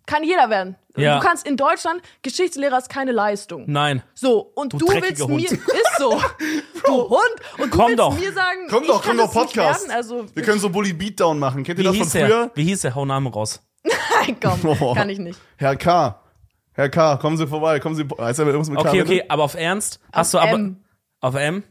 Kann 0.06 0.22
jeder 0.22 0.48
werden. 0.50 0.76
Ja. 0.96 1.18
Du 1.18 1.26
kannst 1.26 1.46
in 1.46 1.56
Deutschland, 1.56 2.00
Geschichtslehrer 2.22 2.78
ist 2.78 2.88
keine 2.88 3.10
Leistung. 3.12 3.64
Nein. 3.66 4.02
So, 4.14 4.38
und 4.54 4.72
Du 4.72 4.78
du, 4.78 4.86
willst 4.88 5.18
mir, 5.18 5.26
Hund. 5.34 5.42
ist 5.50 5.58
so, 5.98 6.10
du 6.86 7.08
Hund, 7.10 7.20
und 7.58 7.74
du 7.74 7.76
Komm 7.76 7.88
willst 7.88 7.98
doch. 7.98 8.18
mir 8.18 8.32
sagen, 8.32 8.66
Komm 8.70 8.82
ich 8.84 8.88
doch, 8.88 9.02
kann 9.02 9.16
komm 9.16 9.26
doch, 9.26 9.34
das 9.34 9.34
nicht 9.34 9.54
Podcast. 9.56 9.82
werden, 9.88 9.96
also, 9.96 10.26
Wir 10.34 10.42
können 10.44 10.60
so 10.60 10.70
Bully 10.70 10.92
Beatdown 10.92 11.38
machen. 11.38 11.64
Kennt 11.64 11.78
ihr 11.80 11.82
Wie 11.82 11.88
das 11.88 11.96
von 11.96 12.04
hieß 12.04 12.12
der? 12.12 12.26
früher? 12.28 12.50
Wie 12.54 12.64
hieß 12.64 12.80
der? 12.82 12.94
Hau 12.94 13.04
Namen 13.04 13.26
raus. 13.26 13.60
Nein, 13.84 14.36
komm, 14.40 14.60
Oh. 14.80 14.94
kann 14.94 15.08
ich 15.10 15.18
nicht. 15.18 15.38
Herr 15.56 15.76
K. 15.76 16.22
Herr 16.72 16.88
K., 16.88 17.16
kommen 17.16 17.36
Sie 17.36 17.46
vorbei. 17.46 17.80
Kommen 17.80 17.94
Sie. 17.96 18.04
Heißt 18.18 18.38
er 18.38 18.46
irgendwas 18.46 18.68
mit 18.70 18.78
K? 18.80 18.88
Okay, 18.88 19.02
bitte? 19.02 19.12
okay, 19.12 19.24
aber 19.28 19.42
auf 19.44 19.54
Ernst? 19.54 19.98
Hast 20.12 20.34
du 20.34 20.38
aber. 20.38 20.52
M. 20.52 20.84
Auf 21.20 21.34
M? 21.34 21.64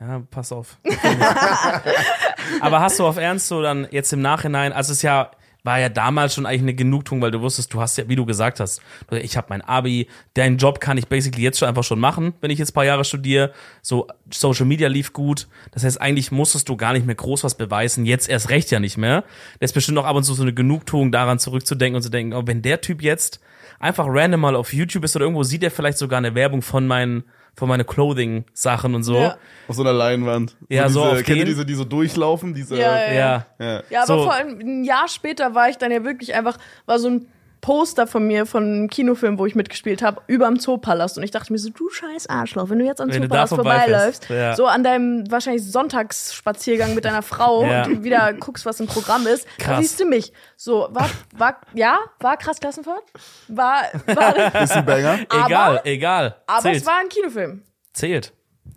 Ja, 0.00 0.22
pass 0.30 0.52
auf. 0.52 0.78
aber 2.60 2.80
hast 2.80 2.98
du 2.98 3.06
auf 3.06 3.16
Ernst 3.16 3.48
so 3.48 3.62
dann 3.62 3.86
jetzt 3.90 4.12
im 4.12 4.20
Nachhinein, 4.20 4.72
also 4.72 4.92
es 4.92 4.98
ist 4.98 5.02
ja, 5.02 5.30
war 5.64 5.80
ja 5.80 5.88
damals 5.88 6.34
schon 6.34 6.44
eigentlich 6.44 6.62
eine 6.62 6.74
Genugtuung, 6.74 7.22
weil 7.22 7.30
du 7.30 7.40
wusstest, 7.40 7.72
du 7.72 7.80
hast 7.80 7.96
ja, 7.96 8.06
wie 8.06 8.16
du 8.16 8.26
gesagt 8.26 8.60
hast, 8.60 8.82
ich 9.10 9.36
habe 9.38 9.46
mein 9.48 9.62
Abi, 9.62 10.08
deinen 10.34 10.58
Job 10.58 10.78
kann 10.78 10.98
ich 10.98 11.08
basically 11.08 11.42
jetzt 11.42 11.58
schon 11.58 11.68
einfach 11.68 11.82
schon 11.82 11.98
machen, 11.98 12.34
wenn 12.42 12.50
ich 12.50 12.58
jetzt 12.58 12.72
paar 12.72 12.84
Jahre 12.84 13.04
studiere. 13.04 13.52
So, 13.80 14.06
Social 14.30 14.66
Media 14.66 14.88
lief 14.88 15.14
gut. 15.14 15.48
Das 15.72 15.82
heißt, 15.82 16.00
eigentlich 16.00 16.30
musstest 16.30 16.68
du 16.68 16.76
gar 16.76 16.92
nicht 16.92 17.06
mehr 17.06 17.14
groß 17.14 17.44
was 17.44 17.56
beweisen, 17.56 18.04
jetzt 18.04 18.28
erst 18.28 18.50
recht 18.50 18.70
ja 18.70 18.78
nicht 18.78 18.98
mehr. 18.98 19.24
Das 19.58 19.70
ist 19.70 19.74
bestimmt 19.74 19.96
auch 19.98 20.04
ab 20.04 20.16
und 20.16 20.24
zu 20.24 20.34
so 20.34 20.42
eine 20.42 20.52
Genugtuung, 20.52 21.10
daran 21.10 21.38
zurückzudenken 21.38 21.96
und 21.96 22.02
zu 22.02 22.10
denken, 22.10 22.34
oh, 22.34 22.42
wenn 22.44 22.60
der 22.60 22.82
Typ 22.82 23.02
jetzt 23.02 23.40
einfach 23.80 24.04
random 24.06 24.40
mal 24.40 24.56
auf 24.56 24.74
YouTube 24.74 25.04
ist 25.04 25.16
oder 25.16 25.24
irgendwo 25.24 25.44
sieht 25.44 25.62
er 25.62 25.70
vielleicht 25.70 25.98
sogar 25.98 26.18
eine 26.18 26.34
Werbung 26.34 26.60
von 26.60 26.86
meinen 26.86 27.24
von 27.56 27.68
meine 27.68 27.84
Clothing-Sachen 27.84 28.94
und 28.94 29.02
so. 29.04 29.16
Ja. 29.16 29.36
Auf 29.68 29.76
so 29.76 29.82
einer 29.82 29.92
Leinwand. 29.92 30.56
Ja, 30.68 30.88
so 30.88 31.00
diese, 31.02 31.12
auf 31.12 31.16
Kennt 31.24 31.28
ihr 31.38 31.44
den- 31.44 31.46
diese, 31.46 31.64
die 31.66 31.74
so 31.74 31.84
durchlaufen? 31.84 32.54
Diese, 32.54 32.76
Ja, 32.78 32.96
ja. 32.98 33.12
Ja. 33.12 33.46
ja. 33.58 33.82
Ja, 33.90 33.98
aber 34.02 34.06
So. 34.18 34.22
vor 34.24 34.34
allem 34.34 34.58
ein 34.58 34.84
Jahr 34.84 35.08
später 35.08 35.54
war 35.54 35.68
ich 35.68 35.76
dann 35.78 35.90
ja 35.92 36.04
wirklich 36.04 36.34
einfach, 36.34 36.58
war 36.86 36.98
so 36.98 37.08
ein 37.08 37.26
Poster 37.64 38.06
von 38.06 38.26
mir 38.26 38.44
von 38.44 38.62
einem 38.62 38.90
Kinofilm, 38.90 39.38
wo 39.38 39.46
ich 39.46 39.54
mitgespielt 39.54 40.02
habe, 40.02 40.20
über 40.26 40.46
dem 40.48 40.58
Zoopalast. 40.60 41.16
Und 41.16 41.24
ich 41.24 41.30
dachte 41.30 41.50
mir 41.50 41.58
so, 41.58 41.70
du 41.70 41.88
scheiß 41.88 42.26
Arschloch, 42.28 42.68
wenn 42.68 42.78
du 42.78 42.84
jetzt 42.84 43.00
am 43.00 43.08
Wenn 43.10 43.22
Zoopalast 43.22 43.54
vorbeiläufst, 43.54 44.28
ja. 44.28 44.54
so 44.54 44.66
an 44.66 44.84
deinem 44.84 45.24
wahrscheinlich 45.30 45.64
Sonntagsspaziergang 45.64 46.94
mit 46.94 47.06
deiner 47.06 47.22
Frau 47.22 47.64
Ja. 47.64 47.84
und 47.84 47.88
du 47.96 48.04
wieder 48.04 48.34
guckst, 48.34 48.66
was 48.66 48.80
im 48.80 48.86
Programm 48.86 49.26
ist, 49.26 49.46
Krass. 49.58 49.80
siehst 49.80 49.98
du 49.98 50.04
mich. 50.04 50.34
So, 50.58 50.88
war, 50.90 51.08
war, 51.34 51.58
ja, 51.72 51.98
war 52.20 52.36
krass 52.36 52.60
Klassenfahrt? 52.60 53.02
War, 53.48 53.82
war, 54.06 54.54
Ist 54.62 54.72
ein 54.72 54.84
Banger. 54.84 55.20
Aber- 55.30 55.46
Egal, 55.46 55.80
egal. 55.84 56.36
aber 56.46 56.60
Zählt. 56.62 56.76
es 56.76 56.86
war 56.86 56.98
ein 57.00 57.08
Kinofilm. 57.08 57.62
Zählt. 57.94 58.34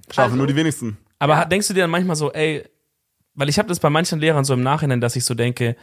Schaffen 0.09 0.21
Also- 0.23 0.35
nur 0.38 0.47
die 0.47 0.55
wenigsten. 0.55 0.97
Aber 1.19 1.33
Ja. 1.33 1.43
denkst 1.45 1.67
du 1.67 1.73
dir 1.73 1.81
dann 1.81 1.89
manchmal 1.89 2.15
so, 2.15 2.31
ey, 2.31 2.63
weil 3.33 3.49
ich 3.49 3.59
habe 3.59 3.67
das 3.67 3.79
bei 3.81 3.89
manchen 3.89 4.19
Lehrern 4.21 4.45
so 4.45 4.53
im 4.53 4.63
Nachhinein, 4.63 5.01
dass 5.01 5.17
ich 5.17 5.25
so 5.25 5.33
denke, 5.33 5.75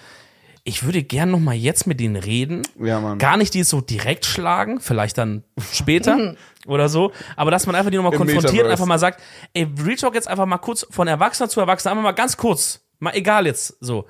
ich 0.64 0.82
würde 0.84 1.02
gern 1.02 1.30
noch 1.30 1.40
mal 1.40 1.54
jetzt 1.54 1.86
mit 1.86 2.00
denen 2.00 2.16
reden. 2.16 2.62
Ja, 2.80 2.98
Mann. 3.00 3.18
Gar 3.18 3.36
nicht 3.36 3.52
die 3.54 3.62
so 3.64 3.80
direkt 3.82 4.24
schlagen, 4.24 4.80
vielleicht 4.80 5.18
dann 5.18 5.44
später 5.72 6.34
oder 6.66 6.88
so, 6.88 7.12
aber 7.36 7.50
dass 7.50 7.66
man 7.66 7.74
einfach 7.76 7.90
die 7.90 7.96
nochmal 7.98 8.12
Im 8.14 8.18
konfrontiert, 8.18 8.52
Metaverse. 8.52 8.72
einfach 8.72 8.86
mal 8.86 8.98
sagt, 8.98 9.20
ey, 9.52 9.68
Real 9.84 9.96
Talk 9.96 10.14
jetzt 10.14 10.26
einfach 10.28 10.46
mal 10.46 10.58
kurz 10.58 10.86
von 10.90 11.06
Erwachsener 11.06 11.48
zu 11.48 11.60
Erwachsener, 11.60 11.92
einfach 11.92 12.02
mal 12.04 12.12
ganz 12.12 12.36
kurz, 12.36 12.80
mal 12.98 13.12
egal 13.14 13.46
jetzt 13.46 13.76
so. 13.80 14.06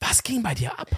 Was 0.00 0.22
ging 0.24 0.42
bei 0.42 0.54
dir 0.54 0.76
ab? 0.78 0.88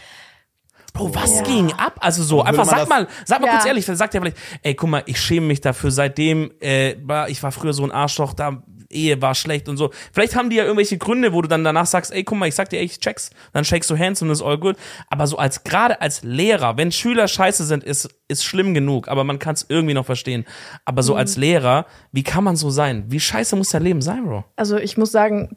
Bro, 0.94 1.12
was 1.14 1.42
ging 1.42 1.72
ab? 1.72 1.96
Also 2.00 2.22
so, 2.22 2.36
würde 2.36 2.48
einfach 2.50 2.64
sag 2.64 2.78
das- 2.78 2.88
mal, 2.88 3.08
sag 3.26 3.40
mal 3.40 3.48
Ja. 3.48 3.52
kurz 3.54 3.66
ehrlich, 3.66 3.84
sagt 3.84 4.14
er 4.14 4.20
vielleicht, 4.22 4.36
ey, 4.62 4.74
guck 4.74 4.88
mal, 4.88 5.02
ich 5.06 5.20
schäme 5.20 5.46
mich 5.48 5.60
dafür, 5.60 5.90
seitdem, 5.90 6.52
äh, 6.60 6.94
war- 7.02 7.28
ich 7.28 7.42
war 7.42 7.50
früher 7.52 7.72
so 7.74 7.82
ein 7.84 7.90
Arschloch, 7.90 8.32
da 8.32 8.62
Ehe 8.94 9.20
war 9.20 9.34
schlecht 9.34 9.68
und 9.68 9.76
so. 9.76 9.90
Vielleicht 10.12 10.36
haben 10.36 10.50
die 10.50 10.56
ja 10.56 10.64
irgendwelche 10.64 10.96
Gründe, 10.98 11.32
wo 11.32 11.42
du 11.42 11.48
dann 11.48 11.64
danach 11.64 11.86
sagst, 11.86 12.12
ey, 12.12 12.24
guck 12.24 12.38
mal, 12.38 12.46
ich 12.48 12.54
sag 12.54 12.68
dir, 12.70 12.78
ey, 12.78 12.84
ich 12.84 13.00
check's, 13.00 13.30
dann 13.52 13.64
shakes 13.64 13.88
du 13.88 13.98
hands 13.98 14.22
und 14.22 14.30
ist 14.30 14.42
all 14.42 14.58
good. 14.58 14.76
Aber 15.08 15.26
so 15.26 15.36
als, 15.36 15.64
gerade 15.64 16.00
als 16.00 16.22
Lehrer, 16.22 16.76
wenn 16.76 16.92
Schüler 16.92 17.28
scheiße 17.28 17.64
sind, 17.64 17.84
ist, 17.84 18.08
ist 18.28 18.44
schlimm 18.44 18.74
genug, 18.74 19.08
aber 19.08 19.24
man 19.24 19.38
kann 19.38 19.54
es 19.54 19.66
irgendwie 19.68 19.94
noch 19.94 20.06
verstehen. 20.06 20.44
Aber 20.84 21.02
Mhm. 21.02 21.06
so 21.06 21.14
als 21.16 21.36
Lehrer, 21.36 21.86
wie 22.12 22.22
kann 22.22 22.44
man 22.44 22.56
so 22.56 22.70
sein? 22.70 23.04
Wie 23.08 23.20
scheiße 23.20 23.56
muss 23.56 23.70
dein 23.70 23.82
Leben 23.82 24.02
sein, 24.02 24.24
Bro? 24.24 24.44
Also 24.56 24.76
ich 24.76 24.96
muss 24.96 25.10
sagen, 25.12 25.56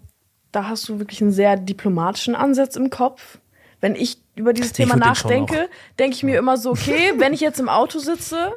da 0.52 0.68
hast 0.70 0.88
du 0.90 1.00
wirklich 1.00 1.22
einen 1.22 1.32
sehr 1.32 1.56
diplomatischen 1.58 2.36
Ansatz 2.36 2.76
im 2.76 2.90
Kopf. 2.90 3.38
Wenn 3.80 3.96
ich 3.96 4.18
über 4.36 4.54
dieses 4.54 4.74
Thema 4.74 4.96
nachdenke, 4.96 5.70
denke 6.00 6.16
ich 6.16 6.24
mir 6.24 6.40
immer 6.40 6.58
so, 6.58 6.72
okay, 6.72 7.14
wenn 7.18 7.34
ich 7.34 7.42
jetzt 7.42 7.60
im 7.60 7.70
Auto 7.70 8.00
sitze 8.00 8.54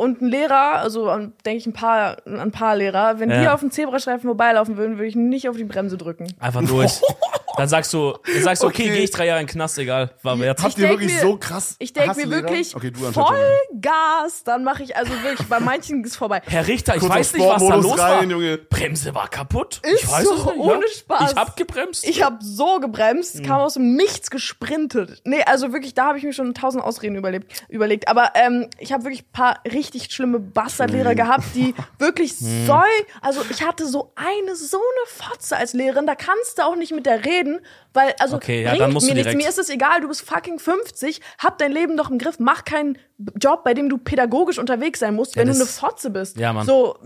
und 0.00 0.22
ein 0.22 0.28
Lehrer, 0.28 0.78
also 0.80 1.08
an- 1.10 1.32
denke 1.44 1.58
ich 1.58 1.66
ein 1.66 1.72
paar, 1.72 2.16
an 2.26 2.40
ein 2.40 2.50
paar 2.52 2.74
Lehrer, 2.76 3.20
wenn 3.20 3.28
die 3.28 3.34
Ja. 3.36 3.52
auf 3.54 3.60
dem 3.60 3.70
Zebrastreifen 3.70 4.22
vorbeilaufen 4.28 4.76
würden, 4.76 4.96
würde 4.96 5.06
ich 5.08 5.16
nicht 5.16 5.48
auf 5.48 5.56
die 5.56 5.64
Bremse 5.64 5.96
drücken. 5.98 6.32
Einfach 6.40 6.64
durch. 6.64 7.00
Dann 7.56 7.68
sagst 7.68 7.92
du, 7.92 8.14
dann 8.32 8.42
sagst 8.42 8.62
du, 8.62 8.68
okay, 8.68 8.84
Okay. 8.84 8.92
gehe 8.94 9.02
ich 9.02 9.10
drei 9.10 9.26
Jahre 9.26 9.40
in 9.40 9.46
den 9.46 9.52
Knast, 9.52 9.76
egal, 9.76 10.12
war 10.22 10.38
wert. 10.38 10.62
Habt 10.62 10.78
ihr 10.78 10.88
wirklich 10.88 11.12
mir- 11.12 11.20
so 11.20 11.36
krass 11.36 11.74
Ich 11.80 11.92
denke 11.92 12.16
mir 12.16 12.30
wirklich 12.30 12.74
Okay, 12.74 12.90
voll. 13.12 13.36
Gas, 13.82 14.44
dann 14.44 14.64
mache 14.64 14.82
ich 14.84 14.96
also 14.96 15.12
wirklich, 15.22 15.46
bei 15.48 15.60
manchen 15.60 16.02
ist 16.04 16.16
vorbei. 16.16 16.40
Herr 16.46 16.66
Richter, 16.66 16.94
ich 16.94 17.00
Kurz 17.00 17.12
weiß 17.12 17.32
nicht, 17.34 17.46
was 17.46 17.66
da 17.66 17.74
los 17.74 17.98
rein, 17.98 18.30
war. 18.30 18.36
Junge. 18.38 18.56
Bremse 18.56 19.14
war 19.14 19.28
kaputt. 19.28 19.80
Ist 19.82 20.04
ich 20.04 20.10
weiß 20.10 20.24
so, 20.24 20.34
es 20.36 20.44
nicht. 20.46 20.56
ohne 20.58 20.80
ja. 20.86 20.92
Spaß. 20.96 21.32
Ich 21.32 21.36
hab 21.36 21.56
gebremst. 21.56 22.04
Ich 22.08 22.22
habe 22.22 22.36
so 22.40 22.76
Mhm. 22.76 22.80
gebremst, 22.82 23.44
kam 23.44 23.60
aus 23.60 23.74
dem 23.74 23.94
Nichts 23.96 24.30
gesprintet. 24.30 25.20
Nee, 25.24 25.42
also 25.44 25.72
wirklich, 25.72 25.92
da 25.92 26.06
habe 26.06 26.18
ich 26.18 26.24
mir 26.24 26.32
schon 26.32 26.54
tausend 26.54 26.82
Ausreden 26.82 27.16
überlebt, 27.16 27.64
überlegt. 27.68 28.08
Aber 28.08 28.30
ähm, 28.36 28.68
ich 28.78 28.92
habe 28.92 29.04
wirklich 29.04 29.24
ein 29.24 29.32
paar 29.32 29.58
richtig 29.70 29.89
richtig 29.94 30.12
schlimme 30.12 30.38
Bastardlehrer 30.38 31.14
gehabt, 31.14 31.44
die 31.54 31.74
wirklich 31.98 32.32
Hm. 32.32 32.66
so, 32.66 32.80
also 33.20 33.42
ich 33.50 33.62
hatte 33.66 33.86
so 33.86 34.12
eine, 34.14 34.54
so 34.54 34.78
eine 34.78 35.06
Fotze 35.30 35.56
als 35.56 35.72
Lehrerin, 35.72 36.06
da 36.06 36.14
kannst 36.14 36.58
du 36.58 36.62
auch 36.62 36.76
nicht 36.76 36.92
mit 36.92 37.06
der 37.06 37.24
reden, 37.24 37.60
weil, 37.92 38.14
also 38.18 38.36
Okay, 38.36 38.62
ja, 38.62 38.70
bringt 38.70 38.82
dann 38.82 38.92
musst 38.92 39.06
du 39.08 39.14
mir 39.14 39.22
nichts, 39.22 39.34
mir 39.34 39.48
ist 39.48 39.58
es 39.58 39.68
egal, 39.68 40.00
du 40.00 40.08
bist 40.08 40.22
fucking 40.22 40.58
50, 40.58 41.20
hab 41.38 41.58
dein 41.58 41.72
Leben 41.72 41.96
doch 41.96 42.10
im 42.10 42.18
Griff, 42.18 42.38
mach 42.38 42.64
keinen 42.64 42.98
Job, 43.40 43.64
bei 43.64 43.74
dem 43.74 43.88
du 43.88 43.98
pädagogisch 43.98 44.58
unterwegs 44.58 45.00
sein 45.00 45.14
musst, 45.14 45.36
wenn 45.36 45.48
du 45.48 45.54
eine 45.54 45.66
Fotze 45.66 46.10
bist. 46.10 46.38
Ja, 46.38 46.52
Mann. 46.52 46.64
So, 46.66 46.96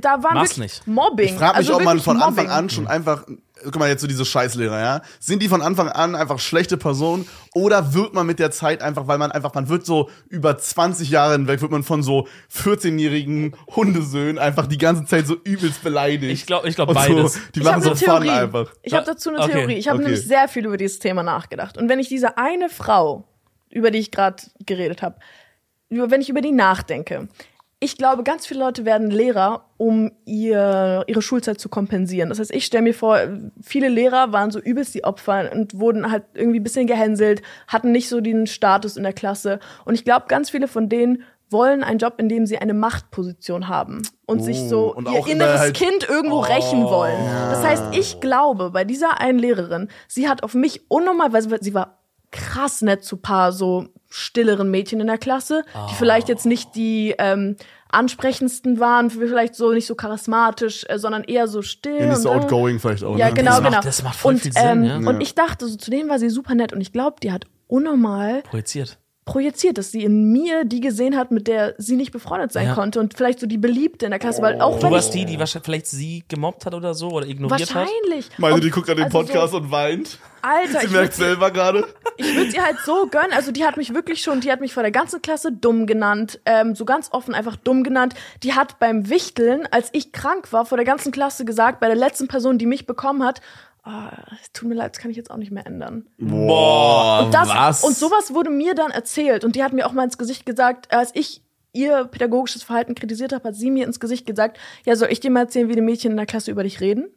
da 0.00 0.22
waren 0.22 0.34
Mach's 0.34 0.56
wirklich 0.56 0.78
nicht. 0.78 0.86
Mobbing. 0.86 1.26
Ich 1.26 1.32
frage 1.34 1.58
mich, 1.58 1.68
also 1.68 1.74
ob 1.76 1.84
man 1.84 2.00
von 2.00 2.16
Anfang 2.16 2.46
Mobbing. 2.46 2.50
an 2.50 2.70
schon 2.70 2.86
einfach, 2.86 3.26
guck 3.64 3.76
mal 3.76 3.88
jetzt 3.88 4.00
so 4.00 4.06
diese 4.06 4.24
Scheißlehrer, 4.24 4.78
ja, 4.80 5.02
sind 5.20 5.42
die 5.42 5.48
von 5.48 5.62
Anfang 5.62 5.88
an 5.88 6.14
einfach 6.14 6.38
schlechte 6.38 6.76
Personen 6.76 7.26
oder 7.54 7.94
wird 7.94 8.14
man 8.14 8.26
mit 8.26 8.38
der 8.38 8.50
Zeit 8.50 8.82
einfach, 8.82 9.06
weil 9.06 9.18
man 9.18 9.32
einfach, 9.32 9.54
man 9.54 9.68
wird 9.68 9.84
so 9.86 10.10
über 10.28 10.56
20 10.58 11.10
Jahre 11.10 11.32
hinweg, 11.32 11.60
wird 11.60 11.70
man 11.70 11.82
von 11.82 12.02
so 12.02 12.26
14-jährigen 12.52 13.56
Hundesöhnen 13.74 14.38
einfach 14.38 14.66
die 14.66 14.78
ganze 14.78 15.04
Zeit 15.06 15.26
so 15.26 15.36
übelst 15.44 15.82
beleidigt. 15.82 16.32
Ich 16.32 16.46
glaub- 16.46 16.64
ich 16.64 16.74
glaub 16.74 16.88
Und 16.88 16.94
beides. 16.94 17.34
So, 17.34 17.40
die 17.54 17.60
Ich 17.60 17.64
machen 17.64 17.84
habe 17.84 17.96
so 17.96 18.06
Fun 18.06 18.28
einfach. 18.28 18.72
Ich 18.82 18.94
habe 18.94 19.06
dazu 19.06 19.30
eine 19.30 19.40
Okay. 19.40 19.52
Theorie. 19.52 19.74
Ich 19.74 19.88
habe 19.88 19.98
Okay. 19.98 20.06
nämlich 20.08 20.26
sehr 20.26 20.48
viel 20.48 20.66
über 20.66 20.76
dieses 20.76 20.98
Thema 20.98 21.22
nachgedacht. 21.22 21.78
Und 21.78 21.88
wenn 21.88 21.98
ich 21.98 22.08
diese 22.08 22.36
eine 22.38 22.68
Frau, 22.68 23.24
über 23.70 23.90
die 23.90 23.98
ich 23.98 24.10
gerade 24.10 24.42
geredet 24.64 25.02
habe, 25.02 25.16
über, 25.88 26.10
wenn 26.10 26.20
ich 26.20 26.28
über 26.28 26.40
die 26.40 26.52
nachdenke, 26.52 27.28
ich 27.80 27.96
glaube, 27.96 28.24
ganz 28.24 28.46
viele 28.46 28.60
Leute 28.60 28.84
werden 28.84 29.10
Lehrer, 29.10 29.66
um 29.76 30.10
ihr, 30.24 31.04
ihre 31.06 31.22
Schulzeit 31.22 31.60
zu 31.60 31.68
kompensieren. 31.68 32.28
Das 32.28 32.40
heißt, 32.40 32.52
ich 32.52 32.64
stelle 32.64 32.82
mir 32.82 32.94
vor, 32.94 33.18
viele 33.62 33.88
Lehrer 33.88 34.32
waren 34.32 34.50
so 34.50 34.58
übelst 34.58 34.94
die 34.94 35.04
Opfer 35.04 35.50
und 35.52 35.78
wurden 35.78 36.10
halt 36.10 36.24
irgendwie 36.34 36.58
ein 36.58 36.64
bisschen 36.64 36.88
gehänselt, 36.88 37.42
hatten 37.68 37.92
nicht 37.92 38.08
so 38.08 38.20
den 38.20 38.48
Status 38.48 38.96
in 38.96 39.04
der 39.04 39.12
Klasse. 39.12 39.60
Und 39.84 39.94
ich 39.94 40.04
glaube, 40.04 40.26
ganz 40.28 40.50
viele 40.50 40.66
von 40.66 40.88
denen 40.88 41.22
wollen 41.50 41.82
einen 41.84 41.98
Job, 41.98 42.14
in 42.18 42.28
dem 42.28 42.46
sie 42.46 42.58
eine 42.58 42.74
Machtposition 42.74 43.68
haben 43.68 44.02
und 44.26 44.42
sich 44.42 44.58
so 44.68 44.94
und 44.94 45.08
ihr 45.08 45.26
inneres 45.26 45.60
halt- 45.60 45.74
Kind 45.76 46.06
irgendwo 46.08 46.40
rächen 46.40 46.82
wollen. 46.84 47.18
Das 47.50 47.64
heißt, 47.64 47.84
ich 47.92 48.20
glaube, 48.20 48.70
bei 48.70 48.84
dieser 48.84 49.20
einen 49.20 49.38
Lehrerin, 49.38 49.88
sie 50.08 50.28
hat 50.28 50.42
auf 50.42 50.54
mich 50.54 50.82
unnormal, 50.90 51.32
weil 51.32 51.62
sie 51.62 51.74
war 51.74 51.98
krass 52.32 52.82
nett 52.82 53.02
zu 53.04 53.16
paar 53.16 53.52
so 53.52 53.86
stilleren 54.18 54.70
Mädchen 54.70 55.00
in 55.00 55.06
der 55.06 55.18
Klasse, 55.18 55.64
die 55.90 55.94
vielleicht 55.94 56.28
jetzt 56.28 56.44
nicht 56.46 56.74
die 56.74 57.14
ähm, 57.18 57.56
ansprechendsten 57.90 58.80
waren, 58.80 59.10
vielleicht 59.10 59.54
so 59.54 59.72
nicht 59.72 59.86
so 59.86 59.94
charismatisch, 59.94 60.84
äh, 60.88 60.98
sondern 60.98 61.24
eher 61.24 61.48
so 61.48 61.62
still. 61.62 61.98
Ja, 61.98 62.06
nicht 62.06 62.18
so 62.18 62.30
und, 62.30 62.36
äh, 62.36 62.40
outgoing 62.44 62.78
vielleicht 62.80 63.04
auch. 63.04 63.16
Ja, 63.16 63.28
ne? 63.28 63.34
genau, 63.34 63.50
Das 63.52 63.60
macht- 63.60 63.70
genau. 63.72 63.82
das 63.82 64.02
macht 64.02 64.16
voll 64.16 64.34
und, 64.34 64.40
viel 64.40 64.52
Sinn, 64.52 64.62
ähm, 64.64 64.84
ja. 64.84 64.96
Und 65.08 65.20
ich 65.20 65.34
dachte, 65.34 65.66
so, 65.66 65.76
zu 65.76 65.90
denen 65.90 66.08
war 66.08 66.18
sie 66.18 66.28
super 66.30 66.54
nett 66.54 66.72
und 66.72 66.80
ich 66.80 66.92
glaube, 66.92 67.16
die 67.22 67.32
hat 67.32 67.46
unnormal 67.66 68.42
Projiziert. 68.42 68.98
Projiziert, 69.28 69.76
dass 69.76 69.90
sie 69.92 70.04
in 70.04 70.32
mir 70.32 70.64
die 70.64 70.80
gesehen 70.80 71.14
hat, 71.16 71.30
mit 71.30 71.46
der 71.48 71.74
sie 71.76 71.96
nicht 71.96 72.12
befreundet 72.12 72.50
sein 72.50 72.68
Ja. 72.68 72.74
konnte 72.74 72.98
und 72.98 73.12
vielleicht 73.14 73.40
so 73.40 73.46
die 73.46 73.58
Beliebte 73.58 74.06
in 74.06 74.10
der 74.10 74.18
Klasse, 74.18 74.40
weil 74.40 74.60
auch 74.62 74.78
Du 74.78 74.86
wenn 74.86 74.92
warst 74.92 75.14
ich 75.14 75.20
die, 75.20 75.26
die 75.32 75.38
wahrscheinlich 75.38 75.64
vielleicht 75.66 75.86
sie 75.86 76.24
gemobbt 76.28 76.64
hat 76.64 76.72
oder 76.74 76.94
so 76.94 77.10
oder 77.10 77.26
ignoriert 77.26 77.74
hat. 77.74 77.86
wahrscheinlich. 77.86 78.30
Meine, 78.38 78.60
die 78.60 78.70
guckt 78.70 78.88
an 78.88 78.96
den 78.96 79.04
also 79.04 79.18
Podcast 79.18 79.52
so, 79.52 79.58
und 79.58 79.70
weint. 79.70 80.18
Alter, 80.40 80.80
Sie 80.80 80.86
ich 80.86 80.92
merkt 80.92 81.18
würde 81.18 81.30
selber 81.30 81.50
gerade. 81.50 81.84
ich 82.16 82.34
würd 82.36 82.52
sie 82.52 82.60
halt 82.60 82.76
so 82.86 83.06
gönnen. 83.10 83.32
Also 83.32 83.50
die 83.52 83.64
hat 83.64 83.76
mich 83.76 83.92
wirklich 83.92 84.22
schon, 84.22 84.40
die 84.40 84.50
hat 84.50 84.60
mich 84.60 84.72
vor 84.72 84.82
der 84.84 84.92
ganzen 84.92 85.20
Klasse 85.20 85.52
dumm 85.52 85.86
genannt, 85.86 86.40
ähm, 86.46 86.74
so 86.74 86.84
ganz 86.84 87.08
offen 87.12 87.34
einfach 87.34 87.56
dumm 87.56 87.82
genannt. 87.82 88.14
Die 88.44 88.54
hat 88.54 88.78
beim 88.78 89.10
Wichteln, 89.10 89.66
als 89.70 89.90
ich 89.92 90.12
krank 90.12 90.52
war, 90.52 90.64
vor 90.64 90.78
der 90.78 90.84
ganzen 90.86 91.12
Klasse 91.12 91.44
gesagt, 91.44 91.80
bei 91.80 91.88
der 91.88 91.96
letzten 91.96 92.28
Person, 92.28 92.56
die 92.56 92.66
mich 92.66 92.86
bekommen 92.86 93.24
hat, 93.24 93.40
es 94.42 94.52
tut 94.52 94.68
mir 94.68 94.74
leid, 94.74 94.94
das 94.94 95.02
kann 95.02 95.10
ich 95.10 95.16
jetzt 95.16 95.30
auch 95.30 95.36
nicht 95.36 95.50
mehr 95.50 95.66
ändern. 95.66 96.06
Boah, 96.18 97.24
Und 97.24 97.34
das 97.34 97.48
was? 97.48 97.84
und 97.84 97.96
sowas 97.96 98.32
wurde 98.34 98.50
mir 98.50 98.74
dann 98.74 98.90
erzählt 98.90 99.44
und 99.44 99.56
die 99.56 99.62
hat 99.62 99.72
mir 99.72 99.86
auch 99.86 99.92
mal 99.92 100.04
ins 100.04 100.18
Gesicht 100.18 100.46
gesagt, 100.46 100.92
als 100.92 101.10
ich 101.14 101.42
ihr 101.72 102.04
pädagogisches 102.06 102.62
Verhalten 102.62 102.94
kritisiert 102.94 103.32
habe, 103.32 103.48
hat 103.48 103.54
sie 103.54 103.70
mir 103.70 103.86
ins 103.86 104.00
Gesicht 104.00 104.26
gesagt, 104.26 104.58
ja, 104.84 104.96
soll 104.96 105.08
ich 105.12 105.20
dir 105.20 105.30
mal 105.30 105.40
erzählen, 105.40 105.68
wie 105.68 105.74
die 105.74 105.80
Mädchen 105.80 106.12
in 106.12 106.16
der 106.16 106.26
Klasse 106.26 106.50
über 106.50 106.62
dich 106.62 106.80
reden? 106.80 107.08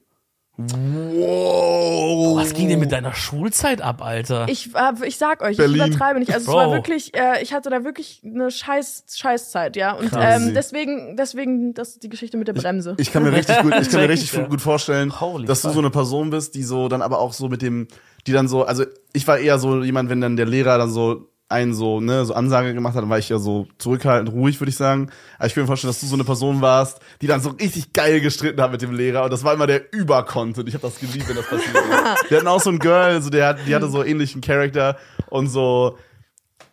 Wow. 0.69 2.37
Was 2.37 2.53
ging 2.53 2.69
denn 2.69 2.79
mit 2.79 2.91
deiner 2.91 3.13
Schulzeit 3.13 3.81
ab, 3.81 4.01
Alter? 4.03 4.45
Ich, 4.49 4.73
äh, 4.75 5.07
ich 5.07 5.17
sag 5.17 5.41
euch, 5.41 5.57
Berlin. 5.57 5.81
ich 5.81 5.87
übertreibe 5.87 6.19
nicht. 6.19 6.33
Also 6.33 6.45
es 6.45 6.51
Bro. 6.51 6.55
war 6.57 6.71
wirklich, 6.71 7.15
äh, 7.15 7.41
ich 7.41 7.53
hatte 7.53 7.69
da 7.69 7.83
wirklich 7.83 8.21
eine 8.25 8.49
scheiß 8.51 9.05
Scheißzeit, 9.13 9.75
ja. 9.75 9.93
Und 9.93 10.11
ähm, 10.17 10.53
deswegen, 10.53 11.15
deswegen, 11.17 11.73
das 11.73 11.89
ist 11.89 12.03
die 12.03 12.09
Geschichte 12.09 12.37
mit 12.37 12.47
der 12.47 12.53
Bremse. 12.53 12.95
Ich 12.97 13.11
kann 13.11 13.23
mir 13.23 13.31
richtig 13.31 13.59
gut, 13.61 13.73
ich 13.79 13.89
kann 13.89 14.01
mir 14.01 14.09
richtig 14.09 14.31
Ja. 14.33 14.43
gut 14.47 14.61
vorstellen, 14.61 15.19
Holy 15.19 15.45
dass 15.45 15.61
du 15.61 15.67
fuck. 15.69 15.73
so 15.75 15.79
eine 15.79 15.89
Person 15.89 16.29
bist, 16.29 16.55
die 16.55 16.63
so 16.63 16.87
dann 16.87 17.01
aber 17.01 17.19
auch 17.19 17.33
so 17.33 17.47
mit 17.49 17.61
dem, 17.61 17.87
die 18.27 18.31
dann 18.31 18.47
so, 18.47 18.63
also 18.65 18.83
ich 19.13 19.27
war 19.27 19.37
eher 19.39 19.59
so 19.59 19.83
jemand, 19.83 20.09
wenn 20.09 20.21
dann 20.21 20.35
der 20.37 20.45
Lehrer 20.45 20.77
dann 20.77 20.89
so 20.91 21.27
einen 21.51 21.73
so, 21.73 21.99
ne, 21.99 22.25
so 22.25 22.33
Ansage 22.33 22.73
gemacht 22.73 22.95
hat, 22.95 23.03
dann 23.03 23.09
war 23.09 23.19
ich 23.19 23.29
ja 23.29 23.37
so 23.37 23.67
zurückhaltend, 23.77 24.33
ruhig, 24.33 24.59
würde 24.59 24.69
ich 24.69 24.77
sagen. 24.77 25.09
Aber 25.37 25.47
ich 25.47 25.53
kann 25.53 25.63
mir 25.63 25.67
vorstellen, 25.67 25.89
dass 25.89 25.99
du 25.99 26.07
so 26.07 26.15
eine 26.15 26.23
Person 26.23 26.61
warst, 26.61 26.99
die 27.21 27.27
dann 27.27 27.41
so 27.41 27.49
richtig 27.49 27.93
geil 27.93 28.21
gestritten 28.21 28.61
hat 28.61 28.71
mit 28.71 28.81
dem 28.81 28.93
Lehrer 28.93 29.23
und 29.23 29.31
das 29.31 29.43
war 29.43 29.53
immer 29.53 29.67
der 29.67 29.93
Übercontent. 29.93 30.67
Ich 30.67 30.73
habe 30.73 30.87
das 30.87 30.99
geliebt, 30.99 31.27
wenn 31.29 31.35
das 31.35 31.47
passiert 31.47 31.75
ist. 31.75 32.29
Wir 32.29 32.37
hatten 32.37 32.47
auch 32.47 32.61
so 32.61 32.69
ein 32.69 32.79
Girl, 32.79 33.13
also 33.13 33.29
der 33.29 33.47
hat, 33.47 33.57
die 33.67 33.75
hatte 33.75 33.89
so 33.89 34.03
ähnlichen 34.03 34.41
Charakter 34.41 34.97
und 35.29 35.47
so, 35.47 35.97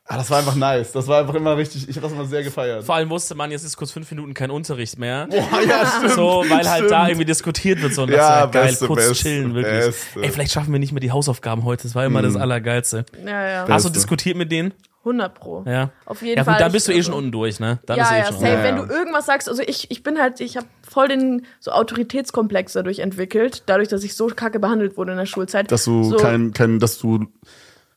ah, 0.08 0.16
das 0.16 0.30
war 0.30 0.38
einfach 0.38 0.54
nice. 0.54 0.92
Das 0.92 1.06
war 1.06 1.20
einfach 1.20 1.34
immer 1.34 1.56
richtig, 1.56 1.88
ich 1.88 1.96
habe 1.96 2.06
das 2.06 2.12
immer 2.12 2.24
sehr 2.24 2.42
gefeiert. 2.42 2.84
Vor 2.84 2.94
allem 2.94 3.10
wusste 3.10 3.34
man, 3.34 3.50
jetzt 3.50 3.64
ist 3.64 3.76
kurz 3.76 3.92
fünf 3.92 4.10
Minuten 4.10 4.34
kein 4.34 4.50
Unterricht 4.50 4.98
mehr. 4.98 5.28
Boah, 5.30 5.60
ja, 5.68 5.86
stimmt. 5.86 6.12
So, 6.12 6.44
weil 6.48 6.68
halt 6.68 6.76
stimmt. 6.76 6.90
da 6.90 7.08
irgendwie 7.08 7.26
diskutiert 7.26 7.80
wird, 7.82 7.94
so 7.94 8.02
und 8.02 8.10
das 8.10 8.18
Ja, 8.18 8.40
war 8.40 8.50
geil, 8.50 8.66
beste, 8.66 8.86
kurz 8.86 9.08
beste, 9.08 9.22
chillen, 9.22 9.54
wirklich. 9.54 9.86
beste. 9.86 10.22
Ey, 10.22 10.30
vielleicht 10.30 10.52
schaffen 10.52 10.72
wir 10.72 10.80
nicht 10.80 10.92
mehr 10.92 11.00
die 11.00 11.12
Hausaufgaben 11.12 11.64
heute, 11.64 11.84
das 11.84 11.94
war 11.94 12.04
immer 12.04 12.22
das 12.22 12.36
Allergeilste. 12.36 13.04
Ja, 13.24 13.48
ja. 13.48 13.68
Hast 13.68 13.84
du 13.86 13.90
diskutiert 13.90 14.36
mit 14.36 14.50
denen? 14.50 14.72
100 15.00 15.34
pro. 15.34 15.64
Ja. 15.66 15.90
Auf 16.04 16.22
jeden 16.22 16.36
ja, 16.36 16.42
gut, 16.42 16.52
Fall. 16.52 16.60
dann 16.60 16.72
bist 16.72 16.88
du 16.88 16.92
eh 16.92 17.02
schon 17.02 17.14
unten 17.14 17.32
durch, 17.32 17.60
ne? 17.60 17.78
Dann 17.86 17.98
ja, 17.98 18.04
ist 18.04 18.10
eh 18.10 18.18
ja, 18.18 18.24
schon. 18.26 18.40
safe. 18.40 18.52
Ja, 18.52 18.62
Wenn 18.62 18.76
du 18.76 18.82
irgendwas 18.82 19.26
sagst, 19.26 19.48
also 19.48 19.62
ich, 19.64 19.90
ich 19.90 20.02
bin 20.02 20.18
halt, 20.18 20.40
ich 20.40 20.56
habe 20.56 20.66
voll 20.86 21.08
den 21.08 21.46
so 21.60 21.70
Autoritätskomplex 21.70 22.72
dadurch 22.72 22.98
entwickelt, 22.98 23.62
dadurch, 23.66 23.88
dass 23.88 24.04
ich 24.04 24.14
so 24.14 24.26
kacke 24.26 24.58
behandelt 24.58 24.96
wurde 24.96 25.12
in 25.12 25.18
der 25.18 25.26
Schulzeit. 25.26 25.70
Dass 25.70 25.84
du 25.84 26.04
so, 26.04 26.16
kein, 26.16 26.52
kein, 26.52 26.78
dass 26.78 26.98
du, 26.98 27.26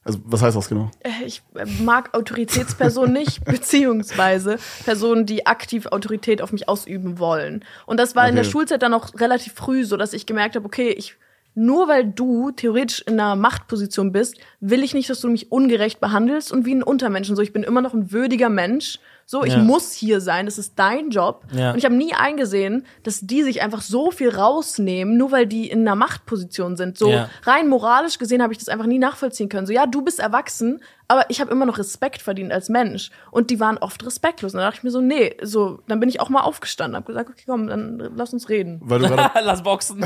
also 0.04 0.20
was 0.26 0.42
heißt 0.42 0.58
das 0.58 0.68
genau? 0.68 0.90
äh, 1.02 1.26
ich 1.26 1.44
äh, 1.56 1.66
mag 1.84 2.14
Autoritätspersonen 2.16 3.14
nicht, 3.20 3.46
beziehungsweise 3.46 4.58
Personen, 4.84 5.26
die 5.26 5.46
aktiv 5.46 5.86
Autorität 5.88 6.42
auf 6.42 6.52
mich 6.52 6.68
ausüben 6.68 7.20
wollen. 7.20 7.64
Und 7.86 8.00
das 8.00 8.16
war 8.16 8.28
in 8.28 8.36
der 8.36 8.44
Okay. 8.44 8.52
Schulzeit 8.52 8.82
dann 8.82 8.94
auch 8.94 9.14
relativ 9.20 9.54
früh 9.54 9.86
so, 9.86 9.98
dass 9.98 10.14
ich 10.14 10.26
gemerkt 10.26 10.56
habe, 10.56 10.66
okay, 10.66 10.90
ich 10.90 11.16
nur 11.54 11.88
weil 11.88 12.06
du 12.06 12.52
theoretisch 12.52 13.02
in 13.02 13.20
einer 13.20 13.36
Machtposition 13.36 14.12
bist, 14.12 14.38
will 14.62 14.84
ich 14.84 14.94
nicht, 14.94 15.10
dass 15.10 15.20
du 15.20 15.30
mich 15.30 15.52
ungerecht 15.52 16.00
behandelst 16.00 16.52
und 16.52 16.66
wie 16.66 16.74
ein 16.74 16.84
Untermenschen. 16.84 17.36
So, 17.36 17.42
ich 17.42 17.52
bin 17.52 17.64
immer 17.64 17.82
noch 17.82 17.94
ein 17.94 18.12
würdiger 18.12 18.50
Mensch. 18.50 19.00
So, 19.26 19.44
ich 19.44 19.54
Ja. 19.54 19.60
muss 19.60 19.94
hier 19.94 20.20
sein, 20.22 20.46
das 20.46 20.58
ist 20.58 20.74
dein 20.78 21.10
Job. 21.10 21.46
Ja. 21.54 21.72
Und 21.72 21.78
ich 21.78 21.86
habe 21.86 21.96
nie 21.96 22.14
eingesehen, 22.14 22.86
dass 23.04 23.22
die 23.22 23.44
sich 23.44 23.62
einfach 23.62 23.82
so 23.82 24.12
viel 24.12 24.30
rausnehmen, 24.30 25.16
nur 25.18 25.32
weil 25.32 25.46
die 25.48 25.70
in 25.70 25.82
einer 25.82 25.96
Machtposition 25.96 26.76
sind. 26.76 26.98
So 26.98 27.10
Ja. 27.10 27.30
rein 27.44 27.70
moralisch 27.70 28.18
gesehen 28.18 28.42
habe 28.44 28.52
ich 28.54 28.60
das 28.60 28.68
einfach 28.70 28.86
nie 28.88 29.00
nachvollziehen 29.00 29.48
können. 29.50 29.66
So, 29.68 29.74
ja, 29.74 29.86
du 29.86 30.02
bist 30.02 30.20
erwachsen, 30.20 30.82
aber 31.08 31.26
ich 31.30 31.40
habe 31.42 31.52
immer 31.52 31.66
noch 31.66 31.78
Respekt 31.78 32.22
verdient 32.22 32.52
als 32.52 32.70
Mensch. 32.70 33.10
Und 33.32 33.50
die 33.50 33.60
waren 33.60 33.78
oft 33.78 34.06
respektlos. 34.06 34.54
Und 34.54 34.60
dann 34.60 34.68
dachte 34.68 34.80
ich 34.80 34.84
mir 34.84 34.92
so, 34.92 35.02
nee, 35.02 35.36
so, 35.42 35.80
dann 35.88 36.00
bin 36.00 36.10
ich 36.10 36.20
auch 36.22 36.30
mal 36.30 36.42
aufgestanden, 36.42 36.96
habe 36.96 37.06
gesagt, 37.08 37.30
okay, 37.30 37.44
komm, 37.46 37.68
dann 37.68 38.12
lass 38.16 38.34
uns 38.34 38.50
reden. 38.50 38.80
Weil 38.84 39.00
du 39.00 39.08
gerade, 39.08 39.32
Lass 39.44 39.64
boxen. 39.64 40.00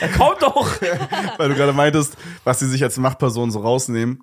Ja, 0.00 0.08
komm 0.16 0.34
doch. 0.40 0.68
weil 1.38 1.48
du 1.48 1.54
gerade 1.54 1.72
meintest, 1.72 2.16
was 2.44 2.58
sie 2.58 2.66
sich 2.66 2.82
als 2.82 2.96
Machtperson 2.98 3.50
so 3.50 3.60
rausnehmen. 3.60 4.22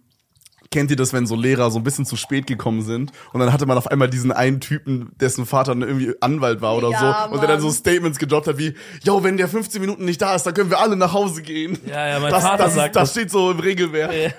Kennt 0.76 0.91
ihr 0.91 0.97
das, 0.97 1.13
wenn 1.13 1.26
so 1.26 1.38
Lehrer 1.38 1.71
so 1.71 1.80
ein 1.80 1.84
bisschen 1.86 2.05
zu 2.05 2.17
spät 2.17 2.47
gekommen 2.47 2.82
sind 2.82 3.13
und 3.32 3.39
dann 3.39 3.53
hatte 3.53 3.65
man 3.65 3.78
auf 3.78 3.88
einmal 3.88 4.09
diesen 4.09 4.34
einen 4.34 4.59
Typen, 4.59 5.13
dessen 5.21 5.45
Vater 5.45 5.73
dann 5.73 5.84
irgendwie 5.88 6.13
Anwalt 6.19 6.59
war 6.59 6.76
oder 6.76 6.89
Ja, 6.89 6.99
so 7.30 7.34
und 7.34 7.39
der 7.41 7.47
dann 7.47 7.61
Mann. 7.61 7.71
so 7.71 7.71
Statements 7.71 8.19
gedroppt 8.19 8.47
hat 8.47 8.57
wie, 8.57 8.73
yo, 9.01 9.23
wenn 9.23 9.38
der 9.38 9.47
15 9.47 9.80
Minuten 9.80 10.03
nicht 10.03 10.21
da 10.21 10.36
ist, 10.36 10.43
dann 10.43 10.53
können 10.53 10.69
wir 10.69 10.80
alle 10.82 10.97
nach 10.97 11.13
Hause 11.13 11.43
gehen. 11.43 11.80
Ja, 11.88 12.09
ja, 12.09 12.19
mein 12.19 12.30
das, 12.30 12.43
Vater 12.43 12.65
das, 12.65 12.76
sagt 12.76 12.95
das 12.97 13.03
das. 13.03 13.11
steht 13.11 13.32
so 13.32 13.51
im 13.51 13.59
Regelwerk. 13.59 14.11
Ja. 14.13 14.30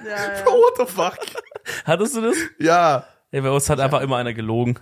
Bro, 0.45 0.51
what 0.53 0.74
the 0.76 0.95
fuck? 0.95 1.16
Hattest 1.87 2.16
du 2.16 2.20
das? 2.20 2.37
Ja. 2.59 3.05
Ja, 3.32 3.41
bei 3.41 3.51
uns 3.51 3.70
hat 3.70 3.80
einfach 3.80 4.03
immer 4.03 4.16
einer 4.18 4.34
gelogen. 4.34 4.78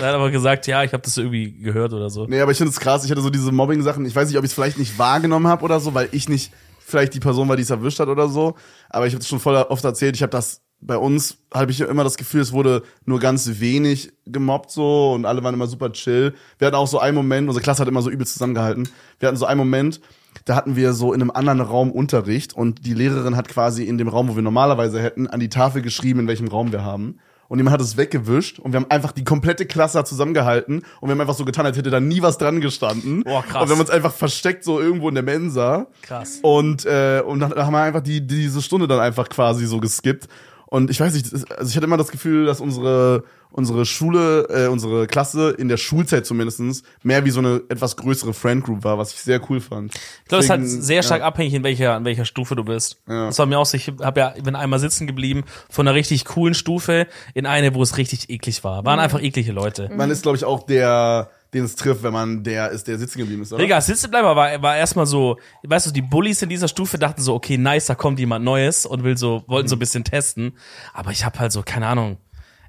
Er 0.00 0.06
hat 0.06 0.14
aber 0.14 0.30
gesagt, 0.30 0.68
ja, 0.68 0.84
ich 0.84 0.92
habe 0.92 1.02
das 1.02 1.16
irgendwie 1.16 1.58
gehört 1.58 1.92
oder 1.92 2.10
so. 2.10 2.26
Nee, 2.26 2.40
aber 2.40 2.52
ich 2.52 2.58
finde 2.58 2.70
es 2.70 2.78
krass. 2.78 3.04
Ich 3.04 3.10
hatte 3.10 3.22
so 3.22 3.30
diese 3.30 3.50
Mobbing-Sachen. 3.50 4.06
Ich 4.06 4.14
weiß 4.14 4.28
nicht, 4.28 4.38
ob 4.38 4.44
ich 4.44 4.50
es 4.50 4.54
vielleicht 4.54 4.78
nicht 4.78 4.96
wahrgenommen 5.00 5.48
habe 5.48 5.64
oder 5.64 5.80
so, 5.80 5.94
weil 5.94 6.08
ich 6.12 6.28
nicht 6.28 6.52
vielleicht 6.78 7.14
die 7.14 7.20
Person 7.20 7.48
war, 7.48 7.56
die 7.56 7.62
es 7.62 7.70
erwischt 7.70 7.98
hat 7.98 8.06
oder 8.06 8.28
so. 8.28 8.54
Aber 8.88 9.08
ich 9.08 9.14
habe 9.14 9.22
es 9.22 9.28
schon 9.28 9.40
voll 9.40 9.56
oft 9.56 9.82
erzählt. 9.84 10.14
Ich 10.14 10.22
habe 10.22 10.30
das 10.30 10.62
bei 10.82 10.96
uns 10.96 11.38
habe 11.54 11.70
ich 11.70 11.80
immer 11.80 12.04
das 12.04 12.16
Gefühl, 12.16 12.40
es 12.40 12.52
wurde 12.52 12.82
nur 13.06 13.20
ganz 13.20 13.60
wenig 13.60 14.12
gemobbt 14.26 14.70
so 14.70 15.12
und 15.12 15.24
alle 15.24 15.42
waren 15.42 15.54
immer 15.54 15.66
super 15.68 15.92
chill. 15.92 16.34
Wir 16.58 16.66
hatten 16.66 16.76
auch 16.76 16.86
so 16.86 16.98
einen 16.98 17.14
Moment, 17.14 17.48
unsere 17.48 17.62
Klasse 17.62 17.80
hat 17.80 17.88
immer 17.88 18.02
so 18.02 18.10
übel 18.10 18.26
zusammengehalten. 18.26 18.88
Wir 19.20 19.28
hatten 19.28 19.38
so 19.38 19.46
einen 19.46 19.58
Moment, 19.58 20.00
da 20.44 20.56
hatten 20.56 20.76
wir 20.76 20.92
so 20.92 21.12
in 21.12 21.20
einem 21.20 21.30
anderen 21.30 21.60
Raum 21.60 21.90
Unterricht 21.92 22.52
und 22.52 22.84
die 22.84 22.94
Lehrerin 22.94 23.36
hat 23.36 23.48
quasi 23.48 23.84
in 23.84 23.96
dem 23.96 24.08
Raum, 24.08 24.28
wo 24.28 24.34
wir 24.34 24.42
normalerweise 24.42 25.00
hätten, 25.00 25.28
an 25.28 25.40
die 25.40 25.48
Tafel 25.48 25.82
geschrieben, 25.82 26.20
in 26.20 26.28
welchem 26.28 26.48
Raum 26.48 26.72
wir 26.72 26.84
haben. 26.84 27.18
Und 27.48 27.58
jemand 27.58 27.74
hat 27.74 27.82
es 27.82 27.98
weggewischt 27.98 28.58
und 28.58 28.72
wir 28.72 28.80
haben 28.80 28.90
einfach 28.90 29.12
die 29.12 29.24
komplette 29.24 29.66
Klasse 29.66 30.02
zusammengehalten 30.04 30.78
und 31.00 31.08
wir 31.08 31.10
haben 31.10 31.20
einfach 31.20 31.34
so 31.34 31.44
getan, 31.44 31.66
als 31.66 31.76
hätte 31.76 31.90
da 31.90 32.00
nie 32.00 32.22
was 32.22 32.38
dran 32.38 32.62
gestanden. 32.62 33.24
Boah, 33.24 33.42
krass. 33.42 33.62
Und 33.62 33.68
wir 33.68 33.74
haben 33.74 33.80
uns 33.82 33.90
einfach 33.90 34.14
versteckt 34.14 34.64
so 34.64 34.80
irgendwo 34.80 35.10
in 35.10 35.14
der 35.14 35.22
Mensa. 35.22 35.86
Krass. 36.00 36.38
Und, 36.40 36.86
äh, 36.86 37.22
und 37.24 37.40
dann 37.40 37.54
haben 37.54 37.74
wir 37.74 37.82
einfach 37.82 38.00
die, 38.00 38.26
diese 38.26 38.62
Stunde 38.62 38.88
dann 38.88 39.00
einfach 39.00 39.28
quasi 39.28 39.66
so 39.66 39.80
geskippt. 39.80 40.28
Und 40.72 40.88
ich 40.88 40.98
weiß 40.98 41.12
nicht, 41.12 41.26
also 41.30 41.68
ich 41.68 41.76
hatte 41.76 41.84
immer 41.84 41.98
das 41.98 42.10
Gefühl, 42.10 42.46
dass 42.46 42.62
unsere, 42.62 43.24
unsere 43.50 43.84
Schule, 43.84 44.46
äh, 44.48 44.68
unsere 44.68 45.06
Klasse 45.06 45.50
in 45.50 45.68
der 45.68 45.76
Schulzeit 45.76 46.24
zumindestens 46.24 46.82
mehr 47.02 47.26
wie 47.26 47.30
so 47.30 47.40
eine 47.40 47.60
etwas 47.68 47.94
größere 47.98 48.32
Friend 48.32 48.64
Group 48.64 48.82
war, 48.82 48.96
was 48.96 49.12
ich 49.12 49.20
sehr 49.20 49.38
cool 49.50 49.60
fand. 49.60 49.94
Ich 49.94 50.28
glaube, 50.28 50.38
es 50.38 50.46
ist 50.46 50.50
halt 50.50 50.66
sehr 50.66 51.02
stark 51.02 51.20
ja. 51.20 51.26
abhängig, 51.26 51.52
in 51.52 51.62
welcher, 51.62 51.98
in 51.98 52.06
welcher 52.06 52.24
Stufe 52.24 52.56
du 52.56 52.64
bist. 52.64 53.02
Ja. 53.06 53.26
Das 53.26 53.38
war 53.38 53.44
mir 53.44 53.58
auch 53.58 53.66
so, 53.66 53.76
ich 53.76 53.92
hab 54.00 54.16
ja, 54.16 54.30
bin 54.42 54.56
einmal 54.56 54.78
sitzen 54.78 55.06
geblieben 55.06 55.44
von 55.68 55.86
einer 55.86 55.94
richtig 55.94 56.24
coolen 56.24 56.54
Stufe 56.54 57.06
in 57.34 57.44
eine, 57.44 57.74
wo 57.74 57.82
es 57.82 57.98
richtig 57.98 58.30
eklig 58.30 58.64
war. 58.64 58.86
Waren 58.86 58.98
einfach 58.98 59.22
eklige 59.22 59.52
Leute. 59.52 59.90
Man 59.94 60.10
ist, 60.10 60.22
glaube 60.22 60.38
ich, 60.38 60.46
auch 60.46 60.64
der, 60.64 61.28
den 61.54 61.64
es 61.64 61.76
trifft, 61.76 62.02
wenn 62.02 62.12
man 62.12 62.42
der 62.42 62.70
ist, 62.70 62.88
der 62.88 62.98
sitzen 62.98 63.18
geblieben 63.18 63.42
ist, 63.42 63.52
oder? 63.52 63.62
Digga, 63.62 63.80
Sitzebleiber 63.80 64.34
war, 64.34 64.62
war 64.62 64.76
erstmal 64.76 65.06
so, 65.06 65.38
weißt 65.62 65.86
du, 65.86 65.90
die 65.90 66.02
Bullies 66.02 66.40
in 66.42 66.48
dieser 66.48 66.68
Stufe 66.68 66.98
dachten 66.98 67.20
so, 67.20 67.34
okay, 67.34 67.58
nice, 67.58 67.86
da 67.86 67.94
kommt 67.94 68.18
jemand 68.18 68.44
Neues 68.44 68.86
und 68.86 69.04
will 69.04 69.18
so, 69.18 69.44
wollten 69.46 69.68
so 69.68 69.76
ein 69.76 69.78
bisschen 69.78 70.04
testen. 70.04 70.56
Aber 70.94 71.10
ich 71.10 71.24
habe 71.24 71.38
halt 71.38 71.52
so, 71.52 71.62
keine 71.62 71.86
Ahnung. 71.86 72.16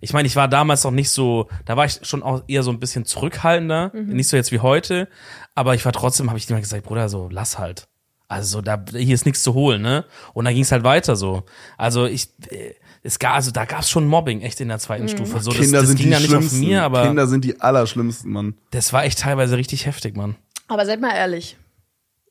Ich 0.02 0.12
meine, 0.12 0.28
ich 0.28 0.36
war 0.36 0.50
damals 0.50 0.84
noch 0.84 0.92
nicht 0.92 1.10
so, 1.12 1.48
da 1.64 1.78
war 1.78 1.86
ich 1.86 2.00
schon 2.04 2.24
auch 2.24 2.44
eher 2.48 2.62
so 2.62 2.72
ein 2.72 2.80
bisschen 2.80 3.06
zurückhaltender, 3.06 3.92
nicht 3.94 4.28
so 4.28 4.36
jetzt 4.36 4.52
wie 4.52 4.60
heute, 4.60 5.08
aber 5.56 5.76
ich 5.76 5.86
war 5.86 5.94
trotzdem, 5.94 6.28
habe 6.28 6.38
ich 6.38 6.50
immer 6.50 6.60
gesagt, 6.60 6.84
Bruder, 6.84 7.08
so 7.08 7.30
lass 7.32 7.58
halt. 7.58 7.88
Also 8.28 8.62
da 8.62 8.84
hier 8.92 9.14
ist 9.14 9.26
nichts 9.26 9.44
zu 9.44 9.54
holen, 9.54 9.82
ne? 9.82 10.06
Und 10.34 10.46
dann 10.46 10.54
ging 10.54 10.64
es 10.64 10.72
halt 10.72 10.84
weiter 10.84 11.16
so. 11.16 11.44
Also 11.78 12.06
ich 12.06 12.30
äh, 12.50 12.74
es 13.06 13.20
gab 13.20 13.36
also 13.36 13.52
da 13.52 13.66
gab's 13.66 13.90
schon 13.90 14.08
Mobbing 14.08 14.42
echt 14.42 14.60
in 14.62 14.70
der 14.70 14.80
zweiten 14.80 15.08
Stufe. 15.10 15.40
So 15.42 15.52
das, 15.52 15.60
Kinder 15.60 15.80
das 15.80 15.90
sind 15.90 15.98
ging 15.98 16.08
die 16.08 16.12
ja 16.14 16.20
nicht 16.20 16.30
auf 16.34 16.40
schlimmsten. 16.44 16.60
mir, 16.62 16.84
aber 16.84 17.04
Kinder 17.06 17.28
sind 17.28 17.44
die 17.46 17.60
allerschlimmsten, 17.62 18.32
Mann. 18.32 18.56
das 18.72 18.94
war 18.94 19.04
echt 19.04 19.20
teilweise 19.20 19.58
richtig 19.58 19.86
heftig, 19.86 20.16
Mann. 20.16 20.36
Aber 20.68 20.86
seid 20.86 21.02
mal 21.02 21.14
ehrlich, 21.14 21.58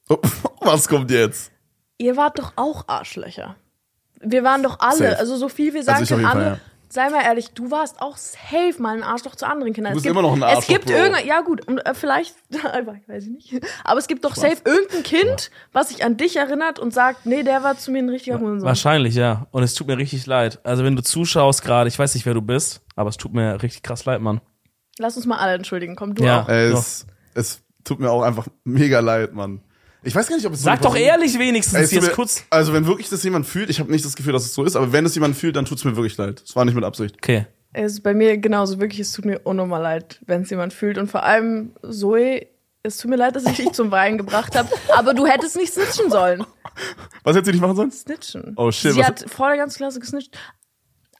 Oh, 0.08 0.18
was 0.60 0.88
kommt 0.88 1.10
jetzt? 1.10 1.52
ihr 1.98 2.16
wart 2.16 2.38
doch 2.38 2.52
auch 2.56 2.88
Arschlöcher. 2.88 3.54
Wir 4.20 4.42
waren 4.44 4.62
doch 4.62 4.80
alle, 4.80 4.96
Safe. 5.10 5.18
also 5.18 5.36
so 5.36 5.48
viel 5.48 5.74
wir 5.74 5.82
sagen 5.84 5.98
Also 6.00 6.14
auf 6.14 6.20
können, 6.20 6.28
jeden 6.28 6.32
Fall, 6.42 6.50
alle. 6.52 6.60
Sei 6.92 7.08
mal 7.08 7.22
ehrlich, 7.22 7.52
du 7.52 7.70
warst 7.70 8.02
auch 8.02 8.18
safe 8.18 8.74
mal 8.78 8.94
ein 8.94 9.02
Arschloch 9.02 9.34
zu 9.34 9.46
anderen 9.46 9.72
Kindern. 9.72 9.94
Du 9.94 9.96
bist 9.96 10.04
es 10.04 10.10
gibt, 10.12 10.18
immer 10.18 10.28
noch 10.28 10.34
ein 10.36 10.42
Es 10.42 10.56
Arschloch, 10.58 10.74
gibt 10.74 10.84
Bro. 10.84 10.92
irgendein, 10.92 11.26
ja 11.26 11.40
gut, 11.40 11.66
und, 11.66 11.78
äh, 11.78 11.94
vielleicht, 11.94 12.34
weiß 13.06 13.24
ich 13.24 13.30
nicht, 13.30 13.60
aber 13.82 13.98
es 13.98 14.08
gibt 14.08 14.26
doch 14.26 14.34
safe 14.34 14.58
irgendein 14.66 15.02
Kind, 15.02 15.50
was 15.72 15.88
sich 15.88 16.04
an 16.04 16.18
dich 16.18 16.36
erinnert 16.36 16.78
und 16.78 16.92
sagt, 16.92 17.24
nee, 17.24 17.42
der 17.44 17.62
war 17.62 17.78
zu 17.78 17.92
mir 17.92 18.00
ein 18.00 18.10
richtiger 18.10 18.38
Hurensohn. 18.40 18.66
Wahrscheinlich, 18.68 19.14
ja. 19.14 19.46
Und 19.52 19.62
es 19.62 19.72
tut 19.72 19.86
mir 19.86 19.96
richtig 19.96 20.26
leid. 20.26 20.60
Also 20.64 20.84
wenn 20.84 20.94
du 20.94 21.02
zuschaust 21.02 21.62
gerade, 21.64 21.88
ich 21.88 21.98
weiß 21.98 22.14
nicht, 22.14 22.26
wer 22.26 22.34
du 22.34 22.42
bist, 22.42 22.82
aber 22.94 23.08
es 23.08 23.16
tut 23.16 23.32
mir 23.32 23.62
richtig 23.62 23.82
krass 23.82 24.04
leid, 24.04 24.20
Mann. 24.20 24.42
Lass 24.98 25.16
uns 25.16 25.24
mal 25.24 25.38
alle 25.38 25.54
entschuldigen, 25.54 25.96
komm 25.96 26.14
du 26.14 26.24
Ja. 26.24 26.42
auch. 26.42 26.48
Äh, 26.50 26.72
Es, 26.72 27.06
es 27.32 27.62
tut 27.84 28.00
mir 28.00 28.10
auch 28.10 28.20
einfach 28.20 28.48
mega 28.64 29.00
leid, 29.00 29.32
Mann. 29.32 29.62
Ich 30.04 30.14
weiß 30.14 30.26
gar 30.28 30.36
nicht, 30.36 30.46
ob 30.46 30.52
es 30.52 30.60
so 30.60 30.64
Sag 30.64 30.74
eine 30.74 30.82
doch 30.82 30.96
ehrlich 30.96 31.38
wenigstens 31.38 31.74
Ey, 31.74 31.84
es 31.84 31.90
tut 31.90 31.96
jetzt 32.00 32.08
mir- 32.08 32.14
kurz. 32.14 32.44
Also 32.50 32.72
wenn 32.72 32.86
wirklich 32.86 33.08
das 33.08 33.22
jemand 33.22 33.46
fühlt, 33.46 33.70
ich 33.70 33.78
habe 33.80 33.90
nicht 33.90 34.04
das 34.04 34.16
Gefühl, 34.16 34.32
dass 34.32 34.44
es 34.44 34.54
so 34.54 34.64
ist, 34.64 34.74
aber 34.76 34.92
wenn 34.92 35.06
es 35.06 35.14
jemand 35.14 35.36
fühlt, 35.36 35.54
dann 35.56 35.64
tut's 35.64 35.84
mir 35.84 35.94
wirklich 35.96 36.16
leid. 36.16 36.42
Es 36.44 36.56
war 36.56 36.64
nicht 36.64 36.74
mit 36.74 36.84
Absicht. 36.84 37.16
Okay. 37.16 37.46
Es 37.72 37.92
ist 37.92 38.02
bei 38.02 38.12
mir 38.12 38.36
genauso, 38.38 38.80
wirklich, 38.80 39.00
es 39.00 39.12
tut 39.12 39.24
mir 39.24 39.38
unnormal 39.44 39.80
leid, 39.80 40.20
wenn 40.26 40.42
es 40.42 40.50
jemand 40.50 40.72
fühlt. 40.72 40.98
Und 40.98 41.10
vor 41.10 41.22
allem, 41.22 41.72
Zoe, 41.88 42.46
es 42.82 42.98
tut 42.98 43.10
mir 43.10 43.16
leid, 43.16 43.34
dass 43.36 43.46
ich 43.46 43.56
dich 43.56 43.72
zum 43.72 43.90
Weinen 43.90 44.18
gebracht 44.18 44.56
habe, 44.56 44.68
aber 44.94 45.14
du 45.14 45.24
hättest 45.26 45.56
nicht 45.56 45.72
snitchen 45.72 46.10
sollen. 46.10 46.44
Was 47.22 47.36
hätte 47.36 47.46
sie 47.46 47.52
nicht 47.52 47.60
machen 47.60 47.76
sollen? 47.76 47.90
Snitchen. 47.92 48.54
Oh, 48.56 48.70
shit, 48.72 48.92
Sie 48.92 48.98
was- 48.98 49.06
hat 49.06 49.24
vor 49.30 49.48
der 49.48 49.56
ganzen 49.56 49.78
Klasse 49.78 50.00
gesnitcht. 50.00 50.36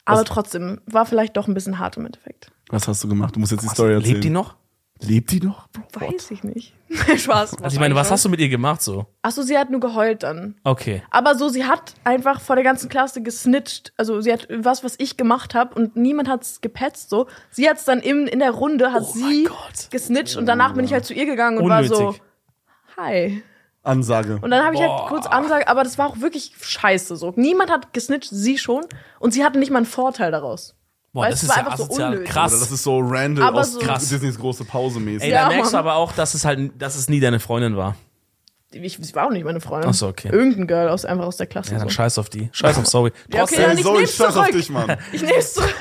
Aber 0.05 0.21
Was- 0.21 0.27
trotzdem, 0.29 0.81
war 0.87 1.07
vielleicht 1.07 1.37
doch 1.37 1.47
ein 1.47 1.55
bisschen 1.55 1.79
hart 1.79 1.97
im 1.97 2.07
Endeffekt. 2.07 2.51
Was 2.69 2.89
hast 2.89 3.05
du 3.05 3.09
gemacht? 3.09 3.37
Du 3.37 3.41
musst 3.41 3.53
jetzt 3.53 3.63
die 3.63 3.69
Story 3.69 3.93
erzählen. 3.95 4.13
Lebt 4.15 4.25
die 4.25 4.31
noch? 4.31 4.57
Lebt 5.03 5.31
die 5.33 5.41
noch? 5.41 5.69
Weiß 5.93 6.31
ich 6.31 6.45
nicht. 6.45 6.75
Spaß. 7.17 7.63
Also 7.63 7.75
ich 7.75 7.81
meine, 7.81 7.95
was 7.95 8.11
hast 8.11 8.25
du 8.25 8.29
mit 8.29 8.41
ihr 8.41 8.49
gemacht 8.49 8.83
so? 8.83 9.07
Achso, 9.23 9.43
sie 9.43 9.59
hat 9.59 9.71
nur 9.71 9.81
geheult 9.81 10.23
dann. 10.23 10.57
Okay. 10.65 11.03
Aber 11.11 11.35
so, 11.35 11.49
sie 11.49 11.65
hat 11.65 11.95
einfach 12.05 12.41
vor 12.41 12.57
der 12.57 12.65
ganzen 12.65 12.89
Klasse 12.89 13.23
gesnitcht. 13.23 13.93
Also 13.97 14.21
sie 14.21 14.33
hat 14.33 14.47
was, 14.51 14.85
was 14.85 14.95
ich 14.99 15.17
gemacht 15.17 15.55
habe 15.55 15.75
und 15.75 15.97
niemand 15.97 16.29
hat's 16.29 16.61
gepetzt 16.61 17.11
so. 17.11 17.27
Sie 17.51 17.69
hat's 17.69 17.85
dann 17.85 18.01
im, 18.01 18.27
in 18.27 18.39
der 18.39 18.53
Runde, 18.53 18.93
hat 18.93 19.03
Oh 19.03 19.13
sie 19.13 19.49
gesnitcht 19.91 20.37
und 20.37 20.47
danach 20.47 20.75
bin 20.75 20.85
ich 20.85 20.93
halt 20.93 21.05
zu 21.05 21.15
ihr 21.15 21.27
gegangen 21.27 21.59
und 21.59 21.69
war 21.69 21.85
so, 21.85 21.97
Unnötig. 21.97 22.23
hi. 22.97 23.43
Ansage. 23.85 24.39
Und 24.41 24.51
dann 24.51 24.65
habe 24.65 24.77
ich 24.77 24.81
halt 24.81 25.09
kurz 25.09 25.27
Ansage, 25.27 25.67
aber 25.67 25.83
das 25.83 25.99
war 25.99 26.09
auch 26.09 26.21
wirklich 26.21 26.53
scheiße 26.61 27.17
so. 27.17 27.33
Niemand 27.35 27.71
hat 27.71 27.93
gesnitcht, 27.93 28.31
sie 28.31 28.57
schon. 28.57 28.85
Und 29.19 29.33
sie 29.33 29.45
hatte 29.45 29.59
nicht 29.59 29.71
mal 29.71 29.79
einen 29.79 29.87
Vorteil 29.87 30.31
daraus. 30.31 30.77
Boah, 31.13 31.29
das 31.29 31.43
ist 31.43 31.49
war 31.51 31.57
ja 31.59 31.65
einfach 31.65 31.77
so 31.77 31.85
asozial. 31.85 32.13
unnötig. 32.13 32.31
Krass. 32.33 32.53
Oder 32.53 32.61
das 32.61 32.71
ist 32.71 32.83
so 32.83 32.99
random 33.01 33.45
Aber 33.45 33.61
aus 33.61 33.73
so- 33.73 33.79
Krass. 33.81 34.09
Disneys 34.09 34.39
große 34.39 34.65
Pause 34.65 34.99
mäßig. 34.99 35.25
Ey, 35.25 35.31
Ja, 35.33 35.43
da 35.43 35.49
merkst 35.55 35.73
du 35.75 35.77
aber 35.77 35.95
auch, 35.97 36.13
dass 36.13 36.33
es 36.35 36.45
halt, 36.45 36.73
dass 36.81 36.95
es 36.97 37.09
nie 37.09 37.21
deine 37.21 37.39
Freundin 37.39 37.77
war. 37.77 37.97
Ich, 38.75 38.99
sie 39.01 39.15
war 39.15 39.27
auch 39.27 39.31
nicht 39.31 39.45
meine 39.45 39.61
Freundin. 39.61 39.91
Ach 39.91 39.95
so, 39.95 40.09
okay. 40.09 40.29
Irgendein 40.33 40.67
Girl 40.67 40.89
aus, 40.89 41.05
einfach 41.05 41.27
aus 41.27 41.37
der 41.37 41.47
Klasse. 41.47 41.73
Ja, 41.73 41.79
dann 41.79 41.89
so. 41.89 41.95
scheiß 41.95 42.19
auf 42.19 42.29
die. 42.31 42.49
Scheiß 42.53 42.79
auf 42.79 42.87
sorry. 42.87 43.13
Ja, 43.33 43.43
okay, 43.43 43.57
Trotzdem, 43.57 43.63
dann 43.65 43.79
ich 43.79 43.85
so, 43.85 43.93
nehm's 43.97 44.17
scheiß 44.17 44.27
auf 44.29 44.35
zurück. 44.35 44.53
dich, 44.53 44.71
Mann. 44.71 44.97
Ich 45.13 45.23
nehm's 45.23 45.55
zurück. 45.55 45.75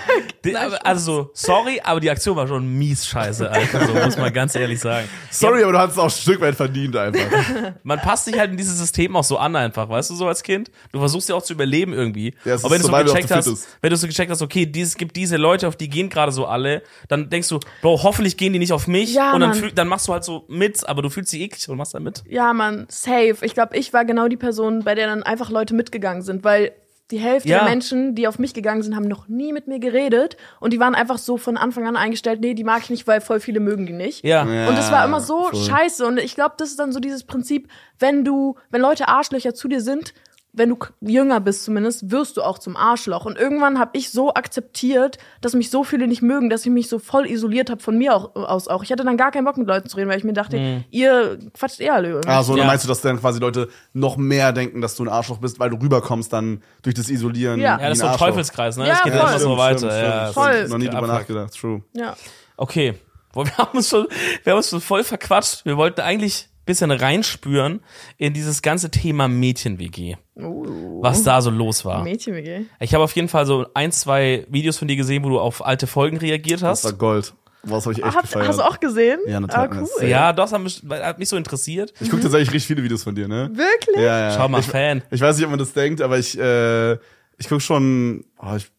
die, 0.44 0.56
also 0.56 1.02
so, 1.02 1.32
sorry, 1.34 1.82
aber 1.84 2.00
die 2.00 2.10
Aktion 2.10 2.36
war 2.36 2.48
schon 2.48 2.68
mies 2.68 3.06
scheiße, 3.08 3.50
Alter. 3.50 3.88
So 3.88 3.94
muss 3.94 4.18
man 4.18 4.34
ganz 4.34 4.56
ehrlich 4.56 4.80
sagen. 4.80 5.08
Sorry, 5.30 5.64
aber 5.64 5.72
du 5.72 5.78
hast 5.80 5.92
es 5.92 5.98
auch 5.98 6.04
ein 6.06 6.10
Stück 6.10 6.42
weit 6.42 6.56
verdient 6.56 6.96
einfach. 6.96 7.22
Man 7.84 8.00
passt 8.00 8.26
sich 8.26 8.38
halt 8.38 8.52
in 8.52 8.58
dieses 8.58 8.78
System 8.78 9.16
auch 9.16 9.24
so 9.24 9.38
an 9.38 9.56
einfach, 9.56 9.88
weißt 9.90 10.10
du, 10.10 10.16
so 10.16 10.28
als 10.28 10.44
Kind. 10.44 10.72
Du 10.92 11.00
versuchst 11.00 11.30
ja 11.30 11.36
auch 11.36 11.44
zu 11.44 11.54
überleben 11.54 11.94
irgendwie. 11.94 12.34
Ja, 12.46 12.56
Und 12.56 12.64
wenn 12.66 12.82
ist 12.82 12.88
du 12.88 12.92
so 12.92 13.04
gecheckt 13.04 13.32
hast, 13.32 13.68
wenn 13.82 13.90
du 13.90 13.96
so 13.98 14.08
gecheckt 14.08 14.32
hast, 14.32 14.42
okay, 14.42 14.66
dies, 14.66 14.90
es 14.90 14.96
gibt 14.98 15.16
diese 15.16 15.38
Leute, 15.38 15.68
auf 15.68 15.76
die 15.76 15.90
gehen 15.90 16.10
gerade 16.10 16.32
so 16.32 16.46
alle, 16.46 16.82
dann 17.08 17.30
denkst 17.30 17.50
du, 17.50 17.60
Bro, 17.82 18.04
hoffentlich 18.04 18.38
gehen 18.38 18.54
die 18.54 18.60
nicht 18.60 18.74
auf 18.74 18.88
mich. 18.88 19.14
Ja, 19.14 19.34
und 19.34 19.42
dann, 19.42 19.52
Mann. 19.52 19.60
fühl, 19.60 19.72
dann 19.72 19.88
machst 19.88 20.08
du 20.08 20.14
halt 20.14 20.24
so 20.24 20.46
mit, 20.48 20.88
aber 20.88 21.02
du 21.02 21.10
fühlst 21.10 21.32
dich 21.34 21.42
eklig 21.42 21.68
und 21.70 21.78
machst 21.78 21.94
dann 21.94 22.04
mit. 22.04 22.24
Ja, 22.28 22.54
Mann, 22.82 22.88
safe. 22.90 23.38
Ich 23.44 23.54
glaube, 23.54 23.78
ich 23.78 23.94
war 23.94 24.06
genau 24.06 24.28
die 24.28 24.38
Person, 24.38 24.84
bei 24.84 24.96
der 24.96 25.08
dann 25.08 25.24
einfach 25.24 25.50
Leute 25.50 25.74
mitgegangen 25.74 26.22
sind, 26.22 26.44
weil 26.44 26.72
die 27.12 27.20
Hälfte 27.20 27.50
Ja. 27.50 27.60
der 27.60 27.70
Menschen, 27.70 28.16
die 28.16 28.26
auf 28.28 28.40
mich 28.40 28.54
gegangen 28.54 28.82
sind, 28.84 28.96
haben 28.96 29.08
noch 29.08 29.28
nie 29.28 29.52
mit 29.52 29.68
mir 29.68 29.80
geredet 29.80 30.38
und 30.62 30.72
die 30.72 30.80
waren 30.80 30.96
einfach 30.96 31.18
so 31.18 31.36
von 31.38 31.58
Anfang 31.58 31.86
an 31.86 31.98
eingestellt, 31.98 32.40
nee, 32.40 32.54
die 32.54 32.64
mag 32.64 32.84
ich 32.84 32.90
nicht, 32.90 33.06
weil 33.06 33.20
voll 33.20 33.42
viele 33.42 33.60
mögen 33.60 33.86
die 33.86 33.92
nicht. 33.92 34.24
Ja. 34.24 34.44
Und 34.44 34.78
es 34.78 34.92
war 34.92 35.04
immer 35.04 35.20
so 35.20 35.50
voll. 35.50 35.56
scheiße. 35.62 36.06
Und 36.06 36.20
ich 36.20 36.36
glaube, 36.36 36.56
das 36.58 36.70
ist 36.70 36.80
dann 36.80 36.94
so 36.94 37.02
dieses 37.02 37.26
Prinzip, 37.26 37.68
wenn 38.00 38.24
du, 38.24 38.56
wenn 38.70 38.80
Leute 38.82 39.10
Arschlöcher 39.10 39.54
zu 39.54 39.68
dir 39.68 39.82
sind, 39.82 40.14
wenn 40.54 40.68
du 40.70 40.78
jünger 41.00 41.40
bist 41.40 41.64
zumindest, 41.64 42.12
wirst 42.12 42.36
du 42.36 42.42
auch 42.42 42.60
zum 42.60 42.76
Arschloch. 42.76 43.24
Und 43.26 43.38
irgendwann 43.38 43.80
habe 43.80 43.92
ich 43.98 44.10
so 44.12 44.34
akzeptiert, 44.34 45.18
dass 45.40 45.54
mich 45.54 45.70
so 45.70 45.84
viele 45.86 46.08
nicht 46.08 46.22
mögen, 46.22 46.50
dass 46.50 46.66
ich 46.66 46.72
mich 46.72 46.90
so 46.90 47.00
voll 47.00 47.26
isoliert 47.26 47.70
habe 47.70 47.82
von 47.82 47.98
mir 47.98 48.14
auch, 48.16 48.36
aus 48.36 48.68
auch. 48.68 48.84
Ich 48.84 48.92
hatte 48.92 49.06
dann 49.06 49.16
gar 49.16 49.32
keinen 49.32 49.46
Bock 49.46 49.58
mit 49.58 49.68
Leuten 49.68 49.88
zu 49.88 49.96
reden, 49.96 50.10
weil 50.10 50.18
ich 50.18 50.24
mir 50.26 50.34
dachte, 50.34 50.58
Mhm. 50.58 50.84
ihr 50.92 51.40
quatscht 51.54 51.80
eh 51.80 51.90
alle 51.90 52.10
irgendwie. 52.10 52.28
Ah, 52.30 52.44
so, 52.44 52.54
Ja. 52.54 52.60
dann 52.60 52.68
meinst 52.68 52.84
du, 52.84 52.90
dass 52.90 53.00
dann 53.00 53.20
quasi 53.20 53.40
Leute 53.40 53.70
noch 53.94 54.18
mehr 54.18 54.52
denken, 54.52 54.82
dass 54.82 54.96
du 54.96 55.04
ein 55.06 55.10
Arschloch 55.10 55.38
bist, 55.38 55.58
weil 55.60 55.70
du 55.70 55.78
rüberkommst 55.78 56.34
dann 56.34 56.62
durch 56.82 56.96
das 56.96 57.10
Isolieren. 57.10 57.60
Ja. 57.62 57.80
Ja, 57.80 57.88
das 57.88 57.92
ist 57.94 58.00
so 58.00 58.06
ein 58.08 58.12
Arschloch. 58.12 58.28
Teufelskreis, 58.28 58.76
ne? 58.78 58.88
Ja, 58.88 58.94
das 58.96 59.04
geht 59.04 59.14
voll. 59.14 59.30
immer 59.30 59.40
so 59.40 59.58
weiter. 59.58 59.78
stimmt, 59.78 59.92
ja, 59.94 60.00
stimmt, 60.02 60.22
das 60.28 60.34
Voll. 60.34 60.68
Noch 60.68 60.78
nie 60.80 60.90
drüber 60.90 61.08
nachgedacht, 61.08 61.54
true. 61.60 61.82
Ja. 61.94 62.16
Okay. 62.58 62.96
Boah, 63.34 63.46
wir 63.48 63.58
haben 63.58 63.78
uns 63.78 63.88
schon, 63.88 64.06
wir 64.44 64.52
haben 64.52 64.58
uns 64.58 64.70
schon 64.70 64.82
voll 64.82 65.06
verquatscht. 65.06 65.64
Wir 65.66 65.78
wollten 65.78 66.02
eigentlich 66.02 66.50
bisschen 66.72 66.92
reinspüren 66.92 67.82
in 68.18 68.34
dieses 68.34 68.62
ganze 68.62 68.90
Thema 68.90 69.28
Mädchen-WG. 69.28 70.16
Uh, 70.36 71.02
Was 71.04 71.24
da 71.24 71.42
so 71.42 71.50
los 71.50 71.84
war. 71.86 72.04
Mädchen-WG. 72.04 72.66
Ich 72.80 72.94
habe 72.94 73.04
auf 73.04 73.12
jeden 73.14 73.28
Fall 73.28 73.46
so 73.46 73.66
ein, 73.74 73.92
zwei 73.92 74.46
Videos 74.50 74.78
von 74.78 74.88
dir 74.88 74.96
gesehen, 74.96 75.24
wo 75.24 75.30
du 75.30 75.40
auf 75.40 75.66
alte 75.66 75.88
Folgen 75.88 76.18
reagiert 76.18 76.62
Das 76.62 76.84
war 76.84 76.92
hast. 76.92 76.98
Gold. 76.98 77.34
Das 77.64 77.86
habe 77.86 77.94
ich 77.94 78.04
echt 78.04 78.16
Hab, 78.16 78.24
gefeiert. 78.24 78.48
hast 78.48 78.58
du 78.60 78.64
auch 78.64 78.80
gesehen? 78.80 79.20
Ja, 79.28 79.40
natürlich. 79.40 79.72
Ah, 79.72 79.86
cool. 80.02 80.08
Ja, 80.08 80.34
das 80.34 80.52
hat 80.52 80.62
mich, 80.62 80.82
hat 80.90 81.20
mich 81.20 81.30
so 81.30 81.38
interessiert. 81.38 81.94
Ich 82.00 82.10
gucke 82.10 82.24
tatsächlich 82.24 82.52
richtig 82.52 82.68
viele 82.68 82.84
Videos 82.84 83.04
von 83.04 83.14
dir, 83.14 83.28
ne? 83.28 83.52
Wirklich? 83.54 83.98
Ja, 83.98 84.30
ja. 84.30 84.32
Schau 84.36 84.48
mal, 84.50 84.62
ich, 84.62 84.66
Fan. 84.66 85.04
Ich 85.12 85.22
weiß 85.22 85.36
nicht, 85.36 85.46
ob 85.46 85.52
man 85.52 85.60
das 85.60 85.74
denkt, 85.74 86.02
aber 86.02 86.18
ich, 86.18 86.38
äh, 86.40 86.94
ich 87.38 87.48
gucke 87.48 87.62
schon, 87.62 88.26
oh, 88.40 88.56
ich, 88.56 88.72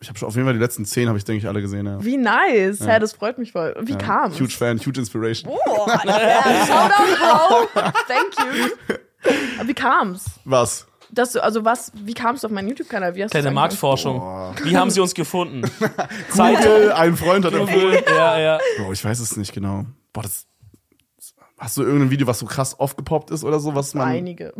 ich 0.00 0.08
habe 0.08 0.18
schon 0.18 0.28
auf 0.28 0.34
jeden 0.34 0.46
Fall 0.46 0.54
die 0.54 0.60
letzten 0.60 0.84
zehn, 0.84 1.08
habe 1.08 1.18
ich, 1.18 1.24
denke 1.24 1.38
ich, 1.38 1.48
alle 1.48 1.60
gesehen, 1.60 1.86
ja. 1.86 2.04
Wie 2.04 2.16
nice. 2.16 2.78
Ja. 2.80 2.98
das 2.98 3.12
freut 3.12 3.38
mich 3.38 3.52
voll. 3.52 3.74
Wie 3.80 3.92
ja. 3.92 3.98
kam's? 3.98 4.38
Huge 4.38 4.52
Fan, 4.52 4.78
huge 4.78 4.98
Inspiration. 4.98 5.52
Oh, 5.52 5.86
yeah. 6.04 6.66
Shoutout, 6.66 7.68
Bro. 7.74 7.82
Thank 8.06 8.38
you. 8.38 9.66
Wie 9.66 9.74
kam's? 9.74 10.26
Was? 10.44 10.86
Dass 11.10 11.32
du, 11.32 11.42
also 11.42 11.64
was, 11.64 11.90
wie 11.94 12.14
kamst 12.14 12.44
du 12.44 12.48
auf 12.48 12.52
meinen 12.52 12.68
YouTube-Kanal? 12.68 13.14
Wie 13.14 13.24
hast 13.24 13.30
Kleine 13.30 13.50
Marktforschung. 13.50 14.18
Boah. 14.18 14.54
Wie 14.62 14.76
haben 14.76 14.90
sie 14.90 15.00
uns 15.00 15.14
gefunden? 15.14 15.62
Google, 16.30 16.92
ein 16.92 17.16
Freund 17.16 17.44
hat 17.44 17.54
empfohlen. 17.54 18.02
Ja, 18.06 18.38
ja. 18.38 18.60
Bro, 18.76 18.92
ich 18.92 19.04
weiß 19.04 19.18
es 19.18 19.36
nicht 19.36 19.52
genau. 19.52 19.86
Boah, 20.12 20.22
das. 20.22 20.46
Hast 21.58 21.76
du 21.76 21.82
irgendein 21.82 22.10
Video, 22.10 22.28
was 22.28 22.38
so 22.38 22.46
krass 22.46 22.78
aufgepoppt 22.78 23.32
ist 23.32 23.42
oder 23.42 23.58
so, 23.58 23.74
was 23.74 23.92
man. 23.94 24.06
Einige. 24.06 24.52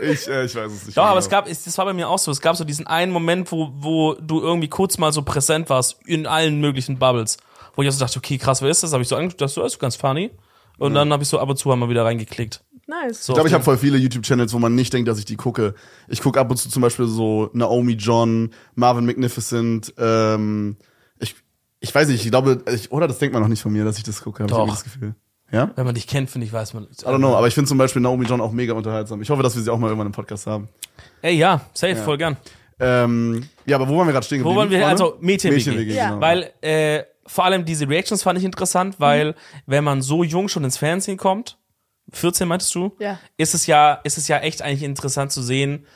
Ich, 0.00 0.28
äh, 0.28 0.44
ich 0.44 0.54
weiß 0.54 0.72
es 0.72 0.86
nicht. 0.86 0.96
Doch, 0.96 1.02
genau. 1.02 1.10
aber 1.12 1.18
es 1.20 1.28
gab, 1.28 1.48
es- 1.48 1.64
das 1.64 1.78
war 1.78 1.84
bei 1.84 1.92
mir 1.92 2.08
auch 2.08 2.18
so. 2.18 2.30
Es 2.30 2.40
gab 2.40 2.56
so 2.56 2.64
diesen 2.64 2.86
einen 2.86 3.12
Moment, 3.12 3.50
wo, 3.52 3.70
wo 3.76 4.14
du 4.14 4.40
irgendwie 4.40 4.68
kurz 4.68 4.98
mal 4.98 5.12
so 5.12 5.22
präsent 5.22 5.70
warst 5.70 5.98
in 6.04 6.26
allen 6.26 6.60
möglichen 6.60 6.98
Bubbles. 6.98 7.38
Wo 7.74 7.82
ich 7.82 7.88
auch 7.88 7.92
so 7.92 8.00
dachte, 8.04 8.18
okay, 8.18 8.38
krass, 8.38 8.62
wer 8.62 8.68
ist 8.70 8.82
das? 8.82 8.92
Habe 8.92 9.02
ich 9.02 9.08
so 9.08 9.16
angeguckt, 9.16 9.40
das 9.40 9.56
ist 9.56 9.78
ganz 9.78 9.96
funny. 9.96 10.30
Und 10.78 10.92
dann 10.94 11.10
habe 11.12 11.22
ich 11.22 11.28
so 11.28 11.38
ab 11.38 11.48
und 11.48 11.56
zu 11.56 11.68
mal 11.74 11.88
wieder 11.88 12.04
reingeklickt. 12.04 12.62
Nice. 12.86 13.24
So 13.24 13.32
Ich 13.32 13.36
glaube, 13.36 13.48
ich 13.48 13.54
habe 13.54 13.64
voll 13.64 13.78
viele 13.78 13.96
YouTube-Channels, 13.98 14.52
wo 14.52 14.58
man 14.58 14.74
nicht 14.74 14.92
denkt, 14.92 15.08
dass 15.08 15.18
ich 15.18 15.24
die 15.24 15.36
gucke. 15.36 15.74
Ich 16.08 16.20
gucke 16.20 16.38
ab 16.38 16.50
und 16.50 16.56
zu 16.58 16.68
zum 16.68 16.82
Beispiel 16.82 17.06
so 17.06 17.50
Naomi 17.52 17.94
John, 17.94 18.50
Marvin 18.74 19.06
Magnificent. 19.06 19.94
Ähm, 19.98 20.76
ich, 21.18 21.34
ich 21.80 21.94
weiß 21.94 22.08
nicht, 22.08 22.24
ich 22.24 22.30
glaube, 22.30 22.62
ich, 22.72 22.92
oder 22.92 23.08
das 23.08 23.18
denkt 23.18 23.32
man 23.32 23.42
noch 23.42 23.48
nicht 23.48 23.62
von 23.62 23.72
mir, 23.72 23.84
dass 23.84 23.96
ich 23.98 24.04
das 24.04 24.20
gucke, 24.22 24.42
habe 24.42 24.52
ich 24.52 24.70
das 24.70 24.84
Gefühl. 24.84 25.14
Ja? 25.52 25.70
Wenn 25.76 25.84
man 25.86 25.94
dich 25.94 26.06
kennt, 26.06 26.28
finde 26.30 26.46
ich, 26.46 26.52
weiß 26.52 26.74
man. 26.74 26.84
I 26.84 26.86
don't 27.04 27.18
know, 27.18 27.36
aber 27.36 27.46
ich 27.46 27.54
finde 27.54 27.68
zum 27.68 27.78
Beispiel 27.78 28.02
Naomi 28.02 28.26
John 28.26 28.40
auch 28.40 28.52
mega 28.52 28.72
unterhaltsam. 28.74 29.22
Ich 29.22 29.30
hoffe, 29.30 29.42
dass 29.42 29.54
wir 29.54 29.62
sie 29.62 29.70
auch 29.70 29.78
mal 29.78 29.86
irgendwann 29.88 30.08
im 30.08 30.12
Podcast 30.12 30.46
haben. 30.46 30.68
Ey, 31.22 31.36
ja, 31.36 31.60
safe, 31.72 31.96
voll 31.96 32.18
gern. 32.18 32.36
Ähm, 32.78 33.48
ja, 33.64 33.76
aber 33.76 33.88
wo 33.88 33.96
waren 33.96 34.06
wir 34.06 34.12
gerade 34.12 34.26
stehen 34.26 34.44
Wo 34.44 34.50
geblieben? 34.54 34.70
waren 34.72 34.80
wir? 34.80 34.86
Also 34.88 35.16
Mädchen-WG. 35.20 35.56
Mädchen-WG, 35.70 35.94
Ja. 35.94 36.08
genau. 36.10 36.20
Weil 36.20 36.50
äh, 36.60 37.04
vor 37.26 37.44
allem 37.44 37.64
diese 37.64 37.88
Reactions 37.88 38.22
fand 38.22 38.38
ich 38.38 38.44
interessant, 38.44 38.96
weil 38.98 39.34
wenn 39.66 39.82
man 39.84 40.02
so 40.02 40.22
jung 40.24 40.48
schon 40.48 40.64
ins 40.64 40.76
Fernsehen 40.76 41.16
kommt, 41.16 41.56
14 42.12 42.46
meintest 42.46 42.74
du, 42.74 42.94
Ja. 42.98 43.18
ist 43.36 43.54
es 43.54 43.66
ja, 43.66 43.94
ist 44.04 44.18
es 44.18 44.28
ja 44.28 44.38
echt 44.38 44.62
eigentlich 44.62 44.82
interessant 44.82 45.32
zu 45.32 45.42
sehen, 45.42 45.86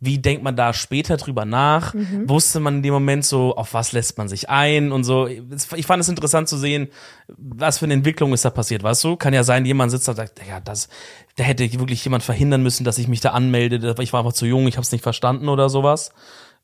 wie 0.00 0.18
denkt 0.18 0.42
man 0.42 0.56
da 0.56 0.72
später 0.72 1.18
drüber 1.18 1.44
nach? 1.44 1.94
Wusste 2.24 2.58
man 2.58 2.76
in 2.76 2.82
dem 2.82 2.94
Moment 2.94 3.24
so, 3.24 3.54
auf 3.54 3.74
was 3.74 3.92
lässt 3.92 4.16
man 4.16 4.28
sich 4.28 4.48
ein 4.48 4.92
und 4.92 5.04
so. 5.04 5.26
Ich 5.26 5.86
fand 5.86 6.00
es 6.00 6.08
interessant 6.08 6.48
zu 6.48 6.56
sehen, 6.56 6.88
was 7.28 7.78
für 7.78 7.84
eine 7.84 7.94
Entwicklung 7.94 8.32
ist 8.32 8.44
da 8.44 8.50
passiert, 8.50 8.82
weißt 8.82 9.04
du? 9.04 9.16
Kann 9.16 9.34
ja 9.34 9.44
sein, 9.44 9.66
jemand 9.66 9.90
sitzt 9.90 10.08
da 10.08 10.12
und 10.12 10.16
sagt, 10.16 10.40
ja, 10.48 10.58
das, 10.60 10.88
da 11.36 11.44
hätte 11.44 11.70
wirklich 11.78 12.02
jemand 12.02 12.22
verhindern 12.22 12.62
müssen, 12.62 12.84
dass 12.84 12.98
ich 12.98 13.08
mich 13.08 13.20
da 13.20 13.30
anmelde, 13.30 13.94
ich 14.00 14.12
war 14.12 14.20
einfach 14.20 14.32
zu 14.32 14.46
jung, 14.46 14.66
ich 14.66 14.76
habe 14.76 14.84
es 14.84 14.92
nicht 14.92 15.02
verstanden 15.02 15.48
oder 15.48 15.68
sowas. 15.68 16.12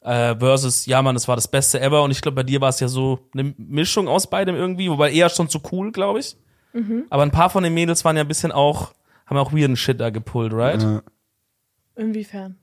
Äh, 0.01 0.37
versus, 0.39 0.87
ja, 0.87 1.03
Mann, 1.03 1.15
das 1.15 1.29
war 1.29 1.37
das 1.37 1.49
Beste 1.49 1.81
ever. 1.81 2.03
Und 2.05 2.13
ich 2.13 2.23
glaube, 2.23 2.37
bei 2.37 2.43
dir 2.43 2.61
war 2.61 2.69
es 2.69 2.81
ja 2.81 2.89
so 2.89 3.19
eine 3.35 3.55
Mischung 3.59 4.09
aus 4.09 4.31
beidem 4.31 4.55
irgendwie, 4.55 4.89
wobei 4.89 5.11
eher 5.13 5.29
schon 5.29 5.49
zu 5.49 5.61
cool, 5.73 5.93
glaube 5.93 6.21
ich. 6.21 6.37
Aber 7.11 7.23
ein 7.23 7.33
paar 7.33 7.51
von 7.51 7.65
den 7.65 7.75
Mädels 7.75 8.05
waren 8.05 8.17
ja 8.17 8.23
ein 8.23 8.29
bisschen 8.29 8.53
auch, 8.53 8.93
haben 9.27 9.37
auch 9.39 9.53
weirden 9.53 9.77
Shit 9.77 10.01
da 10.01 10.11
gepullt, 10.11 10.53
right? 10.53 10.83
Ja. 10.83 11.03
Inwiefern? 11.97 12.57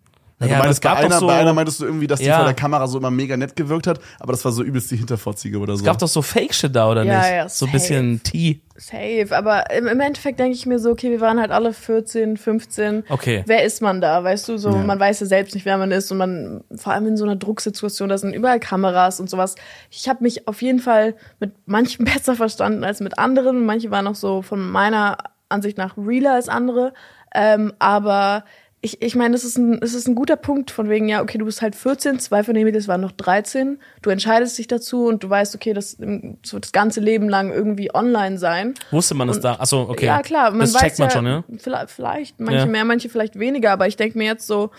Ja, 0.43 0.49
du 0.49 0.53
aber 0.55 0.63
meintest, 0.65 0.81
bei, 0.83 0.93
einer, 0.95 1.21
bei 1.21 1.35
einer 1.35 1.53
meintest 1.53 1.79
du 1.81 1.85
irgendwie, 1.85 2.07
dass 2.07 2.19
die 2.19 2.25
Ja. 2.25 2.37
vor 2.37 2.45
der 2.45 2.53
Kamera 2.53 2.87
so 2.87 2.97
immer 2.97 3.11
mega 3.11 3.35
nett 3.37 3.55
gewirkt 3.55 3.87
hat, 3.87 3.99
aber 4.19 4.33
das 4.33 4.43
war 4.45 4.51
so 4.51 4.63
übelst 4.63 4.89
die 4.91 4.97
Hintervorziege 4.97 5.57
oder 5.59 5.75
so. 5.75 5.81
es 5.81 5.85
gab 5.85 5.97
doch 5.99 6.07
so 6.07 6.21
Fake-Shit 6.21 6.75
da, 6.75 6.89
oder 6.89 7.03
Ja, 7.03 7.19
nicht? 7.19 7.29
ja, 7.31 7.49
so 7.49 7.65
ein 7.65 7.71
bisschen 7.71 8.21
Tee. 8.23 8.61
Safe, 8.75 9.27
aber 9.31 9.69
im, 9.69 9.85
im 9.87 9.99
Endeffekt 9.99 10.39
denke 10.39 10.55
ich 10.55 10.65
mir 10.65 10.79
so, 10.79 10.89
okay, 10.91 11.11
wir 11.11 11.21
waren 11.21 11.39
halt 11.39 11.51
alle 11.51 11.73
14, 11.73 12.37
15. 12.37 13.03
Okay. 13.07 13.43
Wer 13.45 13.63
ist 13.63 13.81
man 13.83 14.01
da? 14.01 14.23
Weißt 14.23 14.49
du, 14.49 14.57
so, 14.57 14.69
Ja. 14.71 14.77
man 14.77 14.99
weiß 14.99 15.19
ja 15.19 15.25
selbst 15.27 15.53
nicht, 15.53 15.65
wer 15.65 15.77
man 15.77 15.91
ist 15.91 16.11
und 16.11 16.17
man, 16.17 16.63
vor 16.75 16.91
allem 16.93 17.05
in 17.07 17.15
so 17.17 17.23
einer 17.23 17.35
Drucksituation, 17.35 18.09
da 18.09 18.17
sind 18.17 18.33
überall 18.33 18.59
Kameras 18.59 19.19
und 19.19 19.29
sowas. 19.29 19.53
Ich 19.91 20.09
habe 20.09 20.23
mich 20.23 20.47
auf 20.47 20.61
jeden 20.63 20.79
Fall 20.79 21.13
mit 21.39 21.51
manchen 21.67 22.03
besser 22.05 22.35
verstanden 22.35 22.83
als 22.83 22.99
mit 22.99 23.19
anderen. 23.19 23.65
Manche 23.65 23.91
waren 23.91 24.07
auch 24.07 24.15
so 24.15 24.41
von 24.41 24.67
meiner 24.71 25.17
Ansicht 25.49 25.77
nach 25.77 25.95
realer 25.95 26.33
als 26.33 26.49
andere. 26.49 26.93
Ähm, 27.35 27.73
aber 27.77 28.43
ich, 28.86 29.01
ich 29.01 29.15
meine, 29.15 29.34
es 29.34 29.45
ist, 29.45 29.57
ein, 29.57 29.81
es 29.81 29.93
ist 29.93 30.09
ein 30.09 30.13
guter 30.13 30.36
Punkt 30.36 30.69
von 30.69 30.89
wegen, 30.89 31.07
ja, 31.07 31.21
okay, 31.21 31.38
du 31.38 31.45
bist 31.45 31.61
halt 31.61 31.73
14, 31.73 32.19
zwei 32.19 32.43
von 32.43 32.53
den 32.53 32.65
Mädels 32.65 32.89
waren 32.89 32.99
noch 32.99 33.13
13, 33.13 33.79
du 34.01 34.09
entscheidest 34.09 34.57
dich 34.57 34.67
dazu 34.67 35.05
und 35.05 35.23
du 35.23 35.29
weißt, 35.29 35.55
okay, 35.55 35.71
das, 35.71 35.95
das 35.97 36.53
wird 36.53 36.65
das 36.65 36.73
ganze 36.73 36.99
Leben 36.99 37.29
lang 37.29 37.53
irgendwie 37.53 37.95
online 37.95 38.38
sein. 38.38 38.73
Wusste 38.91 39.15
man 39.15 39.29
es 39.29 39.39
da? 39.39 39.53
Achso, 39.53 39.84
okay. 39.84 40.07
Ja, 40.07 40.21
klar, 40.21 40.51
man 40.51 40.59
das 40.59 40.73
weiß 40.73 40.81
checkt 40.81 40.99
man 40.99 41.07
ja, 41.07 41.13
schon, 41.13 41.25
ja? 41.25 41.43
Vielleicht, 41.57 41.91
vielleicht 41.91 42.39
manche 42.41 42.59
Ja. 42.59 42.65
mehr, 42.65 42.84
manche 42.84 43.07
vielleicht 43.07 43.39
weniger, 43.39 43.71
aber 43.71 43.88
ich 43.88 43.95
denke 43.95 44.17
mir 44.17 44.25
jetzt 44.25 44.47
so, 44.47 44.71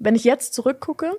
wenn 0.00 0.16
ich 0.16 0.24
jetzt 0.24 0.52
zurückgucke, 0.52 1.12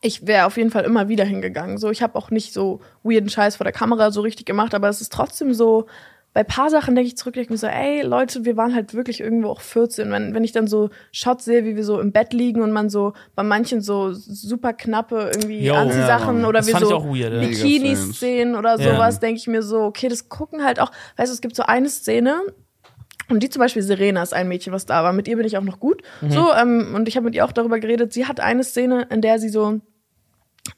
ich 0.00 0.26
wäre 0.26 0.46
auf 0.46 0.56
jeden 0.56 0.70
Fall 0.70 0.84
immer 0.84 1.08
wieder 1.08 1.24
hingegangen. 1.24 1.76
So, 1.76 1.90
ich 1.90 2.02
habe 2.02 2.16
auch 2.16 2.30
nicht 2.30 2.54
so 2.54 2.80
weirden 3.02 3.28
Scheiß 3.28 3.56
vor 3.56 3.64
der 3.64 3.74
Kamera 3.74 4.10
so 4.10 4.22
richtig 4.22 4.46
gemacht, 4.46 4.74
aber 4.74 4.88
es 4.88 5.02
ist 5.02 5.12
trotzdem 5.12 5.52
so, 5.52 5.86
bei 6.34 6.44
paar 6.44 6.70
Sachen 6.70 6.94
denke 6.94 7.08
ich 7.08 7.16
zurück, 7.16 7.34
denke 7.34 7.44
ich 7.46 7.50
mir 7.50 7.56
so, 7.58 7.66
ey, 7.66 8.02
Leute, 8.02 8.44
wir 8.44 8.56
waren 8.56 8.74
halt 8.74 8.94
wirklich 8.94 9.20
irgendwo 9.20 9.48
auch 9.48 9.60
14. 9.60 10.10
Wenn, 10.10 10.34
wenn 10.34 10.44
ich 10.44 10.52
dann 10.52 10.66
so 10.66 10.88
Shots 11.12 11.44
sehe, 11.44 11.64
wie 11.64 11.76
wir 11.76 11.84
so 11.84 12.00
im 12.00 12.12
Bett 12.12 12.32
liegen 12.32 12.62
und 12.62 12.72
man 12.72 12.88
so 12.88 13.12
bei 13.34 13.42
manchen 13.42 13.82
so 13.82 14.12
super 14.12 14.72
knappe 14.72 15.30
irgendwie 15.34 15.66
Jo. 15.66 15.74
Anziehsachen 15.74 16.40
Ja, 16.40 16.48
oder 16.48 16.60
das 16.60 16.68
wir 16.68 16.76
so 16.78 16.94
auch 16.96 17.04
weird, 17.06 17.34
ja. 17.34 17.40
Bikinis 17.40 18.18
sehen 18.18 18.54
oder 18.56 18.78
Ja. 18.80 18.94
sowas, 18.94 19.20
denke 19.20 19.38
ich 19.38 19.46
mir 19.46 19.62
so, 19.62 19.80
okay, 19.80 20.08
das 20.08 20.28
gucken 20.30 20.64
halt 20.64 20.80
auch, 20.80 20.90
weißt 21.16 21.30
du, 21.30 21.34
es 21.34 21.40
gibt 21.42 21.54
so 21.54 21.64
eine 21.64 21.88
Szene, 21.88 22.40
und 23.28 23.42
die 23.42 23.48
zum 23.48 23.60
Beispiel 23.60 23.82
Serena 23.82 24.22
ist 24.22 24.34
ein 24.34 24.48
Mädchen, 24.48 24.72
was 24.74 24.84
da 24.84 25.04
war. 25.04 25.12
Mit 25.14 25.26
ihr 25.26 25.36
bin 25.36 25.46
ich 25.46 25.56
auch 25.56 25.62
noch 25.62 25.80
gut. 25.80 26.02
Mhm. 26.20 26.30
So, 26.32 26.52
ähm, 26.52 26.92
und 26.94 27.08
ich 27.08 27.16
habe 27.16 27.24
mit 27.24 27.34
ihr 27.34 27.46
auch 27.46 27.52
darüber 27.52 27.78
geredet. 27.80 28.12
Sie 28.12 28.26
hat 28.26 28.40
eine 28.40 28.62
Szene, 28.62 29.06
in 29.10 29.22
der 29.22 29.38
sie 29.38 29.48
so, 29.48 29.80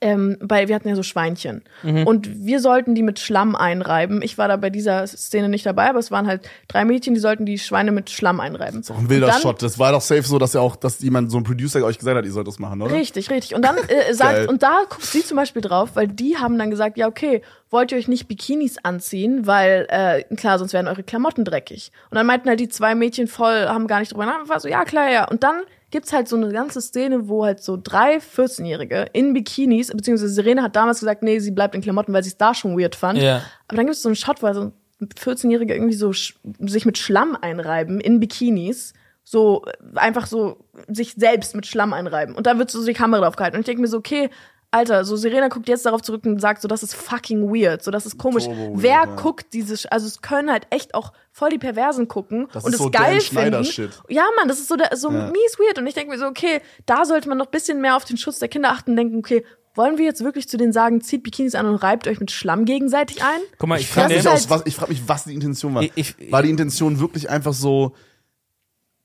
ähm, 0.01 0.39
bei, 0.43 0.69
wir 0.69 0.75
hatten 0.75 0.89
ja 0.89 0.97
so 0.97 1.03
Schweinchen. 1.03 1.63
Mhm. 1.83 2.07
Und 2.07 2.47
wir 2.47 2.61
sollten 2.61 2.95
die 2.95 3.03
mit 3.03 3.19
Schlamm 3.21 3.55
einreiben. 3.55 4.23
Ich 4.23 4.39
war 4.39 4.49
da 4.49 4.57
bei 4.57 4.71
dieser 4.71 5.07
Szene 5.07 5.49
nicht 5.51 5.67
dabei, 5.67 5.91
aber 5.91 5.99
es 5.99 6.11
waren 6.11 6.27
halt 6.27 6.49
drei 6.69 6.85
Mädchen, 6.87 7.13
die 7.15 7.21
sollten 7.21 7.45
die 7.45 7.59
Schweine 7.59 7.93
mit 7.93 8.09
Schlamm 8.09 8.41
einreiben. 8.41 8.83
Auch 8.89 8.99
ein 8.99 9.11
wilder 9.11 9.27
Und 9.27 9.35
dann- 9.35 9.43
Shot. 9.43 9.63
Das 9.63 9.79
war 9.79 9.93
doch 9.93 10.01
safe 10.01 10.23
so, 10.23 10.39
dass 10.39 10.55
ja 10.55 10.61
auch, 10.61 10.77
dass 10.77 11.01
jemand, 11.01 11.31
so 11.31 11.37
ein 11.37 11.45
Producer 11.45 11.85
euch 11.85 11.99
gesagt 11.99 12.17
hat, 12.17 12.25
ihr 12.25 12.33
sollt 12.33 12.49
das 12.49 12.59
machen, 12.59 12.81
oder? 12.81 12.95
Richtig, 12.95 13.31
richtig. 13.31 13.55
Und 13.55 13.63
dann 13.63 13.77
äh, 13.77 13.83
Geil. 13.89 14.15
sagt, 14.15 14.49
und 14.49 14.63
da 14.63 14.81
guckt 14.89 15.05
sie 15.05 15.23
zum 15.23 15.37
Beispiel 15.37 15.61
drauf, 15.61 15.91
weil 15.95 16.09
die 16.09 16.39
haben 16.39 16.59
dann 16.59 16.71
gesagt, 16.71 16.97
ja, 16.97 17.07
okay, 17.07 17.43
wollt 17.71 17.93
ihr 17.93 17.99
euch 17.99 18.09
nicht 18.09 18.27
Bikinis 18.27 18.79
anziehen, 18.83 19.47
weil, 19.47 19.87
äh, 19.91 20.23
klar, 20.37 20.59
sonst 20.59 20.73
werden 20.73 20.89
eure 20.89 21.03
Klamotten 21.03 21.45
dreckig. 21.45 21.93
Und 22.11 22.15
dann 22.17 22.27
meinten 22.27 22.49
halt 22.49 22.61
die 22.61 22.69
zwei 22.69 22.95
Mädchen 22.95 23.27
voll, 23.27 23.67
haben 23.69 23.87
gar 23.87 24.01
nicht 24.01 24.13
drüber 24.13 24.25
nachgedacht, 24.25 24.49
war 24.49 24.61
so, 24.61 24.69
ja, 24.69 24.85
klar, 24.85 25.11
ja. 25.11 25.29
Und 25.29 25.43
dann 25.43 25.57
gibt's 25.95 26.13
halt 26.13 26.27
so 26.27 26.35
eine 26.35 26.51
ganze 26.51 26.81
Szene, 26.81 27.29
wo 27.29 27.45
halt 27.45 27.63
so 27.63 27.79
drei 27.81 28.17
14-Jährige 28.17 29.07
in 29.13 29.33
Bikinis, 29.33 29.93
beziehungsweise 29.93 30.35
Serena 30.35 30.65
hat 30.65 30.75
damals 30.75 30.99
gesagt, 30.99 31.23
nee, 31.23 31.39
sie 31.39 31.53
bleibt 31.53 31.77
in 31.77 31.83
Klamotten, 31.83 32.13
weil 32.13 32.25
sie 32.25 32.31
es 32.31 32.37
da 32.37 32.53
schon 32.53 32.77
weird 32.77 32.97
fand. 32.97 33.21
Ja. 33.21 33.43
Aber 33.69 33.77
dann 33.77 33.87
gibt's 33.87 34.03
so 34.03 34.09
einen 34.09 34.17
Shot, 34.17 34.43
wo 34.43 34.53
so 34.53 34.61
ein 34.61 34.73
14-Jährige 35.09 35.73
irgendwie 35.73 35.95
so 35.95 36.13
sich 36.13 36.85
mit 36.85 36.99
Schlamm 36.99 37.39
einreiben 37.41 38.01
in 38.01 38.19
Bikinis. 38.19 38.93
So 39.23 39.65
äh, 39.67 39.99
einfach 40.01 40.27
so 40.27 40.65
sich 40.89 41.15
selbst 41.15 41.55
mit 41.55 41.65
Schlamm 41.65 41.93
einreiben. 41.93 42.35
Und 42.35 42.49
da 42.49 42.59
wird 42.59 42.73
so 42.73 42.85
die 42.85 42.93
Kamera 42.93 43.23
drauf 43.23 43.37
gehalten. 43.37 43.57
Und 43.57 43.61
ich 43.61 43.67
denke 43.67 43.83
mir 43.83 43.87
so, 43.87 43.99
okay, 43.99 44.31
Alter, 44.75 45.05
so 45.05 45.17
Serena 45.17 45.49
guckt 45.49 45.69
jetzt 45.69 45.87
darauf 45.87 46.03
zurück 46.03 46.25
und 46.27 46.41
sagt 46.41 46.61
so, 46.61 46.69
das 46.69 46.83
ist 46.83 46.95
fucking 46.95 47.49
weird, 47.55 47.83
so 47.83 47.91
das 47.91 48.07
ist 48.07 48.19
komisch. 48.19 48.45
Turbo 48.45 48.61
weird, 48.73 48.83
Wer 48.83 48.91
ja. 48.93 49.05
guckt 49.07 49.47
diese, 49.53 49.75
Sch- 49.75 49.87
also 49.91 50.07
es 50.07 50.21
können 50.21 50.51
halt 50.51 50.67
echt 50.71 50.95
auch 50.95 51.13
voll 51.31 51.51
die 51.51 51.59
Perversen 51.59 52.09
gucken 52.09 52.49
Das 52.53 52.65
und 52.65 52.71
ist 52.75 52.81
es 52.81 52.85
so 52.85 52.91
geil 52.91 53.21
finden. 53.21 53.65
Shit. 53.65 53.91
Ja, 54.09 54.25
Mann, 54.37 54.49
das 54.49 54.59
ist 54.59 54.69
so, 54.69 54.77
der, 54.77 54.97
so 54.97 55.11
Ja. 55.11 55.31
mies 55.31 55.59
weird. 55.59 55.79
Und 55.79 55.87
ich 55.87 55.95
denke 55.95 56.11
mir 56.13 56.19
so, 56.19 56.27
okay, 56.27 56.61
da 56.87 57.05
sollte 57.05 57.29
man 57.29 57.39
noch 57.39 57.47
ein 57.47 57.51
bisschen 57.53 57.81
mehr 57.81 57.97
auf 57.97 58.05
den 58.05 58.17
Schutz 58.17 58.39
der 58.39 58.49
Kinder 58.49 58.71
achten 58.71 58.91
und 58.91 58.97
denken, 58.97 59.17
okay, 59.19 59.45
wollen 59.77 59.99
wir 59.99 60.05
jetzt 60.05 60.23
wirklich 60.23 60.49
zu 60.49 60.57
denen 60.57 60.73
sagen, 60.73 61.01
zieht 61.01 61.23
Bikinis 61.25 61.55
an 61.57 61.67
und 61.67 61.77
reibt 61.77 62.07
euch 62.07 62.21
mit 62.21 62.31
Schlamm 62.31 62.65
gegenseitig 62.65 63.23
ein? 63.25 63.41
Guck 63.59 63.69
mal, 63.69 63.77
ich 63.77 63.83
Ich 63.87 63.91
frage 63.91 64.15
mich, 64.15 64.27
halt- 64.27 64.49
was, 64.51 64.63
ich 64.67 64.77
frag 64.77 64.89
mich, 64.89 65.03
was 65.09 65.25
die 65.25 65.35
Intention 65.35 65.75
war. 65.75 65.83
Ich- 65.83 65.93
ich- 65.97 66.33
war 66.33 66.43
die 66.43 66.51
Intention 66.51 67.01
wirklich 67.01 67.29
einfach 67.31 67.53
so, 67.55 67.93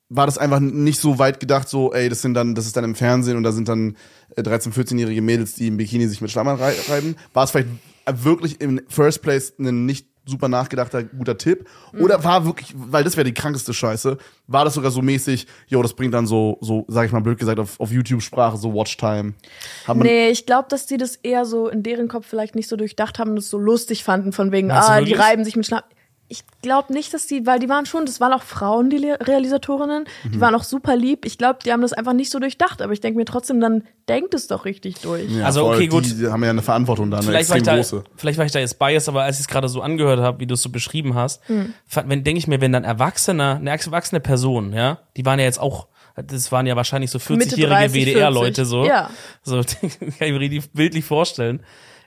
war 0.10 0.26
das 0.26 0.38
einfach 0.38 0.60
nicht 0.60 1.00
so 1.00 1.20
weit 1.20 1.40
gedacht, 1.40 1.70
so, 1.70 1.94
ey, 1.94 2.10
das 2.10 2.22
sind 2.22 2.34
dann, 2.34 2.56
das 2.56 2.66
ist 2.66 2.76
dann 2.76 2.84
im 2.84 2.96
Fernsehen 2.96 3.38
und 3.38 3.44
da 3.44 3.52
sind 3.52 3.70
dann 3.70 3.96
äh, 4.36 4.42
13-, 4.42 4.74
14-jährige 4.74 5.22
Mädels, 5.22 5.54
die 5.54 5.68
im 5.68 5.78
Bikini 5.78 6.08
sich 6.08 6.20
mit 6.22 6.32
Schlamm 6.32 6.48
rei- 6.48 6.76
reiben? 6.90 7.16
War 7.34 7.44
es 7.44 7.52
vielleicht 7.52 7.70
wirklich 8.12 8.60
im 8.60 8.82
First 8.88 9.22
Place 9.22 9.54
ein 9.60 9.86
nicht 9.86 10.08
super 10.26 10.48
nachgedachter 10.48 11.04
guter 11.04 11.38
Tipp? 11.38 11.68
Mhm. 11.94 12.02
Oder 12.02 12.24
war 12.24 12.44
wirklich, 12.46 12.74
weil 12.76 13.04
das 13.04 13.18
wäre 13.18 13.24
die 13.26 13.36
krankeste 13.36 13.72
Scheiße, 13.72 14.18
war 14.48 14.66
das 14.66 14.74
sogar 14.74 14.90
so 14.90 15.04
mäßig, 15.04 15.46
jo, 15.68 15.82
das 15.84 15.94
bringt 15.94 16.16
dann 16.16 16.26
so, 16.26 16.58
so, 16.62 16.86
sag 16.88 17.06
ich 17.06 17.12
mal 17.12 17.22
blöd 17.22 17.38
gesagt, 17.38 17.60
auf, 17.60 17.80
auf 17.80 17.92
YouTube-Sprache 17.92 18.58
so 18.58 18.74
Watchtime. 18.74 19.34
Haben 19.88 20.00
Nee, 20.00 20.30
ich 20.30 20.48
glaube, 20.48 20.68
dass 20.70 20.88
die 20.88 20.98
das 20.98 21.18
eher 21.18 21.46
so 21.46 21.68
in 21.68 21.84
deren 21.84 22.08
Kopf 22.08 22.26
vielleicht 22.28 22.56
nicht 22.56 22.68
so 22.68 22.76
durchdacht 22.78 23.20
haben 23.20 23.32
und 23.32 23.38
es 23.38 23.50
so 23.52 23.60
lustig 23.60 24.04
fanden, 24.04 24.32
von 24.32 24.52
wegen, 24.52 24.70
du 24.70 24.76
ah, 24.76 25.02
die 25.02 25.14
reiben 25.14 25.44
sich 25.46 25.56
mit 25.56 25.68
Schlamm. 25.68 25.84
Ich 26.32 26.44
glaube 26.62 26.94
nicht, 26.94 27.12
dass 27.14 27.26
die, 27.26 27.48
weil 27.48 27.58
die 27.58 27.68
waren 27.70 27.88
schon, 27.88 28.06
das 28.06 28.22
waren 28.22 28.32
auch 28.34 28.44
Frauen, 28.44 28.92
die 28.92 28.98
Le- 28.98 29.18
Realisatorinnen, 29.20 30.06
Mhm. 30.24 30.32
die 30.32 30.40
waren 30.40 30.54
auch 30.54 30.64
super 30.64 30.96
lieb. 30.96 31.26
Ich 31.26 31.40
glaube, 31.40 31.60
die 31.66 31.72
haben 31.72 31.82
das 31.82 31.92
einfach 31.92 32.14
nicht 32.14 32.30
so 32.30 32.38
durchdacht, 32.38 32.84
aber 32.84 32.94
ich 32.94 33.02
denke 33.02 33.18
mir 33.18 33.26
trotzdem, 33.26 33.60
dann 33.60 33.84
denkt 34.08 34.36
es 34.36 34.46
doch 34.48 34.64
richtig 34.66 35.00
durch. 35.02 35.28
Ja, 35.32 35.46
Also, 35.46 35.68
okay, 35.68 35.88
gut. 35.88 36.06
Die, 36.06 36.14
die 36.16 36.28
haben 36.28 36.44
ja 36.44 36.52
eine 36.52 36.62
Verantwortung 36.62 37.10
da, 37.10 37.18
eine 37.18 37.26
vielleicht 37.26 37.50
war, 37.50 37.58
extrem 37.58 37.80
ich 37.80 37.88
da, 37.88 37.96
große. 37.98 38.04
vielleicht 38.16 38.38
war 38.38 38.46
ich 38.46 38.52
da 38.52 38.60
jetzt 38.60 38.78
biased, 38.78 39.10
aber 39.10 39.24
als 39.24 39.38
ich 39.38 39.42
es 39.42 39.48
gerade 39.48 39.68
so 39.70 39.82
angehört 39.82 40.20
habe, 40.20 40.40
wie 40.40 40.46
du 40.46 40.54
es 40.54 40.62
so 40.62 40.70
beschrieben 40.70 41.16
hast, 41.16 41.42
Hm. 41.48 41.74
wenn 42.06 42.24
denke 42.24 42.38
ich 42.38 42.48
mir, 42.48 42.62
wenn 42.62 42.72
dann 42.74 42.84
Erwachsener, 42.84 43.56
eine 43.56 43.72
erwachsene 43.72 44.20
Person, 44.22 44.72
ja, 44.72 45.00
die 45.18 45.26
waren 45.26 45.40
ja 45.40 45.46
jetzt 45.46 45.60
auch, 45.60 45.88
das 46.16 46.52
waren 46.52 46.68
ja 46.68 46.76
wahrscheinlich 46.76 47.10
so 47.12 47.18
Mitte 47.30 47.56
40-jährige 47.56 47.76
30, 47.76 47.94
WDR-Leute 48.06 48.66
40. 48.66 48.66
so. 48.68 48.86
Ja. 48.86 49.10
So, 49.42 49.56
kann 49.82 49.90
ich 50.00 50.20
mir 50.20 50.40
richtig 50.40 50.72
bildlich 50.74 51.06
vorstellen. 51.06 51.64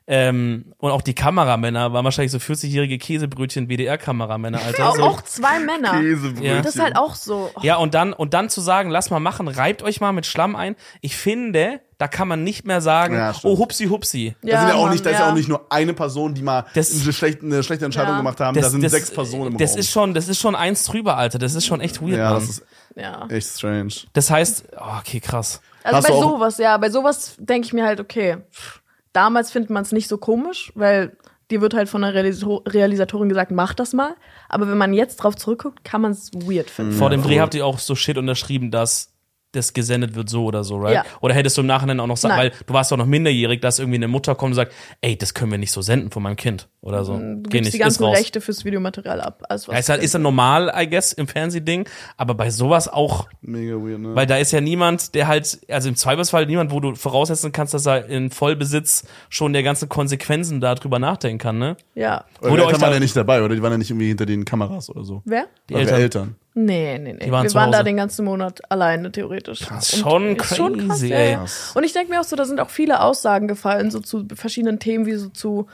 Ähm, 0.09 0.73
und 0.79 0.91
auch 0.91 1.03
die 1.03 1.15
Kameramänner 1.15 1.93
waren 1.93 2.05
wahrscheinlich 2.05 2.33
so 2.33 2.39
40-jährige 2.39 2.99
Käsebrötchen 2.99 3.69
WDR-Kameramänner, 3.69 4.61
Alter. 4.61 4.89
Auch, 4.91 4.97
So. 4.97 5.03
auch 5.05 5.23
zwei 5.23 5.61
Männer. 5.61 6.01
Käsebrötchen. 6.01 6.45
Ja. 6.45 6.61
Das 6.61 6.75
ist 6.75 6.83
halt 6.83 6.97
auch 6.97 7.15
so. 7.15 7.51
Oh, 7.55 7.61
Ja, 7.63 7.77
und 7.77 7.95
dann, 7.95 8.13
und 8.13 8.35
dann 8.35 8.49
zu 8.51 8.61
sagen, 8.61 8.91
lass 8.91 9.11
mal 9.11 9.21
machen, 9.21 9.47
reibt 9.47 9.83
euch 9.83 10.01
mal 10.01 10.13
mit 10.13 10.27
Schlamm 10.27 10.57
ein. 10.57 10.75
Ich 11.03 11.17
finde, 11.17 11.81
da 11.99 12.09
kann 12.09 12.27
man 12.27 12.43
nicht 12.43 12.67
mehr 12.67 12.81
sagen, 12.81 13.15
Ja, 13.15 13.33
oh, 13.45 13.59
hupsi, 13.59 13.87
hupsi. 13.87 14.35
Da 14.43 14.59
sind 14.61 14.69
ja 14.71 14.75
auch 14.75 14.83
Mann, 14.85 14.93
nicht, 14.93 15.07
da 15.07 15.11
ist 15.11 15.19
ja. 15.21 15.27
ja 15.27 15.31
auch 15.31 15.37
nicht 15.37 15.49
nur 15.49 15.67
eine 15.71 15.95
Person, 15.95 16.35
die 16.35 16.43
mal 16.43 16.67
Das- 16.75 17.01
eine, 17.01 17.13
schlechte, 17.13 17.47
eine 17.47 17.63
schlechte 17.63 17.85
Entscheidung 17.85 18.13
Ja. 18.13 18.19
gemacht 18.19 18.41
haben. 18.41 18.61
da 18.61 18.69
sind 18.69 18.89
sechs 18.91 19.11
Personen 19.13 19.53
im 19.53 19.59
das 19.59 19.71
Raum. 19.73 19.79
ist 19.79 19.91
schon, 19.91 20.15
das 20.15 20.29
ist 20.29 20.41
schon 20.41 20.57
eins 20.57 20.83
drüber, 20.85 21.17
Alter. 21.17 21.39
Das 21.39 21.55
ist 21.55 21.65
schon 21.65 21.81
echt 21.81 22.03
weird, 22.03 22.19
ja, 22.19 22.31
Mann. 22.31 22.41
das 22.41 22.49
ist 22.49 22.65
Ja. 22.97 23.27
echt 23.29 23.47
strange. 23.47 23.93
Das 24.15 24.31
heißt, 24.31 24.65
oh, 24.79 24.99
okay, 24.99 25.21
krass. 25.21 25.61
Also 25.85 25.97
Hast 25.99 26.09
bei 26.09 26.15
sowas, 26.15 26.59
ja, 26.59 26.77
bei 26.77 26.91
sowas 26.91 27.35
denke 27.39 27.67
ich 27.67 27.73
mir 27.73 27.85
halt, 27.85 27.99
okay, 28.01 28.39
pff, 28.53 28.82
damals 29.13 29.51
findet 29.51 29.71
man 29.71 29.83
es 29.83 29.93
nicht 29.93 30.09
so 30.09 30.19
komisch, 30.19 30.73
weil 30.75 31.17
dir 31.51 31.61
wird 31.61 31.75
halt 31.75 31.89
von 31.89 32.03
der 32.03 32.15
Realisator 32.15 32.63
Realisatorin 32.67 33.29
gesagt, 33.29 33.51
mach 33.51 33.75
das 33.75 33.93
mal. 33.93 34.15
Aber 34.49 34.69
wenn 34.69 34.79
man 34.79 34.95
jetzt 34.95 35.17
drauf 35.17 35.37
zurückguckt, 35.37 35.85
kann 35.85 36.01
man 36.01 36.13
es 36.13 36.33
weird 36.33 36.71
finden. 36.71 36.93
Vor 36.93 37.11
dem. 37.11 37.23
Dreh 37.23 37.41
habt 37.41 37.55
ihr 37.55 37.67
auch 37.67 37.79
so 37.79 37.95
Shit 37.95 38.19
unterschrieben, 38.19 38.71
dass 38.71 39.12
das 39.53 39.73
gesendet 39.75 40.15
wird 40.15 40.29
so 40.29 40.45
oder 40.45 40.65
so, 40.65 40.79
right? 40.79 40.95
Ja. 40.95 41.05
Oder 41.21 41.35
hättest 41.35 41.57
du 41.57 41.61
im 41.61 41.67
Nachhinein 41.67 42.01
auch 42.01 42.07
noch 42.07 42.17
sagen, 42.17 42.37
weil 42.39 42.53
du 42.67 42.75
warst 42.75 42.91
doch 42.91 42.97
noch 42.97 43.07
minderjährig, 43.07 43.61
dass 43.61 43.79
irgendwie 43.79 43.97
eine 43.99 44.09
Mutter 44.09 44.35
kommt 44.35 44.51
und 44.53 44.57
sagt, 44.57 44.73
ey, 45.03 45.17
das 45.17 45.35
können 45.35 45.51
wir 45.51 45.59
nicht 45.59 45.73
so 45.73 45.83
senden 45.83 46.11
von 46.11 46.23
meinem 46.23 46.37
Kind 46.37 46.69
oder 46.81 47.05
so. 47.05 47.17
Du 47.19 47.21
Geh 47.21 47.51
gibst 47.51 47.65
nicht, 47.65 47.75
die 47.75 47.79
ganzen. 47.79 48.05
Rechte 48.05 48.41
fürs 48.41 48.65
Videomaterial 48.65 49.21
ab. 49.21 49.43
Alles, 49.49 49.69
was 49.69 49.75
Ja, 49.75 49.79
ist 49.79 49.89
halt, 49.89 50.03
ist 50.03 50.15
ja 50.15 50.19
normal, 50.21 50.73
I 50.77 50.89
guess, 50.89 51.13
im 51.13 51.29
Fernsehding, 51.29 51.89
aber 52.17 52.35
bei 52.35 52.51
sowas 52.51 52.89
auch, 52.89 53.29
Mega 53.43 53.75
weird, 53.77 54.01
ne? 54.01 54.15
weil 54.15 54.27
da 54.27 54.37
ist 54.39 54.53
ja 54.53 54.61
niemand, 54.61 55.15
der 55.15 55.29
halt, 55.29 55.61
also 55.69 55.89
im 55.89 55.97
Zweifelsfall 55.97 56.47
niemand, 56.47 56.71
wo 56.73 56.81
du 56.81 56.95
voraussetzen 56.95 57.53
kannst, 57.53 57.75
dass 57.75 57.87
er 57.87 58.07
in 58.07 58.31
Vollbesitz 58.31 59.05
schon 59.29 59.53
der 59.53 59.63
ganzen 59.63 59.89
Konsequenzen 59.89 60.61
darüber 60.61 60.99
nachdenken 60.99 61.39
kann, 61.39 61.59
ne? 61.59 61.77
ja. 61.95 62.25
Oder 62.41 62.51
die 62.51 62.59
Eltern 62.63 62.73
da- 62.81 62.81
waren 62.87 62.93
ja 62.95 63.01
nicht 63.01 63.17
dabei, 63.17 63.43
oder? 63.43 63.55
Die 63.55 63.63
waren 63.63 63.73
ja 63.73 63.79
nicht 63.79 63.91
irgendwie 63.91 64.09
hinter 64.09 64.27
den 64.27 64.45
Kameras 64.45 64.89
oder 64.91 65.05
so. 65.05 65.23
Wer? 65.25 65.47
Die 65.69 65.75
Eltern. 65.75 66.01
Eltern. 66.01 66.37
Nee, 66.55 66.99
nee, 66.99 67.15
nee. 67.15 67.31
waren 67.31 67.45
wir 67.45 67.49
zu 67.49 67.55
waren 67.55 67.73
da 67.73 67.79
Hause. 67.79 67.85
den 67.85 67.97
ganzen 67.97 68.25
Monat 68.27 68.61
alleine, 68.71 69.11
theoretisch. 69.11 69.61
Krass, 69.61 69.93
Und 69.95 70.01
schon 70.01 70.37
ist 70.37 70.57
schon 70.57 70.77
krass, 70.79 70.89
crazy, 71.01 71.09
ja, 71.09 71.17
ey. 71.17 71.33
ja. 71.33 71.45
Und 71.75 71.85
ich 71.85 71.93
denke 71.95 72.11
mir 72.11 72.21
auch 72.21 72.25
so, 72.25 72.37
da 72.37 72.45
sind 72.45 72.61
auch 72.61 72.69
viele 72.71 73.01
Aussagen 73.01 73.49
gefallen, 73.49 73.91
so 73.91 74.01
zu 74.01 74.27
verschiedenen 74.35 74.79
Themen, 74.79 75.07
wie 75.07 75.15
so 75.15 75.29
zu 75.31 75.67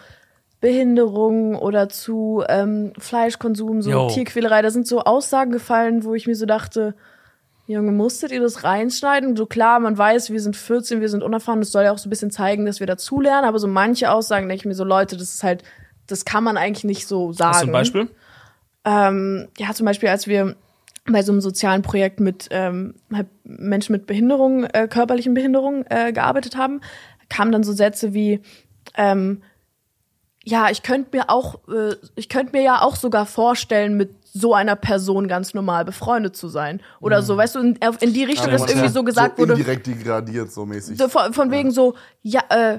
Behinderung 0.60 1.54
oder 1.56 1.88
zu 1.88 2.42
ähm, 2.48 2.92
Fleischkonsum, 2.98 3.82
so 3.82 3.90
Jo. 3.90 4.08
Tierquälerei. 4.08 4.62
Da 4.62 4.70
sind 4.70 4.86
so 4.86 5.00
Aussagen 5.02 5.52
gefallen, 5.52 6.04
wo 6.04 6.14
ich 6.14 6.26
mir 6.26 6.34
so 6.34 6.46
dachte, 6.46 6.94
Junge, 7.66 7.92
musstet 7.92 8.32
ihr 8.32 8.40
das 8.40 8.64
reinschneiden? 8.64 9.36
So 9.36 9.46
klar, 9.46 9.78
man 9.78 9.96
weiß, 9.98 10.30
wir 10.30 10.40
sind 10.40 10.56
14, 10.56 11.00
wir 11.00 11.08
sind 11.08 11.22
unerfahren, 11.22 11.60
das 11.60 11.70
soll 11.70 11.84
ja 11.84 11.92
auch 11.92 11.98
so 11.98 12.08
ein 12.08 12.10
bisschen 12.10 12.30
zeigen, 12.30 12.66
dass 12.66 12.80
wir 12.80 12.86
dazulernen, 12.86 13.44
aber 13.44 13.58
so 13.58 13.68
manche 13.68 14.10
Aussagen 14.10 14.48
denke 14.48 14.62
ich 14.62 14.64
mir 14.64 14.74
so, 14.74 14.84
Leute, 14.84 15.16
das 15.16 15.34
ist 15.34 15.42
halt, 15.44 15.62
das 16.06 16.24
kann 16.24 16.42
man 16.44 16.56
eigentlich 16.56 16.84
nicht 16.84 17.06
so 17.06 17.32
sagen. 17.32 17.50
Hast 17.54 17.62
du 17.62 17.66
ein 17.66 17.72
Beispiel? 17.72 18.08
Ähm, 18.84 19.48
ja, 19.58 19.74
zum 19.74 19.84
Beispiel, 19.86 20.08
als 20.08 20.26
wir 20.26 20.56
bei 21.12 21.22
so 21.22 21.32
einem 21.32 21.40
sozialen 21.40 21.82
Projekt 21.82 22.20
mit 22.20 22.48
ähm, 22.50 22.94
halt 23.12 23.28
Menschen 23.44 23.92
mit 23.92 24.06
Behinderung, 24.06 24.64
äh, 24.64 24.88
körperlichen 24.88 25.34
Behinderung 25.34 25.84
äh, 25.88 26.12
gearbeitet 26.12 26.56
haben, 26.56 26.80
kamen 27.28 27.52
dann 27.52 27.62
so 27.62 27.72
Sätze 27.72 28.14
wie, 28.14 28.40
ähm, 28.96 29.42
ja, 30.44 30.70
ich 30.70 30.82
könnte 30.82 31.16
mir 31.16 31.30
auch, 31.30 31.60
äh, 31.68 31.94
ich 32.16 32.28
könnte 32.28 32.56
mir 32.56 32.62
ja 32.62 32.82
auch 32.82 32.96
sogar 32.96 33.26
vorstellen, 33.26 33.96
mit 33.96 34.10
so 34.24 34.54
einer 34.54 34.76
Person 34.76 35.28
ganz 35.28 35.54
normal 35.54 35.84
befreundet 35.84 36.36
zu 36.36 36.48
sein. 36.48 36.80
Oder 37.00 37.22
so, 37.22 37.36
weißt 37.36 37.56
du, 37.56 37.60
in, 37.60 37.78
in 38.00 38.12
die 38.12 38.24
Richtung, 38.24 38.50
dass 38.50 38.68
irgendwie 38.68 38.88
so 38.88 39.02
gesagt 39.02 39.38
wurde, 39.38 39.54
Indirekt 39.54 39.86
degradiert, 39.86 40.52
so 40.52 40.64
mäßig. 40.64 40.98
so 40.98 41.08
von, 41.08 41.32
von 41.32 41.50
wegen 41.50 41.70
so, 41.70 41.94
ja, 42.22 42.42
äh, 42.50 42.78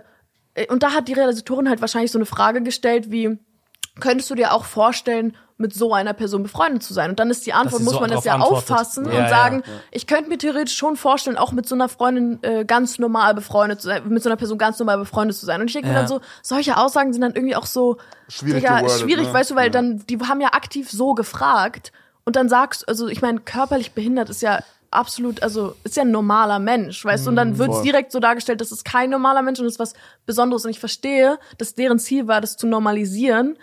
und 0.69 0.83
da 0.83 0.91
hat 0.91 1.07
die 1.07 1.13
Realisatorin 1.13 1.69
halt 1.69 1.81
wahrscheinlich 1.81 2.11
so 2.11 2.17
eine 2.17 2.25
Frage 2.25 2.61
gestellt 2.61 3.11
wie, 3.11 3.37
könntest 3.99 4.29
du 4.29 4.35
dir 4.35 4.53
auch 4.53 4.65
vorstellen, 4.65 5.35
mit 5.59 5.73
so 5.73 5.93
einer 5.93 6.13
Person 6.13 6.41
befreundet 6.43 6.81
zu 6.81 6.93
sein? 6.93 7.11
Und 7.11 7.19
dann 7.19 7.29
ist 7.29 7.45
die 7.45 7.53
Antwort, 7.53 7.83
muss 7.83 7.93
so 7.93 7.99
man 7.99 8.09
das 8.09 8.23
ja 8.23 8.33
antwortet. 8.35 8.71
auffassen 8.71 9.05
Ja, 9.05 9.11
und 9.11 9.17
ja, 9.17 9.27
sagen, 9.27 9.63
ja. 9.65 9.73
ich 9.91 10.07
könnte 10.07 10.29
mir 10.29 10.37
theoretisch 10.37 10.75
schon 10.75 10.95
vorstellen, 10.95 11.37
auch 11.37 11.51
mit 11.51 11.67
so 11.67 11.75
einer 11.75 11.89
Freundin 11.89 12.39
äh, 12.41 12.65
ganz 12.65 12.97
normal 12.97 13.33
befreundet 13.35 13.81
zu 13.81 13.87
sein, 13.89 14.07
mit 14.07 14.23
so 14.23 14.29
einer 14.29 14.37
Person 14.37 14.57
ganz 14.57 14.79
normal 14.79 14.97
befreundet 14.97 15.37
zu 15.37 15.45
sein. 15.45 15.61
Und 15.61 15.67
ich 15.67 15.73
denke 15.73 15.89
mir 15.89 15.93
dann 15.95 16.07
so, 16.07 16.21
solche 16.41 16.77
Aussagen 16.77 17.13
sind 17.13 17.21
dann 17.21 17.35
irgendwie 17.35 17.55
auch 17.55 17.65
so 17.65 17.97
Schwierig 18.29 18.61
Digga, 18.63 18.77
gewordet, 18.81 19.01
schwierig, 19.01 19.27
ne? 19.27 19.33
weißt 19.33 19.51
du, 19.51 19.55
weil 19.55 19.65
Ja. 19.65 19.69
dann, 19.71 20.03
die 20.09 20.17
haben 20.19 20.41
ja 20.41 20.49
aktiv 20.53 20.89
so 20.89 21.13
gefragt 21.13 21.91
und 22.25 22.35
dann 22.35 22.47
sagst, 22.49 22.87
also 22.87 23.07
ich 23.07 23.21
meine, 23.21 23.39
körperlich 23.39 23.91
behindert 23.93 24.29
ist 24.29 24.41
ja 24.41 24.59
absolut, 24.91 25.43
also 25.43 25.75
ist 25.83 25.97
ja 25.97 26.03
ein 26.03 26.09
normaler 26.11 26.57
Mensch, 26.57 27.05
weißt 27.05 27.25
du, 27.25 27.29
und 27.29 27.35
dann 27.35 27.57
wird 27.59 27.71
es 27.71 27.81
direkt 27.83 28.11
so 28.11 28.19
dargestellt, 28.19 28.59
das 28.59 28.71
ist 28.71 28.83
kein 28.85 29.11
normaler 29.11 29.43
Mensch 29.43 29.59
und 29.59 29.65
das 29.65 29.73
ist 29.75 29.79
was 29.79 29.93
Besonderes 30.25 30.65
und 30.65 30.71
ich 30.71 30.79
verstehe, 30.79 31.37
dass 31.59 31.75
deren 31.75 31.99
Ziel 31.99 32.27
war, 32.27 32.41
das 32.41 32.57
zu 32.57 32.65
normalisieren, 32.65 33.55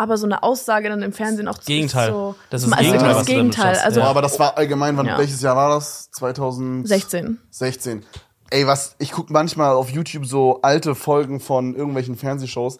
aber 0.00 0.16
so 0.16 0.26
eine 0.26 0.42
Aussage 0.42 0.88
dann 0.88 1.02
im 1.02 1.12
Fernsehen 1.12 1.46
auch 1.46 1.58
zu 1.58 1.66
Gegenteil. 1.66 2.10
so, 2.10 2.34
Das 2.50 2.62
ist 2.62 2.70
das 2.70 2.78
also 2.78 2.90
Gegenteil, 2.90 3.14
das 3.14 3.26
Gegenteil, 3.26 3.76
also 3.78 4.00
Boah, 4.00 4.08
aber 4.08 4.22
das 4.22 4.38
war 4.38 4.56
allgemein, 4.56 4.96
wann, 4.96 5.06
Ja. 5.06 5.18
welches 5.18 5.42
Jahr 5.42 5.54
war 5.56 5.70
das? 5.74 6.10
2016. 6.12 7.38
16. 7.50 8.04
Ey, 8.50 8.66
was, 8.66 8.96
ich 8.98 9.12
guck 9.12 9.30
manchmal 9.30 9.74
auf 9.74 9.90
YouTube 9.90 10.26
so 10.26 10.60
alte 10.62 10.94
Folgen 10.94 11.38
von 11.40 11.74
irgendwelchen 11.74 12.16
Fernsehshows. 12.16 12.78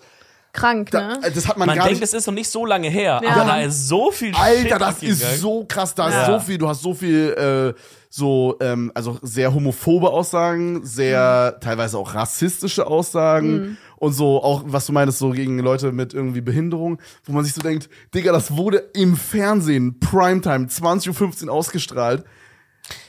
Krank, 0.53 0.91
Da, 0.91 1.19
ne? 1.19 1.21
das 1.33 1.47
hat 1.47 1.59
man, 1.59 1.67
Man 1.69 1.77
gar 1.77 1.85
denkt, 1.87 2.01
nicht. 2.01 2.09
es 2.09 2.13
ist 2.13 2.27
noch 2.27 2.35
nicht 2.35 2.51
so 2.51 2.67
lange 2.67 2.89
her, 2.89 3.21
Ja. 3.23 3.31
aber 3.35 3.45
da 3.45 3.61
ist 3.61 3.87
so 3.87 4.11
viel 4.11 4.35
Shit 4.35 4.43
Alter, 4.43 4.79
das 4.81 4.89
abgegangen. 4.97 5.35
ist 5.35 5.41
so 5.41 5.65
krass, 5.69 5.95
da 5.95 6.11
Ja. 6.11 6.21
ist 6.23 6.27
so 6.27 6.41
viel, 6.41 6.59
du 6.59 6.69
hast 6.69 6.83
so 6.83 6.93
viel, 6.93 7.75
äh, 7.77 7.81
so, 8.13 8.57
ähm, 8.61 8.91
also 8.95 9.19
sehr 9.23 9.55
homophobe 9.55 10.11
Aussagen, 10.11 10.85
sehr 10.85 11.55
Mhm. 11.57 11.61
teilweise 11.61 11.97
auch 11.97 12.13
rassistische 12.15 12.87
Aussagen 12.89 13.79
und 13.97 14.13
so 14.15 14.43
auch, 14.43 14.65
was 14.67 14.87
du 14.87 14.93
meinst, 14.93 15.19
so 15.19 15.31
gegen 15.31 15.61
Leute 15.61 15.93
mit 15.93 16.13
irgendwie 16.13 16.41
Behinderung, 16.41 17.01
wo 17.25 17.33
man 17.33 17.45
sich 17.45 17.55
so 17.55 17.61
denkt, 17.61 17.89
Digga, 18.13 18.33
das 18.33 18.57
wurde 18.57 18.79
im 18.95 19.17
Fernsehen, 19.17 20.01
Primetime, 20.01 20.67
20.15 20.67 21.47
Uhr 21.47 21.53
ausgestrahlt. 21.53 22.25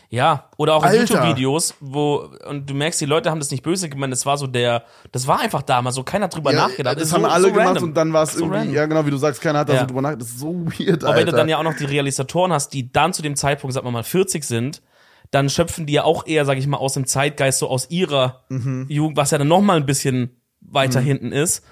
Ja, 0.09 0.49
oder 0.57 0.75
auch 0.75 0.83
in. 0.85 0.99
YouTube-Videos, 1.07 1.75
wo, 1.79 2.27
und 2.45 2.69
du 2.69 2.73
merkst, 2.73 2.99
die 2.99 3.05
Leute 3.05 3.31
haben 3.31 3.39
das 3.39 3.49
nicht 3.49 3.63
böse 3.63 3.87
gemeint, 3.87 4.11
das 4.11 4.25
war 4.25 4.37
so 4.37 4.45
der, 4.45 4.83
das 5.13 5.25
war 5.25 5.39
einfach 5.39 5.61
damals 5.61 5.95
so, 5.95 6.03
keiner 6.03 6.25
hat 6.25 6.35
drüber 6.35 6.51
Ja, 6.53 6.67
nachgedacht. 6.67 6.97
das 6.97 7.03
ist 7.05 7.13
haben 7.13 7.21
so, 7.23 7.29
alle 7.29 7.43
so 7.47 7.53
gemacht 7.53 7.67
random. 7.69 7.83
und 7.85 7.93
dann 7.95 8.11
war 8.11 8.23
es 8.23 8.33
So 8.33 8.39
irgendwie, 8.41 8.57
random. 8.57 8.75
ja 8.75 8.85
genau, 8.87 9.05
wie 9.05 9.11
du 9.11 9.15
sagst, 9.17 9.39
keiner 9.41 9.59
hat 9.59 9.69
da 9.69 9.73
Ja. 9.73 9.79
so 9.81 9.85
drüber 9.87 10.01
nachgedacht. 10.01 10.21
Das 10.23 10.31
ist 10.35 10.39
so 10.39 10.53
weird, 10.65 11.03
Aber 11.05 11.13
Alter. 11.13 11.19
wenn 11.21 11.25
du 11.27 11.31
dann 11.31 11.47
ja 11.49 11.57
auch 11.59 11.63
noch 11.63 11.75
die 11.77 11.85
Realisatoren 11.85 12.51
hast, 12.51 12.73
die 12.73 12.91
dann 12.91 13.13
zu 13.13 13.21
dem 13.21 13.37
Zeitpunkt, 13.37 13.73
sag 13.73 13.85
mal 13.85 13.91
mal, 13.91 14.03
40 14.03 14.43
sind, 14.43 14.81
dann 15.31 15.49
schöpfen 15.49 15.85
die 15.85 15.93
ja 15.93 16.03
auch 16.03 16.27
eher, 16.27 16.45
sag 16.45 16.57
ich 16.57 16.67
mal, 16.67 16.77
aus 16.77 16.93
dem 16.93 17.07
Zeitgeist, 17.07 17.59
so 17.59 17.69
aus 17.69 17.89
ihrer 17.89 18.43
Mhm. 18.49 18.85
Jugend, 18.89 19.17
was 19.17 19.31
ja 19.31 19.37
dann 19.37 19.47
noch 19.47 19.61
mal 19.61 19.77
ein 19.77 19.85
bisschen 19.85 20.41
weiter 20.61 20.99
hinten 20.99 21.31
ist. 21.31 21.65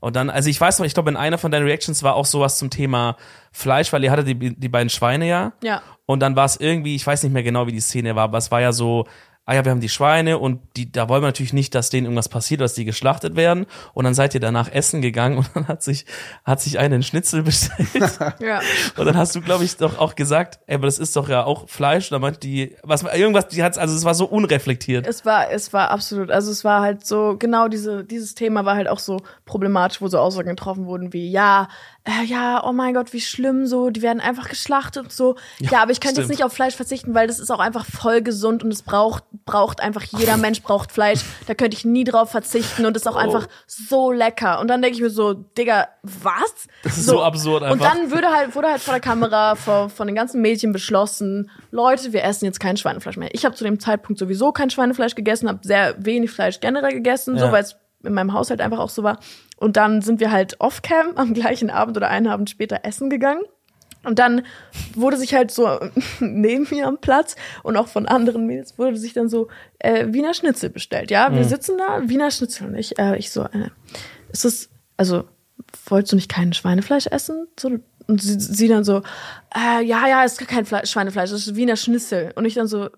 Und 0.00 0.14
dann, 0.14 0.28
also 0.30 0.48
ich 0.50 0.60
weiß 0.60 0.78
noch, 0.78 0.86
ich 0.86 0.94
glaube, 0.94 1.10
in 1.10 1.16
einer 1.16 1.38
von 1.38 1.50
deinen 1.50 1.64
Reactions 1.64 2.02
war 2.02 2.14
auch 2.14 2.26
sowas 2.26 2.58
zum 2.58 2.68
Thema 2.70 3.16
Fleisch, 3.50 3.92
weil 3.92 4.04
ihr 4.04 4.10
hattet 4.10 4.28
die, 4.28 4.54
die 4.54 4.68
beiden 4.68 4.90
Schweine 4.90 5.26
ja. 5.26 5.54
Ja. 5.62 5.82
Und 6.04 6.20
dann 6.20 6.36
war 6.36 6.44
es 6.44 6.58
irgendwie, 6.58 6.94
ich 6.94 7.06
weiß 7.06 7.22
nicht 7.22 7.32
mehr 7.32 7.42
genau, 7.42 7.66
wie 7.66 7.72
die 7.72 7.80
Szene 7.80 8.14
war, 8.14 8.24
aber 8.24 8.38
es 8.38 8.50
war 8.50 8.60
ja 8.60 8.72
so, 8.72 9.06
ah 9.46 9.54
ja, 9.54 9.64
wir 9.64 9.70
haben 9.70 9.80
die 9.80 9.88
Schweine 9.88 10.38
und 10.38 10.60
die, 10.76 10.90
da 10.90 11.08
wollen 11.08 11.22
wir 11.22 11.28
natürlich 11.28 11.52
nicht, 11.52 11.74
dass 11.74 11.88
denen 11.88 12.06
irgendwas 12.06 12.28
passiert, 12.28 12.60
dass 12.60 12.74
die 12.74 12.84
geschlachtet 12.84 13.36
werden. 13.36 13.66
Und 13.94 14.04
dann 14.04 14.14
seid 14.14 14.34
ihr 14.34 14.40
danach 14.40 14.70
essen 14.70 15.00
gegangen 15.00 15.38
und 15.38 15.48
dann 15.54 15.68
hat 15.68 15.84
sich, 15.84 16.04
hat 16.44 16.60
sich 16.60 16.78
eine 16.80 16.96
einen 16.96 17.02
Schnitzel 17.02 17.42
bestellt. 17.42 17.86
Ja. 18.40 18.60
Und 18.96 19.06
dann 19.06 19.16
hast 19.16 19.34
du, 19.34 19.40
glaube 19.40 19.64
ich, 19.64 19.76
doch 19.76 19.98
auch 19.98 20.14
gesagt, 20.14 20.58
ey, 20.66 20.74
aber 20.74 20.86
das 20.86 20.98
ist 20.98 21.14
doch 21.16 21.28
ja 21.28 21.44
auch 21.44 21.68
Fleisch. 21.68 22.10
Und 22.10 22.16
dann 22.16 22.22
meinte 22.22 22.40
die, 22.40 22.76
was, 22.82 23.02
irgendwas, 23.02 23.48
die 23.48 23.62
hat's, 23.62 23.78
also 23.78 23.94
es 23.94 24.04
war 24.04 24.14
so 24.14 24.26
unreflektiert. 24.26 25.06
Es 25.06 25.24
war, 25.24 25.50
es 25.50 25.72
war 25.72 25.90
absolut, 25.90 26.30
also 26.30 26.50
es 26.50 26.64
war 26.64 26.82
halt 26.82 27.06
so, 27.06 27.36
genau 27.38 27.68
diese, 27.68 28.04
dieses 28.04 28.34
Thema 28.34 28.64
war 28.64 28.74
halt 28.74 28.88
auch 28.88 28.98
so 28.98 29.20
problematisch, 29.44 30.00
wo 30.00 30.08
so 30.08 30.18
Aussagen 30.18 30.48
getroffen 30.48 30.86
wurden 30.86 31.12
wie, 31.12 31.30
ja, 31.30 31.68
äh, 32.06 32.24
ja, 32.24 32.62
oh 32.64 32.72
mein 32.72 32.94
Gott, 32.94 33.12
wie 33.12 33.20
schlimm 33.20 33.66
so, 33.66 33.90
die 33.90 34.00
werden 34.00 34.20
einfach 34.20 34.48
geschlachtet 34.48 35.02
und 35.04 35.12
so. 35.12 35.34
Ja, 35.58 35.82
aber 35.82 35.90
ich 35.90 36.00
könnte 36.00 36.20
jetzt 36.20 36.30
nicht 36.30 36.44
auf 36.44 36.52
Fleisch 36.52 36.76
verzichten, 36.76 37.14
weil 37.14 37.26
das 37.26 37.40
ist 37.40 37.50
auch 37.50 37.58
einfach 37.58 37.84
voll 37.84 38.22
gesund 38.22 38.62
und 38.62 38.72
es 38.72 38.82
braucht, 38.82 39.24
braucht 39.44 39.80
einfach, 39.80 40.02
jeder 40.04 40.36
Mensch 40.36 40.62
braucht 40.62 40.92
Fleisch. 40.92 41.20
Da 41.46 41.54
könnte 41.54 41.76
ich 41.76 41.84
nie 41.84 42.04
drauf 42.04 42.30
verzichten 42.30 42.86
und 42.86 42.96
ist 42.96 43.08
auch 43.08 43.16
einfach 43.16 43.48
so 43.66 44.12
lecker. 44.12 44.60
Und 44.60 44.68
dann 44.68 44.82
denke 44.82 44.96
ich 44.96 45.02
mir 45.02 45.10
so, 45.10 45.34
Digga, 45.34 45.88
was? 46.02 46.68
Das 46.84 46.96
ist 46.96 47.06
so 47.06 47.22
absurd 47.22 47.62
Und 47.64 47.72
einfach. 47.72 47.92
dann 47.92 48.10
würde 48.12 48.28
halt, 48.28 48.54
wurde 48.54 48.68
halt 48.68 48.80
vor 48.82 48.94
der 48.94 49.00
Kamera 49.00 49.56
vor, 49.56 49.90
von 49.90 50.06
den 50.06 50.14
ganzen 50.14 50.40
Mädchen 50.40 50.72
beschlossen, 50.72 51.50
Leute, 51.72 52.12
wir 52.12 52.22
essen 52.22 52.44
jetzt 52.44 52.60
kein 52.60 52.76
Schweinefleisch 52.76 53.16
mehr. 53.16 53.34
Ich 53.34 53.44
habe 53.44 53.54
zu 53.56 53.64
dem 53.64 53.80
Zeitpunkt 53.80 54.18
sowieso 54.20 54.52
kein 54.52 54.70
Schweinefleisch 54.70 55.16
gegessen, 55.16 55.48
habe 55.48 55.58
sehr 55.62 55.94
wenig 55.98 56.30
Fleisch 56.30 56.60
generell 56.60 56.92
gegessen, 56.92 57.36
Ja. 57.36 57.46
so 57.46 57.52
weil 57.52 57.64
es 57.64 57.76
in 58.04 58.14
meinem 58.14 58.32
Haushalt 58.32 58.60
einfach 58.60 58.78
auch 58.78 58.90
so 58.90 59.02
war. 59.02 59.18
Und 59.56 59.76
dann 59.76 60.02
sind 60.02 60.20
wir 60.20 60.30
halt 60.30 60.60
off-cam 60.60 61.16
am 61.16 61.34
gleichen 61.34 61.70
Abend 61.70 61.96
oder 61.96 62.08
einen 62.08 62.26
Abend 62.26 62.50
später 62.50 62.80
essen 62.84 63.10
gegangen. 63.10 63.42
Und 64.04 64.20
dann 64.20 64.42
wurde 64.94 65.16
sich 65.16 65.34
halt 65.34 65.50
so 65.50 65.80
neben 66.20 66.66
mir 66.70 66.86
am 66.86 66.98
Platz 66.98 67.34
und 67.62 67.76
auch 67.76 67.88
von 67.88 68.06
anderen 68.06 68.46
Mädels 68.46 68.78
wurde 68.78 68.96
sich 68.96 69.14
dann 69.14 69.28
so 69.28 69.48
äh, 69.80 70.06
Wiener 70.12 70.32
Schnitzel 70.32 70.70
bestellt. 70.70 71.10
Ja, 71.10 71.34
wir 71.34 71.44
sitzen 71.44 71.76
da, 71.76 72.08
Wiener 72.08 72.30
Schnitzel 72.30 72.68
und 72.68 72.76
ich, 72.76 72.98
äh, 72.98 73.16
ich 73.16 73.30
so, 73.30 73.42
äh, 73.42 73.70
ist 74.30 74.44
das, 74.44 74.68
also 74.96 75.24
wolltest 75.86 76.12
du 76.12 76.16
nicht 76.16 76.30
kein 76.30 76.52
Schweinefleisch 76.52 77.08
essen? 77.08 77.48
So, 77.58 77.78
und 78.06 78.22
sie, 78.22 78.38
sie 78.38 78.68
dann 78.68 78.84
so, 78.84 79.02
äh, 79.54 79.82
ja, 79.84 80.06
ja, 80.06 80.22
ist 80.22 80.46
kein 80.46 80.66
Fle 80.66 80.86
Schweinefleisch, 80.86 81.30
das 81.30 81.46
ist 81.46 81.56
Wiener 81.56 81.76
Schnitzel. 81.76 82.32
Und 82.36 82.44
ich 82.44 82.54
dann 82.54 82.68
so, 82.68 82.90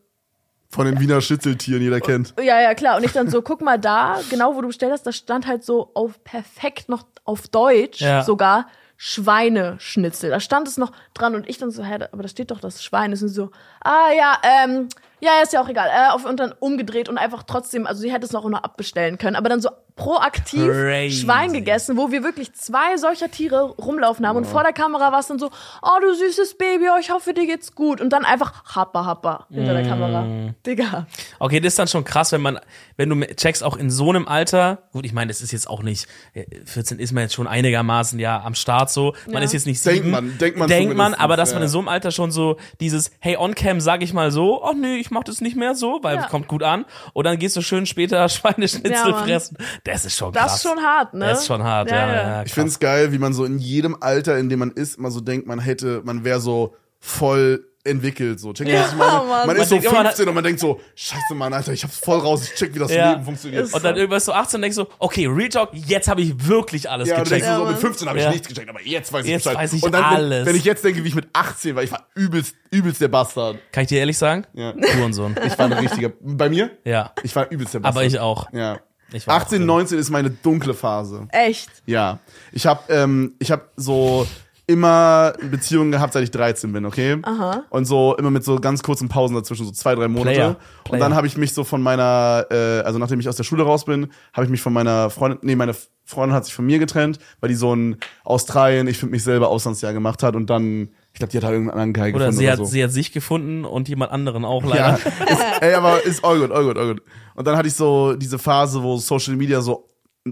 Von 0.70 0.84
den 0.84 1.00
Wiener 1.00 1.20
Schnitzeltieren, 1.22 1.82
jeder 1.82 2.00
kennt. 2.00 2.34
ja, 2.38 2.60
ja, 2.60 2.74
klar. 2.74 2.98
Und 2.98 3.04
ich 3.04 3.12
dann 3.12 3.30
so, 3.30 3.40
guck 3.40 3.62
mal 3.62 3.78
da, 3.78 4.20
genau 4.28 4.54
wo 4.54 4.60
du 4.60 4.68
bestellt 4.68 4.92
hast, 4.92 5.06
da 5.06 5.12
stand 5.12 5.46
halt 5.46 5.64
so 5.64 5.90
auf 5.94 6.22
perfekt 6.24 6.88
noch 6.90 7.04
auf 7.24 7.48
Deutsch 7.48 8.00
Ja. 8.02 8.22
sogar 8.22 8.66
Schweineschnitzel. 8.96 10.30
Da 10.30 10.40
stand 10.40 10.68
es 10.68 10.76
noch 10.76 10.92
dran 11.14 11.34
und 11.34 11.48
ich 11.48 11.58
dann 11.58 11.70
so, 11.70 11.84
hä, 11.84 11.98
aber 12.12 12.22
da 12.22 12.28
steht 12.28 12.50
doch 12.50 12.60
das 12.60 12.82
Schwein. 12.82 13.12
ist 13.12 13.20
so, 13.20 13.50
ah 13.82 14.10
ja, 14.16 14.36
ähm, 14.42 14.88
ja, 15.20 15.40
ist 15.42 15.52
ja 15.52 15.62
auch 15.62 15.68
egal. 15.68 15.88
Äh, 15.88 16.12
auf, 16.12 16.24
und 16.24 16.38
dann 16.40 16.52
umgedreht 16.58 17.08
und 17.08 17.16
einfach 17.18 17.44
trotzdem, 17.44 17.86
also 17.86 18.00
sie 18.00 18.12
hätte 18.12 18.26
es 18.26 18.32
noch 18.32 18.48
noch 18.48 18.62
abbestellen 18.62 19.16
können, 19.18 19.36
aber 19.36 19.48
dann 19.48 19.60
so 19.60 19.70
proaktiv 19.98 20.64
Crazy. 20.66 21.22
Schwein 21.22 21.52
gegessen, 21.52 21.96
wo 21.96 22.10
wir 22.10 22.22
wirklich 22.22 22.52
zwei 22.54 22.96
solcher 22.96 23.30
Tiere 23.30 23.62
rumlaufen 23.76 24.26
haben 24.26 24.36
und 24.36 24.46
vor 24.46 24.62
der 24.62 24.72
Kamera 24.72 25.12
war 25.12 25.20
es 25.20 25.26
dann 25.26 25.38
so, 25.38 25.50
oh 25.82 26.00
du 26.00 26.14
süßes 26.14 26.56
Baby, 26.56 26.86
oh, 26.94 26.98
ich 27.00 27.10
hoffe 27.10 27.34
dir 27.34 27.46
geht's 27.46 27.74
gut 27.74 28.00
und 28.00 28.10
dann 28.10 28.24
einfach 28.24 28.64
happa 28.74 29.04
happa 29.04 29.46
hinter 29.50 29.74
der 29.74 29.82
Kamera. 29.82 30.26
Digga. 30.64 31.06
Okay, 31.38 31.60
das 31.60 31.72
ist 31.74 31.78
dann 31.78 31.88
schon 31.88 32.04
krass, 32.04 32.32
wenn 32.32 32.40
man, 32.40 32.58
wenn 32.96 33.10
du 33.10 33.20
checkst, 33.34 33.62
auch 33.62 33.76
in 33.76 33.90
so 33.90 34.08
einem 34.10 34.26
Alter, 34.28 34.84
gut, 34.92 35.04
ich 35.04 35.12
meine, 35.12 35.28
das 35.28 35.42
ist 35.42 35.52
jetzt 35.52 35.68
auch 35.68 35.82
nicht, 35.82 36.06
äh, 36.32 36.44
14 36.64 36.98
ist 36.98 37.12
man 37.12 37.24
jetzt 37.24 37.34
schon 37.34 37.46
einigermaßen 37.46 38.18
ja 38.18 38.40
am 38.42 38.54
Start 38.54 38.90
so, 38.90 39.14
man 39.26 39.34
Ja. 39.36 39.40
ist 39.40 39.52
jetzt 39.52 39.66
nicht 39.66 39.84
Denkt 39.84 39.98
sieben, 39.98 40.10
man, 40.10 40.38
denkt 40.38 40.58
man 40.58 40.68
denkt 40.68 40.96
man, 40.96 41.14
aber 41.14 41.36
dass 41.36 41.50
man 41.52 41.60
ja. 41.62 41.64
in 41.66 41.70
so 41.70 41.78
einem 41.80 41.88
Alter 41.88 42.10
schon 42.12 42.30
so 42.30 42.56
dieses, 42.80 43.10
hey, 43.20 43.36
on 43.36 43.54
cam, 43.54 43.80
sag 43.80 44.02
ich 44.02 44.12
mal 44.12 44.30
so, 44.30 44.62
ach 44.64 44.74
nee, 44.74 44.96
ich 44.96 45.10
mach 45.10 45.24
das 45.24 45.40
nicht 45.40 45.56
mehr 45.56 45.74
so, 45.74 45.98
weil 46.02 46.16
Ja. 46.16 46.22
kommt 46.28 46.48
gut 46.48 46.62
an. 46.62 46.84
Und 47.12 47.24
dann 47.24 47.38
gehst 47.38 47.56
du 47.56 47.62
schön 47.62 47.86
später 47.86 48.28
Schweineschnitzel 48.28 48.92
Ja, 49.10 49.14
fressen. 49.24 49.56
Das 49.92 50.04
ist 50.04 50.16
schon 50.16 50.32
Das 50.32 50.42
krass. 50.44 50.56
ist 50.56 50.62
schon 50.62 50.78
hart, 50.80 51.14
ne? 51.14 51.26
Das 51.28 51.40
ist 51.40 51.46
schon 51.46 51.62
hart, 51.62 51.90
ja. 51.90 51.96
ja, 51.96 52.14
ja 52.38 52.42
Ich 52.44 52.52
finde 52.52 52.68
es 52.68 52.78
geil, 52.78 53.12
wie 53.12 53.18
man 53.18 53.32
so 53.32 53.44
in 53.44 53.58
jedem 53.58 53.96
Alter, 54.00 54.38
in 54.38 54.48
dem 54.48 54.58
man 54.60 54.70
ist, 54.72 54.98
immer 54.98 55.10
so 55.10 55.20
denkt, 55.20 55.46
man 55.46 55.58
hätte, 55.60 56.02
man 56.04 56.24
wäre 56.24 56.40
so 56.40 56.74
voll 57.00 57.64
entwickelt. 57.84 58.38
So. 58.38 58.52
Check 58.52 58.68
Ja. 58.68 58.82
was 58.82 58.90
ich 58.92 58.96
meine? 58.98 59.12
Man 59.28 59.46
Man 59.46 59.56
ist 59.56 59.68
so 59.70 59.76
denkt 59.76 59.84
immer, 59.86 59.94
man 59.94 60.06
15 60.06 60.28
und 60.28 60.34
man 60.34 60.44
denkt 60.44 60.60
so, 60.60 60.78
scheiße 60.94 61.34
Mann, 61.34 61.54
Alter, 61.54 61.72
ich 61.72 61.84
hab's 61.84 61.96
voll 61.98 62.18
raus, 62.18 62.42
ich 62.42 62.54
check, 62.54 62.74
wie 62.74 62.78
das 62.80 62.92
Ja. 62.92 63.12
Leben 63.12 63.24
funktioniert. 63.24 63.72
Und 63.72 63.82
dann 63.82 63.96
irgendwas 63.96 64.26
so 64.26 64.32
18 64.32 64.60
denkst 64.60 64.76
du, 64.76 64.84
okay, 64.98 65.26
Real 65.26 65.48
Talk, 65.48 65.70
jetzt 65.72 66.06
habe 66.06 66.20
ich 66.20 66.46
wirklich 66.46 66.90
alles 66.90 67.08
ja, 67.08 67.16
und 67.16 67.26
du 67.26 67.30
denkst 67.30 67.46
gecheckt. 67.46 67.56
du 67.56 67.56
so, 67.56 67.64
Ja, 67.64 67.70
mit 67.70 67.76
Mann. 67.76 67.80
15 67.80 68.08
habe 68.08 68.18
ich 68.18 68.24
Ja. 68.24 68.30
nichts 68.30 68.48
gecheckt, 68.48 68.68
aber 68.68 68.82
jetzt 68.82 69.10
weiß 69.12 69.24
ich 69.24 69.30
Jetzt 69.30 69.44
Bescheid. 69.44 69.58
weiß 69.58 69.72
ich 69.72 69.82
und 69.82 69.92
dann, 69.92 70.04
alles. 70.04 70.40
Wenn, 70.40 70.46
wenn 70.46 70.56
ich 70.56 70.64
jetzt 70.64 70.84
denke, 70.84 71.02
wie 71.04 71.08
ich 71.08 71.14
mit 71.14 71.28
18 71.32 71.76
war, 71.76 71.82
ich 71.82 71.92
war 71.92 72.06
übelst, 72.14 72.56
übelst 72.70 73.00
der 73.00 73.08
Bastard. 73.08 73.56
Kann 73.72 73.84
ich 73.84 73.88
dir 73.88 74.00
ehrlich 74.00 74.18
sagen? 74.18 74.44
Ja. 74.52 74.74
Hurensohn. 74.98 75.34
Ich 75.46 75.58
war 75.58 75.66
ein 75.66 75.72
richtiger, 75.72 76.10
bei 76.20 76.50
mir? 76.50 76.70
Ja. 76.84 77.12
Ich 77.22 77.34
war 77.36 77.48
übelst 77.50 77.72
der 77.72 77.78
Bastard. 77.80 77.96
Aber 77.96 78.04
ich 78.06 78.18
auch. 78.18 78.52
Ja. 78.52 78.80
Ich 79.12 79.26
war 79.26 79.36
18, 79.36 79.62
auch 79.62 79.66
19 79.66 79.98
ist 79.98 80.10
meine 80.10 80.30
dunkle 80.30 80.74
Phase. 80.74 81.26
Echt. 81.30 81.70
Ja. 81.86 82.18
Ich 82.52 82.66
habe 82.66 82.92
ähm, 82.92 83.34
ich 83.38 83.50
hab 83.50 83.70
so 83.76 84.26
immer 84.68 85.32
Beziehungen 85.50 85.90
gehabt, 85.90 86.12
seit 86.12 86.22
ich 86.22 86.30
13 86.30 86.70
bin, 86.74 86.84
okay? 86.84 87.16
Aha. 87.22 87.64
Und 87.70 87.86
so 87.86 88.14
immer 88.16 88.30
mit 88.30 88.44
so 88.44 88.56
ganz 88.56 88.82
kurzen 88.82 89.08
Pausen 89.08 89.34
dazwischen, 89.34 89.64
so 89.64 89.72
zwei, 89.72 89.94
drei 89.94 90.08
Monate. 90.08 90.34
Player. 90.34 90.48
Und 90.48 90.56
Player. 90.84 91.00
dann 91.00 91.14
habe 91.14 91.26
ich 91.26 91.38
mich 91.38 91.54
so 91.54 91.64
von 91.64 91.80
meiner, 91.80 92.44
äh, 92.50 92.80
also 92.80 92.98
nachdem 92.98 93.18
ich 93.18 93.28
aus 93.30 93.36
der 93.36 93.44
Schule 93.44 93.62
raus 93.62 93.86
bin, 93.86 94.08
habe 94.34 94.44
ich 94.44 94.50
mich 94.50 94.60
von 94.60 94.74
meiner 94.74 95.08
Freundin, 95.08 95.38
nee, 95.40 95.56
meine 95.56 95.74
Freundin 96.04 96.36
hat 96.36 96.44
sich 96.44 96.52
von 96.54 96.66
mir 96.66 96.78
getrennt, 96.78 97.18
weil 97.40 97.48
die 97.48 97.54
so 97.54 97.74
ein 97.74 97.96
Australien, 98.24 98.88
ich 98.88 98.98
finde 98.98 99.12
mich 99.12 99.24
selber 99.24 99.48
Auslandsjahr 99.48 99.94
gemacht 99.94 100.22
hat 100.22 100.36
und 100.36 100.50
dann, 100.50 100.90
ich 101.18 101.20
glaube, 101.20 101.32
die 101.32 101.38
hat 101.38 101.44
da 101.44 101.50
irgendeinen 101.50 101.80
anderen 101.80 102.14
Oder 102.14 102.26
gefunden 102.26 102.38
sie 102.38 102.44
oder 102.44 102.52
hat, 102.52 102.58
so. 102.58 102.64
sie 102.64 102.84
hat 102.84 102.92
sich 102.92 103.10
gefunden 103.12 103.64
und 103.64 103.88
jemand 103.88 104.12
anderen 104.12 104.44
auch 104.44 104.62
Ja, 104.62 104.68
leider. 104.68 104.94
ist, 105.32 105.62
ey, 105.62 105.74
aber 105.74 106.04
ist 106.04 106.24
all 106.24 106.38
gut, 106.38 106.52
all 106.52 106.62
gut, 106.62 106.78
all 106.78 106.94
gut. 106.94 107.02
Und 107.34 107.44
dann 107.44 107.56
hatte 107.56 107.66
ich 107.66 107.74
so 107.74 108.14
diese 108.14 108.38
Phase, 108.38 108.84
wo 108.84 108.98
Social 108.98 109.34
Media 109.34 109.60
so, 109.60 109.88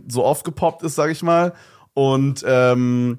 so 0.07 0.25
aufgepoppt 0.25 0.85
ist, 0.85 0.95
sag 0.95 1.11
ich 1.11 1.25
mal. 1.25 1.55
Und 1.93 2.45
ähm, 2.47 3.19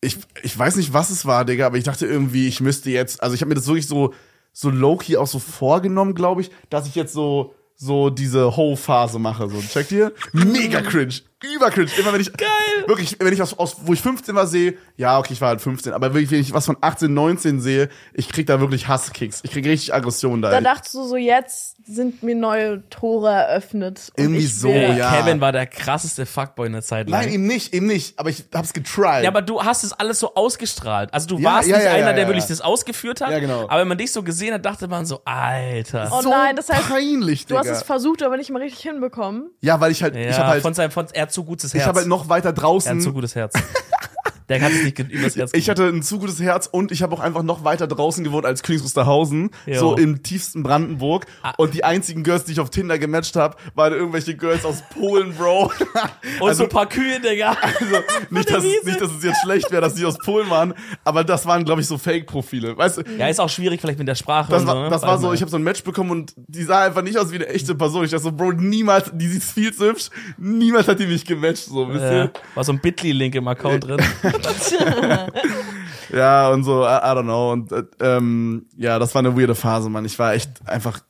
ich, 0.00 0.16
ich 0.42 0.58
weiß 0.58 0.76
nicht, 0.76 0.94
was 0.94 1.10
es 1.10 1.26
war, 1.26 1.44
Digga, 1.44 1.66
aber 1.66 1.76
ich 1.76 1.84
dachte 1.84 2.06
irgendwie, 2.06 2.48
ich 2.48 2.62
müsste 2.62 2.88
jetzt, 2.88 3.22
also 3.22 3.34
ich 3.34 3.42
habe 3.42 3.50
mir 3.50 3.56
das 3.56 3.66
wirklich 3.66 3.86
so, 3.86 4.14
so 4.54 4.70
low-key 4.70 5.18
auch 5.18 5.26
so 5.26 5.38
vorgenommen, 5.38 6.14
glaube 6.14 6.40
ich, 6.40 6.50
dass 6.70 6.86
ich 6.86 6.94
jetzt 6.94 7.12
so, 7.12 7.54
so 7.74 8.08
diese 8.08 8.56
Ho-Phase 8.56 9.18
mache. 9.18 9.50
So, 9.50 9.60
checkt 9.60 9.92
ihr? 9.92 10.14
Mega 10.32 10.80
cringe. 10.80 11.16
Über 11.54 11.70
cringe. 11.70 11.90
Immer 11.98 12.12
wenn 12.14 12.20
ich. 12.22 12.32
Geil. 12.32 12.48
Wirklich, 12.86 13.16
wenn 13.20 13.32
ich 13.32 13.38
was 13.40 13.58
aus, 13.58 13.76
wo 13.84 13.92
ich 13.92 14.00
15 14.00 14.34
war, 14.34 14.46
sehe, 14.46 14.78
ja, 14.96 15.18
okay, 15.18 15.34
ich 15.34 15.40
war 15.42 15.48
halt 15.48 15.60
15, 15.60 15.92
aber 15.92 16.14
wirklich, 16.14 16.30
wenn 16.30 16.40
ich 16.40 16.52
was 16.54 16.64
von 16.64 16.78
18, 16.80 17.12
19 17.12 17.60
sehe, 17.60 17.90
ich 18.14 18.28
krieg 18.30 18.46
da 18.46 18.58
wirklich 18.58 18.88
Hasskicks. 18.88 19.40
Ich 19.44 19.50
krieg 19.50 19.66
richtig 19.66 19.92
Aggression 19.92 20.40
da. 20.40 20.50
Da 20.50 20.60
dachtest 20.62 20.94
du 20.94 21.04
so, 21.04 21.16
jetzt 21.16 21.76
sind 21.86 22.22
mir 22.22 22.34
neue 22.34 22.88
Tore 22.88 23.30
eröffnet. 23.30 24.10
und 24.16 24.24
Irgendwie 24.24 24.44
ich 24.44 24.58
so, 24.58 24.68
will- 24.68 24.96
ja. 24.96 25.12
Kevin 25.14 25.40
war 25.42 25.52
der 25.52 25.66
krasseste 25.66 26.24
Fuckboy 26.24 26.66
in 26.68 26.72
der 26.72 26.82
Zeit 26.82 27.08
lang. 27.10 27.20
Nein, 27.24 27.34
eben 27.34 27.46
nicht, 27.46 27.74
eben 27.74 27.86
nicht, 27.86 28.18
aber 28.18 28.30
ich 28.30 28.44
hab's 28.54 28.72
getried. 28.72 29.22
Ja, 29.22 29.28
aber 29.28 29.42
du 29.42 29.62
hast 29.62 29.84
es 29.84 29.92
alles 29.92 30.18
so 30.18 30.34
ausgestrahlt. 30.34 31.12
Also 31.12 31.26
du 31.28 31.38
Ja, 31.38 31.50
warst 31.56 31.68
ja, 31.68 31.76
nicht 31.76 31.84
ja, 31.84 31.90
einer, 31.92 32.06
ja, 32.08 32.12
der 32.14 32.22
ja. 32.22 32.28
wirklich 32.28 32.46
das 32.46 32.62
ausgeführt 32.62 33.20
hat. 33.20 33.30
Ja, 33.30 33.40
genau. 33.40 33.64
Aber 33.68 33.80
wenn 33.80 33.88
man 33.88 33.98
dich 33.98 34.10
so 34.10 34.22
gesehen 34.22 34.54
hat, 34.54 34.64
dachte 34.64 34.88
man 34.88 35.04
so, 35.04 35.20
Alter. 35.26 36.08
Oh 36.12 36.22
so 36.22 36.30
nein, 36.30 36.56
das 36.56 36.70
heißt, 36.70 36.88
peinlich, 36.88 37.44
Du 37.46 37.54
Digga. 37.54 37.60
hast 37.60 37.76
es 37.76 37.82
versucht, 37.82 38.22
aber 38.22 38.38
nicht 38.38 38.50
mal 38.50 38.62
richtig 38.62 38.80
hinbekommen. 38.80 39.50
ja, 39.60 39.78
weil 39.80 39.92
ich 39.92 40.02
halt, 40.02 40.14
ja, 40.16 40.22
ich 40.30 40.38
hab 40.38 40.46
halt, 40.46 40.62
von 40.62 40.72
seinem, 40.74 40.90
von, 40.90 41.06
er 41.12 41.25
hat 41.26 41.32
zu 41.32 41.44
gutes 41.44 41.74
ich 41.74 41.80
Herz. 41.80 41.88
hab 41.88 41.96
halt 41.96 42.06
noch 42.08 42.28
weiter 42.28 42.46
er 42.46 42.48
hat 42.50 42.56
zu 42.56 42.60
draußen, 42.60 43.12
gutes 43.12 43.34
Herz. 43.34 43.54
der 44.48 44.60
kann 44.60 44.72
es 44.72 44.84
nicht 44.84 44.98
übers 44.98 45.36
Herz 45.36 45.52
ich 45.54 45.68
hatte 45.68 45.86
ein 45.88 46.02
zu 46.02 46.18
gutes 46.18 46.40
Herz 46.40 46.68
und 46.70 46.92
ich 46.92 47.02
habe 47.02 47.14
auch 47.14 47.20
einfach 47.20 47.42
noch 47.42 47.64
weiter 47.64 47.86
draußen 47.86 48.24
gewohnt 48.24 48.46
als 48.46 48.62
Königs 48.62 48.84
Wusterhausen. 48.84 49.50
Ah. 49.66 49.74
so 49.78 49.96
im 49.96 50.22
tiefsten 50.22 50.62
Brandenburg. 50.62 51.26
Und 51.56 51.74
die 51.74 51.84
einzigen 51.84 52.22
Girls, 52.22 52.44
die 52.44 52.52
ich 52.52 52.60
auf 52.60 52.70
Tinder 52.70 52.98
gematcht 52.98 53.36
habe, 53.36 53.56
waren 53.74 53.92
irgendwelche 53.92 54.36
Girls 54.36 54.64
aus 54.64 54.82
Polen, 54.90 55.34
Bro. 55.34 55.64
Und 56.40 56.48
also, 56.48 56.58
so 56.58 56.62
ein 56.64 56.68
paar 56.68 56.88
Kühe, 56.88 57.20
Digga. 57.20 57.56
also 57.60 57.96
nicht, 58.30 58.50
dass, 58.52 58.62
nicht, 58.62 59.00
dass 59.00 59.10
es 59.12 59.22
jetzt 59.22 59.42
schlecht 59.42 59.70
wäre, 59.70 59.82
dass 59.82 59.94
die 59.94 60.04
aus 60.04 60.18
Polen 60.18 60.50
waren, 60.50 60.74
aber 61.04 61.24
das 61.24 61.46
waren, 61.46 61.64
glaube 61.64 61.80
ich, 61.80 61.86
so 61.86 61.98
Fake-Profile. 61.98 62.76
Weißt 62.76 62.98
du, 62.98 63.02
Ja, 63.18 63.28
ist 63.28 63.40
auch 63.40 63.48
schwierig 63.48 63.80
vielleicht 63.80 63.98
mit 63.98 64.08
der 64.08 64.14
Sprache 64.14 64.50
Das 64.50 64.66
war, 64.66 64.74
so. 64.74 64.82
ne? 64.82 64.90
das 64.90 65.02
war 65.02 65.18
so, 65.18 65.32
ich 65.32 65.40
habe 65.40 65.50
so 65.50 65.56
ein 65.56 65.62
Match 65.62 65.82
bekommen 65.82 66.10
und 66.10 66.34
die 66.36 66.62
sah 66.62 66.84
einfach 66.84 67.02
nicht 67.02 67.18
aus 67.18 67.30
wie 67.32 67.36
eine 67.36 67.48
echte 67.48 67.74
Person. 67.74 68.04
Ich 68.04 68.10
dachte 68.10 68.24
so, 68.24 68.32
Bro, 68.32 68.52
niemals, 68.52 69.10
die 69.12 69.28
sieht 69.28 69.42
viel 69.42 69.74
zu 69.74 69.86
hübsch, 69.86 70.10
niemals 70.36 70.88
hat 70.88 70.98
die 71.00 71.06
mich 71.06 71.24
gematcht, 71.24 71.64
so, 71.64 71.88
wisst 71.88 72.04
äh, 72.04 72.24
ihr? 72.24 72.30
war 72.54 72.64
so 72.64 72.72
ein 72.72 72.80
Bitly-Link 72.80 73.34
im 73.34 73.48
Account 73.48 73.84
drin. 73.84 73.98
Ja, 76.12 76.50
und 76.50 76.62
so, 76.64 76.82
I, 76.84 76.86
I 76.86 77.14
don't 77.16 77.22
know. 77.24 77.50
Und 77.52 77.72
äh, 77.72 77.82
ähm, 78.00 78.66
ja, 78.76 78.98
das 78.98 79.14
war 79.14 79.20
eine 79.20 79.36
weirde 79.38 79.54
Phase, 79.54 79.88
Mann. 79.90 80.04
Ich 80.04 80.18
war 80.18 80.34
echt 80.34 80.50
einfach, 80.66 81.00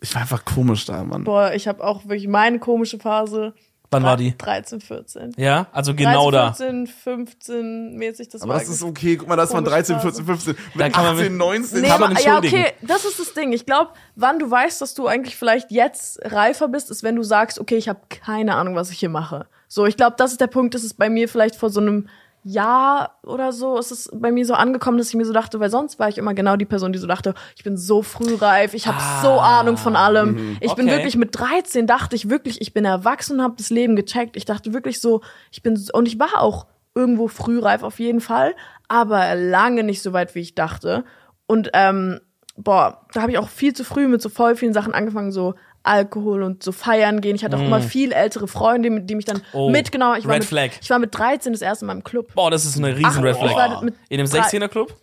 ich 0.00 0.14
war 0.14 0.22
einfach 0.22 0.44
komisch 0.44 0.86
da, 0.86 1.04
Mann. 1.04 1.24
Boah, 1.24 1.52
ich 1.52 1.68
habe 1.68 1.84
auch 1.84 2.04
wirklich 2.04 2.26
meine 2.26 2.58
komische 2.58 2.98
Phase. 2.98 3.52
Wann 3.92 4.04
war 4.04 4.16
die? 4.16 4.38
13, 4.38 4.80
14. 4.80 5.32
Ja, 5.36 5.66
also 5.72 5.94
genau 5.94 6.30
13, 6.30 6.32
da. 6.32 6.52
14, 6.52 6.86
15 6.86 7.96
mäßig, 7.96 8.28
das 8.28 8.42
Aber 8.42 8.52
war 8.54 8.60
das 8.60 8.68
ist 8.68 8.84
okay. 8.84 9.16
Guck 9.16 9.28
mal, 9.28 9.34
da 9.36 9.42
ist 9.42 9.52
man 9.52 9.64
Komische 9.64 9.94
13, 9.94 9.96
Phase. 9.96 10.24
14, 10.24 10.54
15. 10.54 10.54
Da 10.78 10.84
Mit 10.84 10.94
kann 10.94 11.04
man 11.04 11.14
18, 11.16 11.28
mit- 11.32 11.38
19. 11.38 11.80
Nee, 11.80 11.88
Kann 11.88 12.00
man 12.00 12.16
ja, 12.16 12.38
okay, 12.38 12.66
das 12.82 13.04
ist 13.04 13.18
das 13.18 13.34
Ding. 13.34 13.52
Ich 13.52 13.66
glaube, 13.66 13.90
wann 14.14 14.38
du 14.38 14.48
weißt, 14.48 14.80
dass 14.80 14.94
du 14.94 15.08
eigentlich 15.08 15.36
vielleicht 15.36 15.72
jetzt 15.72 16.20
reifer 16.24 16.68
bist, 16.68 16.90
ist, 16.90 17.02
wenn 17.02 17.16
du 17.16 17.24
sagst, 17.24 17.58
okay, 17.58 17.76
ich 17.76 17.88
habe 17.88 17.98
keine 18.08 18.54
Ahnung, 18.54 18.76
was 18.76 18.90
ich 18.90 18.98
hier 19.00 19.08
mache. 19.10 19.46
So, 19.66 19.86
ich 19.86 19.96
glaube, 19.96 20.14
das 20.16 20.30
ist 20.32 20.40
der 20.40 20.46
Punkt, 20.46 20.74
das 20.76 20.84
ist 20.84 20.94
bei 20.94 21.10
mir 21.10 21.28
vielleicht 21.28 21.56
vor 21.56 21.68
so 21.70 21.80
einem 21.80 22.08
Jahr 22.42 23.18
oder 23.22 23.52
so, 23.52 23.78
ist 23.78 23.90
es 23.90 24.10
bei 24.12 24.32
mir 24.32 24.46
so 24.46 24.54
angekommen, 24.54 24.98
dass 24.98 25.08
ich 25.08 25.14
mir 25.14 25.24
so 25.26 25.32
dachte, 25.32 25.60
weil 25.60 25.70
sonst 25.70 25.98
war 25.98 26.08
ich 26.08 26.18
immer 26.18 26.34
genau 26.34 26.56
die 26.56 26.64
Person, 26.64 26.92
die 26.92 26.98
so 26.98 27.06
dachte, 27.06 27.34
ich 27.56 27.64
bin 27.64 27.76
so 27.76 28.02
frühreif, 28.02 28.74
ich 28.74 28.86
habe 28.86 28.98
Ah, 28.98 29.22
so 29.22 29.40
Ahnung 29.40 29.76
von 29.76 29.96
allem. 29.96 30.56
Ich 30.60 30.74
bin 30.74 30.86
wirklich 30.86 31.16
mit 31.16 31.38
13 31.38 31.86
dachte 31.86 32.16
ich 32.16 32.30
wirklich, 32.30 32.60
ich 32.60 32.72
bin 32.72 32.84
erwachsen 32.84 33.38
und 33.38 33.42
habe 33.42 33.54
das 33.58 33.70
Leben 33.70 33.96
gecheckt. 33.96 34.36
Ich 34.36 34.44
dachte 34.44 34.72
wirklich 34.72 35.00
so, 35.00 35.20
ich 35.50 35.62
bin 35.62 35.78
und 35.92 36.08
ich 36.08 36.18
war 36.18 36.40
auch 36.40 36.66
irgendwo 36.94 37.28
frühreif 37.28 37.82
auf 37.82 37.98
jeden 37.98 38.20
Fall, 38.20 38.54
aber 38.88 39.34
lange 39.34 39.84
nicht 39.84 40.02
so 40.02 40.12
weit, 40.12 40.34
wie 40.34 40.40
ich 40.40 40.54
dachte. 40.54 41.04
Und 41.46 41.70
ähm, 41.74 42.20
boah, 42.56 43.06
da 43.12 43.22
habe 43.22 43.32
ich 43.32 43.38
auch 43.38 43.48
viel 43.48 43.74
zu 43.74 43.84
früh 43.84 44.08
mit 44.08 44.22
so 44.22 44.28
voll 44.28 44.56
vielen 44.56 44.72
Sachen 44.72 44.94
angefangen, 44.94 45.32
so 45.32 45.54
Alkohol 45.82 46.42
und 46.42 46.62
so 46.62 46.72
feiern 46.72 47.20
gehen. 47.20 47.36
Ich 47.36 47.44
hatte 47.44 47.56
auch 47.56 47.60
immer 47.60 47.80
viel 47.80 48.12
ältere 48.12 48.46
Freunde, 48.48 48.90
mit 48.90 49.08
die 49.08 49.14
mich 49.14 49.24
dann 49.24 49.38
Mm. 49.38 49.42
Oh, 49.56 49.70
mitgenommen. 49.70 50.18
Ich 50.18 50.26
war 50.26 50.34
Red 50.34 50.40
mit, 50.40 50.48
Flag. 50.48 50.70
Ich 50.82 50.90
war 50.90 50.98
mit 50.98 51.16
13 51.16 51.52
das 51.52 51.62
erste 51.62 51.84
Mal 51.86 51.94
im 51.94 52.04
Club. 52.04 52.34
Boah, 52.34 52.50
das 52.50 52.64
ist 52.64 52.76
eine 52.76 52.94
riesen 52.94 53.06
Ach, 53.06 53.22
Red 53.22 53.36
Flag. 53.36 53.54
war 53.54 53.82
In 53.82 53.94
einem 54.20 54.28
drei- 54.30 54.40
16er 54.40 54.68
Club? 54.68 54.94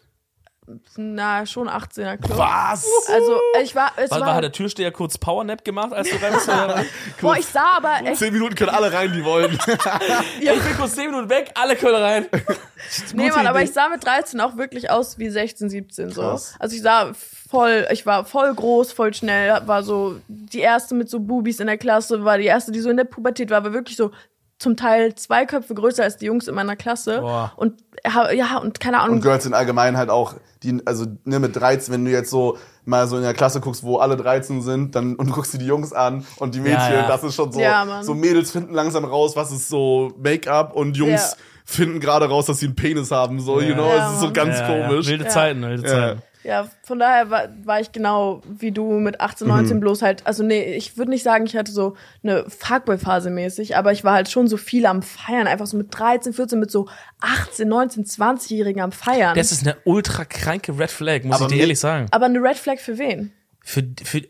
Na, 0.98 1.46
schon 1.46 1.70
18er 1.70 2.18
Club. 2.18 2.38
Was? 2.38 2.86
Also, 3.08 3.40
ich 3.64 3.74
war, 3.74 3.92
es 3.96 4.12
war, 4.12 4.20
war, 4.20 4.36
hat 4.36 4.44
der 4.44 4.52
Türsteher 4.52 4.92
kurz 4.92 5.18
Powernap 5.18 5.64
gemacht, 5.64 5.94
als 5.94 6.10
du 6.10 6.18
oder? 6.18 6.84
boah, 7.22 7.38
ich 7.38 7.46
sah 7.46 7.78
aber 7.78 8.06
echt, 8.06 8.18
Zehn 8.18 8.34
Minuten 8.34 8.54
können 8.56 8.72
alle 8.72 8.92
rein, 8.92 9.14
die 9.14 9.24
wollen. 9.24 9.58
ja, 10.42 10.52
ich 10.54 10.62
bin 10.62 10.76
kurz 10.78 10.96
10 10.96 11.10
Minuten 11.12 11.30
weg, 11.30 11.52
alle 11.56 11.78
können 11.78 11.96
rein. 11.96 12.26
nee, 13.14 13.30
Mann, 13.30 13.48
aber 13.48 13.62
ich 13.62 13.72
sah 13.72 13.88
mit 13.88 14.04
13 14.04 14.42
auch 14.42 14.58
wirklich 14.58 14.90
aus 14.90 15.18
wie 15.18 15.30
16, 15.30 15.70
17, 15.70 16.10
so. 16.12 16.22
Krass. 16.22 16.56
Also 16.60 16.76
ich 16.76 16.82
sah 16.82 17.14
voll, 17.50 17.88
ich 17.92 18.06
war 18.06 18.26
voll 18.26 18.54
groß, 18.54 18.92
voll 18.92 19.14
schnell, 19.14 19.62
war 19.66 19.84
so 19.84 20.16
die 20.28 20.60
erste 20.60 20.96
mit 20.96 21.10
so 21.10 21.20
Bubis 21.20 21.60
in 21.60 21.68
der 21.68 21.78
Klasse, 21.78 22.24
war 22.24 22.38
die 22.38 22.46
erste, 22.46 22.72
die 22.72 22.80
so 22.80 22.90
in 22.90 22.98
der 22.98 23.04
Pubertät 23.06 23.50
war, 23.50 23.64
war 23.64 23.74
wirklich 23.74 23.98
so 23.98 24.12
zum 24.60 24.76
Teil 24.76 25.14
zwei 25.14 25.46
Köpfe 25.46 25.76
größer 25.76 26.04
als 26.04 26.18
die 26.18 26.26
Jungs 26.26 26.48
in 26.48 26.56
meiner 26.56 26.76
Klasse. 26.76 27.22
Boah. 27.22 27.52
Und 27.58 27.76
ja, 28.34 28.58
und 28.58 28.80
keine 28.80 29.00
Ahnung, 29.02 29.18
Und 29.18 29.22
Girls 29.22 29.46
in 29.46 29.54
allgemein 29.54 29.98
halt 29.98 30.10
auch, 30.10 30.34
die, 30.64 30.82
also 30.86 31.06
ne, 31.26 31.40
mit 31.40 31.56
13, 31.56 31.94
wenn 31.94 32.06
du 32.06 32.10
jetzt 32.12 32.32
so 32.32 32.58
mal 32.84 33.08
so 33.08 33.18
in 33.18 33.22
der 33.24 33.36
Klasse 33.36 33.60
guckst, 33.62 33.84
wo 33.84 33.98
alle 33.98 34.18
13 34.18 34.64
sind, 34.64 34.96
dann 34.96 35.16
und 35.16 35.30
du 35.30 35.34
guckst 35.34 35.54
dir 35.54 35.60
die 35.60 35.68
Jungs 35.68 35.94
an 35.94 36.26
und 36.38 36.56
die 36.56 36.60
Mädchen, 36.60 36.80
Ja, 36.92 37.02
ja. 37.02 37.08
das 37.08 37.24
ist 37.24 37.36
schon 37.36 37.52
so, 37.52 37.60
Ja, 37.60 37.86
Mann. 37.86 38.04
so 38.04 38.16
Mädels 38.16 38.50
finden 38.50 38.74
langsam 38.74 39.06
raus, 39.06 39.36
was 39.36 39.52
ist 39.52 39.70
so 39.70 40.12
Make-up 40.18 40.74
und 40.76 40.98
Jungs 40.98 41.32
Ja. 41.38 41.38
finden 41.64 42.00
gerade 42.00 42.28
raus, 42.28 42.48
dass 42.48 42.58
sie 42.60 42.66
einen 42.66 42.76
Penis 42.76 43.12
haben, 43.12 43.40
so, 43.40 43.62
you 43.62 43.76
know, 43.76 43.88
Ja, 43.90 44.08
es 44.10 44.16
ist 44.16 44.22
so 44.22 44.32
ganz 44.34 44.58
Ja, 44.58 44.66
komisch. 44.68 45.06
Ja. 45.06 45.12
Wilde 45.12 45.24
Ja. 45.26 45.30
Zeiten, 45.30 45.62
wilde 45.62 45.84
Ja. 45.88 45.90
Zeiten. 45.94 46.22
Ja, 46.48 46.70
von 46.82 46.98
daher 46.98 47.30
war, 47.30 47.50
war 47.66 47.82
ich 47.82 47.92
genau 47.92 48.42
wie 48.48 48.72
du 48.72 48.94
mit 49.02 49.20
18, 49.20 49.50
19 49.50 49.82
bloß 49.82 50.02
halt, 50.02 50.26
also 50.26 50.44
nee, 50.44 50.76
ich 50.76 50.96
würde 50.96 51.12
nicht 51.12 51.24
sagen, 51.24 51.46
ich 51.46 51.58
hatte 51.58 51.74
so 51.74 51.98
eine 52.24 52.50
Fuckboy-Phase 52.50 53.30
mäßig, 53.30 53.76
aber 53.76 53.92
ich 53.92 54.06
war 54.06 54.14
halt 54.14 54.30
schon 54.30 54.48
so 54.48 54.56
viel 54.56 54.86
am 54.86 55.02
Feiern, 55.02 55.46
einfach 55.46 55.68
so 55.68 55.76
mit 55.76 55.88
13, 55.92 56.32
14, 56.32 56.58
mit 56.58 56.72
so 56.72 56.88
18, 57.20 57.68
19, 57.68 58.06
20-Jährigen 58.06 58.82
am 58.82 58.94
Feiern. 58.94 59.36
Das 59.36 59.52
ist 59.52 59.64
eine 59.64 59.76
ultra 59.84 60.24
kranke 60.24 60.80
Red 60.80 60.90
Flag, 60.90 61.26
muss 61.26 61.36
Aber 61.36 61.48
ich 61.48 61.52
dir 61.52 61.60
ehrlich 61.60 61.82
sagen. 61.82 62.08
aber 62.12 62.28
eine 62.28 62.40
Red 62.40 62.56
Flag 62.56 62.78
für 62.78 62.98
wen? 62.98 63.34
Für, 63.60 63.84
für, 64.06 64.22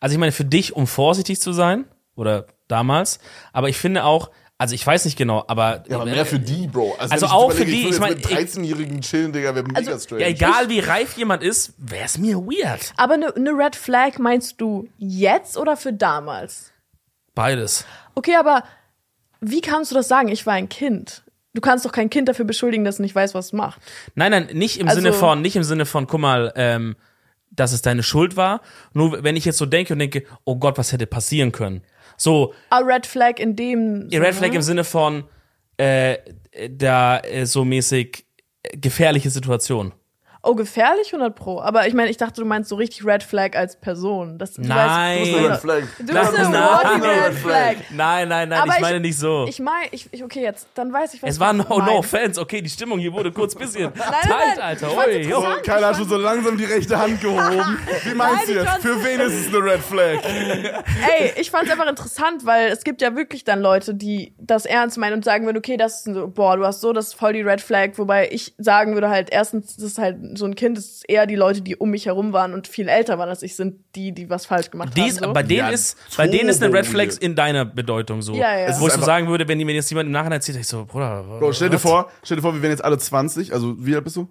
also 0.00 0.14
ich 0.14 0.18
meine, 0.18 0.32
für 0.32 0.46
dich, 0.46 0.74
um 0.74 0.86
vorsichtig 0.86 1.38
zu 1.38 1.52
sein, 1.52 1.84
oder 2.16 2.46
damals, 2.66 3.18
aber 3.52 3.68
ich 3.68 3.76
finde 3.76 4.04
auch, 4.04 4.30
also 4.62 4.76
ich 4.76 4.86
weiß 4.86 5.04
nicht 5.06 5.18
genau, 5.18 5.42
aber, 5.48 5.82
Ja, 5.88 5.96
aber 5.96 6.04
mehr 6.06 6.24
für 6.24 6.38
die, 6.38 6.68
Bro. 6.68 6.94
Also 6.98 7.26
ich 7.26 7.32
auch 7.32 7.50
für 7.50 7.64
die, 7.64 7.72
ich, 7.72 7.78
ich 7.90 8.00
würde 8.00 8.00
mein, 8.00 8.12
jetzt 8.38 8.56
mit 8.56 8.66
13-jährigen 8.68 9.00
chillen, 9.00 9.32
Digga, 9.32 9.54
wäre 9.56 9.64
mega 9.66 9.76
Also, 9.76 9.98
strange. 9.98 10.22
ja, 10.22 10.28
egal 10.28 10.68
wie 10.68 10.78
reif 10.78 11.16
jemand 11.16 11.42
ist, 11.42 11.74
wär's 11.78 12.16
mir 12.16 12.36
weird. 12.38 12.92
Aber 12.96 13.14
eine, 13.14 13.34
eine 13.34 13.50
Red 13.50 13.74
Flag 13.74 14.18
meinst 14.18 14.60
du 14.60 14.88
jetzt 14.98 15.56
oder 15.58 15.76
für 15.76 15.92
damals? 15.92 16.70
Beides. 17.34 17.84
Okay, 18.14 18.36
aber 18.36 18.62
wie 19.40 19.60
kannst 19.60 19.90
du 19.90 19.96
das 19.96 20.06
sagen? 20.06 20.28
Ich 20.28 20.46
war 20.46 20.54
ein 20.54 20.68
Kind. 20.68 21.24
Du 21.54 21.60
kannst 21.60 21.84
doch 21.84 21.92
kein 21.92 22.08
Kind 22.08 22.28
dafür 22.28 22.44
beschuldigen, 22.44 22.84
dass 22.84 22.94
es 22.96 23.00
nicht 23.00 23.14
weiß, 23.16 23.34
was 23.34 23.46
es 23.46 23.52
macht. 23.52 23.80
Nein, 24.14 24.30
nein, 24.30 24.48
nicht 24.52 24.78
im 24.78 24.88
Also- 24.88 25.00
Sinne 25.00 25.12
von, 25.12 25.42
nicht 25.42 25.56
im 25.56 25.64
Sinne 25.64 25.86
von, 25.86 26.06
guck 26.06 26.20
mal, 26.20 26.52
ähm, 26.56 26.94
dass 27.50 27.72
es 27.72 27.82
deine 27.82 28.02
Schuld 28.02 28.36
war. 28.36 28.60
Nur 28.94 29.24
wenn 29.24 29.36
ich 29.36 29.44
jetzt 29.44 29.58
so 29.58 29.66
denke 29.66 29.92
und 29.92 29.98
denke, 29.98 30.24
oh 30.44 30.56
Gott, 30.56 30.78
was 30.78 30.92
hätte 30.92 31.06
passieren 31.06 31.52
können? 31.52 31.82
So, 32.16 32.54
A 32.70 32.78
Red 32.78 33.06
Flag 33.06 33.38
in 33.38 33.56
dem. 33.56 34.08
Ihr 34.10 34.20
Red 34.20 34.34
Flag 34.34 34.52
im 34.52 34.62
Sinne 34.62 34.84
von 34.84 35.24
äh, 35.76 36.18
da 36.68 37.18
äh, 37.20 37.46
so 37.46 37.64
mäßig 37.64 38.24
äh, 38.62 38.76
gefährliche 38.76 39.30
Situation. 39.30 39.92
Oh, 40.44 40.56
gefährlich 40.56 41.12
100 41.12 41.36
Pro. 41.36 41.60
Aber 41.60 41.86
ich 41.86 41.94
meine, 41.94 42.10
ich 42.10 42.16
dachte, 42.16 42.40
du 42.40 42.44
meinst 42.44 42.68
so 42.68 42.74
richtig 42.74 43.06
Red 43.06 43.22
Flag 43.22 43.54
als 43.54 43.76
Person. 43.76 44.38
Das, 44.38 44.54
du 44.54 44.62
Nein. 44.62 45.20
Weißt, 45.20 45.34
Red 45.34 45.44
du 45.44 45.48
bist 45.48 45.60
Flag. 45.60 45.82
Du 45.98 46.04
bist 46.06 46.34
eine 46.34 46.48
Nein. 46.48 46.52
walking 46.52 47.00
Nein. 47.00 47.18
Red 47.20 47.34
Flag. 47.34 47.76
Nein, 47.90 48.28
nein, 48.28 48.48
nein, 48.48 48.60
Aber 48.60 48.72
ich 48.72 48.80
meine 48.80 48.98
nicht 48.98 49.16
so. 49.16 49.46
Ich 49.48 49.60
meine, 49.60 49.86
ich, 49.92 50.08
ich, 50.10 50.24
okay, 50.24 50.42
jetzt, 50.42 50.66
dann 50.74 50.92
weiß 50.92 51.14
ich, 51.14 51.22
was 51.22 51.30
es 51.30 51.38
war 51.38 51.52
du 51.52 51.58
no, 51.58 51.78
no 51.78 51.98
offense. 51.98 52.40
Okay, 52.40 52.60
die 52.60 52.70
Stimmung 52.70 52.98
hier 52.98 53.12
wurde 53.12 53.30
kurz 53.30 53.54
bisschen 53.54 53.92
nein, 53.96 54.08
nein. 54.28 54.60
Alter. 54.60 54.88
Ich 54.88 54.94
fand's 54.94 55.14
Ui, 55.14 55.22
jo. 55.22 55.40
So, 55.42 55.46
Kyla 55.62 55.88
hat 55.88 55.96
schon 55.96 56.08
so 56.08 56.16
langsam 56.16 56.58
die 56.58 56.64
rechte 56.64 56.98
Hand 56.98 57.20
gehoben. 57.20 57.78
Wie 58.04 58.14
meinst 58.14 58.36
Nein, 58.38 58.46
du 58.46 58.52
ich 58.52 58.66
jetzt? 58.66 58.82
Für 58.82 59.04
wen 59.04 59.20
ist 59.20 59.46
es 59.46 59.54
eine 59.54 59.64
Red 59.64 59.80
Flag? 59.80 60.18
Ey, 61.20 61.34
ich 61.36 61.52
fand's 61.52 61.70
einfach 61.70 61.88
interessant, 61.88 62.44
weil 62.44 62.66
es 62.72 62.82
gibt 62.82 63.00
ja 63.00 63.14
wirklich 63.14 63.44
dann 63.44 63.60
Leute, 63.60 63.94
die 63.94 64.34
das 64.38 64.66
ernst 64.66 64.98
meinen 64.98 65.14
und 65.14 65.24
sagen 65.24 65.46
würden, 65.46 65.58
okay, 65.58 65.76
das 65.76 66.04
ist 66.04 66.14
so, 66.14 66.26
boah, 66.26 66.56
du 66.56 66.66
hast 66.66 66.80
so, 66.80 66.92
das 66.92 67.08
ist 67.08 67.14
voll 67.14 67.32
die 67.32 67.42
Red 67.42 67.60
Flag, 67.60 67.90
wobei 67.94 68.28
ich 68.28 68.54
sagen 68.58 68.94
würde 68.94 69.08
halt, 69.08 69.28
erstens, 69.30 69.76
das 69.76 69.84
ist 69.84 69.98
halt 69.98 70.16
so 70.36 70.44
ein 70.44 70.54
Kind, 70.54 70.78
ist 70.78 71.08
eher 71.08 71.26
die 71.26 71.36
Leute, 71.36 71.62
die 71.62 71.76
um 71.76 71.90
mich 71.90 72.06
herum 72.06 72.32
waren 72.32 72.54
und 72.54 72.68
viel 72.68 72.88
älter 72.88 73.18
waren 73.18 73.28
als 73.28 73.42
ich, 73.42 73.56
sind 73.56 73.76
die, 73.94 74.12
die 74.12 74.28
was 74.30 74.46
falsch 74.46 74.70
gemacht 74.70 74.92
Dies, 74.96 75.16
haben. 75.20 75.28
So. 75.28 75.32
bei 75.32 75.42
denen 75.42 75.58
Ja, 75.60 75.68
ist, 75.70 75.96
bei 76.16 76.26
denen 76.26 76.48
ist 76.48 76.62
eine 76.62 76.72
Red 76.72 76.84
turbo 76.84 76.98
Flag 76.98 77.06
weird. 77.08 77.18
in 77.22 77.34
deiner 77.34 77.64
Bedeutung 77.64 78.22
so. 78.22 78.34
Ja, 78.34 78.56
ja. 78.58 78.66
Es 78.66 78.80
Wo 78.80 78.86
ich 78.86 78.92
so 78.94 79.02
sagen 79.02 79.28
würde, 79.28 79.46
wenn 79.48 79.58
mir 79.58 79.72
jetzt 79.74 79.90
jemand 79.90 80.06
im 80.06 80.12
Nachhinein 80.12 80.38
erzählt, 80.38 80.58
ich 80.58 80.66
so, 80.66 80.84
Bruder, 80.84 81.22
Bro, 81.38 81.52
stell 81.52 81.68
dir 81.68 81.74
was? 81.76 81.82
vor, 81.82 82.10
stell 82.22 82.36
dir 82.36 82.42
vor, 82.42 82.54
wir 82.54 82.62
wären 82.62 82.72
jetzt 82.72 82.84
alle 82.84 82.98
20. 82.98 83.52
Also, 83.52 83.74
wie 83.78 83.94
alt 83.94 84.04
bist 84.04 84.16
du? 84.16 84.28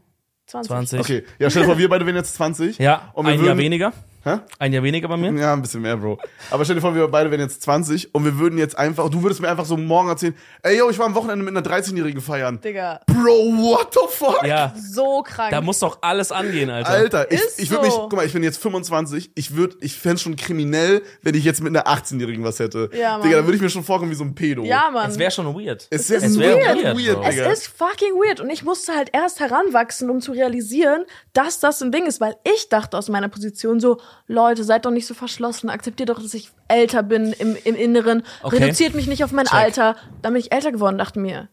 20. 0.47 0.67
20. 0.69 0.99
Okay. 0.99 1.23
Ja, 1.39 1.49
stell 1.49 1.63
dir 1.63 1.67
vor, 1.69 1.77
wir 1.77 1.87
beide 1.89 2.05
wären 2.05 2.15
jetzt 2.15 2.33
20. 2.35 2.77
Ja, 2.79 3.11
Und 3.13 3.25
wir 3.25 3.33
ein 3.33 3.39
würden, 3.39 3.47
Jahr 3.47 3.57
weniger. 3.57 3.93
Hä? 4.23 4.37
Ein 4.59 4.71
Jahr 4.71 4.83
weniger 4.83 5.07
bei 5.07 5.17
mir. 5.17 5.31
Ja, 5.33 5.53
ein 5.53 5.63
bisschen 5.63 5.81
mehr, 5.81 5.97
Bro. 5.97 6.19
Aber 6.51 6.63
stell 6.63 6.75
dir 6.75 6.81
vor, 6.81 6.93
wir 6.93 7.07
beide 7.07 7.31
wären 7.31 7.41
jetzt 7.41 7.63
20 7.63 8.13
und 8.13 8.23
wir 8.23 8.37
würden 8.37 8.59
jetzt 8.59 8.77
einfach, 8.77 9.09
du 9.09 9.23
würdest 9.23 9.41
mir 9.41 9.49
einfach 9.49 9.65
so 9.65 9.77
morgen 9.77 10.09
erzählen, 10.09 10.35
ey, 10.61 10.77
yo, 10.77 10.91
ich 10.91 10.99
war 10.99 11.07
am 11.07 11.15
Wochenende 11.15 11.43
mit 11.43 11.57
einer 11.57 11.65
13-Jährigen 11.65 12.21
feiern. 12.21 12.61
Digga, 12.61 13.01
Bro, 13.07 13.15
what 13.17 13.93
the 13.93 13.99
fuck? 14.09 14.45
Ja, 14.45 14.75
so 14.77 15.23
krank. 15.23 15.49
da 15.49 15.61
muss 15.61 15.79
doch 15.79 15.97
alles 16.01 16.31
angehen, 16.31 16.69
Alter. 16.69 16.89
Alter, 16.89 17.31
ich, 17.31 17.41
Ist 17.41 17.59
ich 17.59 17.71
würde 17.71 17.85
mich, 17.85 17.93
so. 17.93 18.01
guck 18.01 18.13
mal, 18.13 18.25
ich 18.25 18.33
bin 18.33 18.43
jetzt 18.43 18.61
25, 18.61 19.31
ich 19.33 19.55
würde, 19.55 19.77
ich 19.81 19.95
fände 19.95 20.19
schon 20.19 20.35
kriminell, 20.35 21.01
wenn 21.23 21.33
ich 21.33 21.43
jetzt 21.43 21.63
mit 21.63 21.75
einer 21.75 21.87
18-Jährigen 21.87 22.43
was 22.43 22.59
hätte. 22.59 22.91
Ja, 22.93 23.13
Mann. 23.17 23.23
Digga, 23.23 23.37
da 23.37 23.45
würde 23.45 23.55
ich 23.55 23.61
mir 23.63 23.71
schon 23.71 23.83
vorkommen 23.83 24.11
wie 24.11 24.15
so 24.15 24.23
ein 24.23 24.35
Pedo. 24.35 24.63
ja, 24.63 24.91
Mann. 24.91 25.09
Es 25.09 25.17
wäre 25.17 25.31
schon 25.31 25.47
weird. 25.55 25.87
Es, 25.89 26.11
ist 26.11 26.23
Es 26.23 26.37
wär 26.37 26.57
weird, 26.57 26.95
weird, 26.95 27.17
weird. 27.23 27.25
Es 27.49 27.59
ist 27.59 27.67
fucking 27.75 28.13
weird 28.13 28.39
und 28.39 28.51
ich 28.51 28.63
musste 28.63 28.93
halt 28.93 29.09
erst 29.13 29.39
heranwachsen, 29.39 30.11
um 30.11 30.21
zu 30.21 30.31
realisieren, 30.31 31.05
dass 31.33 31.59
das 31.59 31.81
ein 31.81 31.91
Ding 31.91 32.05
ist, 32.05 32.21
weil 32.21 32.35
ich 32.43 32.69
dachte 32.69 32.99
aus 32.99 33.09
meiner 33.09 33.27
Position 33.29 33.79
so, 33.79 33.99
Leute, 34.27 34.63
seid 34.63 34.85
doch 34.85 34.91
nicht 34.91 35.07
so 35.07 35.13
verschlossen, 35.13 35.69
akzeptiert 35.69 36.09
doch, 36.09 36.21
dass 36.21 36.33
ich 36.33 36.49
älter 36.67 37.03
bin 37.03 37.33
im, 37.33 37.55
im 37.63 37.75
Inneren, 37.75 38.23
Okay. 38.43 38.57
reduziert 38.57 38.93
mich 38.95 39.07
nicht 39.07 39.23
auf 39.23 39.31
mein 39.31 39.45
Check. 39.45 39.53
Alter. 39.55 39.95
Dann 40.21 40.33
bin 40.33 40.39
ich 40.39 40.51
älter 40.51 40.71
geworden, 40.71 40.97
dachte 40.97 41.19
mir, 41.19 41.47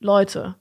Leute, 0.00 0.54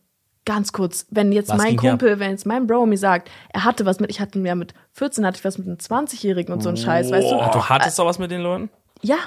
ganz 0.45 0.74
kurz, 0.74 1.06
wenn 1.11 1.32
jetzt 1.32 1.49
Was 1.49 1.57
mein 1.57 1.78
Kumpel, 1.78 2.20
wenn 2.20 2.32
jetzt 2.32 2.45
mein 2.45 2.66
Bro 2.68 2.86
mir 2.88 2.98
sagt, 2.98 3.30
er 3.53 3.64
hatte 3.66 3.86
was 3.86 3.99
mit, 3.99 4.10
ich 4.10 4.20
hatte 4.20 4.40
ja 4.40 4.56
mit 4.56 4.74
14 4.94 5.26
hatte 5.26 5.38
ich 5.38 5.45
was 5.45 5.57
mit 5.57 5.68
einem 5.68 5.78
20-Jährigen 5.78 6.53
und 6.53 6.61
so 6.61 6.70
ein 6.70 6.78
Scheiß, 6.78 7.11
weißt 7.11 7.32
du? 7.32 7.36
Ach, 7.40 7.52
du 7.52 7.64
hattest 7.70 7.99
doch 7.99 8.06
was 8.06 8.20
mit 8.20 8.32
den 8.32 8.41
Leuten? 8.41 8.70
Ja, 9.02 9.18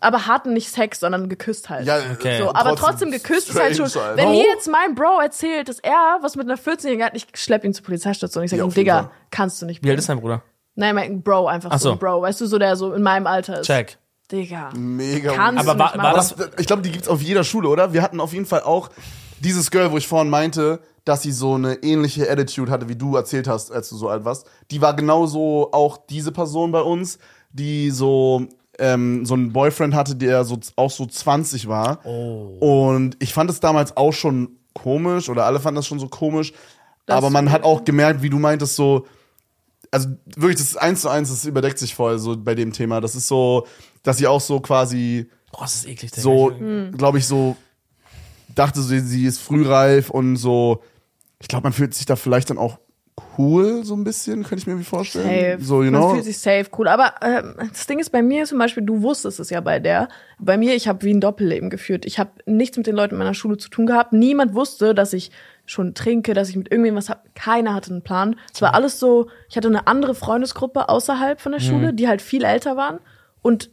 aber 0.00 0.26
hatten 0.26 0.52
nicht 0.52 0.68
Sex, 0.70 0.98
sondern 0.98 1.28
geküsst 1.28 1.70
halt. 1.70 1.86
Ja, 1.86 1.98
Okay. 2.12 2.38
So, 2.40 2.52
aber 2.52 2.74
trotzdem 2.74 3.12
geküsst 3.12 3.48
ist 3.50 3.60
halt 3.60 3.76
schon. 3.76 3.84
Alter. 3.84 4.16
Wenn 4.16 4.26
Oh. 4.26 4.30
mir 4.32 4.44
jetzt 4.48 4.68
mein 4.68 4.94
Bro 4.96 5.20
erzählt, 5.20 5.68
dass 5.68 5.78
er 5.78 6.18
was 6.22 6.34
mit 6.34 6.46
einer 6.50 6.58
14-Jährigen 6.58 7.04
hat, 7.04 7.14
ich 7.14 7.26
schlepp 7.34 7.64
ihn 7.64 7.72
zur 7.72 7.84
Polizeistation. 7.84 8.42
Ich 8.44 8.50
sage 8.50 8.62
Ja, 8.62 8.66
ihm, 8.68 8.74
Digga, 8.74 8.98
Fall. 9.04 9.10
kannst 9.30 9.62
du 9.62 9.66
nicht. 9.66 9.84
Wie 9.84 9.90
alt 9.90 9.98
ist 10.00 10.08
dein 10.08 10.20
Bruder? 10.20 10.42
Nein, 10.74 10.94
mein 10.94 11.22
Bro 11.22 11.46
einfach 11.46 11.70
Ach 11.72 11.78
so. 11.78 11.88
so. 11.88 11.92
ein 11.92 11.98
Bro, 11.98 12.22
weißt 12.22 12.40
du, 12.40 12.46
so 12.46 12.58
der 12.58 12.76
so 12.76 12.92
in 12.92 13.02
meinem 13.02 13.26
Alter 13.26 13.60
ist. 13.60 13.66
Check. 13.66 13.98
Digga. 14.30 14.70
Mega 14.74 15.32
Kannst 15.34 15.60
Aber 15.68 15.74
du 15.74 15.78
war- 15.80 15.98
war 16.02 16.14
das- 16.14 16.34
Ich 16.58 16.66
glaube, 16.66 16.80
die 16.82 16.90
gibt's 16.90 17.08
auf 17.08 17.20
jeder 17.20 17.44
Schule, 17.44 17.68
oder? 17.68 17.92
Wir 17.92 18.00
hatten 18.02 18.18
auf 18.20 18.32
jeden 18.32 18.46
Fall 18.46 18.62
auch 18.62 18.88
dieses 19.40 19.70
Girl, 19.70 19.90
wo 19.92 19.98
ich 19.98 20.06
vorhin 20.08 20.30
meinte, 20.30 20.80
dass 21.04 21.22
sie 21.22 21.32
so 21.32 21.54
eine 21.54 21.74
ähnliche 21.82 22.30
Attitude 22.30 22.70
hatte, 22.70 22.88
wie 22.88 22.96
du 22.96 23.16
erzählt 23.16 23.46
hast, 23.48 23.70
als 23.72 23.90
du 23.90 23.96
so 23.96 24.08
alt 24.08 24.24
warst. 24.24 24.46
Die 24.70 24.80
war 24.80 24.94
genauso 24.94 25.68
auch 25.72 25.98
diese 26.08 26.32
Person 26.32 26.72
bei 26.72 26.80
uns, 26.80 27.18
die 27.52 27.90
so 27.90 28.46
ähm, 28.78 29.26
so 29.26 29.34
einen 29.34 29.52
Boyfriend 29.52 29.94
hatte, 29.94 30.16
der 30.16 30.44
so 30.44 30.58
auch 30.76 30.90
so 30.90 31.04
20 31.04 31.68
war. 31.68 31.98
Oh. 32.06 32.56
Und 32.88 33.16
ich 33.18 33.34
fand 33.34 33.50
es 33.50 33.60
damals 33.60 33.94
auch 33.98 34.12
schon 34.14 34.56
komisch, 34.72 35.28
oder 35.28 35.44
alle 35.44 35.60
fanden 35.60 35.76
das 35.76 35.86
schon 35.86 35.98
so 35.98 36.08
komisch. 36.08 36.54
Das- 37.04 37.16
aber 37.18 37.28
man 37.28 37.52
hat 37.52 37.64
auch 37.64 37.84
gemerkt, 37.84 38.22
wie 38.22 38.30
du 38.30 38.38
meintest, 38.38 38.74
so, 38.76 39.04
also 39.92 40.08
wirklich, 40.36 40.56
das 40.56 40.66
ist 40.68 40.76
eins 40.76 41.02
zu 41.02 41.08
eins, 41.08 41.28
das 41.30 41.44
überdeckt 41.44 41.78
sich 41.78 41.94
voll 41.94 42.18
so 42.18 42.36
bei 42.36 42.54
dem 42.56 42.72
Thema. 42.72 43.00
Das 43.00 43.14
ist 43.14 43.28
so, 43.28 43.66
dass 44.02 44.16
sie 44.18 44.26
auch 44.26 44.40
so 44.40 44.58
quasi 44.60 45.28
Boah, 45.52 45.60
das 45.62 45.76
ist 45.76 45.86
eklig. 45.88 46.10
So, 46.16 46.50
Hm. 46.50 46.96
glaube 46.96 47.18
ich, 47.18 47.26
so 47.26 47.56
dachte, 48.54 48.82
sie, 48.82 49.00
sie 49.00 49.26
ist 49.26 49.38
frühreif 49.38 50.10
und 50.10 50.36
so. 50.36 50.82
Ich 51.40 51.48
glaube, 51.48 51.64
man 51.64 51.72
fühlt 51.72 51.94
sich 51.94 52.06
da 52.06 52.16
vielleicht 52.16 52.50
dann 52.50 52.58
auch 52.58 52.78
cool, 53.36 53.84
so 53.84 53.94
ein 53.94 54.04
bisschen, 54.04 54.42
könnte 54.42 54.56
ich 54.56 54.66
mir 54.66 54.72
irgendwie 54.72 54.88
vorstellen. 54.88 55.58
Safe. 55.58 55.64
So, 55.64 55.82
you 55.82 55.90
Man 55.90 56.00
know. 56.00 56.10
fühlt 56.14 56.24
sich 56.24 56.38
safe, 56.38 56.66
cool. 56.78 56.88
Aber 56.88 57.14
ähm, 57.22 57.54
das 57.70 57.86
Ding 57.86 57.98
ist 57.98 58.10
bei 58.10 58.22
mir 58.22 58.46
zum 58.46 58.58
Beispiel, 58.58 58.82
du 58.82 59.02
wusstest 59.02 59.40
es 59.40 59.50
ja 59.50 59.60
bei 59.60 59.78
der. 59.78 60.08
Bei 60.38 60.56
mir, 60.56 60.74
ich 60.74 60.88
habe 60.88 61.02
wie 61.04 61.12
ein 61.12 61.20
Doppelleben 61.20 61.68
geführt. 61.68 62.06
Ich 62.06 62.18
habe 62.18 62.30
nichts 62.46 62.76
mit 62.78 62.86
den 62.86 62.96
Leuten 62.96 63.14
in 63.14 63.18
meiner 63.18 63.34
Schule 63.34 63.58
zu 63.58 63.68
tun 63.68 63.86
gehabt. 63.86 64.12
Niemand 64.14 64.54
wusste, 64.54 64.94
dass 64.94 65.12
ich 65.12 65.30
schon 65.72 65.94
trinke, 65.94 66.34
dass 66.34 66.48
ich 66.48 66.56
mit 66.56 66.70
irgendwem 66.70 66.96
was 66.96 67.08
habe. 67.08 67.20
Keiner 67.34 67.74
hatte 67.74 67.90
einen 67.90 68.02
Plan. 68.02 68.36
Es 68.52 68.62
war 68.62 68.74
alles 68.74 69.00
so, 69.00 69.28
ich 69.48 69.56
hatte 69.56 69.68
eine 69.68 69.86
andere 69.86 70.14
Freundesgruppe 70.14 70.88
außerhalb 70.88 71.40
von 71.40 71.52
der 71.52 71.60
Schule, 71.60 71.92
die 71.94 72.08
halt 72.08 72.22
viel 72.22 72.44
älter 72.44 72.76
waren. 72.76 72.98
Und 73.40 73.70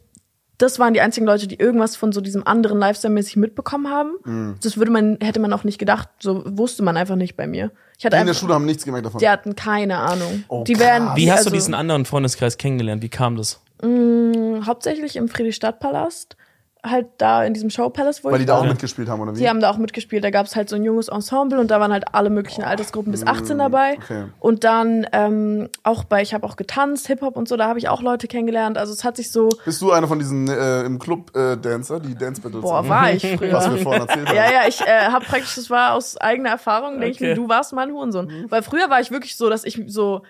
das 0.58 0.78
waren 0.78 0.92
die 0.92 1.00
einzigen 1.00 1.26
Leute, 1.26 1.46
die 1.46 1.58
irgendwas 1.58 1.96
von 1.96 2.12
so 2.12 2.20
diesem 2.20 2.46
anderen 2.46 2.78
Lifestyle-mäßig 2.78 3.36
mitbekommen 3.36 3.88
haben. 3.88 4.12
Mhm. 4.24 4.56
Das 4.62 4.76
würde 4.76 4.90
man, 4.90 5.18
hätte 5.22 5.40
man 5.40 5.52
auch 5.52 5.64
nicht 5.64 5.78
gedacht. 5.78 6.08
So 6.18 6.42
wusste 6.46 6.82
man 6.82 6.96
einfach 6.96 7.16
nicht 7.16 7.36
bei 7.36 7.46
mir. 7.46 7.70
Ich 7.98 8.04
hatte 8.04 8.16
Die 8.16 8.20
in 8.20 8.26
der 8.26 8.34
Schule 8.34 8.54
haben 8.54 8.66
nichts 8.66 8.84
gemerkt 8.84 9.06
davon. 9.06 9.20
die 9.20 9.28
hatten 9.28 9.56
keine 9.56 9.98
Ahnung. 9.98 10.44
Oh, 10.48 10.64
die 10.64 10.78
wären. 10.78 11.16
Wie 11.16 11.30
hast 11.30 11.38
also, 11.38 11.50
du 11.50 11.56
diesen 11.56 11.74
anderen 11.74 12.04
Freundeskreis 12.04 12.58
kennengelernt? 12.58 13.02
Wie 13.02 13.08
kam 13.08 13.36
das? 13.36 13.60
hauptsächlich 13.82 15.16
im 15.16 15.28
Friedrichstadtpalast, 15.28 16.36
halt 16.84 17.06
da 17.18 17.44
in 17.44 17.52
diesem 17.54 17.68
Showpalace, 17.70 18.24
wo 18.24 18.28
Weil 18.28 18.36
ich 18.36 18.40
die 18.40 18.46
da 18.46 18.54
war. 18.54 18.60
auch 18.62 18.66
mitgespielt 18.66 19.08
haben, 19.08 19.20
oder 19.20 19.34
wie? 19.34 19.38
Die 19.38 19.48
haben 19.48 19.60
da 19.60 19.70
auch 19.70 19.76
mitgespielt. 19.76 20.24
Da 20.24 20.30
gab 20.30 20.46
es 20.46 20.56
halt 20.56 20.68
so 20.68 20.76
ein 20.76 20.82
junges 20.84 21.08
Ensemble 21.08 21.60
und 21.60 21.70
da 21.70 21.78
waren 21.80 21.92
halt 21.92 22.14
alle 22.14 22.30
möglichen 22.30 22.62
Altersgruppen 22.64 23.12
bis 23.12 23.26
18 23.26 23.58
dabei. 23.58 23.98
okay. 24.02 24.24
Und 24.38 24.64
dann 24.64 25.06
ähm, 25.12 25.68
auch 25.82 26.04
bei, 26.04 26.22
ich 26.22 26.32
habe 26.34 26.46
auch 26.46 26.56
getanzt, 26.56 27.06
Hip-Hop 27.08 27.36
und 27.36 27.48
so, 27.48 27.56
da 27.56 27.66
habe 27.66 27.78
ich 27.78 27.88
auch 27.88 28.02
Leute 28.02 28.28
kennengelernt. 28.28 28.78
Also 28.78 28.92
es 28.92 29.04
hat 29.04 29.16
sich 29.16 29.30
so, 29.30 29.48
Bist 29.64 29.80
du 29.82 29.92
einer 29.92 30.08
von 30.08 30.18
diesen 30.18 30.48
äh, 30.48 30.82
im 30.84 30.98
Club 30.98 31.36
äh, 31.36 31.56
Dancer, 31.56 32.00
die 32.00 32.14
Dance 32.14 32.40
Battles? 32.40 32.62
boah, 32.62 32.88
war 32.88 33.12
ich 33.12 33.22
früher. 33.38 33.52
Was 33.52 33.70
wir 33.70 33.78
vorhin 33.78 34.02
erzählt 34.02 34.28
haben. 34.28 34.36
Ja, 34.36 34.50
ja, 34.50 34.60
ich 34.68 34.80
äh, 34.80 35.06
habe 35.10 35.24
praktisch, 35.24 35.54
das 35.56 35.70
war 35.70 35.94
aus 35.94 36.16
eigener 36.16 36.50
Erfahrung, 36.50 36.92
denke 37.00 37.08
ich 37.10 37.16
Okay. 37.16 37.28
mir, 37.28 37.34
du 37.34 37.48
warst 37.48 37.72
mal 37.72 37.82
ein 37.86 37.92
Hurensohn. 37.92 38.46
Weil 38.48 38.62
früher 38.62 38.88
war 38.88 39.00
ich 39.00 39.10
wirklich 39.10 39.36
so, 39.36 39.50
dass 39.50 39.64
ich 39.64 39.82
so 39.88 40.22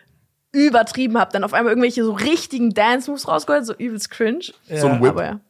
übertrieben 0.52 1.16
habe, 1.16 1.30
dann 1.32 1.44
auf 1.44 1.54
einmal 1.54 1.70
irgendwelche 1.72 2.02
so 2.04 2.12
richtigen 2.12 2.70
Dance-Moves 2.74 3.28
rausgeholt, 3.28 3.64
so 3.66 3.72
übelst 3.74 4.10
cringe. 4.10 4.40
So 4.68 4.88
ein 4.88 5.00
Whip. 5.00 5.10
Aber 5.10 5.24
ja. 5.24 5.40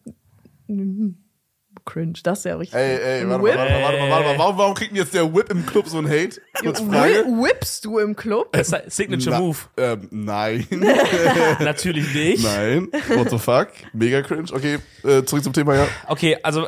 Cringe, 1.85 2.15
das 2.23 2.41
ist 2.41 2.45
ja 2.45 2.57
richtig. 2.57 2.77
Ey, 2.79 3.21
ey, 3.23 3.29
warte 3.29 3.43
mal, 3.43 3.57
warte 3.57 3.73
mal, 3.73 3.83
warte 3.83 3.99
mal, 3.99 4.11
warte 4.11 4.25
mal. 4.27 4.39
Warum, 4.39 4.59
warum 4.59 4.75
kriegt 4.75 4.91
denn 4.91 4.99
jetzt 4.99 5.15
der 5.15 5.33
Whip 5.35 5.51
im 5.51 5.65
Club 5.65 5.87
so 5.89 5.99
ein 5.99 6.07
Hate? 6.09 6.41
Kurz 6.61 6.81
Frage. 6.81 7.25
Whi- 7.27 7.45
Whippst 7.45 7.85
du 7.85 7.99
im 7.99 8.15
Club? 8.17 8.55
Signature 8.89 9.31
Na- 9.31 9.41
Move. 9.41 9.59
Ähm, 9.77 10.09
nein. 10.11 10.67
Natürlich 11.61 12.13
nicht. 12.15 12.45
nein. 12.45 12.89
What 13.09 13.31
the 13.31 13.39
fuck? 13.39 13.69
Mega 13.93 14.21
cringe. 14.23 14.53
Okay, 14.53 14.79
äh, 15.05 15.23
zurück 15.25 15.45
zum 15.45 15.53
Thema, 15.53 15.75
ja. 15.77 15.87
Okay, 16.09 16.37
also 16.43 16.67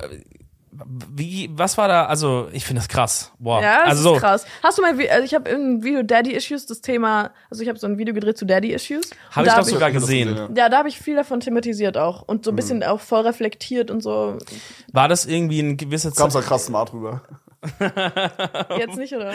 wie, 0.87 1.51
was 1.53 1.79
war 1.79 1.89
da? 1.89 2.07
Also 2.07 2.49
ich 2.53 2.65
finde 2.65 2.81
das 2.81 2.89
krass. 2.89 3.33
Boah. 3.39 3.63
Ja, 3.63 3.81
das 3.81 3.91
also 3.91 4.03
so, 4.03 4.15
ist 4.15 4.21
krass. 4.21 4.47
Hast 4.63 4.79
du 4.79 4.83
mal, 4.83 4.95
also 5.09 5.25
ich 5.25 5.35
habe 5.35 5.49
im 5.51 5.83
Video 5.83 6.03
Daddy 6.03 6.33
Issues 6.33 6.67
das 6.67 6.81
Thema, 6.81 7.31
also 7.51 7.63
ich 7.63 7.69
habe 7.69 7.79
so 7.79 7.87
ein 7.87 7.99
Video 7.99 8.15
gedreht 8.15 8.39
zu 8.39 8.45
Daddy 8.45 8.73
Issues. 8.73 9.11
Habe 9.31 9.47
ich 9.47 9.53
da 9.53 9.61
doch 9.61 9.67
sogar 9.67 9.91
gesehen. 9.91 10.55
Ja. 10.55 10.69
Da 10.69 10.79
habe 10.79 10.89
ich 10.89 10.99
viel 10.99 11.17
davon 11.17 11.41
thematisiert 11.41 11.97
auch 11.97 12.23
und 12.23 12.45
so 12.45 12.53
ein 12.53 12.57
bisschen 12.57 12.83
auch 12.83 13.01
voll 13.01 13.23
reflektiert 13.23 13.91
und 13.91 14.03
so. 14.03 14.39
War 14.93 15.09
das 15.09 15.27
irgendwie 15.27 15.61
ein 15.61 15.77
gewisser 15.77 16.13
Zeit? 16.13 16.35
da 16.35 16.41
krass 16.41 16.67
smart 16.67 16.93
rüber. 16.93 17.23
Jetzt 18.78 18.97
nicht, 18.97 19.14
oder? 19.14 19.32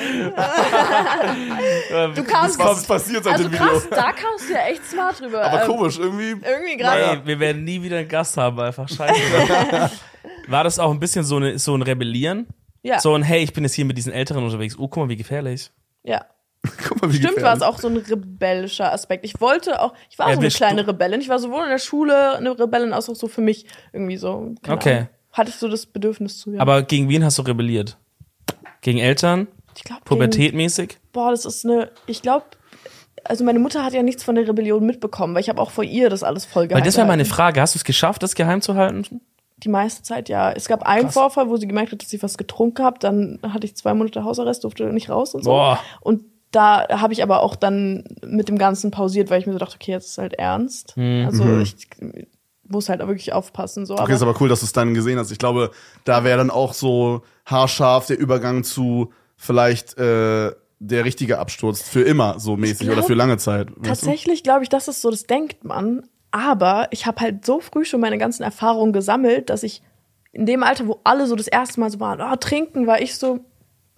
Du 2.14 2.24
kamst, 2.24 2.60
Was 2.60 2.86
passiert 2.86 3.24
seit 3.24 3.34
also 3.34 3.46
dem 3.48 3.54
Video? 3.54 3.66
krass, 3.68 3.88
da 3.90 4.12
kamst 4.12 4.50
du 4.50 4.54
ja 4.54 4.60
echt 4.68 4.86
smart 4.86 5.22
rüber. 5.22 5.44
Aber 5.44 5.62
Ähm, 5.64 5.68
komisch, 5.68 5.98
irgendwie. 5.98 6.32
Irgendwie 6.46 6.78
gerade. 6.78 7.04
Ey, 7.04 7.20
wir 7.26 7.40
werden 7.40 7.64
nie 7.64 7.82
wieder 7.82 7.98
einen 7.98 8.08
Gast 8.10 8.36
haben, 8.38 8.60
einfach 8.60 8.88
scheiße. 8.90 9.20
War 10.48 10.64
das 10.64 10.80
auch 10.80 10.92
ein 10.92 11.00
bisschen 11.00 11.24
so, 11.24 11.38
eine, 11.38 11.58
so 11.60 11.76
ein 11.76 11.82
Rebellieren? 11.82 12.48
Ja, 12.84 13.00
So 13.00 13.14
ein, 13.16 13.24
hey, 13.24 13.44
ich 13.44 13.54
bin 13.54 13.64
jetzt 13.64 13.74
hier 13.74 13.86
mit 13.86 13.98
diesen 13.98 14.14
Älteren 14.14 14.44
unterwegs. 14.44 14.76
Oh, 14.78 14.88
guck 14.88 14.98
mal, 15.04 15.10
wie 15.10 15.18
gefährlich. 15.18 15.72
ja. 16.04 16.26
Guck 16.88 17.02
mal, 17.02 17.14
wie 17.14 17.18
Stimmt, 17.18 17.42
war 17.44 17.54
es 17.56 17.62
auch 17.62 17.80
so 17.80 17.88
ein 17.88 17.96
rebellischer 17.98 18.92
Aspekt. 18.92 19.24
Ich 19.24 19.40
wollte 19.40 19.80
auch, 19.80 19.94
ich 20.10 20.18
war 20.20 20.34
so 20.34 20.40
eine 20.40 20.50
kleine 20.50 20.84
du- 20.84 20.90
Rebellin. 20.90 21.22
Ich 21.22 21.30
war 21.30 21.38
sowohl 21.40 21.64
in 21.64 21.70
der 21.70 21.78
Schule 21.78 22.36
eine 22.36 22.60
Rebellin 22.60 22.92
als 22.94 23.08
auch 23.10 23.16
so 23.16 23.28
für 23.28 23.42
mich 23.42 23.68
irgendwie 23.94 24.18
so. 24.18 24.54
keine 24.64 24.76
Okay. 24.78 24.94
Ahnung. 24.96 25.10
Hatte 25.34 25.50
ich 25.52 25.56
so 25.56 25.70
das 25.70 25.86
Bedürfnis 25.86 26.40
zu. 26.40 26.52
Ja. 26.54 26.60
Aber 26.60 26.82
gegen 26.82 27.08
wen 27.10 27.24
hast 27.24 27.38
du 27.38 27.44
rebelliert? 27.44 27.98
Gegen 28.82 29.00
Eltern? 29.00 29.48
ich 29.76 29.84
glaube, 29.84 30.02
Pubertätmäßig? 30.06 30.98
boah, 31.14 31.32
das 31.32 31.46
ist 31.46 31.66
eine, 31.66 31.92
ich 32.08 32.22
glaube, 32.22 32.46
also 33.24 33.44
meine 33.44 33.60
Mutter 33.60 33.84
hat 33.84 33.94
ja 33.94 34.04
nichts 34.04 34.24
von 34.24 34.36
der 34.36 34.48
Rebellion 34.48 34.86
mitbekommen, 34.86 35.34
weil 35.34 35.42
ich 35.42 35.50
habe 35.50 35.62
auch 35.62 35.72
vor 35.72 35.84
ihr 35.84 36.10
das 36.10 36.24
alles 36.24 36.46
voll 36.46 36.68
geheim 36.68 36.82
Weil 36.82 36.86
das 36.86 36.98
wäre 36.98 37.08
meine. 37.08 37.26
Frage. 37.26 37.62
Hast 37.62 37.76
du 37.76 37.80
es 37.80 37.84
geschafft, 37.84 38.24
das 38.24 38.36
geheim 38.36 38.62
zu 38.62 38.76
halten? 38.76 39.22
Die 39.58 39.70
meiste 39.70 40.04
Zeit, 40.04 40.30
ja. 40.30 40.52
Es 40.52 40.68
gab 40.68 40.84
einen 40.84 41.06
Krass. 41.06 41.14
Vorfall, 41.14 41.50
wo 41.50 41.58
sie 41.58 41.68
gemerkt 41.68 41.92
hat, 41.92 42.04
dass 42.04 42.14
ich 42.14 42.24
was 42.24 42.38
getrunken 42.38 42.84
habe. 42.84 43.00
Dann 43.00 43.40
hatte 43.42 43.66
ich 43.66 43.76
zwei 43.76 43.94
Monate 43.94 44.24
Hausarrest, 44.24 44.64
durfte 44.64 44.86
nicht 44.94 45.10
raus 45.10 45.34
und 45.34 45.44
so. 45.44 45.50
Boah. 45.50 45.80
Und 46.02 46.24
da 46.52 46.88
habe 46.90 47.12
ich 47.14 47.24
aber 47.24 47.42
auch 47.42 47.56
dann 47.56 48.06
mit 48.26 48.48
dem 48.48 48.58
Ganzen 48.58 48.92
pausiert, 48.92 49.30
weil 49.30 49.42
ich 49.42 49.48
mir 49.48 49.54
so 49.54 49.60
dachte, 49.60 49.76
okay, 49.76 49.92
jetzt 49.92 50.08
ist 50.12 50.18
halt 50.18 50.34
ernst. 50.36 50.96
Also 50.98 51.60
ich 51.60 51.76
muss 52.70 52.90
halt 52.90 53.02
auch 53.02 53.08
wirklich 53.08 53.34
aufpassen. 53.34 53.86
So. 53.86 53.98
Okay, 53.98 54.14
ist 54.14 54.22
aber 54.22 54.40
cool, 54.42 54.50
dass 54.50 54.62
du 54.62 54.66
es 54.66 54.74
dann 54.74 54.94
gesehen 54.94 55.18
hast. 55.20 55.32
Ich 55.32 55.40
glaube, 55.40 55.72
da 56.04 56.24
wäre 56.24 56.38
dann 56.38 56.50
auch 56.50 56.74
so 56.74 57.22
haarscharf 57.46 58.08
der 58.08 58.20
Übergang 58.20 58.64
zu 58.64 59.12
vielleicht 59.36 59.98
äh, 59.98 60.52
der 60.80 61.06
richtige 61.06 61.40
Absturz 61.40 61.82
für 61.82 62.02
immer 62.02 62.40
so 62.40 62.56
mäßig 62.56 62.88
glaub, 62.88 62.98
oder 62.98 63.08
für 63.08 63.14
lange 63.14 63.38
Zeit. 63.38 63.70
Tatsächlich 63.84 64.44
glaube 64.44 64.64
ich, 64.64 64.70
das 64.70 64.88
ist 64.88 65.02
so, 65.02 65.10
das 65.10 65.24
denkt 65.24 65.64
man. 65.64 66.04
Aber 66.32 66.88
ich 66.92 67.06
habe 67.06 67.22
halt 67.22 67.46
so 67.46 67.60
früh 67.60 67.86
schon 67.86 68.02
meine 68.02 68.18
ganzen 68.18 68.44
Erfahrungen 68.44 68.94
gesammelt, 68.94 69.50
dass 69.50 69.64
ich 69.64 69.82
in 70.34 70.46
dem 70.46 70.62
Alter, 70.62 70.88
wo 70.88 71.00
alle 71.04 71.26
so 71.26 71.36
das 71.36 71.48
erste 71.48 71.80
Mal 71.80 71.90
so 71.90 72.00
waren, 72.00 72.22
ah, 72.22 72.36
trinken, 72.36 72.86
war 72.86 73.02
ich 73.02 73.18
so, 73.18 73.40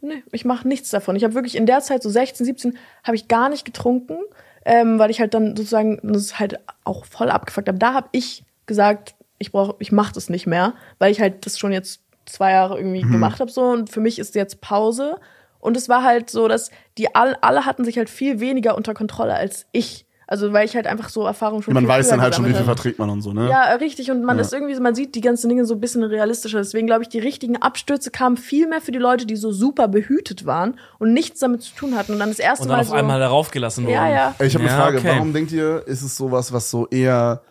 nee, 0.01 0.23
ich 0.31 0.45
mache 0.45 0.67
nichts 0.67 0.89
davon. 0.89 1.15
Ich 1.15 1.23
habe 1.23 1.33
wirklich 1.33 1.55
in 1.55 1.65
der 1.65 1.81
Zeit, 1.81 2.03
so 2.03 2.09
16, 2.09 2.45
17, 2.45 2.77
habe 3.03 3.15
ich 3.15 3.27
gar 3.27 3.49
nicht 3.49 3.65
getrunken, 3.65 4.19
ähm, 4.63 4.99
weil 4.99 5.09
ich 5.09 5.19
halt 5.19 5.33
dann 5.33 5.55
sozusagen 5.55 5.99
das 6.03 6.39
halt 6.39 6.59
auch 6.83 7.05
voll 7.05 7.29
abgefuckt 7.29 7.67
habe. 7.67 7.79
Da 7.79 7.93
habe 7.93 8.09
ich 8.11 8.43
gesagt, 8.69 9.15
ich 9.39 9.51
brauche, 9.51 9.75
ich 9.79 9.91
mache 9.91 10.13
das 10.13 10.29
nicht 10.29 10.47
mehr, 10.47 10.73
weil 10.99 11.11
ich 11.11 11.19
halt 11.19 11.45
das 11.45 11.59
schon 11.59 11.73
jetzt 11.73 12.01
zwei 12.25 12.51
Jahre 12.51 12.77
irgendwie 12.77 13.03
Mhm. 13.03 13.11
gemacht 13.11 13.41
habe 13.41 13.51
so 13.51 13.63
und 13.63 13.89
für 13.89 13.99
mich 13.99 14.17
ist 14.19 14.35
jetzt 14.35 14.61
Pause. 14.61 15.17
Und 15.59 15.75
es 15.75 15.89
war 15.89 16.03
halt 16.03 16.29
so, 16.29 16.47
dass 16.47 16.71
die 16.97 17.13
all, 17.15 17.35
alle 17.41 17.65
hatten 17.65 17.83
sich 17.83 17.97
halt 17.97 18.09
viel 18.09 18.39
weniger 18.39 18.77
unter 18.77 18.93
Kontrolle 18.93 19.33
als 19.33 19.65
ich. 19.73 20.05
Also 20.25 20.53
weil 20.53 20.63
ich 20.65 20.75
halt 20.75 20.85
einfach 20.85 21.09
so 21.09 21.25
Erfahrung 21.25 21.63
schon 21.63 21.73
Man 21.73 21.83
viel 21.85 21.89
weiß 21.89 22.09
dann 22.09 22.21
halt 22.21 22.35
schon, 22.35 22.45
wie 22.45 22.53
viel 22.53 22.63
verträgt 22.63 22.99
man 22.99 23.09
und 23.09 23.23
so, 23.23 23.33
ne? 23.33 23.49
Ja, 23.49 23.63
richtig. 23.73 24.11
Und 24.11 24.23
man 24.23 24.37
ist 24.37 24.53
irgendwie, 24.53 24.75
so- 24.75 24.81
man 24.81 24.93
sieht 24.93 25.15
die 25.15 25.21
ganzen 25.21 25.49
Dinge 25.49 25.65
so 25.65 25.73
ein 25.73 25.79
bisschen 25.79 26.03
realistischer. 26.03 26.59
Deswegen 26.59 26.85
glaube 26.85 27.01
ich, 27.01 27.09
die 27.09 27.17
richtigen 27.17 27.57
Abstürze 27.57 28.11
kamen 28.11 28.37
viel 28.37 28.67
mehr 28.67 28.79
für 28.79 28.91
die 28.91 28.99
Leute, 28.99 29.25
die 29.25 29.35
so 29.35 29.51
super 29.51 29.87
behütet 29.87 30.45
waren 30.45 30.79
und 30.99 31.13
nichts 31.13 31.39
damit 31.39 31.63
zu 31.63 31.73
tun 31.73 31.97
hatten. 31.97 32.13
Und 32.13 32.19
dann 32.19 32.29
das 32.29 32.37
erste 32.37 32.61
Und 32.63 32.69
dann 32.69 32.77
Mal 32.77 32.81
auf 32.83 32.87
so. 32.89 32.93
einmal 32.93 33.19
darauf 33.19 33.49
gelassen 33.49 33.85
worden. 33.85 33.95
ja, 33.95 34.07
ja. 34.07 34.35
Ich 34.45 34.53
habe 34.53 34.65
Ja, 34.65 34.69
eine 34.71 34.79
Frage. 34.83 34.97
okay. 34.99 35.07
Warum 35.15 35.33
denkt 35.33 35.51
ihr, 35.51 35.81
ist 35.87 36.03
es 36.03 36.15
sowas, 36.15 36.53
was 36.53 36.69
so 36.69 36.87
eher, 36.89 37.41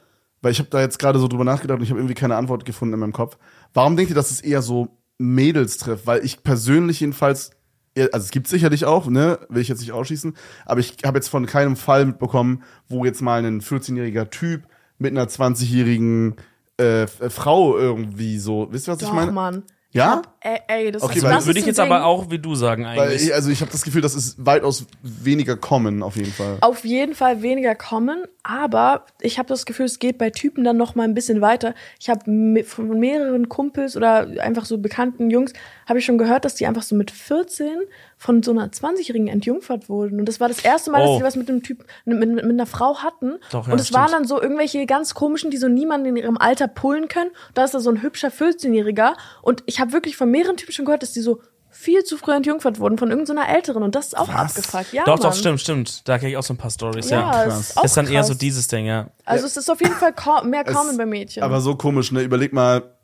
weil 0.42 0.52
ich 0.52 0.58
habe 0.58 0.70
da 0.70 0.80
jetzt 0.80 0.98
gerade 0.98 1.18
so 1.18 1.28
drüber 1.28 1.44
nachgedacht 1.44 1.78
und 1.78 1.84
ich 1.84 1.90
habe 1.90 2.00
irgendwie 2.00 2.14
keine 2.14 2.36
Antwort 2.36 2.64
gefunden 2.64 2.94
in 2.94 3.00
meinem 3.00 3.12
Kopf. 3.12 3.38
Warum 3.74 3.96
denkt 3.96 4.10
ihr, 4.10 4.14
dass 4.16 4.30
es 4.30 4.40
eher 4.40 4.62
so 4.62 4.88
Mädels 5.18 5.78
trifft? 5.78 6.06
Weil 6.06 6.24
ich 6.24 6.42
persönlich 6.42 7.00
jedenfalls, 7.00 7.50
also 7.96 8.24
es 8.24 8.30
gibt 8.30 8.46
sicherlich 8.48 8.84
auch, 8.84 9.06
ne, 9.08 9.40
will 9.48 9.62
ich 9.62 9.68
jetzt 9.68 9.80
nicht 9.80 9.92
ausschließen, 9.92 10.36
aber 10.66 10.80
ich 10.80 10.96
habe 11.04 11.18
jetzt 11.18 11.28
von 11.28 11.46
keinem 11.46 11.76
Fall 11.76 12.06
mitbekommen, 12.06 12.62
wo 12.88 13.04
jetzt 13.04 13.22
mal 13.22 13.44
ein 13.44 13.60
14-jähriger 13.60 14.30
Typ 14.30 14.62
mit 14.98 15.10
einer 15.12 15.26
20-jährigen 15.26 16.36
äh, 16.80 17.02
F- 17.02 17.20
äh, 17.20 17.30
Frau 17.30 17.76
irgendwie 17.76 18.38
so, 18.38 18.68
wisst 18.70 18.88
ihr, 18.88 18.92
was 18.92 18.98
Doch, 18.98 19.08
ich 19.08 19.14
meine? 19.14 19.32
Mann. 19.32 19.62
Ja? 19.90 20.22
Ey, 20.40 20.58
ey, 20.68 20.92
das, 20.92 21.02
Okay, 21.02 21.14
also 21.14 21.26
weil- 21.26 21.34
das 21.34 21.46
Würde 21.46 21.58
ist 21.58 21.62
ich 21.64 21.66
jetzt 21.66 21.80
aber 21.80 22.04
auch 22.04 22.30
wie 22.30 22.38
du 22.38 22.54
sagen 22.54 22.84
Weil 22.84 22.98
eigentlich. 23.00 23.24
ich, 23.26 23.34
also 23.34 23.50
ich 23.50 23.60
habe 23.60 23.72
das 23.72 23.82
Gefühl, 23.82 24.02
das 24.02 24.14
ist 24.14 24.36
weitaus 24.44 24.86
weniger 25.02 25.56
kommen 25.56 26.02
auf 26.02 26.14
jeden 26.16 26.32
Fall. 26.32 26.58
auf 26.60 26.84
jeden 26.84 27.14
Fall 27.16 27.42
weniger 27.42 27.74
kommen, 27.74 28.22
aber 28.44 29.04
ich 29.20 29.38
habe 29.38 29.48
das 29.48 29.66
Gefühl, 29.66 29.86
es 29.86 29.98
geht 29.98 30.16
bei 30.16 30.30
Typen 30.30 30.62
dann 30.64 30.76
noch 30.76 30.94
mal 30.94 31.02
ein 31.02 31.14
bisschen 31.14 31.40
weiter. 31.40 31.74
Ich 31.98 32.08
habe 32.08 32.62
von 32.64 33.00
mehreren 33.00 33.48
Kumpels 33.48 33.96
oder 33.96 34.28
einfach 34.40 34.64
so 34.64 34.78
bekannten 34.78 35.28
Jungs 35.30 35.52
habe 35.86 35.98
ich 35.98 36.04
schon 36.04 36.18
gehört, 36.18 36.44
dass 36.44 36.54
die 36.54 36.66
einfach 36.66 36.82
so 36.82 36.94
mit 36.94 37.10
14 37.10 37.68
von 38.16 38.42
so 38.42 38.50
einer 38.50 38.66
20-jährigen 38.70 39.28
entjungfert 39.28 39.88
wurden 39.88 40.18
und 40.20 40.26
das 40.26 40.38
war 40.40 40.48
das 40.48 40.60
erste 40.60 40.90
Mal, 40.90 41.02
Oh. 41.02 41.06
dass 41.12 41.18
die 41.18 41.24
was 41.24 41.36
mit 41.36 41.48
einem 41.48 41.62
Typ 41.62 41.84
mit, 42.04 42.18
mit, 42.18 42.28
mit 42.34 42.44
einer 42.44 42.66
Frau 42.66 42.98
hatten 42.98 43.34
Doch, 43.52 43.66
ja, 43.66 43.72
und 43.72 43.80
es 43.80 43.92
waren 43.92 44.10
dann 44.10 44.24
so 44.24 44.40
irgendwelche 44.40 44.86
ganz 44.86 45.14
komischen, 45.14 45.50
die 45.50 45.56
so 45.56 45.68
niemanden 45.68 46.06
in 46.08 46.16
ihrem 46.16 46.36
Alter 46.36 46.66
pullen 46.68 47.08
können. 47.08 47.30
Da 47.54 47.64
ist 47.64 47.74
da 47.74 47.80
so 47.80 47.90
ein 47.90 48.02
hübscher 48.02 48.28
14-jähriger 48.28 49.12
und 49.42 49.62
ich 49.66 49.80
habe 49.80 49.92
wirklich 49.92 50.16
von 50.16 50.27
mehreren 50.30 50.56
Typen 50.56 50.72
schon 50.72 50.84
gehört, 50.84 51.02
dass 51.02 51.12
die 51.12 51.20
so 51.20 51.40
viel 51.70 52.02
zu 52.02 52.16
früh 52.16 52.32
entjungfert 52.32 52.80
wurden 52.80 52.96
von 52.98 53.10
irgendeiner 53.10 53.48
älteren 53.48 53.82
und 53.82 53.94
das 53.94 54.06
ist 54.08 54.18
auch 54.18 54.28
Was? 54.28 54.56
abgefuckt. 54.56 54.92
Ja, 54.94 55.04
doch, 55.04 55.18
Mann. 55.18 55.30
doch, 55.30 55.34
stimmt, 55.34 55.60
stimmt. 55.60 56.08
Da 56.08 56.18
kenne 56.18 56.30
ich 56.30 56.36
auch 56.38 56.42
so 56.42 56.54
ein 56.54 56.56
paar 56.56 56.70
Stories, 56.70 57.10
ja. 57.10 57.20
Ja, 57.20 57.44
krass. 57.44 57.60
es 57.60 57.76
ist, 57.76 57.84
ist 57.84 57.96
dann 57.96 58.06
eher 58.08 58.24
so 58.24 58.30
krass. 58.30 58.38
dieses 58.38 58.68
Ding, 58.68 58.86
ja. 58.86 59.10
Also 59.26 59.44
es 59.46 59.56
ist 59.56 59.70
auf 59.70 59.80
jeden 59.80 59.94
Fall 59.94 60.14
mehr 60.44 60.66
Es- 60.66 60.74
common 60.74 60.96
bei 60.96 61.04
Mädchen. 61.06 61.42
Aber 61.42 61.60
so 61.60 61.74
komisch, 61.76 62.10
ne? 62.10 62.22
Überleg 62.22 62.52
mal, 62.54 62.94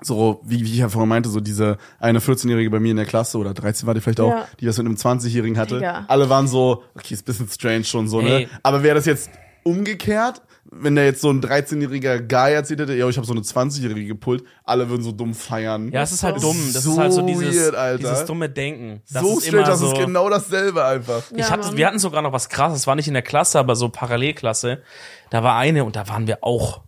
so, 0.00 0.40
wie, 0.44 0.60
wie 0.64 0.70
ich 0.72 0.78
ja 0.78 0.88
vorhin 0.88 1.08
meinte, 1.08 1.28
so 1.28 1.40
diese 1.40 1.76
eine 1.98 2.20
14-Jährige 2.20 2.70
bei 2.70 2.78
mir 2.78 2.92
in 2.92 2.98
der 2.98 3.04
Klasse 3.06 3.36
oder 3.36 3.52
13 3.52 3.86
war 3.88 3.94
die 3.94 4.00
vielleicht 4.00 4.20
auch, 4.20 4.30
Ja. 4.30 4.46
die 4.60 4.66
das 4.66 4.78
mit 4.78 4.86
einem 4.86 4.94
20-Jährigen 4.94 5.58
hatte. 5.58 5.74
Digga. 5.76 6.04
Alle 6.06 6.30
waren 6.30 6.46
so, 6.46 6.84
okay, 6.94 7.14
ist 7.14 7.22
ein 7.22 7.24
bisschen 7.24 7.48
strange 7.48 7.82
schon 7.84 8.06
so, 8.06 8.20
ne? 8.20 8.30
Ey. 8.42 8.48
Aber 8.62 8.84
wäre 8.84 8.94
das 8.94 9.06
jetzt 9.06 9.28
umgekehrt, 9.64 10.40
wenn 10.70 10.94
der 10.94 11.06
jetzt 11.06 11.22
so 11.22 11.30
ein 11.30 11.40
13-jähriger 11.40 12.20
Guy 12.20 12.52
erzählt 12.52 12.80
hätte, 12.80 12.94
ja, 12.94 13.08
ich 13.08 13.16
habe 13.16 13.26
so 13.26 13.32
eine 13.32 13.40
20-Jährige 13.40 14.06
gepult, 14.06 14.44
alle 14.64 14.88
würden 14.90 15.02
so 15.02 15.12
dumm 15.12 15.34
feiern. 15.34 15.90
Ja, 15.90 16.02
es 16.02 16.12
ist 16.12 16.22
halt 16.22 16.42
dumm. 16.42 16.56
Das 16.72 16.82
so 16.82 16.92
ist 16.92 16.98
halt 16.98 17.12
so 17.12 17.26
dieses, 17.26 17.56
weird, 17.56 17.74
Alter. 17.74 17.98
dieses 17.98 18.24
dumme 18.26 18.50
Denken. 18.50 19.02
Das 19.10 19.22
so 19.22 19.38
ist 19.38 19.48
immer 19.48 19.62
das 19.62 19.80
so, 19.80 19.92
ist 19.92 19.98
genau 19.98 20.28
dasselbe 20.28 20.84
einfach. 20.84 21.22
Ja, 21.30 21.38
ich 21.38 21.50
hatte, 21.50 21.76
wir 21.76 21.86
hatten 21.86 21.98
sogar 21.98 22.20
noch 22.20 22.32
was 22.32 22.50
krasses, 22.50 22.86
war 22.86 22.96
nicht 22.96 23.08
in 23.08 23.14
der 23.14 23.22
Klasse, 23.22 23.58
aber 23.58 23.76
so 23.76 23.88
Parallelklasse. 23.88 24.82
Da 25.30 25.42
war 25.42 25.56
eine 25.56 25.84
und 25.84 25.96
da 25.96 26.06
waren 26.08 26.26
wir 26.26 26.38
auch 26.42 26.82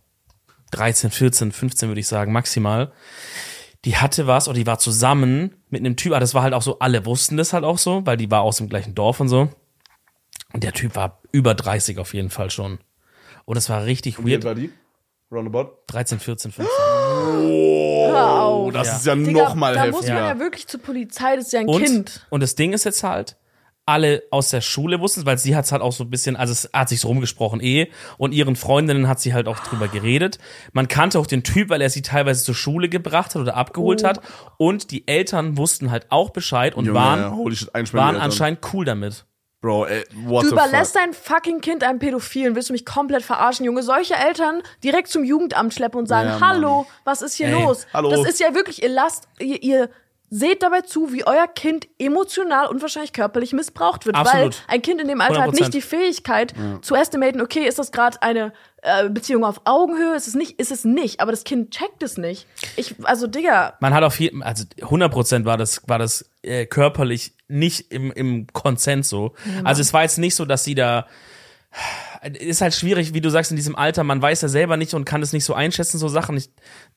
13, 0.71 1.09
14, 1.09 1.51
15 1.51 1.89
würde 1.89 1.99
ich 1.99 2.07
sagen, 2.07 2.31
maximal. 2.31 2.91
Die 3.83 3.97
hatte 3.97 4.27
was 4.27 4.47
oder 4.47 4.59
die 4.59 4.67
war 4.67 4.77
zusammen 4.77 5.55
mit 5.69 5.79
einem 5.79 5.95
Typ, 5.95 6.11
aber 6.11 6.19
das 6.19 6.35
war 6.35 6.43
halt 6.43 6.53
auch 6.53 6.61
so, 6.61 6.77
alle 6.79 7.05
wussten 7.07 7.35
das 7.35 7.51
halt 7.51 7.63
auch 7.63 7.79
so, 7.79 8.05
weil 8.05 8.17
die 8.17 8.29
war 8.29 8.41
aus 8.41 8.57
dem 8.57 8.69
gleichen 8.69 8.93
Dorf 8.93 9.19
und 9.19 9.27
so. 9.27 9.49
Und 10.53 10.63
der 10.63 10.73
Typ 10.73 10.95
war 10.95 11.21
über 11.31 11.55
30 11.55 11.97
auf 11.97 12.13
jeden 12.13 12.29
Fall 12.29 12.51
schon. 12.51 12.77
Und 13.51 13.57
es 13.57 13.69
war 13.69 13.83
richtig 13.83 14.17
Wie 14.19 14.31
weird. 14.31 14.45
alt 14.45 14.45
war 14.45 14.55
die? 14.55 14.71
Roundabout? 15.29 15.71
13, 15.87 16.19
14, 16.19 16.51
15. 16.53 16.73
Hör 16.73 18.31
auf. 18.43 18.67
Oh, 18.67 18.71
das 18.71 18.87
Ja. 18.87 18.95
ist 18.95 19.05
ja 19.07 19.15
Digga, 19.15 19.43
noch 19.43 19.55
mal 19.55 19.73
da 19.73 19.87
muss 19.87 19.95
heftiger. 20.05 20.13
man 20.13 20.23
ja 20.23 20.39
wirklich 20.39 20.67
zur 20.67 20.81
Polizei, 20.81 21.35
das 21.35 21.47
ist 21.47 21.51
ja 21.51 21.59
ein 21.59 21.67
Und, 21.67 21.83
Kind. 21.83 22.25
und 22.29 22.41
das 22.41 22.55
Ding 22.55 22.71
ist 22.71 22.85
jetzt 22.85 23.03
halt, 23.03 23.35
alle 23.85 24.23
aus 24.31 24.51
der 24.51 24.61
Schule 24.61 25.01
wussten 25.01 25.19
es, 25.19 25.25
weil 25.25 25.37
sie 25.37 25.53
hat 25.53 25.65
es 25.65 25.73
halt 25.73 25.81
auch 25.81 25.91
so 25.91 26.05
ein 26.05 26.09
bisschen, 26.09 26.37
also 26.37 26.53
es 26.53 26.69
hat 26.71 26.87
sich 26.87 27.01
so 27.01 27.09
rumgesprochen 27.09 27.59
eh 27.61 27.89
und 28.17 28.31
ihren 28.33 28.55
Freundinnen 28.55 29.09
hat 29.09 29.19
sie 29.19 29.33
halt 29.33 29.49
auch 29.49 29.59
drüber 29.59 29.89
geredet. 29.89 30.37
Man 30.71 30.87
kannte 30.87 31.19
auch 31.19 31.27
den 31.27 31.43
Typ, 31.43 31.67
weil 31.69 31.81
er 31.81 31.89
sie 31.89 32.01
teilweise 32.03 32.45
zur 32.45 32.55
Schule 32.55 32.87
gebracht 32.87 33.35
hat 33.35 33.41
oder 33.41 33.57
abgeholt 33.57 34.01
Oh. 34.05 34.07
hat 34.07 34.21
und 34.55 34.91
die 34.91 35.05
Eltern 35.09 35.57
wussten 35.57 35.91
halt 35.91 36.05
auch 36.09 36.29
Bescheid 36.29 36.73
und 36.73 36.85
Junge, 36.85 36.97
waren, 36.99 37.19
ja, 37.49 37.51
shit, 37.53 37.93
waren 37.93 38.15
anscheinend 38.15 38.59
cool 38.73 38.85
damit. 38.85 39.25
Bro, 39.61 39.85
ey, 39.85 40.03
what 40.25 40.43
Du 40.43 40.47
the 40.49 40.53
überlässt 40.53 40.93
fuck? 40.93 41.01
dein 41.03 41.13
fucking 41.13 41.61
Kind 41.61 41.83
einem 41.83 41.99
Pädophilen. 41.99 42.55
Willst 42.55 42.69
du 42.69 42.73
mich 42.73 42.83
komplett 42.85 43.21
verarschen, 43.23 43.63
Junge? 43.65 43.83
Solche 43.83 44.15
Eltern 44.15 44.63
direkt 44.83 45.09
zum 45.09 45.23
Jugendamt 45.23 45.73
schleppen 45.73 45.99
und 45.99 46.07
sagen, 46.07 46.29
Ja, 46.29 46.39
Mann. 46.39 46.49
hallo, 46.55 46.87
was 47.03 47.21
ist 47.21 47.35
hier 47.35 47.47
Ey, 47.47 47.61
los? 47.63 47.85
hallo. 47.93 48.09
Das 48.09 48.27
ist 48.27 48.39
ja 48.39 48.55
wirklich, 48.55 48.81
ihr 48.81 48.89
lasst, 48.89 49.27
ihr, 49.39 49.61
ihr 49.61 49.89
seht 50.31 50.63
dabei 50.63 50.81
zu, 50.81 51.13
wie 51.13 51.27
euer 51.27 51.45
Kind 51.45 51.87
emotional 51.99 52.67
und 52.67 52.81
wahrscheinlich 52.81 53.13
körperlich 53.13 53.51
missbraucht 53.53 54.05
wird. 54.07 54.15
Absolut. 54.15 54.55
Weil 54.67 54.75
ein 54.77 54.81
Kind 54.81 54.99
in 55.01 55.07
dem 55.09 55.21
Alter 55.21 55.41
hat 55.43 55.49
100%. 55.51 55.59
nicht 55.59 55.73
die 55.75 55.81
Fähigkeit 55.81 56.53
zu 56.81 56.95
estimaten, 56.95 57.39
okay, 57.41 57.67
ist 57.67 57.77
das 57.77 57.91
gerade 57.91 58.19
eine 58.23 58.53
äh, 58.81 59.09
Beziehung 59.09 59.43
auf 59.43 59.61
Augenhöhe? 59.65 60.15
Ist 60.15 60.27
es 60.27 60.33
nicht? 60.33 60.57
Ist 60.59 60.71
es 60.71 60.85
nicht? 60.85 61.19
Aber 61.19 61.31
das 61.31 61.43
Kind 61.43 61.69
checkt 61.71 62.01
es 62.01 62.17
nicht. 62.17 62.47
Ich, 62.77 62.95
also, 63.03 63.27
Digga, 63.27 63.73
Man 63.81 63.93
hat 63.93 64.03
auf 64.03 64.19
jeden, 64.21 64.41
also 64.41 64.63
100% 64.79 65.43
war 65.45 65.57
das, 65.57 65.81
war 65.87 65.99
das 65.99 66.25
äh, 66.43 66.65
körperlich 66.65 67.33
nicht 67.47 67.91
im, 67.91 68.11
im 68.11 68.47
Konsens 68.53 69.09
so. 69.09 69.33
also 69.63 69.81
es 69.81 69.93
war 69.93 70.03
jetzt 70.03 70.17
nicht 70.17 70.35
so, 70.35 70.45
dass 70.45 70.63
sie 70.63 70.75
da, 70.75 71.05
ist 72.39 72.61
halt 72.61 72.73
schwierig, 72.75 73.13
wie 73.13 73.21
du 73.21 73.29
sagst, 73.29 73.51
in 73.51 73.57
diesem 73.57 73.75
Alter, 73.75 74.03
man 74.03 74.21
weiß 74.21 74.41
ja 74.41 74.47
selber 74.47 74.77
nicht 74.77 74.93
und 74.93 75.05
kann 75.05 75.21
es 75.21 75.33
nicht 75.33 75.45
so 75.45 75.53
einschätzen, 75.53 75.97
so 75.97 76.07
Sachen. 76.07 76.37
Ich, 76.37 76.49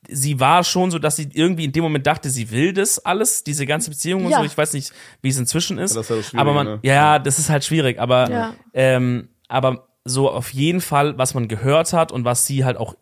sie 0.07 0.39
war 0.39 0.63
schon 0.63 0.91
so, 0.91 0.99
dass 0.99 1.15
sie 1.15 1.29
irgendwie 1.33 1.65
in 1.65 1.71
dem 1.71 1.83
Moment 1.83 2.05
dachte, 2.05 2.29
sie 2.29 2.51
will 2.51 2.73
das 2.73 2.99
alles, 2.99 3.43
diese 3.43 3.65
ganze 3.65 3.89
Beziehung 3.89 4.25
und 4.25 4.31
Ja. 4.31 4.39
so. 4.39 4.43
Ich 4.45 4.57
weiß 4.57 4.73
nicht, 4.73 4.91
wie 5.21 5.29
es 5.29 5.37
inzwischen 5.37 5.77
ist. 5.77 5.95
Ja, 5.95 6.01
das 6.01 6.09
ist 6.09 6.15
ja 6.15 6.23
Schwierige, 6.23 6.39
aber 6.41 6.53
man, 6.53 6.67
ne? 6.67 6.79
ja, 6.83 7.19
das 7.19 7.39
ist 7.39 7.49
halt 7.49 7.63
schwierig, 7.63 7.99
aber, 7.99 8.29
Ja. 8.29 8.53
ähm, 8.73 9.29
aber 9.47 9.87
so 10.03 10.29
auf 10.29 10.53
jeden 10.53 10.81
Fall, 10.81 11.17
was 11.17 11.33
man 11.33 11.47
gehört 11.47 11.93
hat 11.93 12.11
und 12.11 12.25
was 12.25 12.45
sie 12.45 12.63
halt 12.65 12.77
auch, 12.77 12.95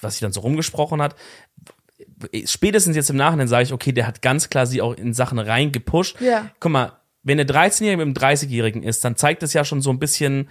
was 0.00 0.16
sie 0.16 0.22
dann 0.24 0.32
so 0.32 0.40
rumgesprochen 0.40 1.00
hat, 1.02 1.14
spätestens 2.44 2.96
jetzt 2.96 3.10
im 3.10 3.16
Nachhinein 3.16 3.48
sage 3.48 3.64
ich, 3.64 3.72
okay, 3.72 3.92
der 3.92 4.06
hat 4.06 4.22
ganz 4.22 4.48
klar 4.50 4.66
sie 4.66 4.80
auch 4.82 4.94
in 4.94 5.12
Sachen 5.14 5.38
reingepusht. 5.38 6.20
Ja. 6.20 6.50
Guck 6.60 6.72
mal, 6.72 6.92
wenn 7.22 7.38
eine 7.38 7.48
13-Jährige 7.50 8.04
mit 8.04 8.22
einem 8.22 8.30
30-Jährigen 8.32 8.82
ist, 8.82 9.04
dann 9.04 9.16
zeigt 9.16 9.42
das 9.42 9.52
ja 9.52 9.64
schon 9.64 9.82
so 9.82 9.90
ein 9.90 9.98
bisschen, 9.98 10.48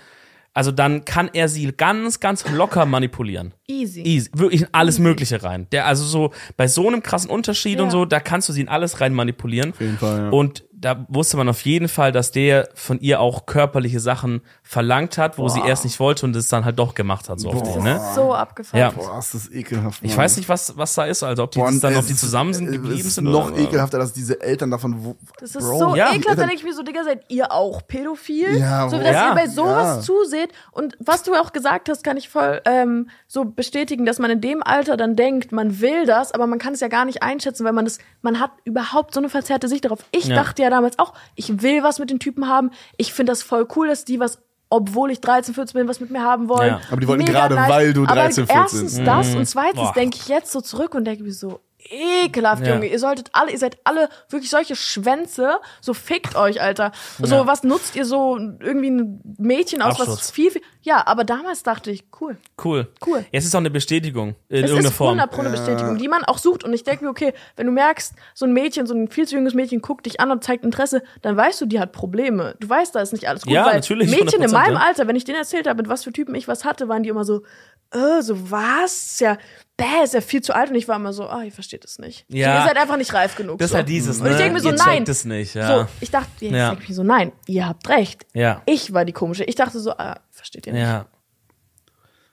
also 0.54 0.72
dann 0.72 1.06
kann 1.06 1.30
er 1.34 1.48
sie 1.50 1.72
ganz, 1.72 2.20
ganz 2.20 2.48
locker 2.50 2.86
manipulieren. 2.86 3.54
easy. 3.68 4.02
Easy. 4.02 4.30
Wirklich 4.34 4.62
in 4.62 4.68
alles 4.72 5.00
Mögliche 5.00 5.42
rein. 5.44 5.68
Der, 5.72 5.86
also 5.86 6.04
so, 6.06 6.32
bei 6.56 6.68
so 6.68 6.88
einem 6.88 7.04
krassen 7.04 7.30
Unterschied 7.30 7.78
Ja. 7.78 7.84
und 7.84 7.92
so, 7.92 8.06
da 8.06 8.20
kannst 8.20 8.50
du 8.50 8.54
sie 8.54 8.62
in 8.62 8.70
alles 8.70 9.02
rein 9.02 9.14
manipulieren. 9.14 9.72
Auf 9.72 9.82
jeden 9.82 9.98
Fall, 9.98 10.18
ja. 10.20 10.30
Und 10.30 10.66
da 10.80 11.06
wusste 11.10 11.38
man 11.38 11.50
auf 11.50 11.62
jeden 11.62 11.88
Fall, 11.88 12.12
dass 12.12 12.32
der 12.32 12.70
von 12.76 13.00
ihr 13.00 13.20
auch 13.20 13.46
körperliche 13.48 14.00
Sachen 14.00 14.42
verlangt 14.68 15.18
hat, 15.18 15.38
wo 15.38 15.48
sie 15.48 15.62
erst 15.62 15.86
nicht 15.86 15.98
wollte 16.00 16.26
und 16.26 16.36
es 16.36 16.50
dann 16.50 16.66
halt 16.66 16.78
doch 16.78 16.94
gemacht 16.94 17.30
hat, 17.30 17.40
so 17.40 17.50
auf 17.50 17.64
die, 17.64 17.80
ne? 17.80 18.02
So 18.14 18.34
abgefuckt. 18.34 18.78
Ja. 18.78 18.92
Boah, 18.92 19.18
ist 19.18 19.34
das 19.34 19.50
ekelhaft. 19.50 20.02
Ich 20.04 20.10
Mann. 20.12 20.18
weiß 20.26 20.36
nicht, 20.36 20.50
was, 20.50 20.76
was 20.78 20.94
da 20.94 21.06
ist, 21.06 21.24
also 21.24 21.44
ob 21.44 21.52
die 21.52 21.60
Boah, 21.60 21.68
dann 21.72 21.76
es 21.94 21.98
noch 22.02 22.06
die 22.06 22.16
zusammen 22.16 22.54
sind, 22.54 22.68
es 22.68 22.74
geblieben 22.74 23.08
ist 23.08 23.16
sind. 23.16 23.24
noch 23.32 23.48
oder? 23.52 23.58
ekelhafter, 23.60 23.98
dass 23.98 24.12
diese 24.12 24.42
Eltern 24.42 24.70
davon. 24.70 25.06
Wo, 25.06 25.16
Das 25.40 25.56
ist 25.56 25.64
Bro, 25.66 25.80
so 25.80 25.96
Ja. 25.96 26.14
ekelhaft, 26.14 26.38
da 26.40 26.46
denke 26.46 26.56
ich 26.56 26.64
mir 26.66 26.74
so, 26.74 26.84
Digga, 26.84 27.06
seid 27.06 27.24
ihr 27.30 27.52
auch 27.54 27.88
pädophil? 27.88 28.58
Ja, 28.58 28.90
so, 28.90 28.98
dass 28.98 29.12
Ja. 29.14 29.30
ihr 29.30 29.36
bei 29.36 29.48
sowas 29.48 29.98
Ja. 29.98 30.02
zuseht. 30.02 30.50
Und 30.72 30.98
was 31.00 31.24
du 31.24 31.34
auch 31.36 31.54
gesagt 31.54 31.88
hast, 31.88 32.04
kann 32.04 32.18
ich 32.18 32.28
voll 32.28 32.62
ähm, 32.66 33.10
so 33.28 33.46
bestätigen, 33.46 34.06
dass 34.06 34.20
man 34.20 34.30
in 34.32 34.42
dem 34.42 34.62
Alter 34.64 34.98
dann 34.98 35.16
denkt, 35.16 35.54
man 35.54 35.80
will 35.80 36.06
das, 36.06 36.34
aber 36.34 36.46
man 36.46 36.60
kann 36.60 36.74
es 36.74 36.82
ja 36.82 36.90
gar 36.90 37.06
nicht 37.06 37.24
einschätzen, 37.24 37.64
weil 37.66 37.74
man 37.74 37.86
das, 37.86 38.00
man 38.22 38.40
hat 38.42 38.52
überhaupt 38.66 39.14
so 39.14 39.22
eine 39.22 39.30
verzerrte 39.30 39.70
Sicht 39.70 39.86
darauf. 39.86 40.00
Ich 40.12 40.26
Ja. 40.26 40.36
dachte 40.36 40.62
ja 40.62 40.70
damals 40.70 41.00
auch, 41.00 41.14
ich 41.36 41.62
will 41.62 41.84
was 41.84 42.00
mit 42.00 42.10
den 42.10 42.20
Typen 42.20 42.50
haben. 42.50 42.72
Ich 42.98 43.14
finde 43.14 43.32
das 43.32 43.44
voll 43.44 43.66
cool, 43.78 43.88
dass 43.88 44.04
die 44.04 44.20
was 44.20 44.40
obwohl 44.70 45.12
ich 45.12 45.22
13, 45.22 45.54
14 45.54 45.80
bin, 45.80 45.88
was 45.88 46.00
mit 46.00 46.12
mir 46.12 46.22
haben 46.22 46.50
wollen. 46.50 46.70
Ja. 46.70 46.82
Aber 46.92 47.00
die 47.00 47.08
wollten 47.08 47.26
gerade, 47.26 47.56
weil 47.56 47.94
du 47.94 48.06
13, 48.06 48.48
14 48.48 48.56
Aber 48.56 48.64
erstens 48.64 49.04
das 49.04 49.36
und 49.36 49.46
zweitens 49.46 49.92
denke 49.94 50.18
ich 50.18 50.28
jetzt 50.28 50.52
so 50.52 50.62
zurück 50.62 50.94
und 50.96 51.06
denke 51.06 51.24
mir 51.24 51.34
so, 51.34 51.62
ekelhaft, 51.92 52.66
Ja. 52.66 52.74
Junge. 52.74 52.88
Ihr 52.88 53.00
solltet 53.00 53.30
alle, 53.34 53.52
ihr 53.52 53.58
seid 53.58 53.78
alle 53.84 54.10
wirklich 54.30 54.50
solche 54.50 54.76
Schwänze. 54.76 55.60
So 55.82 55.94
fickt 55.94 56.36
euch, 56.36 56.62
Alter. 56.62 56.92
So, 57.22 57.48
was 57.48 57.64
nutzt 57.64 57.96
ihr 57.96 58.06
so 58.06 58.38
irgendwie 58.38 58.90
ein 58.92 59.22
Mädchen 59.38 59.82
aus, 59.82 60.00
was 60.00 60.08
Absturz. 60.08 60.32
viel, 60.32 60.52
viel. 60.52 60.62
Ja, 60.82 61.06
aber 61.06 61.24
damals 61.24 61.64
dachte 61.64 61.92
ich, 61.92 62.06
cool. 62.22 62.38
Cool. 62.64 62.88
Cool. 63.06 63.26
Es 63.32 63.46
ist 63.46 63.54
auch 63.54 63.60
eine 63.60 63.70
Bestätigung 63.70 64.36
in 64.48 64.64
Es 64.64 64.70
irgendeiner 64.70 64.90
ist 64.90 64.96
Form. 64.96 65.20
100 65.20 65.32
Pro 65.32 65.42
eine 65.42 65.50
Bestätigung, 65.50 65.98
die 65.98 66.08
man 66.08 66.24
auch 66.24 66.38
sucht. 66.38 66.64
Und 66.64 66.74
ich 66.74 66.84
denke 66.84 67.04
mir, 67.04 67.10
okay, 67.12 67.34
wenn 67.56 67.66
du 67.66 67.72
merkst, 67.74 68.14
so 68.34 68.46
ein 68.46 68.54
Mädchen, 68.54 68.88
so 68.88 68.94
ein 68.94 69.10
viel 69.10 69.28
zu 69.28 69.36
junges 69.36 69.54
Mädchen 69.54 69.82
guckt 69.82 70.06
dich 70.06 70.20
an 70.22 70.32
und 70.32 70.44
zeigt 70.44 70.64
Interesse, 70.64 71.04
dann 71.22 71.36
weißt 71.36 71.60
du, 71.60 71.66
die 71.66 71.80
hat 71.80 71.92
Probleme. 71.92 72.56
Du 72.60 72.70
weißt, 72.70 72.96
da 72.96 73.02
ist 73.02 73.12
nicht 73.12 73.28
alles 73.28 73.44
gut. 73.44 73.54
Ja, 73.54 73.66
weil 73.66 73.76
natürlich, 73.76 74.10
Mädchen 74.10 74.42
in 74.42 74.50
100%, 74.50 74.54
meinem 74.54 74.74
ja. 74.76 74.80
Alter, 74.80 75.08
wenn 75.08 75.16
ich 75.16 75.26
denen 75.26 75.40
erzählt 75.40 75.68
habe, 75.68 75.82
mit 75.82 75.90
was 75.90 76.04
für 76.04 76.14
Typen 76.14 76.36
ich 76.36 76.48
was 76.48 76.64
hatte, 76.64 76.88
waren 76.88 77.04
die 77.04 77.10
immer 77.10 77.26
so, 77.26 77.44
äh, 77.92 78.22
so 78.22 78.52
was? 78.52 78.92
Ist 78.94 79.22
ja, 79.22 79.38
bäh, 79.78 80.04
ist 80.04 80.14
ja 80.14 80.22
viel 80.22 80.42
zu 80.42 80.54
alt. 80.54 80.70
Und 80.70 80.76
ich 80.76 80.88
war 80.88 80.96
immer 80.98 81.14
so, 81.14 81.28
ah, 81.28 81.44
ihr 81.44 81.52
versteht 81.52 81.86
es 81.86 82.00
nicht. 82.00 82.26
Ja. 82.30 82.54
So, 82.54 82.60
ihr 82.62 82.68
seid 82.68 82.78
einfach 82.78 82.98
nicht 82.98 83.14
reif 83.14 83.36
genug. 83.36 83.60
Das 83.60 83.66
ist 83.66 83.72
so. 83.72 83.78
halt 83.78 83.90
dieses, 83.90 84.18
Und 84.18 84.24
ne? 84.26 84.32
ich 84.32 84.38
denke 84.38 84.54
mir 84.54 84.60
so, 84.62 84.70
Ihr 84.70 84.76
nein. 84.76 84.98
checkt 84.98 85.10
es 85.10 85.26
nicht, 85.26 85.54
ja. 85.56 85.68
So, 85.68 85.88
ich 86.02 86.12
dachte, 86.12 86.30
jetzt 86.40 86.54
Ja. 86.54 86.70
denke 86.70 86.84
ich 86.84 86.90
mir 86.90 86.96
so, 86.96 87.04
nein, 87.04 87.32
ihr 87.48 87.68
habt 87.68 87.88
recht. 87.90 88.26
Ja. 88.34 88.62
Ich 88.66 88.94
war 88.94 89.06
die 89.06 89.14
komische. 89.14 89.44
Ich 89.44 89.56
dachte 89.56 89.80
so, 89.80 89.92
ah, 89.92 90.20
versteht 90.32 90.68
ihr 90.68 90.74
nicht. 90.74 90.82
Ja. 90.84 91.06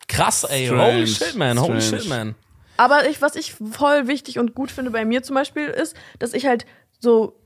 Krass, 0.08 0.44
ey. 0.44 0.66
Strange, 0.66 0.82
Holy 0.92 1.06
shit, 1.06 1.34
man. 1.36 1.58
Holy 1.60 1.80
strange. 1.80 2.02
shit, 2.02 2.08
man. 2.10 2.34
Aber 2.76 3.08
ich, 3.08 3.22
was 3.22 3.36
ich 3.36 3.54
voll 3.54 4.08
wichtig 4.08 4.38
und 4.38 4.54
gut 4.54 4.70
finde 4.70 4.90
bei 4.90 5.04
mir 5.04 5.22
zum 5.22 5.34
Beispiel 5.34 5.68
ist, 5.68 5.94
dass 6.18 6.32
ich 6.34 6.46
halt 6.46 6.66
so 6.98 7.38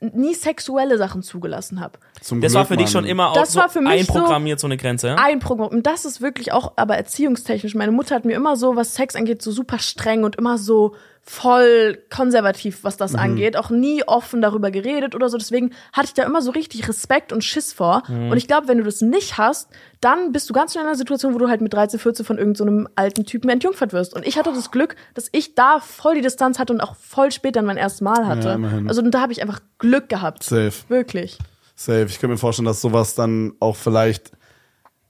nie 0.00 0.34
sexuelle 0.34 0.96
Sachen 0.98 1.22
zugelassen 1.22 1.80
habe. 1.80 1.98
Zum 2.20 2.40
Das 2.40 2.52
Glück, 2.52 2.58
war 2.60 2.66
für 2.66 2.76
dich 2.76 2.90
schon 2.90 3.04
immer 3.04 3.30
auch 3.30 3.34
Das 3.34 3.52
so 3.52 3.60
war 3.60 3.68
für 3.68 3.80
mich 3.80 4.06
so- 4.06 4.14
einprogrammiert, 4.14 4.60
so 4.60 4.66
eine 4.66 4.76
Grenze, 4.76 5.08
ja? 5.08 5.14
Ein 5.16 5.40
Programm. 5.40 5.68
Und 5.68 5.86
das 5.86 6.04
ist 6.04 6.20
wirklich 6.20 6.52
auch 6.52 6.72
aber 6.76 6.96
erziehungstechnisch. 6.96 7.74
Meine 7.74 7.92
Mutter 7.92 8.14
hat 8.14 8.24
mir 8.24 8.34
immer 8.36 8.56
so, 8.56 8.76
was 8.76 8.94
Sex 8.94 9.16
angeht, 9.16 9.42
so 9.42 9.50
super 9.50 9.78
streng 9.78 10.24
und 10.24 10.36
immer 10.36 10.56
so 10.58 10.94
voll 11.24 11.98
konservativ, 12.10 12.82
was 12.82 12.94
Mhm. 12.96 12.98
das 12.98 13.14
angeht. 13.14 13.56
Auch 13.56 13.70
nie 13.70 14.02
offen 14.04 14.42
darüber 14.42 14.70
geredet 14.72 15.14
oder 15.14 15.28
so. 15.28 15.38
Deswegen 15.38 15.70
hatte 15.92 16.06
ich 16.06 16.14
da 16.14 16.24
immer 16.24 16.42
so 16.42 16.50
richtig 16.50 16.88
Respekt 16.88 17.32
und 17.32 17.44
Schiss 17.44 17.72
vor. 17.72 18.02
Mhm. 18.08 18.30
Und 18.30 18.36
ich 18.36 18.48
glaube, 18.48 18.66
wenn 18.68 18.78
du 18.78 18.84
das 18.84 19.00
nicht 19.02 19.38
hast, 19.38 19.70
dann 20.00 20.32
bist 20.32 20.50
du 20.50 20.52
ganz 20.52 20.72
schnell 20.72 20.82
in 20.82 20.88
einer 20.88 20.96
Situation, 20.98 21.32
wo 21.34 21.38
du 21.38 21.48
halt 21.48 21.60
mit 21.60 21.72
13, 21.72 22.00
14 22.00 22.26
von 22.26 22.38
irgendeinem 22.38 22.84
so 22.86 22.92
alten 22.96 23.24
Typen 23.24 23.48
entjungfert 23.50 23.92
wirst. 23.92 24.14
Und 24.14 24.26
ich 24.26 24.36
hatte 24.36 24.52
das 24.52 24.72
Glück, 24.72 24.96
dass 25.14 25.28
ich 25.30 25.54
da 25.54 25.78
voll 25.78 26.16
die 26.16 26.22
Distanz 26.22 26.58
hatte 26.58 26.72
und 26.72 26.80
auch 26.80 26.96
voll 26.96 27.30
spät 27.30 27.54
dann 27.54 27.66
mein 27.66 27.76
erstes 27.76 28.00
Mal 28.00 28.26
hatte. 28.26 28.58
Ja, 28.60 28.80
also 28.88 29.00
da 29.02 29.20
habe 29.20 29.32
ich 29.32 29.42
einfach 29.42 29.60
Glück 29.78 30.08
gehabt. 30.08 30.42
Safe. 30.42 30.72
Wirklich. 30.88 31.38
Safe. 31.76 32.06
Ich 32.08 32.18
könnte 32.18 32.32
mir 32.32 32.38
vorstellen, 32.38 32.66
dass 32.66 32.80
sowas 32.80 33.14
dann 33.14 33.52
auch 33.60 33.76
vielleicht, 33.76 34.32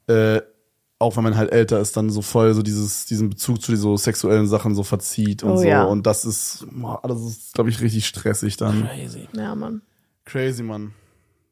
äh, 0.08 0.42
auch 1.02 1.16
wenn 1.16 1.24
man 1.24 1.36
halt 1.36 1.52
älter 1.52 1.80
ist, 1.80 1.96
dann 1.96 2.08
so 2.10 2.22
voll 2.22 2.54
so 2.54 2.62
dieses, 2.62 3.04
diesen 3.06 3.28
Bezug 3.30 3.60
zu 3.60 3.76
so 3.76 3.96
sexuellen 3.96 4.46
Sachen 4.46 4.74
so 4.74 4.82
verzieht 4.82 5.42
und 5.42 5.50
Oh 5.52 5.56
so. 5.58 5.64
ja. 5.64 5.84
Und 5.84 6.06
das 6.06 6.24
ist, 6.24 6.66
boah, 6.70 7.00
das 7.06 7.20
ist, 7.20 7.54
glaube 7.54 7.70
ich, 7.70 7.80
richtig 7.80 8.06
stressig 8.06 8.56
dann. 8.56 8.88
Crazy. 8.88 9.28
Ja, 9.36 9.54
Mann. 9.54 9.82
Crazy, 10.24 10.62
Mann. 10.62 10.92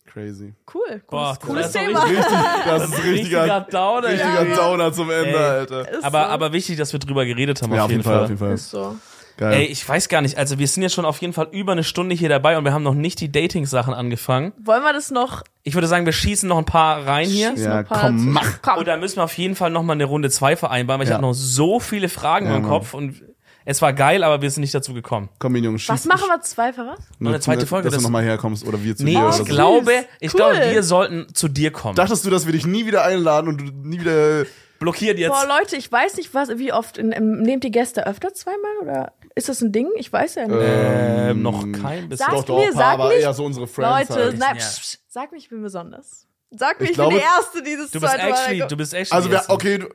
Crazy. 0.07 0.55
Cool. 0.75 1.03
Boah, 1.09 1.37
Cooles, 1.41 1.71
Thema. 1.71 2.03
Richtig, 2.03 2.25
das 2.67 2.85
ist 2.85 3.05
Richtiger 3.05 3.13
richtiger, 3.43 3.61
Downer, 3.71 4.09
richtiger 4.09 4.49
ja. 4.49 4.57
Downer 4.57 4.93
zum 4.93 5.09
Ende, 5.11 5.29
Ey. 5.31 5.37
Alter. 5.37 5.89
Ist 5.93 6.05
Aber, 6.05 6.19
so. 6.25 6.25
aber 6.31 6.53
wichtig, 6.53 6.77
dass 6.79 6.93
wir 6.93 6.99
drüber 6.99 7.25
geredet 7.27 7.63
haben, 7.63 7.73
Ja, 7.73 7.85
auf 7.85 7.91
jeden 7.91 8.03
Fall. 8.03 8.21
auf 8.25 8.29
jeden 8.29 8.39
Fall. 8.39 8.53
Ist 8.55 8.71
so. 8.71 8.97
Geil. 9.41 9.55
Ey, 9.55 9.65
ich 9.65 9.89
weiß 9.89 10.09
gar 10.09 10.21
nicht, 10.21 10.37
also 10.39 10.59
wir 10.59 10.69
sind 10.69 10.83
jetzt 10.85 10.93
schon 10.95 11.05
auf 11.05 11.21
jeden 11.21 11.33
Fall 11.33 11.49
über 11.51 11.73
eine 11.73 11.83
Stunde 11.83 12.15
hier 12.15 12.29
dabei 12.29 12.57
und 12.59 12.65
wir 12.65 12.73
haben 12.73 12.83
noch 12.85 12.95
nicht 12.95 13.21
die 13.21 13.33
Dating-Sachen 13.33 13.93
angefangen. 13.95 14.53
Wollen 14.63 14.83
wir 14.83 14.93
das 14.93 15.11
noch 15.11 15.43
Ich 15.63 15.75
würde 15.75 15.87
sagen, 15.89 16.05
wir 16.07 16.13
schießen 16.13 16.49
noch 16.49 16.59
ein 16.59 16.65
paar 16.67 17.07
rein 17.07 17.27
hier. 17.27 17.55
Ja, 17.57 17.79
Ein 17.79 17.85
paar 17.87 18.07
komm, 18.09 18.33
mach. 18.33 18.63
Komm. 18.63 18.79
Und 18.79 18.87
da 18.89 18.97
müssen 18.97 19.17
wir 19.17 19.25
auf 19.25 19.37
jeden 19.39 19.57
Fall 19.57 19.71
noch 19.71 19.83
mal 19.83 19.95
eine 19.95 20.05
Runde 20.05 20.31
zwei 20.31 20.55
vereinbaren, 20.57 21.01
weil 21.01 21.05
ich 21.07 21.11
Ja. 21.11 21.17
habe 21.17 21.27
noch 21.27 21.33
so 21.35 21.81
viele 21.81 22.09
Fragen 22.09 22.47
Ja, 22.47 22.57
im. 22.57 22.63
Kopf 22.69 22.95
und 22.95 23.23
es 23.65 23.81
war 23.83 23.93
geil, 23.93 24.25
aber 24.25 24.43
wir 24.43 24.51
sind 24.51 24.63
nicht 24.63 24.75
dazu 24.75 24.95
gekommen. 24.95 25.29
Komm, 25.39 25.55
Junge, 25.57 25.79
schieß. 25.79 25.89
Was 25.91 26.05
machen 26.07 26.29
wir 26.29 26.41
zwei 26.43 26.73
für 26.73 26.87
was? 26.87 26.99
Nur 27.19 27.33
eine 27.33 27.41
zweite 27.41 27.67
Folge, 27.67 27.85
Dass 27.85 27.95
das- 27.95 28.03
du 28.03 28.09
nochmal 28.09 28.25
herkommst 28.25 28.67
oder 28.67 28.83
wir 28.83 28.97
zu 28.97 29.05
Nee, 29.05 29.13
dir 29.13 29.21
oder 29.21 29.29
ich 29.31 29.35
so. 29.37 29.45
glaube, 29.45 29.93
ich 30.21 30.33
Cool. 30.35 30.39
glaube, 30.39 30.57
wir 30.73 30.83
sollten 30.83 31.27
zu 31.35 31.49
dir 31.49 31.71
kommen. 31.71 31.95
Dachtest 31.95 32.25
du, 32.27 32.31
dass 32.31 32.47
wir 32.47 32.53
dich 32.53 32.67
nie 32.67 32.85
wieder 32.87 33.05
einladen 33.05 33.49
und 33.49 33.59
du 33.61 33.65
nie 33.89 34.01
wieder. 34.01 34.45
Blockiert 34.81 35.19
jetzt. 35.19 35.29
Boah, 35.31 35.47
Leute, 35.61 35.77
ich 35.77 35.93
weiß 35.93 36.17
nicht, 36.17 36.33
was, 36.33 36.49
wie 36.57 36.73
oft. 36.73 36.97
In, 36.97 37.13
in, 37.13 37.43
nehmt 37.43 37.65
ihr 37.65 37.71
Gäste 37.71 38.07
öfter 38.07 38.33
zweimal 38.33 38.71
oder 38.81 39.13
ist 39.35 39.49
das 39.49 39.61
ein 39.61 39.73
Ding? 39.73 39.89
Ich 39.97 40.13
weiß 40.13 40.35
ja 40.37 40.47
nicht. 40.49 40.57
ähm, 40.61 41.43
noch 41.43 41.61
kein 41.73 42.09
bisschen. 42.09 42.27
Sag 42.27 42.31
Doch, 42.37 42.45
doch, 42.45 42.59
mir, 42.59 42.73
sag 42.73 42.95
aber 42.95 43.09
nicht- 43.09 43.21
eher 43.23 43.33
so 43.35 43.45
unsere 43.45 43.67
Friends. 43.67 44.09
Leute, 44.11 44.23
halt. 44.25 44.39
nein, 44.39 44.57
Ja. 44.57 44.61
psch, 44.65 44.81
psch, 44.81 44.99
sag 45.09 45.31
mir, 45.33 45.39
ich 45.39 45.49
bin 45.49 45.63
besonders. 45.63 46.27
Sag 46.51 46.81
mir, 46.81 46.87
Ich 46.87 46.93
ich, 46.93 46.97
bin 46.97 47.11
die 47.11 47.17
glaube- 47.17 47.25
Erste, 47.39 47.63
die 47.63 47.77
das 47.77 47.91
Du 47.91 48.01
bist 48.01 48.13
zweite 48.13 48.29
Mal 48.31 48.37
actually, 48.39 48.65
du 48.69 48.77
bist 48.77 48.95
actually. 48.95 49.17
Also, 49.17 49.31
wir, 49.31 49.37
erst- 49.37 49.51
okay, 49.51 49.79
du, 49.79 49.89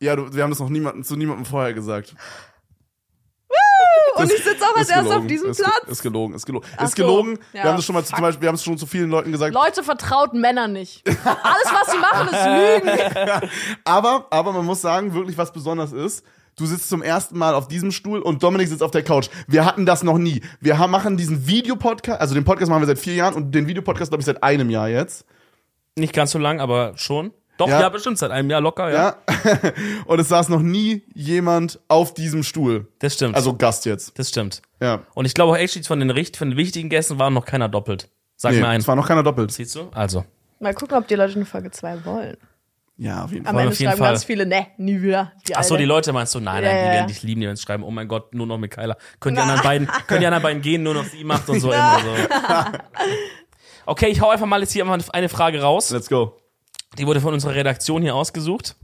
ja, 0.00 0.16
du, 0.16 0.32
wir 0.34 0.42
haben 0.42 0.50
das 0.50 0.58
noch 0.58 0.68
niemanden, 0.68 1.04
zu 1.04 1.14
niemandem 1.16 1.44
vorher 1.46 1.72
gesagt. 1.74 2.14
Und 4.16 4.30
ich 4.30 4.42
sitze 4.44 4.64
auch 4.66 4.76
als 4.76 4.88
Ist 4.88 4.90
erstes 4.90 5.06
auf 5.06 5.12
gelogen, 5.12 5.28
diesem 5.28 5.50
ist, 5.50 5.58
Platz. 5.62 5.84
Ist 5.88 6.02
gelogen, 6.02 6.34
ist 6.34 6.44
gelogen. 6.44 6.66
Ach 6.76 6.84
ist 6.84 6.96
so, 6.96 7.02
gelogen. 7.02 7.38
ja, 7.52 7.62
wir 7.62 7.70
haben 7.70 7.76
das 7.76 7.84
schon 7.86 7.94
mal 7.94 8.04
zu, 8.04 8.12
zum 8.12 8.20
Beispiel, 8.20 8.42
wir 8.42 8.48
haben 8.48 8.56
es 8.56 8.64
schon 8.64 8.76
zu 8.76 8.84
vielen 8.86 9.08
Leuten 9.08 9.32
gesagt. 9.32 9.54
Leute, 9.54 9.82
vertraut 9.82 10.34
Männern 10.34 10.72
nicht. 10.72 11.06
Alles, 11.06 11.66
was 11.72 11.90
sie 11.92 11.98
machen, 11.98 12.28
ist 12.28 12.84
Lügen. 12.84 13.50
Aber, 13.84 14.26
aber 14.30 14.52
man 14.52 14.66
muss 14.66 14.80
sagen, 14.82 15.14
wirklich 15.14 15.38
was 15.38 15.52
besonders 15.52 15.92
ist. 15.92 16.24
Du 16.60 16.66
sitzt 16.66 16.90
zum 16.90 17.00
ersten 17.02 17.38
Mal 17.38 17.54
auf 17.54 17.68
diesem 17.68 17.90
Stuhl 17.90 18.20
und 18.20 18.42
Dominik 18.42 18.68
sitzt 18.68 18.82
auf 18.82 18.90
der 18.90 19.02
Couch. 19.02 19.30
Wir 19.48 19.64
hatten 19.64 19.86
das 19.86 20.02
noch 20.02 20.18
nie. 20.18 20.42
Wir 20.60 20.78
haben, 20.78 20.90
machen 20.90 21.16
diesen 21.16 21.46
Videopodcast, 21.46 22.20
also 22.20 22.34
den 22.34 22.44
Podcast 22.44 22.68
machen 22.68 22.82
wir 22.82 22.86
seit 22.86 22.98
vier 22.98 23.14
Jahren 23.14 23.32
und 23.32 23.54
den 23.54 23.66
Videopodcast, 23.66 24.10
glaube 24.10 24.20
ich, 24.20 24.26
seit 24.26 24.42
einem 24.42 24.68
Jahr 24.68 24.88
jetzt. 24.90 25.24
nicht 25.96 26.12
ganz 26.12 26.32
so 26.32 26.38
lang, 26.38 26.60
aber 26.60 26.92
schon. 26.96 27.32
Doch, 27.56 27.66
Ja. 27.68 27.80
ja, 27.80 27.88
bestimmt 27.88 28.18
seit 28.18 28.30
einem 28.30 28.50
Jahr 28.50 28.60
locker, 28.60 28.90
ja. 28.90 29.16
Ja. 29.44 29.60
und 30.06 30.18
es 30.20 30.28
saß 30.28 30.50
noch 30.50 30.60
nie 30.60 31.02
jemand 31.14 31.80
auf 31.88 32.12
diesem 32.12 32.42
Stuhl. 32.42 32.88
Das 32.98 33.14
stimmt. 33.14 33.34
Also 33.36 33.54
Gast 33.54 33.86
jetzt. 33.86 34.18
das 34.18 34.28
stimmt. 34.28 34.60
Ja. 34.82 35.00
Und 35.14 35.24
ich 35.24 35.32
glaube 35.32 35.52
auch 35.52 35.56
actually 35.56 35.84
von 35.84 35.98
den, 35.98 36.10
von 36.36 36.50
den 36.50 36.56
wichtigen 36.58 36.90
Gästen 36.90 37.18
war 37.18 37.30
noch 37.30 37.46
keiner 37.46 37.70
doppelt. 37.70 38.10
Sag 38.36 38.52
Nee, 38.52 38.60
mir 38.60 38.68
ein. 38.68 38.80
es 38.80 38.88
war 38.88 38.96
noch 38.96 39.08
keiner 39.08 39.22
doppelt. 39.22 39.50
Siehst 39.50 39.74
du? 39.76 39.88
Also. 39.92 40.26
Mal 40.58 40.74
gucken, 40.74 40.98
ob 40.98 41.08
die 41.08 41.14
Leute 41.14 41.36
eine 41.36 41.46
Folge 41.46 41.70
2 41.70 42.04
wollen. 42.04 42.36
Ja, 43.02 43.24
auf 43.24 43.32
jeden 43.32 43.46
Am 43.46 43.54
Fall. 43.54 43.62
Ende 43.62 43.72
auf 43.72 43.78
jeden 43.80 43.90
schreiben 43.90 43.98
Fall. 44.02 44.12
ganz 44.12 44.24
viele, 44.24 44.44
ne, 44.44 44.66
nie 44.76 45.00
wieder. 45.00 45.32
Die 45.48 45.56
Ach 45.56 45.62
so, 45.62 45.72
Alte. 45.74 45.82
die 45.84 45.88
Leute 45.88 46.12
meinst 46.12 46.34
du? 46.34 46.40
Nein, 46.40 46.62
nein, 46.62 46.76
Ja, 46.76 46.82
die 46.84 46.88
werden 46.96 47.06
dich 47.08 47.22
lieben, 47.22 47.40
die 47.40 47.46
werden 47.46 47.56
schreiben, 47.56 47.82
oh 47.82 47.90
mein 47.90 48.06
Gott, 48.08 48.34
nur 48.34 48.46
noch 48.46 48.58
mit 48.58 48.72
Kyla. 48.72 48.96
Können 49.20 49.36
die 49.36 49.42
anderen 49.42 49.62
beiden, 49.62 49.88
können 50.06 50.20
die 50.20 50.26
anderen 50.26 50.42
beiden 50.42 50.60
gehen, 50.60 50.82
nur 50.82 50.92
noch 50.92 51.04
sie 51.06 51.24
macht 51.24 51.48
und 51.48 51.60
so 51.60 51.72
immer 51.72 51.98
so. 52.04 52.78
Okay, 53.86 54.08
ich 54.08 54.20
hau 54.20 54.28
einfach 54.28 54.44
mal 54.46 54.60
jetzt 54.60 54.72
hier 54.72 54.84
mal 54.84 54.98
eine 55.12 55.28
Frage 55.30 55.62
raus. 55.62 55.90
Let's 55.90 56.08
go. 56.10 56.36
Die 56.98 57.06
wurde 57.06 57.20
von 57.22 57.32
unserer 57.32 57.54
Redaktion 57.54 58.02
hier 58.02 58.14
ausgesucht. 58.14 58.76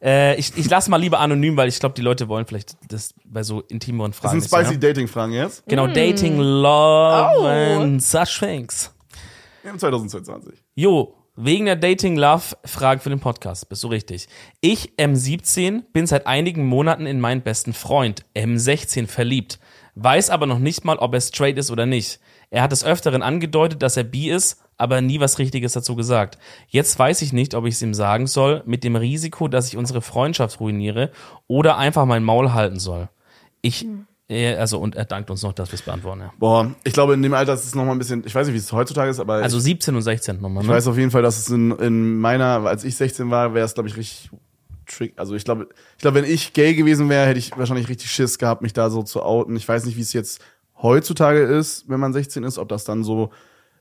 Äh, 0.00 0.36
ich 0.36 0.56
ich 0.56 0.70
lasse 0.70 0.88
mal 0.88 0.96
lieber 0.98 1.18
anonym, 1.18 1.56
weil 1.56 1.68
ich 1.68 1.80
glaube, 1.80 1.96
die 1.96 2.02
Leute 2.02 2.28
wollen 2.28 2.46
vielleicht 2.46 2.76
das 2.88 3.14
bei 3.24 3.42
so 3.42 3.62
intimeren 3.62 4.12
Das 4.12 4.20
Fragen. 4.20 4.40
sind 4.40 4.52
nicht, 4.52 4.64
spicy 4.66 4.78
Dating-Fragen 4.78 5.32
jetzt. 5.32 5.66
Genau, 5.66 5.88
Dating, 5.88 6.38
Love 6.38 7.32
Oh. 7.40 7.46
and 7.46 8.00
such 8.00 8.38
things. 8.38 8.94
Im 9.64 9.76
2022. 9.76 10.62
Jo, 10.76 11.14
wegen 11.40 11.66
der 11.66 11.76
Dating-Love-Frage 11.76 13.00
für 13.00 13.10
den 13.10 13.20
Podcast, 13.20 13.68
bist 13.68 13.84
du 13.84 13.88
richtig. 13.88 14.26
Ich, 14.60 14.96
M17, 14.96 15.84
bin 15.92 16.04
seit 16.08 16.26
einigen 16.26 16.66
Monaten 16.66 17.06
in 17.06 17.20
meinen 17.20 17.42
besten 17.42 17.72
Freund, 17.74 18.24
M16, 18.34 19.06
verliebt. 19.06 19.60
Weiß 19.94 20.30
aber 20.30 20.46
noch 20.46 20.58
nicht 20.58 20.84
mal, 20.84 20.96
ob 20.96 21.14
er 21.14 21.20
straight 21.20 21.56
ist 21.56 21.70
oder 21.70 21.86
nicht. 21.86 22.18
Er 22.50 22.62
hat 22.62 22.72
des 22.72 22.84
Öfteren 22.84 23.22
angedeutet, 23.22 23.82
dass 23.82 23.96
er 23.96 24.02
bi 24.02 24.30
ist, 24.30 24.60
aber 24.76 25.00
nie 25.00 25.20
was 25.20 25.38
Richtiges 25.38 25.74
dazu 25.74 25.94
gesagt. 25.94 26.38
Jetzt 26.66 26.98
weiß 26.98 27.22
ich 27.22 27.32
nicht, 27.32 27.54
ob 27.54 27.66
ich 27.66 27.74
es 27.74 27.82
ihm 27.82 27.94
sagen 27.94 28.26
soll, 28.26 28.64
mit 28.66 28.82
dem 28.82 28.96
Risiko, 28.96 29.46
dass 29.46 29.68
ich 29.68 29.76
unsere 29.76 30.02
Freundschaft 30.02 30.58
ruiniere 30.58 31.12
oder 31.46 31.78
einfach 31.78 32.04
mein 32.04 32.24
Maul 32.24 32.52
halten 32.52 32.80
soll. 32.80 33.10
Ich, 33.60 33.84
äh, 33.84 33.88
also, 34.30 34.78
und 34.78 34.94
er 34.94 35.06
dankt 35.06 35.30
uns 35.30 35.42
noch, 35.42 35.54
dass 35.54 35.70
wir 35.70 35.76
es 35.76 35.82
beantworten. 35.82 36.20
Ja. 36.20 36.32
Boah, 36.38 36.74
ich 36.84 36.92
glaube, 36.92 37.14
in 37.14 37.22
dem 37.22 37.32
Alter 37.32 37.54
ist 37.54 37.64
es 37.64 37.74
noch 37.74 37.84
mal 37.84 37.92
ein 37.92 37.98
bisschen, 37.98 38.24
ich 38.26 38.34
weiß 38.34 38.46
nicht, 38.46 38.54
wie 38.54 38.58
es 38.58 38.72
heutzutage 38.72 39.10
ist, 39.10 39.20
aber 39.20 39.34
Also 39.34 39.56
ich, 39.56 39.64
17 39.64 39.96
und 39.96 40.02
16 40.02 40.40
nochmal, 40.40 40.62
ich 40.62 40.68
ne? 40.68 40.74
weiß 40.74 40.86
auf 40.86 40.98
jeden 40.98 41.10
Fall, 41.10 41.22
dass 41.22 41.38
es 41.38 41.48
in, 41.48 41.70
in 41.72 42.18
meiner, 42.18 42.66
als 42.66 42.84
ich 42.84 42.94
16 42.96 43.30
war, 43.30 43.54
wäre 43.54 43.64
es, 43.64 43.72
glaube 43.72 43.88
ich, 43.88 43.96
richtig 43.96 44.30
trick. 44.86 45.14
Also 45.16 45.34
ich 45.34 45.44
glaube, 45.44 45.68
ich 45.96 46.02
glaube, 46.02 46.22
wenn 46.22 46.30
ich 46.30 46.52
gay 46.52 46.74
gewesen 46.74 47.08
wäre, 47.08 47.26
hätte 47.26 47.38
ich 47.38 47.56
wahrscheinlich 47.56 47.88
richtig 47.88 48.10
Schiss 48.10 48.38
gehabt, 48.38 48.62
mich 48.62 48.72
da 48.72 48.90
so 48.90 49.02
zu 49.02 49.22
outen. 49.22 49.56
Ich 49.56 49.66
weiß 49.66 49.84
nicht, 49.86 49.96
wie 49.96 50.02
es 50.02 50.12
jetzt 50.12 50.42
heutzutage 50.82 51.40
ist, 51.40 51.88
wenn 51.88 52.00
man 52.00 52.12
16 52.12 52.44
ist, 52.44 52.58
ob 52.58 52.68
das 52.68 52.84
dann 52.84 53.04
so 53.04 53.30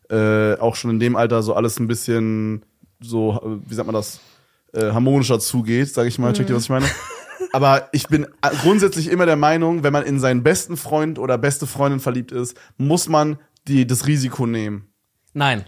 äh, 0.09 0.55
auch 0.55 0.75
schon 0.75 0.91
in 0.91 0.99
dem 0.99 1.15
Alter 1.15 1.43
so 1.43 1.53
alles 1.53 1.79
ein 1.79 1.87
bisschen 1.87 2.63
so, 3.01 3.33
äh, 3.33 3.69
wie 3.69 3.73
sagt 3.75 3.87
man 3.87 3.95
das, 3.95 4.19
äh, 4.73 4.91
harmonischer 4.91 5.39
zugeht, 5.39 5.93
sage 5.93 6.07
ich 6.07 6.19
mal. 6.19 6.33
Checkt 6.33 6.49
ihr, 6.49 6.55
was 6.55 6.63
ich 6.63 6.69
meine? 6.69 6.85
Aber 7.53 7.89
ich 7.91 8.07
bin 8.07 8.27
grundsätzlich 8.61 9.09
immer 9.09 9.25
der 9.25 9.35
Meinung, 9.35 9.83
wenn 9.83 9.93
man 9.93 10.03
in 10.03 10.19
seinen 10.19 10.43
besten 10.43 10.77
Freund 10.77 11.19
oder 11.19 11.37
beste 11.37 11.67
Freundin 11.67 11.99
verliebt 11.99 12.31
ist, 12.31 12.57
muss 12.77 13.09
man 13.09 13.39
die, 13.67 13.85
das 13.85 14.07
Risiko 14.07 14.45
nehmen. 14.45 14.89
Nein. 15.33 15.65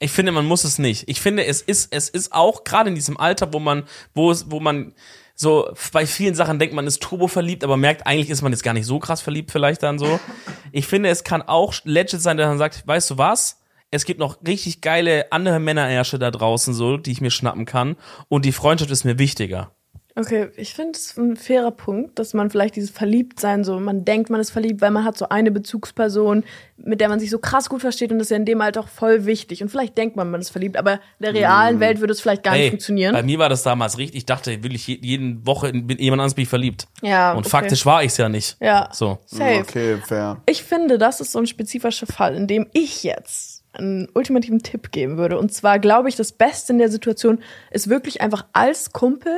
Ich 0.00 0.12
finde, 0.12 0.30
man 0.32 0.46
muss 0.46 0.64
es 0.64 0.78
nicht. 0.78 1.08
Ich 1.08 1.20
finde, 1.20 1.44
es 1.44 1.60
ist, 1.60 1.92
es 1.92 2.08
ist 2.08 2.32
auch 2.32 2.62
gerade 2.62 2.88
in 2.88 2.94
diesem 2.94 3.16
Alter, 3.16 3.52
wo 3.52 3.58
man, 3.58 3.84
wo 4.14 4.30
es, 4.30 4.50
wo 4.50 4.60
man 4.60 4.94
so 5.34 5.72
bei 5.92 6.06
vielen 6.06 6.34
Sachen 6.34 6.58
denkt, 6.58 6.74
man 6.74 6.86
ist 6.86 7.02
turbo 7.02 7.28
verliebt, 7.28 7.64
aber 7.64 7.76
merkt, 7.76 8.06
eigentlich 8.06 8.30
ist 8.30 8.42
man 8.42 8.52
jetzt 8.52 8.62
gar 8.62 8.74
nicht 8.74 8.86
so 8.86 8.98
krass 8.98 9.20
verliebt 9.20 9.50
vielleicht 9.50 9.82
dann 9.82 9.98
so. 9.98 10.18
Ich 10.72 10.86
finde, 10.86 11.08
es 11.08 11.24
kann 11.24 11.42
auch 11.42 11.74
legit 11.84 12.20
sein, 12.20 12.36
dass 12.36 12.48
man 12.48 12.58
sagt, 12.58 12.86
weißt 12.86 13.10
du 13.10 13.18
was? 13.18 13.60
Es 13.90 14.04
gibt 14.04 14.20
noch 14.20 14.38
richtig 14.46 14.80
geile 14.80 15.32
andere 15.32 15.60
Männerärsche 15.60 16.18
da 16.18 16.30
draußen 16.30 16.74
so, 16.74 16.96
die 16.96 17.12
ich 17.12 17.20
mir 17.20 17.30
schnappen 17.30 17.64
kann 17.64 17.96
und 18.28 18.44
die 18.44 18.52
Freundschaft 18.52 18.90
ist 18.90 19.04
mir 19.04 19.18
wichtiger. 19.18 19.72
Okay, 20.18 20.48
ich 20.56 20.74
finde 20.74 20.92
es 20.98 21.16
ein 21.16 21.36
fairer 21.36 21.70
Punkt, 21.70 22.18
dass 22.18 22.34
man 22.34 22.50
vielleicht 22.50 22.74
dieses 22.74 22.90
Verliebtsein 22.90 23.62
so, 23.62 23.78
man 23.78 24.04
denkt, 24.04 24.30
man 24.30 24.40
ist 24.40 24.50
verliebt, 24.50 24.80
weil 24.80 24.90
man 24.90 25.04
hat 25.04 25.16
so 25.16 25.28
eine 25.28 25.52
Bezugsperson, 25.52 26.42
mit 26.76 27.00
der 27.00 27.08
man 27.08 27.20
sich 27.20 27.30
so 27.30 27.38
krass 27.38 27.68
gut 27.68 27.82
versteht 27.82 28.10
und 28.10 28.18
das 28.18 28.26
ist 28.26 28.30
ja 28.30 28.36
in 28.36 28.44
dem 28.44 28.60
Alter 28.60 28.80
auch 28.80 28.88
voll 28.88 29.26
wichtig. 29.26 29.62
Und 29.62 29.68
vielleicht 29.68 29.96
denkt 29.96 30.16
man, 30.16 30.28
man 30.30 30.40
ist 30.40 30.50
verliebt, 30.50 30.76
aber 30.76 30.94
in 30.94 30.98
der 31.22 31.34
realen 31.34 31.78
Welt 31.78 32.00
würde 32.00 32.12
es 32.12 32.20
vielleicht 32.20 32.42
gar 32.42 32.52
nicht 32.54 32.62
Ey, 32.64 32.70
funktionieren. 32.70 33.12
Bei 33.14 33.22
mir 33.22 33.38
war 33.38 33.48
das 33.48 33.62
damals 33.62 33.96
richtig. 33.96 34.16
Ich 34.18 34.26
dachte, 34.26 34.62
wirklich 34.64 34.86
je- 34.88 34.98
jeden 35.00 35.46
Woche 35.46 35.68
in 35.68 35.86
bin 35.86 35.98
jemand 35.98 36.20
anderes 36.20 36.34
bin 36.34 36.42
ich 36.42 36.48
verliebt. 36.48 36.88
Ja, 37.00 37.32
Und 37.32 37.38
okay. 37.40 37.50
faktisch 37.50 37.86
war 37.86 38.02
ich 38.02 38.08
es 38.10 38.16
ja 38.16 38.28
nicht. 38.28 38.56
Ja. 38.60 38.88
So. 38.92 39.18
Safe. 39.26 39.60
Okay, 39.60 39.98
fair. 40.04 40.42
Ich 40.46 40.64
finde, 40.64 40.98
das 40.98 41.20
ist 41.20 41.30
so 41.30 41.38
ein 41.38 41.46
spezifischer 41.46 42.06
Fall, 42.08 42.34
in 42.34 42.48
dem 42.48 42.66
ich 42.72 43.04
jetzt 43.04 43.62
einen 43.72 44.08
ultimativen 44.14 44.58
Tipp 44.64 44.90
geben 44.90 45.16
würde. 45.16 45.38
Und 45.38 45.52
zwar 45.54 45.78
glaube 45.78 46.08
ich, 46.08 46.16
das 46.16 46.32
Beste 46.32 46.72
in 46.72 46.80
der 46.80 46.88
Situation 46.90 47.38
ist 47.70 47.88
wirklich 47.88 48.20
einfach 48.20 48.46
als 48.52 48.92
Kumpel 48.92 49.36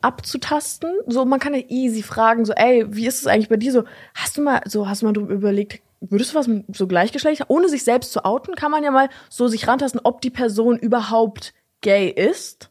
abzutasten. 0.00 0.90
So, 1.06 1.24
man 1.24 1.40
kann 1.40 1.54
ja 1.54 1.62
easy 1.68 2.02
fragen, 2.02 2.44
so, 2.44 2.52
ey, 2.52 2.84
wie 2.88 3.06
ist 3.06 3.20
es 3.20 3.26
eigentlich 3.26 3.48
bei 3.48 3.56
dir 3.56 3.72
so? 3.72 3.84
Hast 4.14 4.36
du 4.36 4.42
mal, 4.42 4.60
so, 4.66 4.88
hast 4.88 5.02
du 5.02 5.06
mal 5.06 5.12
drüber 5.12 5.32
überlegt, 5.34 5.82
würdest 6.00 6.32
du 6.32 6.38
was 6.38 6.46
mit 6.46 6.64
so 6.76 6.86
Gleichgeschlecht, 6.86 7.44
ohne 7.48 7.68
sich 7.68 7.84
selbst 7.84 8.12
zu 8.12 8.24
outen, 8.24 8.54
kann 8.54 8.70
man 8.70 8.84
ja 8.84 8.90
mal 8.90 9.08
so 9.28 9.48
sich 9.48 9.66
rantasten, 9.66 10.00
ob 10.04 10.20
die 10.20 10.30
Person 10.30 10.78
überhaupt 10.78 11.54
gay 11.80 12.08
ist. 12.08 12.70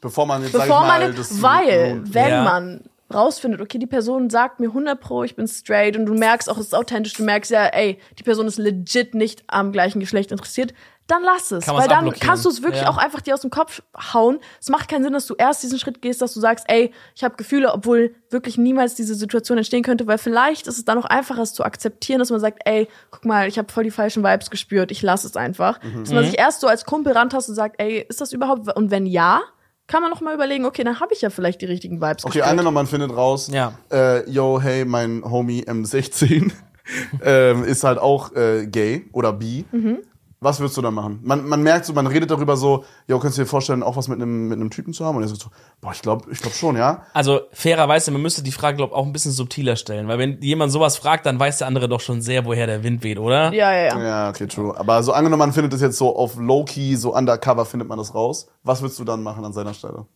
Bevor 0.00 0.26
man 0.26 0.42
jetzt, 0.42 0.52
sag 0.52 0.62
Bevor 0.62 0.82
ich 0.82 0.88
mal, 0.88 1.00
man, 1.00 1.16
das 1.16 1.42
weil, 1.42 2.02
wenn 2.04 2.28
Ja. 2.28 2.42
man 2.42 2.82
rausfindet, 3.12 3.60
okay, 3.60 3.78
die 3.78 3.88
Person 3.88 4.30
sagt 4.30 4.60
mir 4.60 4.68
100 4.68 5.00
pro, 5.00 5.24
ich 5.24 5.34
bin 5.34 5.48
straight 5.48 5.96
und 5.96 6.06
du 6.06 6.14
merkst 6.14 6.48
auch, 6.48 6.58
es 6.58 6.66
ist 6.66 6.74
authentisch, 6.74 7.14
du 7.14 7.24
merkst 7.24 7.50
ja, 7.50 7.66
ey, 7.66 7.98
die 8.18 8.22
Person 8.22 8.46
ist 8.46 8.58
legit 8.58 9.14
nicht 9.14 9.42
am 9.48 9.72
gleichen 9.72 9.98
Geschlecht 9.98 10.30
interessiert, 10.30 10.72
dann 11.10 11.22
lass 11.22 11.50
es. 11.50 11.64
Kann 11.64 11.76
weil 11.76 11.88
dann 11.88 12.12
kannst 12.12 12.44
du 12.44 12.48
es 12.48 12.62
wirklich 12.62 12.82
Ja. 12.82 12.88
auch 12.90 12.96
einfach 12.98 13.20
dir 13.20 13.34
aus 13.34 13.40
dem 13.40 13.50
Kopf 13.50 13.82
hauen. 14.14 14.38
Es 14.60 14.68
macht 14.68 14.88
keinen 14.88 15.02
Sinn, 15.02 15.12
dass 15.12 15.26
du 15.26 15.34
erst 15.34 15.62
diesen 15.62 15.78
Schritt 15.78 16.00
gehst, 16.02 16.22
dass 16.22 16.34
du 16.34 16.40
sagst, 16.40 16.64
ey, 16.68 16.92
ich 17.14 17.24
habe 17.24 17.36
Gefühle, 17.36 17.72
obwohl 17.72 18.14
wirklich 18.30 18.56
niemals 18.58 18.94
diese 18.94 19.14
Situation 19.14 19.58
entstehen 19.58 19.82
könnte, 19.82 20.06
weil 20.06 20.18
vielleicht 20.18 20.66
ist 20.66 20.78
es 20.78 20.84
dann 20.84 20.98
auch 20.98 21.04
einfacher, 21.06 21.42
es 21.42 21.52
zu 21.54 21.64
akzeptieren, 21.64 22.18
dass 22.20 22.30
man 22.30 22.40
sagt, 22.40 22.60
ey, 22.64 22.88
guck 23.10 23.24
mal, 23.24 23.48
ich 23.48 23.58
habe 23.58 23.70
voll 23.72 23.84
die 23.84 23.90
falschen 23.90 24.22
Vibes 24.22 24.50
gespürt, 24.50 24.90
ich 24.90 25.02
lass 25.02 25.24
es 25.24 25.36
einfach. 25.36 25.78
Dass 26.00 26.12
man 26.12 26.24
sich 26.24 26.38
erst 26.38 26.60
so 26.60 26.66
als 26.68 26.84
Kumpel 26.84 27.12
rantastet 27.12 27.50
und 27.50 27.56
sagt, 27.56 27.76
ey, 27.80 28.04
ist 28.08 28.20
das 28.20 28.32
überhaupt, 28.32 28.74
und 28.76 28.90
wenn 28.90 29.06
ja, 29.06 29.40
kann 29.86 30.02
man 30.02 30.10
noch 30.12 30.20
mal 30.20 30.34
überlegen, 30.34 30.64
okay, 30.66 30.84
dann 30.84 31.00
habe 31.00 31.12
ich 31.14 31.20
ja 31.20 31.30
vielleicht 31.30 31.60
die 31.62 31.66
richtigen 31.66 32.00
Vibes 32.00 32.24
Okay, 32.24 32.42
angenommen, 32.42 32.74
man 32.76 32.86
findet 32.86 33.10
raus, 33.16 33.48
Ja. 33.52 33.72
äh, 33.90 34.28
yo, 34.30 34.60
hey, 34.60 34.84
mein 34.84 35.24
Homie 35.24 35.64
M16 35.64 36.52
ähm, 37.24 37.64
ist 37.64 37.84
halt 37.84 37.98
auch 37.98 38.34
äh, 38.36 38.66
gay 38.66 39.08
oder 39.12 39.32
bi. 39.32 39.64
Mhm. 39.72 39.98
Was 40.42 40.58
würdest 40.58 40.78
du 40.78 40.80
da 40.80 40.90
machen? 40.90 41.20
Man, 41.22 41.46
man 41.46 41.62
merkt 41.62 41.84
so, 41.84 41.92
man 41.92 42.06
redet 42.06 42.30
darüber 42.30 42.56
so, 42.56 42.84
yo, 43.06 43.18
kannst 43.18 43.36
du 43.36 43.42
dir 43.42 43.46
vorstellen, 43.46 43.82
auch 43.82 43.96
was 43.96 44.08
mit 44.08 44.16
einem 44.16 44.48
mit 44.48 44.58
einem 44.58 44.70
Typen 44.70 44.94
zu 44.94 45.04
haben? 45.04 45.16
Und 45.16 45.22
er 45.22 45.28
sagt 45.28 45.42
so, 45.42 45.50
boah, 45.82 45.92
ich 45.92 46.00
glaube 46.00 46.32
ich 46.32 46.40
glaub 46.40 46.54
schon, 46.54 46.76
ja. 46.76 47.02
Also 47.12 47.42
fairerweise, 47.52 48.10
man 48.10 48.22
müsste 48.22 48.42
die 48.42 48.50
Frage, 48.50 48.78
glaube 48.78 48.94
ich, 48.94 48.96
auch 48.96 49.04
ein 49.04 49.12
bisschen 49.12 49.32
subtiler 49.32 49.76
stellen. 49.76 50.08
Weil 50.08 50.18
wenn 50.18 50.40
jemand 50.40 50.72
sowas 50.72 50.96
fragt, 50.96 51.26
dann 51.26 51.38
weiß 51.38 51.58
der 51.58 51.66
andere 51.66 51.90
doch 51.90 52.00
schon 52.00 52.22
sehr, 52.22 52.46
woher 52.46 52.66
der 52.66 52.82
Wind 52.82 53.02
weht, 53.04 53.18
oder? 53.18 53.52
Ja, 53.52 53.70
ja, 53.72 53.84
ja. 53.84 54.02
Ja, 54.02 54.28
okay, 54.30 54.46
true. 54.46 54.74
Aber 54.78 55.02
so 55.02 55.12
angenommen, 55.12 55.40
man 55.40 55.52
findet 55.52 55.74
das 55.74 55.82
jetzt 55.82 55.98
so 55.98 56.16
auf 56.16 56.36
Low-Key, 56.36 56.96
so 56.96 57.14
undercover 57.14 57.66
findet 57.66 57.88
man 57.90 57.98
das 57.98 58.14
raus. 58.14 58.48
Was 58.62 58.80
würdest 58.80 58.98
du 58.98 59.04
dann 59.04 59.22
machen 59.22 59.44
an 59.44 59.52
seiner 59.52 59.74
Stelle? 59.74 60.06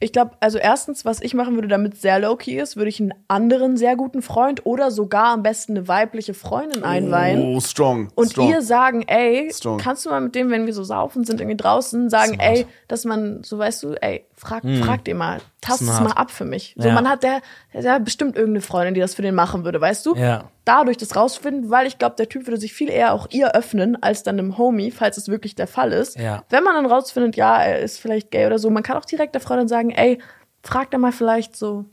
Ich 0.00 0.12
glaube, 0.12 0.32
also 0.40 0.58
erstens, 0.58 1.04
was 1.04 1.20
ich 1.20 1.34
machen 1.34 1.54
würde, 1.54 1.68
damit 1.68 1.94
es 1.94 2.02
sehr 2.02 2.18
low-key 2.18 2.58
ist, 2.58 2.76
würde 2.76 2.88
ich 2.88 3.00
einen 3.00 3.14
anderen 3.28 3.76
sehr 3.76 3.96
guten 3.96 4.22
Freund 4.22 4.66
oder 4.66 4.90
sogar 4.90 5.26
am 5.26 5.42
besten 5.42 5.76
eine 5.76 5.88
weibliche 5.88 6.34
Freundin 6.34 6.82
einweihen. 6.82 7.54
Oh, 7.56 7.60
strong. 7.60 8.08
Und 8.14 8.30
strong. 8.32 8.50
ihr 8.50 8.62
sagen, 8.62 9.02
ey, 9.06 9.50
Strong. 9.52 9.78
kannst 9.78 10.04
du 10.04 10.10
mal 10.10 10.20
mit 10.20 10.34
dem, 10.34 10.50
wenn 10.50 10.66
wir 10.66 10.74
so 10.74 10.82
saufen 10.82 11.24
sind, 11.24 11.40
irgendwie 11.40 11.56
draußen, 11.56 12.10
sagen, 12.10 12.34
Smart. 12.34 12.48
ey, 12.48 12.66
dass 12.88 13.04
man, 13.04 13.42
so 13.44 13.58
weißt 13.58 13.82
du, 13.84 13.94
ey, 14.00 14.24
frag, 14.44 14.62
frag 14.82 15.04
dir 15.04 15.14
mal, 15.14 15.40
tast 15.60 15.82
es 15.82 16.00
mal 16.00 16.12
ab 16.12 16.30
für 16.32 16.44
mich. 16.44 16.74
So, 16.76 16.88
Ja. 16.88 16.94
man 16.94 17.08
hat 17.08 17.22
der, 17.22 17.40
der 17.72 17.92
hat 17.94 18.04
bestimmt 18.04 18.36
irgendeine 18.36 18.60
Freundin, 18.60 18.94
die 18.94 19.00
das 19.00 19.14
für 19.14 19.22
den 19.22 19.34
machen 19.36 19.64
würde, 19.64 19.80
weißt 19.80 20.04
du? 20.04 20.16
Ja. 20.16 20.44
Dadurch 20.64 20.96
das 20.96 21.14
rausfinden, 21.14 21.70
weil 21.70 21.86
ich 21.86 21.98
glaube, 21.98 22.16
der 22.16 22.28
Typ 22.28 22.46
würde 22.46 22.58
sich 22.60 22.72
viel 22.72 22.90
eher 22.90 23.12
auch 23.14 23.28
ihr 23.30 23.54
öffnen, 23.54 24.02
als 24.02 24.22
dann 24.24 24.38
einem 24.38 24.58
Homie, 24.58 24.90
falls 24.90 25.16
es 25.16 25.28
wirklich 25.28 25.54
der 25.54 25.68
Fall 25.68 25.92
ist. 25.92 26.18
Ja. 26.18 26.42
Wenn 26.50 26.64
man 26.64 26.74
dann 26.74 26.86
rausfindet, 26.86 27.36
ja, 27.36 27.62
er 27.62 27.78
ist 27.78 27.98
vielleicht 27.98 28.30
gay 28.32 28.46
oder 28.46 28.58
so, 28.58 28.68
man 28.70 28.82
kann 28.82 28.96
auch 28.96 29.04
direkt 29.04 29.34
der 29.34 29.40
Freundin 29.40 29.68
sagen, 29.68 29.90
ey, 29.90 30.18
frag 30.64 30.90
da 30.90 30.98
mal 30.98 31.12
vielleicht 31.12 31.56
so, 31.56 31.84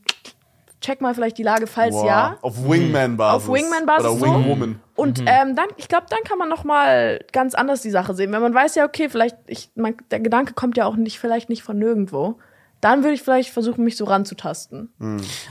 check 0.81 1.01
mal 1.01 1.13
vielleicht 1.13 1.37
die 1.37 1.43
Lage, 1.43 1.67
falls 1.67 1.93
Wow. 1.95 2.05
ja. 2.05 2.37
Auf 2.41 2.67
Wingman-Basis. 2.67 3.47
Auf 3.47 3.53
Wingman-Basis 3.53 4.05
Oder 4.07 4.15
so. 4.17 4.25
Wingwoman. 4.25 4.79
Und 4.99 5.19
ähm, 5.19 5.55
dann, 5.55 5.67
ich 5.77 5.87
glaube, 5.87 6.07
dann 6.09 6.19
kann 6.25 6.37
man 6.37 6.49
noch 6.49 6.63
mal 6.63 7.23
ganz 7.31 7.55
anders 7.55 7.81
die 7.81 7.89
Sache 7.89 8.13
sehen. 8.13 8.31
Wenn 8.31 8.41
man 8.41 8.53
weiß 8.53 8.75
ja, 8.75 8.85
okay, 8.85 9.09
vielleicht, 9.09 9.37
ich, 9.47 9.71
man, 9.75 9.95
der 10.11 10.19
Gedanke 10.19 10.53
kommt 10.53 10.75
ja 10.75 10.85
auch 10.85 10.97
nicht, 10.97 11.19
vielleicht 11.19 11.49
nicht 11.49 11.63
von 11.63 11.77
nirgendwo. 11.77 12.37
Dann 12.81 13.03
würde 13.03 13.13
ich 13.13 13.21
vielleicht 13.21 13.49
versuchen, 13.49 13.83
mich 13.83 13.97
so 13.97 14.05
ranzutasten. 14.05 14.93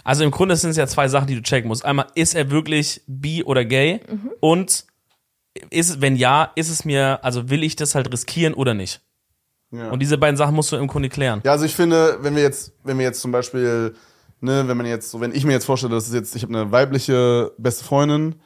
Also 0.04 0.24
im 0.24 0.30
Grunde 0.30 0.56
sind 0.56 0.70
es 0.70 0.76
ja 0.76 0.86
zwei 0.86 1.08
Sachen, 1.08 1.26
die 1.26 1.34
du 1.34 1.42
checken 1.42 1.68
musst. 1.68 1.84
Einmal, 1.84 2.06
ist 2.14 2.34
er 2.34 2.50
wirklich 2.50 3.02
bi 3.06 3.44
oder 3.44 3.64
gay? 3.64 4.00
Und 4.40 4.86
ist, 5.70 6.00
wenn 6.00 6.16
ja, 6.16 6.52
ist 6.54 6.70
es 6.70 6.84
mir, 6.84 7.18
also 7.22 7.50
will 7.50 7.62
ich 7.62 7.76
das 7.76 7.94
halt 7.94 8.12
riskieren 8.12 8.54
oder 8.54 8.74
nicht? 8.74 9.00
Ja. 9.70 9.90
Und 9.90 10.00
diese 10.00 10.16
beiden 10.16 10.36
Sachen 10.36 10.54
musst 10.54 10.72
du 10.72 10.76
im 10.76 10.86
Grunde 10.86 11.08
klären. 11.08 11.42
Ja, 11.44 11.52
also 11.52 11.64
ich 11.64 11.74
finde, 11.74 12.18
wenn 12.20 12.34
wir 12.34 12.42
jetzt, 12.42 12.72
wenn 12.84 12.98
wir 12.98 13.04
jetzt 13.04 13.20
zum 13.20 13.32
Beispiel, 13.32 13.94
ne, 14.40 14.64
wenn 14.66 14.76
man 14.76 14.86
jetzt, 14.86 15.10
so, 15.10 15.20
wenn 15.20 15.34
ich 15.34 15.44
mir 15.44 15.52
jetzt 15.52 15.66
vorstelle, 15.66 15.94
das 15.94 16.06
ist 16.06 16.14
jetzt, 16.14 16.34
ich 16.36 16.42
habe 16.42 16.54
eine 16.54 16.72
weibliche 16.72 17.52
beste 17.58 17.84
Freundin, 17.84 18.36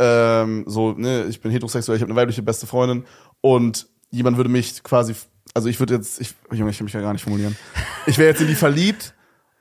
ähm, 0.00 0.64
so, 0.66 0.92
ne, 0.92 1.26
ich 1.28 1.40
bin 1.40 1.50
heterosexuell, 1.52 1.96
ich 1.96 2.02
habe 2.02 2.10
eine 2.10 2.18
weibliche 2.20 2.42
beste 2.42 2.66
Freundin 2.66 3.04
und 3.42 3.86
jemand 4.10 4.36
würde 4.38 4.50
mich 4.50 4.82
quasi, 4.82 5.14
also 5.54 5.68
ich 5.68 5.78
würde 5.78 5.94
jetzt, 5.94 6.20
ich, 6.20 6.34
Junge, 6.52 6.70
ich 6.70 6.78
kann 6.78 6.86
mich 6.86 6.94
ja 6.94 7.00
gar 7.00 7.12
nicht 7.12 7.22
formulieren. 7.22 7.54
Ich 8.06 8.16
wäre 8.18 8.30
jetzt 8.30 8.40
in 8.40 8.46
die 8.48 8.54
verliebt, 8.54 9.14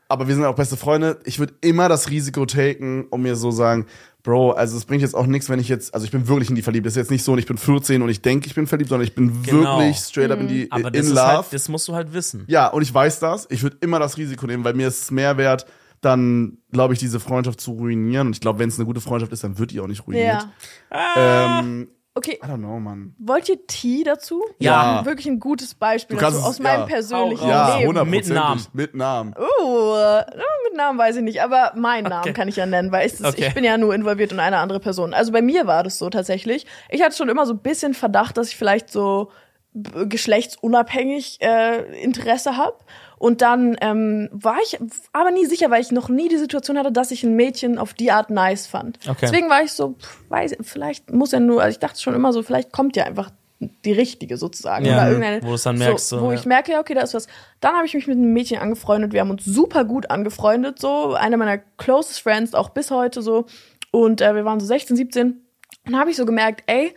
aber 0.07 0.27
wir 0.27 0.33
sind 0.35 0.43
auch 0.45 0.55
beste 0.55 0.77
Freunde. 0.77 1.19
Ich 1.25 1.37
würde 1.39 1.53
immer 1.61 1.89
das 1.89 2.09
Risiko 2.09 2.45
taken 2.45 3.05
und 3.09 3.21
mir 3.21 3.35
so 3.35 3.51
sagen, 3.51 3.85
Bro, 4.23 4.51
also 4.51 4.75
es 4.75 4.83
bringt 4.85 5.01
jetzt 5.01 5.15
auch 5.15 5.25
nichts, 5.27 5.49
wenn 5.49 5.59
ich 5.59 5.69
jetzt, 5.69 5.93
also 5.93 6.03
ich 6.05 6.11
bin 6.11 6.27
wirklich 6.27 6.49
in 6.49 6.55
die 6.55 6.61
verliebt. 6.61 6.85
Das 6.85 6.93
ist 6.93 6.97
jetzt 6.97 7.11
nicht 7.11 7.23
so, 7.23 7.31
und 7.33 7.39
ich 7.39 7.45
bin 7.45 7.57
14 7.57 8.01
und 8.01 8.09
ich 8.09 8.21
denke, 8.21 8.47
ich 8.47 8.55
bin 8.55 8.67
verliebt, 8.67 8.89
sondern 8.89 9.07
ich 9.07 9.15
bin 9.15 9.43
Genau. 9.43 9.79
wirklich 9.79 9.97
straight 9.97 10.29
up 10.31 10.39
in 10.41 10.47
die 10.49 10.67
Aber 10.71 10.87
in 10.87 10.93
das 10.93 11.05
ist 11.05 11.11
love. 11.13 11.21
halt, 11.27 11.45
das 11.51 11.69
musst 11.69 11.87
du 11.87 11.95
halt 11.95 12.11
wissen. 12.11 12.43
Ja, 12.47 12.67
und 12.67 12.81
ich 12.81 12.93
weiß 12.93 13.19
das. 13.19 13.47
Ich 13.49 13.63
würde 13.63 13.77
immer 13.81 13.97
das 13.99 14.17
Risiko 14.17 14.45
nehmen, 14.45 14.63
weil 14.65 14.73
mir 14.73 14.87
ist 14.89 15.03
es 15.03 15.11
mehr 15.11 15.37
wert, 15.37 15.65
dann, 16.01 16.57
glaube 16.71 16.93
ich, 16.93 16.99
diese 16.99 17.19
Freundschaft 17.19 17.59
zu 17.61 17.71
ruinieren. 17.71 18.27
Und 18.27 18.33
ich 18.33 18.41
glaube, 18.41 18.59
wenn 18.59 18.69
es 18.69 18.77
eine 18.77 18.85
gute 18.85 19.01
Freundschaft 19.01 19.31
ist, 19.33 19.43
dann 19.43 19.57
wird 19.57 19.71
die 19.71 19.79
auch 19.79 19.87
nicht 19.87 20.05
ruiniert. 20.07 20.47
Ähm, 20.91 21.89
Okay, 22.15 22.39
I 22.43 22.47
don't 22.47 22.57
know, 22.57 22.79
Mann. 22.79 23.15
wollt 23.19 23.47
ihr 23.47 23.65
Tee 23.67 24.03
dazu? 24.03 24.43
Ja. 24.57 25.05
Wirklich 25.05 25.27
ein 25.27 25.39
gutes 25.39 25.73
Beispiel 25.75 26.17
dazu, 26.17 26.37
es- 26.39 26.43
aus 26.43 26.59
meinem 26.59 26.81
ja. 26.81 26.85
persönlichen 26.87 27.43
Hau 27.45 27.49
raus. 27.49 27.81
Ja, 27.81 27.93
Leben. 27.93 28.09
Mit 28.09 28.27
Namen. 28.27 28.65
Mit 28.73 28.95
Namen. 28.95 29.33
Uh, 29.37 29.95
äh, 29.95 30.25
mit 30.67 30.75
Namen 30.75 30.97
weiß 30.99 31.17
ich 31.17 31.21
nicht, 31.23 31.41
aber 31.41 31.71
meinen 31.77 32.05
Namen 32.09 32.21
Okay. 32.23 32.33
kann 32.33 32.47
ich 32.49 32.57
ja 32.57 32.65
nennen, 32.65 32.91
weil 32.91 33.05
ich, 33.07 33.15
das, 33.17 33.33
Okay. 33.35 33.45
ich 33.47 33.53
bin 33.53 33.63
ja 33.63 33.77
nur 33.77 33.93
involviert 33.95 34.33
in 34.33 34.39
eine 34.41 34.57
andere 34.57 34.79
Person. 34.81 35.13
Also 35.13 35.31
bei 35.31 35.41
mir 35.41 35.65
war 35.67 35.83
das 35.83 35.97
so 35.97 36.09
tatsächlich. 36.09 36.65
Ich 36.89 37.01
hatte 37.03 37.15
schon 37.15 37.29
immer 37.29 37.45
so 37.45 37.53
ein 37.53 37.59
bisschen 37.59 37.93
Verdacht, 37.93 38.35
dass 38.37 38.49
ich 38.49 38.57
vielleicht 38.57 38.91
so 38.91 39.31
geschlechtsunabhängig 39.73 41.39
äh, 41.41 42.01
Interesse 42.03 42.57
habe. 42.57 42.75
Und 43.19 43.41
dann 43.41 43.77
ähm, 43.81 44.29
war 44.31 44.57
ich 44.63 44.79
aber 45.11 45.31
nie 45.31 45.45
sicher, 45.45 45.69
weil 45.69 45.81
ich 45.81 45.91
noch 45.91 46.07
nie 46.07 46.29
die 46.29 46.37
Situation 46.37 46.77
hatte, 46.77 46.91
dass 46.91 47.11
ich 47.11 47.23
ein 47.23 47.35
Mädchen 47.35 47.77
auf 47.77 47.93
die 47.93 48.11
Art 48.11 48.29
nice 48.29 48.65
fand. 48.65 48.97
Okay. 49.07 49.17
Deswegen 49.21 49.49
war 49.49 49.61
ich 49.61 49.73
so, 49.73 49.95
pff, 49.99 50.23
weiß, 50.29 50.55
vielleicht 50.61 51.11
muss 51.11 51.33
er 51.33 51.41
nur, 51.41 51.61
also 51.61 51.73
ich 51.73 51.79
dachte 51.79 52.01
schon 52.01 52.15
immer 52.15 52.31
so, 52.31 52.41
vielleicht 52.43 52.71
kommt 52.71 52.95
ja 52.95 53.03
einfach 53.03 53.29
die 53.59 53.91
richtige 53.91 54.37
sozusagen. 54.37 54.85
Ja, 54.85 54.93
oder 54.93 55.07
irgendeine, 55.07 55.43
wo 55.43 55.49
du 55.49 55.53
es 55.55 55.63
dann 55.63 55.77
merkst, 55.77 56.07
so, 56.07 56.21
wo 56.21 56.31
ja. 56.31 56.39
ich 56.39 56.45
merke, 56.45 56.71
ja, 56.71 56.79
okay, 56.79 56.93
da 56.93 57.01
ist 57.01 57.13
was. 57.13 57.27
Dann 57.59 57.75
habe 57.75 57.85
ich 57.85 57.93
mich 57.93 58.07
mit 58.07 58.17
einem 58.17 58.31
Mädchen 58.31 58.57
angefreundet. 58.57 59.11
Wir 59.11 59.19
haben 59.19 59.31
uns 59.31 59.43
super 59.43 59.83
gut 59.83 60.09
angefreundet, 60.09 60.79
so. 60.79 61.13
Eine 61.13 61.35
meiner 61.35 61.57
closest 61.57 62.21
friends, 62.21 62.53
auch 62.53 62.69
bis 62.69 62.89
heute 62.89 63.21
so. 63.21 63.47
Und 63.91 64.21
äh, 64.21 64.33
wir 64.33 64.45
waren 64.45 64.61
so 64.61 64.65
16, 64.65 64.95
17. 64.95 65.41
Und 65.87 65.99
habe 65.99 66.09
ich 66.09 66.15
so 66.15 66.25
gemerkt, 66.25 66.63
ey, 66.67 66.93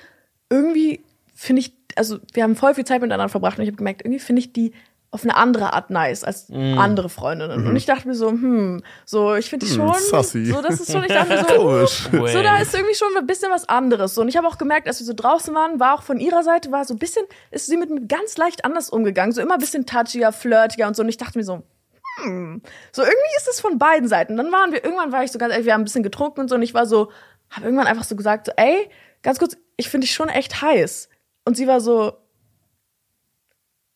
irgendwie 0.51 1.05
finde 1.35 1.61
ich, 1.61 1.73
also 1.97 2.19
wir 2.33 2.45
haben 2.45 2.55
voll 2.55 2.75
viel 2.75 2.85
Zeit 2.85 3.01
miteinander 3.01 3.29
verbracht 3.29 3.59
und 3.59 3.65
ich 3.65 3.69
habe 3.69 3.79
gemerkt, 3.79 4.03
irgendwie 4.03 4.21
finde 4.21 4.41
ich 4.41 4.53
die 4.53 4.73
auf 5.13 5.25
eine 5.25 5.37
andere 5.37 5.75
Art 5.75 5.91
nice 5.91 6.25
als 6.25 6.49
Mm. 6.49 6.79
andere 6.79 7.09
Freundinnen. 7.11 7.61
Mhm. 7.63 7.69
Und 7.69 7.77
ich 7.77 7.85
dachte 7.85 8.09
mir 8.09 8.15
so, 8.15 8.31
hm, 8.31 8.83
so, 9.05 9.35
ich 9.35 9.51
finde 9.51 9.67
die 9.67 9.73
schon, 9.73 9.93
sassy. 9.95 10.47
so, 10.47 10.63
das 10.63 10.81
ist 10.81 10.91
schon, 10.91 11.03
ich 11.05 11.13
dachte 11.13 11.29
mir 11.29 11.45
so, 11.47 11.55
Komisch. 12.11 12.33
so, 12.33 12.43
da 12.43 12.57
ist 12.59 12.75
irgendwie 12.75 12.95
schon 12.95 13.09
ein 13.19 13.27
bisschen 13.27 13.51
was 13.51 13.69
anderes. 13.69 14.15
So, 14.15 14.23
und 14.23 14.29
ich 14.29 14.39
habe 14.39 14.47
auch 14.49 14.57
gemerkt, 14.57 14.89
als 14.89 15.01
wir 15.01 15.07
so 15.07 15.13
draußen 15.15 15.55
waren, 15.55 15.79
war 15.79 15.95
auch 15.95 16.03
von 16.03 16.19
ihrer 16.19 16.43
Seite, 16.43 16.73
war 16.73 16.85
so 16.87 16.95
ein 16.95 16.99
bisschen, 16.99 17.25
ist 17.51 17.67
sie 17.67 17.77
mit 17.77 17.91
mir 17.91 18.07
ganz 18.07 18.39
leicht 18.39 18.65
anders 18.65 18.89
umgegangen. 18.89 19.33
So 19.33 19.43
immer 19.43 19.55
ein 19.55 19.61
bisschen 19.61 19.85
touchiger, 19.85 20.33
flirtiger 20.33 20.87
und 20.89 20.97
so. 20.97 21.03
Und 21.03 21.11
ich 21.11 21.19
dachte 21.19 21.37
mir 21.39 21.45
so, 21.45 21.63
hm, 22.23 22.63
so 22.91 23.03
irgendwie 23.03 23.37
ist 23.37 23.49
es 23.49 23.61
von 23.61 23.77
beiden 23.79 24.09
Seiten. 24.09 24.39
Dann 24.39 24.51
waren 24.51 24.73
wir, 24.73 24.83
irgendwann 24.83 25.13
war 25.13 25.23
ich 25.25 25.31
so 25.31 25.39
ganz 25.39 25.53
ehrlich, 25.53 25.67
wir 25.67 25.75
haben 25.75 25.83
ein 25.83 25.85
bisschen 25.85 26.03
getrunken 26.03 26.41
und 26.41 26.49
so. 26.49 26.55
Und 26.55 26.63
ich 26.63 26.73
war 26.73 26.87
so, 26.87 27.11
habe 27.51 27.67
irgendwann 27.67 27.87
einfach 27.87 28.05
so 28.05 28.17
gesagt, 28.17 28.47
so, 28.47 28.53
ey, 28.57 28.89
ganz 29.23 29.39
kurz, 29.39 29.59
ich 29.77 29.91
finde 29.91 30.07
dich 30.07 30.15
schon 30.15 30.31
echt 30.31 30.63
heiß. 30.63 31.11
Und 31.45 31.59
sie 31.59 31.67
war 31.67 31.83
so, 31.83 32.15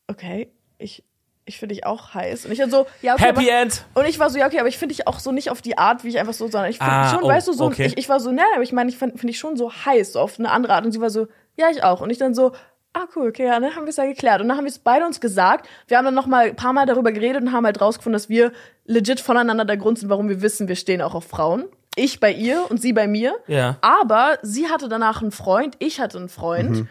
okay, 0.09 0.53
ich, 0.79 1.05
ich 1.45 1.59
finde 1.59 1.75
dich 1.75 1.87
auch 1.87 2.15
heiß. 2.15 2.47
Und 2.47 2.53
ich 2.53 2.59
dann 2.59 2.71
so, 2.71 2.87
ja, 3.03 3.15
okay. 3.15 3.25
Happy 3.25 3.51
aber, 3.51 3.63
End. 3.63 3.85
und 3.95 4.07
ich 4.07 4.19
war 4.19 4.31
so, 4.31 4.39
ja, 4.39 4.47
okay, 4.47 4.59
aber 4.59 4.69
ich 4.69 4.79
finde 4.79 4.95
dich 4.95 5.07
auch 5.07 5.19
so 5.19 5.33
nicht 5.33 5.51
auf 5.51 5.63
die 5.63 5.79
Art, 5.79 6.05
wie 6.05 6.09
ich 6.09 6.19
einfach 6.19 6.35
so, 6.35 6.49
sondern 6.49 6.71
ich 6.71 6.79
finde 6.79 6.93
Ah, 6.93 7.11
schon, 7.11 7.23
oh, 7.23 7.29
weißt 7.29 7.49
du, 7.49 7.53
so, 7.53 7.67
okay. 7.67 7.87
ich, 7.87 7.99
ich 7.99 8.09
war 8.09 8.21
so, 8.21 8.33
ne, 8.33 8.43
aber 8.55 8.63
ich 8.63 8.73
meine, 8.73 8.91
ich 8.91 8.99
finde 8.99 9.17
find 9.17 9.31
ich 9.31 9.39
schon 9.39 9.57
so 9.57 9.73
heiß, 9.73 10.13
so 10.13 10.21
auf 10.21 10.39
eine 10.39 10.51
andere 10.51 10.75
Art. 10.75 10.85
Und 10.85 10.93
sie 10.93 11.01
war 11.01 11.11
so, 11.11 11.29
ja, 11.57 11.71
ich 11.71 11.83
auch. 11.85 12.01
Und 12.01 12.11
ich 12.11 12.19
dann 12.19 12.35
so, 12.35 12.53
ah, 12.97 13.07
cool, 13.15 13.29
okay, 13.29 13.47
ja, 13.47 13.61
dann 13.61 13.77
haben 13.77 13.85
wir 13.85 13.91
es 13.91 13.97
ja 13.97 14.07
geklärt. 14.07 14.41
Und 14.41 14.49
dann 14.49 14.57
haben 14.57 14.65
wir 14.65 14.71
es 14.71 14.79
beide 14.79 15.07
uns 15.07 15.21
gesagt. 15.21 15.69
Wir 15.87 15.99
haben 15.99 16.05
dann 16.05 16.15
noch 16.15 16.27
mal 16.27 16.47
ein 16.47 16.57
paar 16.57 16.73
Mal 16.73 16.87
darüber 16.87 17.13
geredet 17.13 17.43
und 17.43 17.53
haben 17.53 17.67
halt 17.67 17.81
rausgefunden, 17.81 18.15
dass 18.15 18.29
wir 18.29 18.53
legit 18.85 19.21
voneinander 19.21 19.65
der 19.65 19.77
Grund 19.77 19.99
sind, 19.99 20.09
warum 20.09 20.29
wir 20.29 20.43
wissen, 20.43 20.69
wir 20.69 20.77
stehen 20.77 21.03
auch 21.03 21.15
auf 21.15 21.25
Frauen. 21.25 21.65
Ich 21.95 22.21
bei 22.21 22.33
ihr 22.33 22.71
und 22.71 22.81
sie 22.81 22.93
bei 22.93 23.07
mir. 23.07 23.37
Ja. 23.47 23.79
Aber 23.81 24.39
sie 24.43 24.69
hatte 24.69 24.89
danach 24.89 25.23
einen 25.23 25.31
Freund, 25.31 25.77
ich 25.79 26.01
hatte 26.01 26.19
einen 26.19 26.29
Freund. 26.29 26.87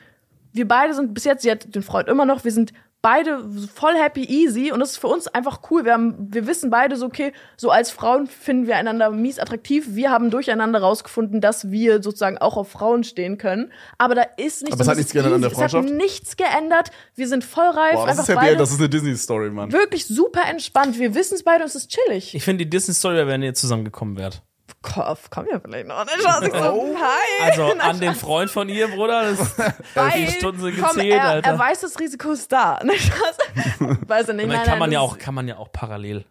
Wir 0.51 0.67
beide 0.67 0.93
sind 0.93 1.13
bis 1.13 1.25
jetzt, 1.25 1.43
sie 1.43 1.51
hat 1.51 1.75
den 1.75 1.83
Freund 1.83 2.07
immer 2.07 2.25
noch, 2.25 2.43
wir 2.43 2.51
sind 2.51 2.73
beide 3.05 3.47
voll 3.71 3.93
happy, 3.93 4.23
easy 4.23 4.71
und 4.71 4.79
das 4.79 4.93
ist 4.93 4.97
für 4.97 5.05
uns 5.05 5.27
einfach 5.27 5.59
cool. 5.69 5.85
Wir, 5.85 5.93
haben, 5.93 6.15
wir 6.33 6.47
wissen 6.47 6.71
beide 6.71 6.95
so, 6.95 7.05
okay, 7.05 7.33
so 7.55 7.69
als 7.69 7.91
Frauen 7.91 8.25
finden 8.25 8.65
wir 8.65 8.77
einander 8.77 9.11
mies 9.11 9.37
attraktiv. 9.37 9.89
Wir 9.89 10.09
haben 10.09 10.31
durcheinander 10.31 10.79
rausgefunden, 10.79 11.39
dass 11.39 11.69
wir 11.69 12.01
sozusagen 12.01 12.39
auch 12.39 12.57
auf 12.57 12.71
Frauen 12.71 13.03
stehen 13.03 13.37
können. 13.37 13.71
Aber 13.99 14.15
da 14.15 14.23
ist 14.37 14.63
nichts. 14.63 14.73
Aber 14.73 14.81
es 14.81 14.87
hat 14.87 14.97
nichts 14.97 15.13
geändert 15.13 15.33
an 15.35 15.41
der 15.41 15.51
Es 15.51 15.57
hat 15.59 15.69
Freundschaft? 15.69 15.95
nichts 15.95 16.35
geändert. 16.35 16.89
Wir 17.13 17.27
sind 17.27 17.43
voll 17.43 17.67
reif, 17.67 17.93
Boah, 17.93 18.07
das 18.07 18.17
einfach 18.17 18.23
ist 18.23 18.29
Happy 18.29 18.39
beide 18.39 18.57
das 18.57 18.71
ist 18.71 18.79
eine 18.79 18.89
Disney-Story, 18.89 19.51
Mann. 19.51 19.71
wirklich 19.71 20.07
super 20.07 20.41
entspannt. 20.49 20.97
Wir 20.97 21.13
wissen 21.13 21.35
es 21.35 21.43
beide 21.43 21.63
und 21.63 21.67
es 21.69 21.75
ist 21.75 21.91
chillig. 21.91 22.33
Ich 22.33 22.43
finde 22.43 22.65
die 22.65 22.71
Disney-Story, 22.71 23.17
wäre, 23.17 23.27
wenn 23.27 23.43
ihr 23.43 23.53
zusammengekommen 23.53 24.17
wärt. 24.17 24.41
Kopf, 24.81 25.29
komm 25.29 25.47
ja 25.51 25.59
vielleicht 25.59 25.87
noch. 25.87 26.05
Dann 26.05 26.19
schaue 26.21 26.47
ich 26.47 26.53
so, 26.53 26.97
hi. 26.99 27.43
Also 27.51 27.73
an 27.79 27.99
den 27.99 28.15
Freund 28.15 28.49
von 28.51 28.69
ihr, 28.69 28.87
Bruder, 28.87 29.31
das 29.33 29.55
die 30.15 30.27
Stunden 30.31 30.61
sind 30.61 30.79
komm, 30.79 30.95
gezählt, 30.95 31.13
er, 31.13 31.23
Alter. 31.25 31.49
er 31.51 31.59
weiß, 31.59 31.81
das 31.81 31.99
Risiko 31.99 32.31
ist 32.31 32.51
da. 32.51 32.79
Weiß 34.07 34.27
er 34.29 34.33
nicht. 34.35 34.43
Dann 34.45 34.49
Nein, 34.49 34.57
kann 34.59 34.69
nein, 34.69 34.79
man 34.79 34.91
ja 34.91 35.01
das- 35.01 35.09
auch, 35.11 35.17
kann 35.17 35.33
man 35.33 35.47
ja 35.47 35.57
auch 35.57 35.71
parallel. 35.71 36.25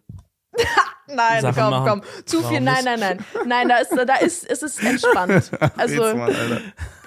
Nein, 1.06 1.43
Sachen 1.43 1.55
komm, 1.62 1.70
machen. 1.70 2.02
komm. 2.02 2.24
Zu 2.27 2.39
Warum 2.39 2.51
viel. 2.51 2.61
Nein, 2.61 2.85
nein, 2.85 3.01
nein. 3.01 3.24
Nein, 3.44 3.69
da 3.69 3.77
ist, 3.78 3.90
da 3.93 4.15
ist, 4.16 4.48
es 4.51 4.62
ist 4.62 4.82
entspannt. 4.82 5.51
Also, 5.77 6.02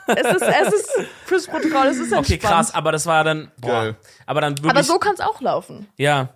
es 0.07 0.25
ist, 0.35 0.41
es 0.41 0.73
ist 0.73 0.91
fürs 1.25 1.47
Protokoll, 1.47 1.87
es 1.87 1.97
ist 1.97 2.11
entspannt. 2.11 2.25
Okay, 2.27 2.37
krass, 2.37 2.73
aber 2.73 2.91
das 2.91 3.05
war 3.05 3.23
dann, 3.23 3.51
boah, 3.59 3.67
Geil. 3.83 3.95
aber 4.25 4.41
dann 4.41 4.57
wirklich, 4.57 4.69
Aber 4.71 4.83
so 4.83 4.99
kann 4.99 5.13
es 5.15 5.19
auch 5.19 5.41
laufen. 5.41 5.87
ja, 5.97 6.29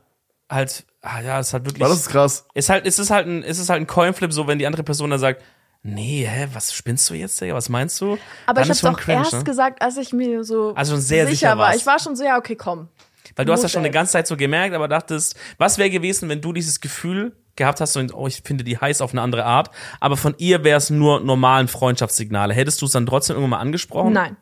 halt, 0.50 0.86
ah, 1.02 1.22
ja, 1.22 1.40
es 1.40 1.48
ist 1.48 1.54
halt 1.54 1.66
wirklich, 1.66 1.82
War 1.82 1.90
das 1.90 2.00
ist 2.02 2.10
krass. 2.10 2.46
ist 2.54 2.70
halt, 2.70 2.86
es 2.86 3.00
ist 3.00 3.10
halt 3.10 3.28
ein, 3.28 3.44
es 3.44 3.60
ist 3.60 3.70
halt 3.70 3.82
ein 3.82 3.88
Coinflip, 3.88 4.32
so 4.34 4.48
wenn 4.48 4.60
die 4.60 4.66
andere 4.68 4.84
Person 4.84 5.10
dann 5.10 5.20
sagt, 5.20 5.42
nee, 5.84 6.28
hä, 6.28 6.48
was 6.54 6.74
spinnst 6.74 7.10
du 7.10 7.14
jetzt, 7.14 7.40
Digga, 7.42 7.54
was 7.54 7.70
meinst 7.70 8.00
du? 8.02 8.18
Aber 8.46 8.62
dann 8.62 8.72
ich 8.72 8.80
schon 8.80 8.96
auch 8.96 9.00
cringe, 9.00 9.20
erst 9.20 9.34
ne? 9.34 9.44
gesagt, 9.44 9.82
als 9.82 9.98
ich 9.98 10.14
mir 10.14 10.44
so 10.44 10.74
Also 10.76 10.94
schon 10.94 11.02
sehr 11.02 11.28
sicher 11.28 11.50
war. 11.50 11.68
warst. 11.68 11.80
Ich 11.80 11.86
war 11.86 12.00
schon 12.00 12.16
so, 12.16 12.24
ja, 12.24 12.38
okay, 12.38 12.56
komm. 12.56 12.90
Weil 13.36 13.46
du 13.46 13.54
hast 13.54 13.64
ja 13.64 13.70
schon 13.70 13.80
eine 13.80 13.92
ganze 13.92 14.12
Zeit 14.14 14.28
so 14.28 14.36
gemerkt, 14.36 14.76
aber 14.76 14.88
dachtest, 14.88 15.36
was 15.58 15.78
wäre 15.78 15.90
gewesen, 15.90 16.28
wenn 16.30 16.42
du 16.42 16.52
dieses 16.54 16.82
Gefühl 16.82 17.36
gehabt 17.56 17.80
hast, 17.82 17.94
so, 17.94 18.02
oh, 18.14 18.28
ich 18.28 18.42
finde 18.44 18.64
die 18.64 18.78
heiß 18.78 19.02
auf 19.02 19.12
eine 19.12 19.22
andere 19.22 19.46
Art, 19.46 19.70
aber 20.00 20.18
von 20.18 20.36
ihr 20.38 20.64
wäre 20.64 20.78
es 20.78 20.90
nur 20.90 21.22
normalen 21.22 21.68
Freundschaftssignale. 21.68 22.54
Hättest 22.54 22.82
du 22.82 22.86
es 22.86 22.92
dann 22.92 23.06
trotzdem 23.06 23.36
irgendwann 23.36 23.52
mal 23.52 23.60
angesprochen? 23.60 24.14
Nein. 24.14 24.38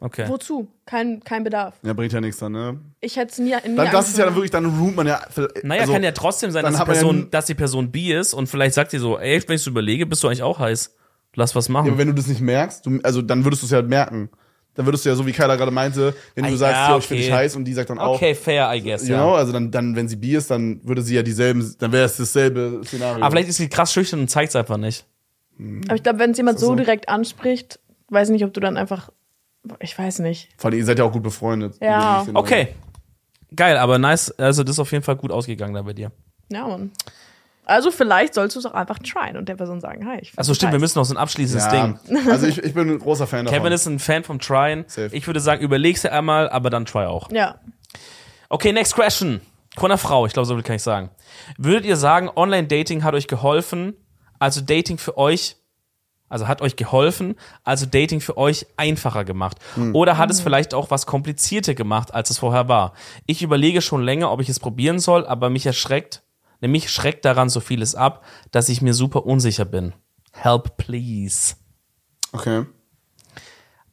Okay. 0.00 0.26
Wozu? 0.28 0.68
Kein, 0.86 1.20
kein 1.24 1.42
Bedarf. 1.42 1.74
Ja, 1.82 1.92
bringt 1.92 2.12
ja 2.12 2.20
nichts 2.20 2.38
dann, 2.38 2.52
ne? 2.52 2.78
Ich 3.00 3.16
hätte 3.16 3.32
es 3.32 3.38
nie, 3.38 3.52
nie 3.68 3.74
Dann, 3.76 3.90
das 3.90 4.08
ist 4.08 4.16
ja 4.18 4.26
dann 4.26 4.34
wirklich, 4.36 4.52
dann 4.52 4.64
ruht 4.66 4.94
man 4.94 5.06
ja. 5.08 5.20
Naja, 5.64 5.80
also, 5.80 5.92
kann 5.92 6.04
ja 6.04 6.12
trotzdem 6.12 6.52
sein, 6.52 6.62
dass 6.62 6.74
die, 6.74 6.78
ja 6.78 6.84
Person, 6.84 7.16
n- 7.22 7.30
dass 7.30 7.46
die 7.46 7.54
Person 7.54 7.90
bi 7.90 8.12
ist 8.12 8.32
und 8.32 8.46
vielleicht 8.48 8.74
sagt 8.74 8.92
sie 8.92 8.98
so, 8.98 9.18
ey, 9.18 9.42
wenn 9.48 9.56
ich 9.56 9.62
so 9.62 9.70
überlege, 9.70 10.06
bist 10.06 10.22
du 10.22 10.28
eigentlich 10.28 10.42
auch 10.44 10.60
heiß. 10.60 10.94
Lass 11.34 11.54
was 11.56 11.66
Ja, 11.68 11.72
machen. 11.72 11.88
aber 11.88 11.98
wenn 11.98 12.08
du 12.08 12.14
das 12.14 12.28
nicht 12.28 12.40
merkst, 12.40 12.86
du, 12.86 13.00
also 13.02 13.22
dann 13.22 13.44
würdest 13.44 13.62
du 13.62 13.66
es 13.66 13.72
ja 13.72 13.82
merken. 13.82 14.28
Dann 14.74 14.86
würdest 14.86 15.04
du 15.04 15.08
ja, 15.08 15.16
so 15.16 15.26
wie 15.26 15.32
Kyla 15.32 15.56
gerade 15.56 15.72
meinte, 15.72 16.14
wenn 16.36 16.44
Ah, 16.44 16.50
du 16.50 16.56
sagst, 16.56 16.80
ja, 16.80 16.90
ja, 16.92 16.98
ich 16.98 17.04
finde 17.06 17.22
okay. 17.22 17.30
dich 17.30 17.36
heiß 17.36 17.56
und 17.56 17.64
die 17.64 17.72
sagt 17.74 17.90
dann 17.90 17.98
auch, 17.98 18.14
okay, 18.14 18.36
fair, 18.36 18.72
I 18.72 18.80
guess, 18.80 19.02
you 19.02 19.14
ja. 19.14 19.20
know, 19.20 19.34
also 19.34 19.52
dann, 19.52 19.72
dann, 19.72 19.96
wenn 19.96 20.06
sie 20.08 20.14
bi 20.14 20.36
ist, 20.36 20.52
dann 20.52 20.80
würde 20.84 21.02
sie 21.02 21.16
ja 21.16 21.22
dieselben, 21.24 21.74
dann 21.80 21.90
wäre 21.90 22.04
es 22.04 22.16
dasselbe 22.16 22.82
Szenario. 22.84 23.24
Aber 23.24 23.32
vielleicht 23.32 23.48
ist 23.48 23.56
sie 23.56 23.68
krass 23.68 23.92
schüchtern 23.92 24.20
und 24.20 24.28
zeigt 24.28 24.50
es 24.50 24.56
einfach 24.56 24.76
nicht. 24.76 25.04
Aber 25.86 25.96
ich 25.96 26.02
glaube, 26.04 26.20
wenn 26.20 26.30
es 26.30 26.36
jemand 26.36 26.60
so 26.60 26.66
so? 26.68 26.74
direkt 26.76 27.08
anspricht, 27.08 27.80
weiß 28.10 28.28
ich 28.28 28.34
nicht, 28.34 28.44
ob 28.44 28.54
du 28.54 28.60
dann 28.60 28.76
einfach, 28.76 29.10
ich 29.80 29.98
weiß 29.98 30.20
nicht. 30.20 30.48
Vor 30.56 30.70
allem, 30.70 30.78
ihr 30.78 30.84
seid 30.84 30.98
ja 30.98 31.04
auch 31.04 31.12
gut 31.12 31.22
befreundet. 31.22 31.76
Ja. 31.80 32.26
Okay. 32.34 32.74
Geil, 33.54 33.76
aber 33.78 33.98
nice, 33.98 34.30
also 34.38 34.62
das 34.62 34.74
ist 34.76 34.78
auf 34.80 34.92
jeden 34.92 35.04
Fall 35.04 35.16
gut 35.16 35.32
ausgegangen 35.32 35.74
da 35.74 35.82
bei 35.82 35.94
dir. 35.94 36.12
Ja, 36.50 36.66
Mann. 36.66 36.92
Also 37.64 37.90
vielleicht 37.90 38.32
sollst 38.34 38.56
du 38.56 38.60
es 38.60 38.66
auch 38.66 38.72
einfach 38.72 38.98
tryen 38.98 39.36
und 39.36 39.48
der 39.48 39.56
Person 39.56 39.80
sagen, 39.80 40.06
hi. 40.06 40.18
Ich 40.22 40.38
Achso, 40.38 40.54
stimmt, 40.54 40.72
wir 40.72 40.76
heiß. 40.76 40.80
müssen 40.80 40.98
noch 40.98 41.04
so 41.04 41.14
ein 41.14 41.18
abschließendes 41.18 41.66
Ja, 41.66 41.86
Ding. 41.88 42.30
also 42.30 42.46
ich, 42.46 42.62
ich 42.62 42.72
bin 42.72 42.88
ein 42.88 42.98
großer 42.98 43.26
Fan 43.26 43.44
davon. 43.44 43.58
Kevin 43.58 43.72
ist 43.72 43.86
ein 43.86 43.98
Fan 43.98 44.24
vom 44.24 44.38
Tryen. 44.38 44.84
Safe. 44.86 45.14
Ich 45.14 45.26
würde 45.26 45.40
sagen, 45.40 45.62
überleg's 45.62 46.00
dir 46.02 46.12
einmal, 46.12 46.48
aber 46.48 46.70
dann 46.70 46.86
try 46.86 47.04
auch. 47.04 47.30
Ja. 47.30 47.56
Okay, 48.48 48.72
next 48.72 48.94
question. 48.94 49.42
Von 49.76 49.90
einer 49.90 49.98
Frau, 49.98 50.24
ich 50.26 50.32
glaube, 50.32 50.46
so 50.46 50.54
viel 50.54 50.62
kann 50.62 50.76
ich 50.76 50.82
sagen. 50.82 51.10
Würdet 51.58 51.84
ihr 51.84 51.96
sagen, 51.96 52.30
Online-Dating 52.34 53.04
hat 53.04 53.14
euch 53.14 53.28
geholfen, 53.28 53.94
also 54.38 54.60
Dating 54.62 54.96
für 54.98 55.18
euch, 55.18 55.56
also 56.28 56.48
hat 56.48 56.62
euch 56.62 56.76
geholfen, 56.76 57.34
also 57.64 57.86
Dating 57.86 58.20
für 58.20 58.36
euch 58.36 58.66
einfacher 58.76 59.24
gemacht? 59.24 59.58
Oder 59.92 60.18
hat 60.18 60.30
es 60.30 60.40
vielleicht 60.40 60.74
auch 60.74 60.90
was 60.90 61.06
komplizierter 61.06 61.74
gemacht, 61.74 62.12
als 62.14 62.30
es 62.30 62.38
vorher 62.38 62.68
war? 62.68 62.92
Ich 63.26 63.42
überlege 63.42 63.80
schon 63.82 64.02
länger, 64.02 64.30
ob 64.30 64.40
ich 64.40 64.48
es 64.48 64.60
probieren 64.60 64.98
soll, 64.98 65.26
aber 65.26 65.50
mich 65.50 65.66
erschreckt, 65.66 66.22
nämlich 66.60 66.90
schreckt 66.90 67.24
daran 67.24 67.48
so 67.48 67.60
vieles 67.60 67.94
ab, 67.94 68.24
dass 68.50 68.68
ich 68.68 68.82
mir 68.82 68.94
super 68.94 69.26
unsicher 69.26 69.64
bin. 69.64 69.92
Help, 70.32 70.76
please. 70.76 71.54
Okay. 72.32 72.66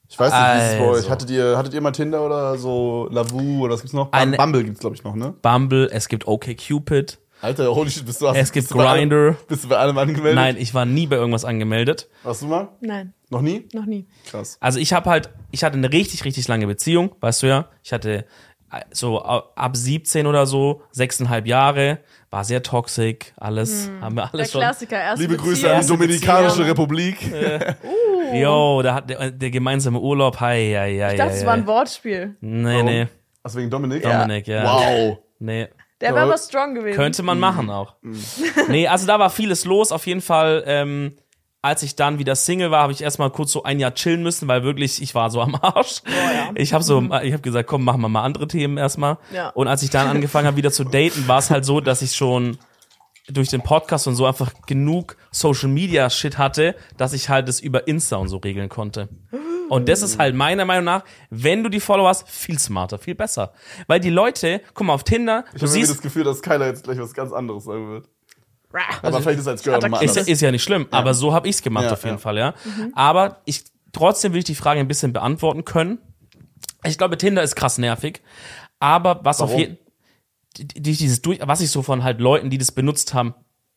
Ich 0.07 0.19
weiß 0.19 0.31
nicht, 0.31 0.41
wie 0.41 0.57
ist 0.57 0.73
es 0.73 0.79
bei 0.79 0.85
euch? 0.85 0.95
Also. 0.97 1.09
Hattet 1.09 1.29
ihr, 1.31 1.57
hattet 1.57 1.73
ihr 1.73 1.81
mal 1.81 1.91
Tinder 1.91 2.25
oder 2.25 2.57
so 2.57 3.07
Lavu 3.11 3.63
oder 3.65 3.73
was 3.73 3.81
gibt's 3.81 3.93
noch? 3.93 4.11
Eine- 4.13 4.37
Bumble 4.37 4.63
gibt's, 4.63 4.79
glaube 4.79 4.95
ich, 4.95 5.03
noch, 5.03 5.15
ne? 5.15 5.33
Bumble, 5.41 5.89
es 5.91 6.07
gibt 6.07 6.27
OkCupid. 6.27 7.17
Alter, 7.41 7.75
holy 7.75 7.89
shit, 7.91 8.05
bist 8.05 8.21
du 8.21 8.27
hast, 8.29 8.37
Es 8.37 8.51
gibt 8.51 8.69
Grindr. 8.69 9.35
Bist 9.47 9.65
du 9.65 9.67
bei 9.69 9.77
allem 9.77 9.97
angemeldet? 9.97 10.35
Nein, 10.35 10.55
ich 10.57 10.73
war 10.73 10.85
nie 10.85 11.05
bei 11.05 11.17
irgendwas 11.17 11.45
angemeldet. 11.45 12.09
Warst 12.23 12.41
du 12.41 12.47
mal? 12.47 12.69
Nein, 12.81 13.13
Noch 13.29 13.41
nie? 13.41 13.67
noch 13.73 13.85
nie. 13.85 14.07
Krass. 14.29 14.57
Also 14.61 14.79
ich 14.79 14.93
habe 14.93 15.09
halt, 15.09 15.29
ich 15.51 15.63
hatte 15.63 15.77
eine 15.77 15.91
richtig, 15.91 16.23
richtig 16.25 16.47
lange 16.47 16.65
Beziehung, 16.65 17.13
weißt 17.19 17.43
du 17.43 17.47
ja. 17.47 17.69
Ich 17.83 17.93
hatte 17.93 18.25
äh, 18.71 18.79
so 18.91 19.21
ab 19.21 19.75
17 19.77 20.25
oder 20.27 20.45
so, 20.47 20.81
sechseinhalb 20.91 21.45
Jahre, 21.45 21.99
war 22.31 22.43
sehr 22.45 22.63
toxisch, 22.63 23.17
alles, 23.37 23.91
haben 24.01 24.15
wir 24.15 24.23
Der 24.23 24.33
alles 24.33 24.51
schon. 24.51 24.61
Klassiker, 24.61 24.97
erste 24.97 25.21
Liebe 25.21 25.37
Grüße 25.37 25.61
Beziehung. 25.61 25.71
an 25.75 25.81
die 25.81 25.87
Dominikanische 25.87 26.49
Beziehung. 26.57 26.69
Republik. 26.69 27.17
Yo, 28.33 28.81
da 28.81 28.95
hat 28.95 29.09
der, 29.09 29.31
der 29.31 29.51
gemeinsame 29.51 29.99
Urlaub, 29.99 30.39
hi, 30.39 30.71
ja, 30.71 30.85
ja, 30.85 31.11
Ich 31.11 31.17
ja. 31.17 31.25
dachte, 31.25 31.35
es 31.35 31.41
ja. 31.41 31.47
war 31.47 31.53
ein 31.53 31.67
Wortspiel. 31.67 32.35
Nee, 32.41 32.81
nee, 32.83 33.07
Ach, 33.43 33.53
wegen 33.53 33.69
Dominik? 33.69 34.01
Dominik, 34.01 34.47
ja. 34.47 34.63
Wow. 34.63 35.17
nee. 35.39 35.67
Der 36.05 36.11
Ja. 36.11 36.15
wäre 36.17 36.25
aber 36.27 36.37
strong 36.37 36.75
gewesen. 36.75 36.95
Könnte 36.95 37.23
man 37.23 37.39
machen 37.39 37.69
auch. 37.69 37.95
Nee, 38.69 38.87
also 38.87 39.05
da 39.07 39.19
war 39.19 39.29
vieles 39.29 39.65
los. 39.65 39.91
Auf 39.91 40.05
jeden 40.07 40.21
Fall, 40.21 40.63
ähm, 40.67 41.15
als 41.61 41.81
ich 41.83 41.95
dann 41.95 42.19
wieder 42.19 42.35
Single 42.35 42.69
war, 42.71 42.83
habe 42.83 42.93
ich 42.93 43.01
erstmal 43.01 43.31
kurz 43.31 43.51
so 43.51 43.63
ein 43.63 43.79
Jahr 43.79 43.93
chillen 43.95 44.21
müssen, 44.21 44.47
weil 44.47 44.63
wirklich, 44.63 45.01
ich 45.01 45.15
war 45.15 45.31
so 45.31 45.41
am 45.41 45.55
Arsch. 45.55 46.01
ja. 46.05 46.51
Ich 46.55 46.73
habe 46.73 46.83
so, 46.83 47.01
ich 47.01 47.33
habe 47.33 47.39
gesagt, 47.41 47.67
komm, 47.67 47.83
machen 47.83 48.01
wir 48.01 48.09
mal 48.09 48.23
andere 48.23 48.47
Themen 48.47 48.77
erstmal. 48.77 49.17
Ja. 49.33 49.49
Und 49.49 49.67
als 49.67 49.81
ich 49.81 49.89
dann 49.89 50.07
angefangen 50.07 50.45
habe, 50.47 50.57
wieder 50.57 50.71
zu 50.71 50.83
daten, 50.83 51.27
war 51.27 51.39
es 51.39 51.49
halt 51.49 51.65
so, 51.65 51.81
dass 51.81 52.01
ich 52.03 52.15
schon 52.15 52.57
durch 53.27 53.49
den 53.49 53.61
Podcast 53.63 54.07
und 54.07 54.13
so 54.15 54.27
einfach 54.27 54.51
genug 54.67 55.17
Social 55.31 55.67
Media 55.69 56.07
Shit 56.11 56.37
hatte, 56.37 56.75
dass 56.97 57.13
ich 57.13 57.29
halt 57.29 57.47
das 57.47 57.59
über 57.59 57.87
Insta 57.87 58.17
und 58.17 58.27
so 58.27 58.37
regeln 58.37 58.69
konnte. 58.69 59.09
Und 59.69 59.89
das 59.89 60.01
ist 60.01 60.19
halt 60.19 60.35
meiner 60.35 60.65
Meinung 60.65 60.85
nach, 60.85 61.03
wenn 61.29 61.63
du 61.63 61.69
die 61.69 61.79
Follower 61.79 62.09
hast, 62.09 62.29
viel 62.29 62.59
smarter, 62.59 62.97
viel 62.99 63.15
besser. 63.15 63.53
Weil 63.87 63.99
die 63.99 64.09
Leute, 64.09 64.61
guck 64.73 64.87
mal 64.87 64.93
auf 64.93 65.03
Tinder, 65.03 65.45
Ich 65.47 65.51
du 65.53 65.55
habe 65.55 65.65
irgendwie 65.65 65.79
siehst, 65.79 65.91
das 65.91 66.01
Gefühl, 66.01 66.23
dass 66.23 66.41
Kyla 66.41 66.67
jetzt 66.67 66.83
gleich 66.83 66.99
was 66.99 67.13
ganz 67.13 67.31
anderes 67.31 67.63
sagen 67.65 67.89
wird. 67.89 68.09
Aber 69.01 69.21
vielleicht 69.21 69.37
ist 69.39 69.41
es 69.41 69.47
als 69.47 69.63
Girl 69.63 69.79
nochmal 69.79 70.03
Ist, 70.03 70.11
anders. 70.17 70.27
ist 70.27 70.41
ja 70.41 70.51
nicht 70.51 70.63
schlimm, 70.63 70.87
aber 70.91 71.13
so 71.13 71.33
habe 71.33 71.47
ich's 71.47 71.61
gemacht 71.61 71.85
Ja, 71.85 71.93
auf 71.93 72.03
jeden 72.03 72.15
ja. 72.15 72.21
Fall, 72.21 72.37
ja. 72.37 72.53
Aber 72.93 73.41
ich 73.45 73.63
trotzdem 73.93 74.33
will 74.33 74.39
ich 74.39 74.45
die 74.45 74.55
Frage 74.55 74.81
ein 74.81 74.87
bisschen 74.89 75.13
beantworten 75.13 75.63
können. 75.63 75.99
Ich 76.83 76.97
glaube, 76.97 77.17
Tinder 77.17 77.41
ist 77.41 77.55
krass 77.55 77.77
nervig, 77.77 78.21
aber 78.79 79.21
was 79.23 79.39
auf 79.41 79.49
Warum? 79.51 79.61
jeden 79.61 79.77
durch 80.57 80.97
dieses 80.97 81.21
durch, 81.21 81.39
was 81.41 81.61
ich 81.61 81.69
so 81.71 81.81
von 81.81 82.03
halt 82.03 82.19
Leuten, 82.19 82.49
die 82.49 82.57
das 82.57 82.71
benutzt 82.71 83.13
haben, 83.13 83.33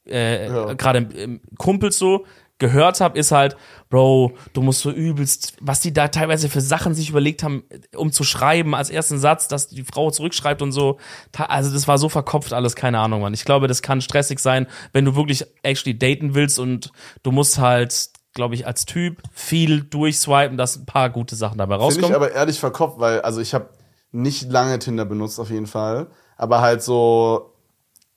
äh, 0.07 0.47
Ja. 0.49 0.75
gerade 0.75 1.41
Kumpels 1.59 1.99
so, 1.99 2.25
gehört 2.59 3.01
habe, 3.01 3.19
ist 3.19 3.31
halt, 3.33 3.57
Bro, 3.89 4.33
du 4.53 4.63
musst 4.63 4.81
so 4.81 4.91
übelst, 4.91 5.55
was 5.61 5.81
die 5.81 5.93
da 5.93 6.09
teilweise 6.09 6.49
für 6.49 6.61
Sachen 6.61 6.95
sich 6.95 7.09
überlegt 7.11 7.43
haben, 7.43 7.63
um 7.97 8.13
zu 8.13 8.25
schreiben 8.25 8.75
als 8.75 8.91
ersten 8.91 9.19
Satz, 9.19 9.49
dass 9.49 9.69
die 9.69 9.85
Frau 9.85 10.11
zurückschreibt 10.11 10.61
und 10.61 10.73
so. 10.73 10.99
Also 11.37 11.73
das 11.73 11.87
war 11.89 11.99
so 11.99 12.09
verkopft 12.09 12.53
alles, 12.53 12.75
keine 12.77 12.99
Ahnung, 12.99 13.21
Mann. 13.23 13.33
Ich 13.35 13.45
glaube, 13.45 13.69
das 13.69 13.81
kann 13.83 14.01
stressig 14.01 14.41
sein, 14.41 14.67
wenn 14.93 15.05
du 15.05 15.15
wirklich 15.15 15.45
actually 15.63 15.97
daten 15.99 16.35
willst 16.35 16.59
und 16.59 16.91
du 17.23 17.31
musst 17.31 17.59
halt, 17.59 18.11
glaube 18.35 18.55
ich, 18.57 18.67
als 18.67 18.85
Typ 18.87 19.23
viel 19.33 19.83
durchswipen, 19.83 20.57
dass 20.57 20.77
ein 20.77 20.87
paar 20.87 21.11
gute 21.11 21.37
Sachen 21.37 21.59
dabei 21.59 21.77
Finde 21.77 21.93
ich 21.93 21.97
rauskommen. 21.97 22.15
aber 22.17 22.33
ehrlich 22.33 22.59
verkopft, 22.59 22.99
weil, 22.99 23.21
also 23.23 23.41
ich 23.41 23.55
habe 23.55 23.69
nicht 24.11 24.51
lange 24.51 24.79
Tinder 24.79 25.05
benutzt 25.05 25.39
auf 25.39 25.51
jeden 25.51 25.67
Fall, 25.67 26.09
aber 26.37 26.61
halt 26.61 26.83
so 26.83 27.53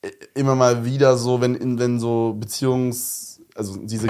äh, 0.02 0.10
immer 0.34 0.54
mal 0.54 0.84
wieder 0.84 1.16
so, 1.16 1.40
wenn, 1.40 1.54
in- 1.54 1.78
wenn 1.78 2.00
so 2.00 2.34
Beziehungs, 2.38 3.31
also 3.54 3.76
diese, 3.76 4.08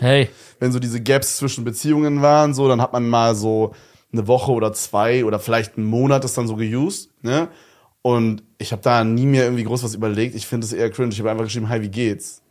Hey, 0.00 0.28
wenn 0.58 0.72
so 0.72 0.78
diese 0.78 1.00
Gaps 1.00 1.36
zwischen 1.36 1.64
Beziehungen 1.64 2.20
waren, 2.22 2.54
so, 2.54 2.68
dann 2.68 2.80
hat 2.80 2.92
man 2.92 3.08
mal 3.08 3.34
so 3.34 3.72
eine 4.12 4.26
Woche 4.26 4.52
oder 4.52 4.72
zwei 4.72 5.24
oder 5.24 5.38
vielleicht 5.38 5.76
einen 5.76 5.86
Monat 5.86 6.24
das 6.24 6.34
dann 6.34 6.48
so 6.48 6.56
geused, 6.56 7.10
ne? 7.22 7.48
Und 8.02 8.42
ich 8.58 8.72
habe 8.72 8.82
da 8.82 9.02
nie 9.04 9.26
mehr 9.26 9.44
irgendwie 9.44 9.64
groß 9.64 9.82
was 9.82 9.94
überlegt. 9.94 10.36
Ich 10.36 10.46
finde 10.46 10.64
es 10.64 10.72
eher 10.72 10.90
cringe. 10.90 11.12
Ich 11.12 11.18
habe 11.18 11.30
einfach 11.30 11.44
geschrieben, 11.44 11.68
hi, 11.68 11.82
wie 11.82 11.88
geht's? 11.88 12.42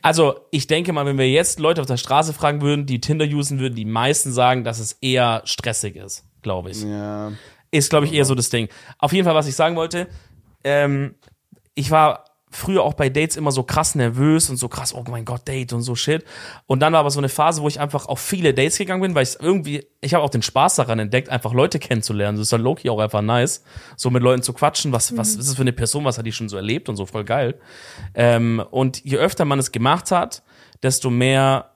Also, 0.00 0.40
ich 0.50 0.66
denke 0.66 0.92
mal, 0.92 1.06
wenn 1.06 1.18
wir 1.18 1.28
jetzt 1.28 1.58
Leute 1.58 1.80
auf 1.80 1.88
der 1.88 1.96
Straße 1.96 2.32
fragen 2.32 2.60
würden, 2.60 2.86
die 2.86 3.00
Tinder 3.00 3.24
usen 3.26 3.58
würden, 3.58 3.74
die 3.74 3.84
meisten 3.84 4.32
sagen, 4.32 4.62
dass 4.62 4.78
es 4.78 4.92
eher 5.00 5.42
stressig 5.44 5.96
ist, 5.96 6.24
glaube 6.42 6.70
ich. 6.70 6.82
Ja. 6.82 7.32
Ist, 7.70 7.90
glaube 7.90 8.06
ich, 8.06 8.12
eher 8.12 8.24
so 8.24 8.34
das 8.34 8.50
Ding. 8.50 8.68
Auf 8.98 9.12
jeden 9.12 9.24
Fall, 9.24 9.34
was 9.34 9.48
ich 9.48 9.56
sagen 9.56 9.74
wollte, 9.74 10.06
ähm, 10.62 11.16
ich 11.74 11.90
war 11.90 12.24
früher 12.54 12.82
auch 12.82 12.94
bei 12.94 13.08
Dates 13.08 13.36
immer 13.36 13.52
so 13.52 13.62
krass 13.62 13.94
nervös 13.94 14.48
und 14.48 14.56
so 14.56 14.68
krass, 14.68 14.94
oh 14.94 15.04
mein 15.10 15.24
Gott, 15.24 15.46
Date 15.48 15.72
und 15.72 15.82
so 15.82 15.94
shit. 15.94 16.24
Und 16.66 16.80
dann 16.80 16.92
war 16.92 17.00
aber 17.00 17.10
so 17.10 17.20
eine 17.20 17.28
Phase, 17.28 17.62
wo 17.62 17.68
ich 17.68 17.80
einfach 17.80 18.06
auf 18.06 18.20
viele 18.20 18.54
Dates 18.54 18.78
gegangen 18.78 19.02
bin, 19.02 19.14
weil 19.14 19.24
ich 19.24 19.36
irgendwie, 19.40 19.86
ich 20.00 20.14
habe 20.14 20.22
auch 20.22 20.30
den 20.30 20.42
Spaß 20.42 20.76
daran 20.76 20.98
entdeckt, 20.98 21.28
einfach 21.28 21.52
Leute 21.52 21.78
kennenzulernen. 21.78 22.38
Das 22.38 22.44
ist 22.44 22.52
dann 22.52 22.60
Loki 22.60 22.88
auch 22.90 23.00
einfach 23.00 23.22
nice, 23.22 23.64
so 23.96 24.10
mit 24.10 24.22
Leuten 24.22 24.42
zu 24.42 24.52
quatschen, 24.52 24.92
was, 24.92 25.16
was 25.16 25.30
ist 25.30 25.48
das 25.48 25.56
für 25.56 25.62
eine 25.62 25.72
Person, 25.72 26.04
was 26.04 26.16
hat 26.16 26.26
die 26.26 26.32
schon 26.32 26.48
so 26.48 26.56
erlebt 26.56 26.88
und 26.88 26.96
so, 26.96 27.06
voll 27.06 27.24
geil. 27.24 27.58
Ähm, 28.14 28.62
und 28.70 29.04
je 29.04 29.16
öfter 29.16 29.44
man 29.44 29.58
es 29.58 29.72
gemacht 29.72 30.10
hat, 30.10 30.42
desto 30.82 31.10
mehr 31.10 31.73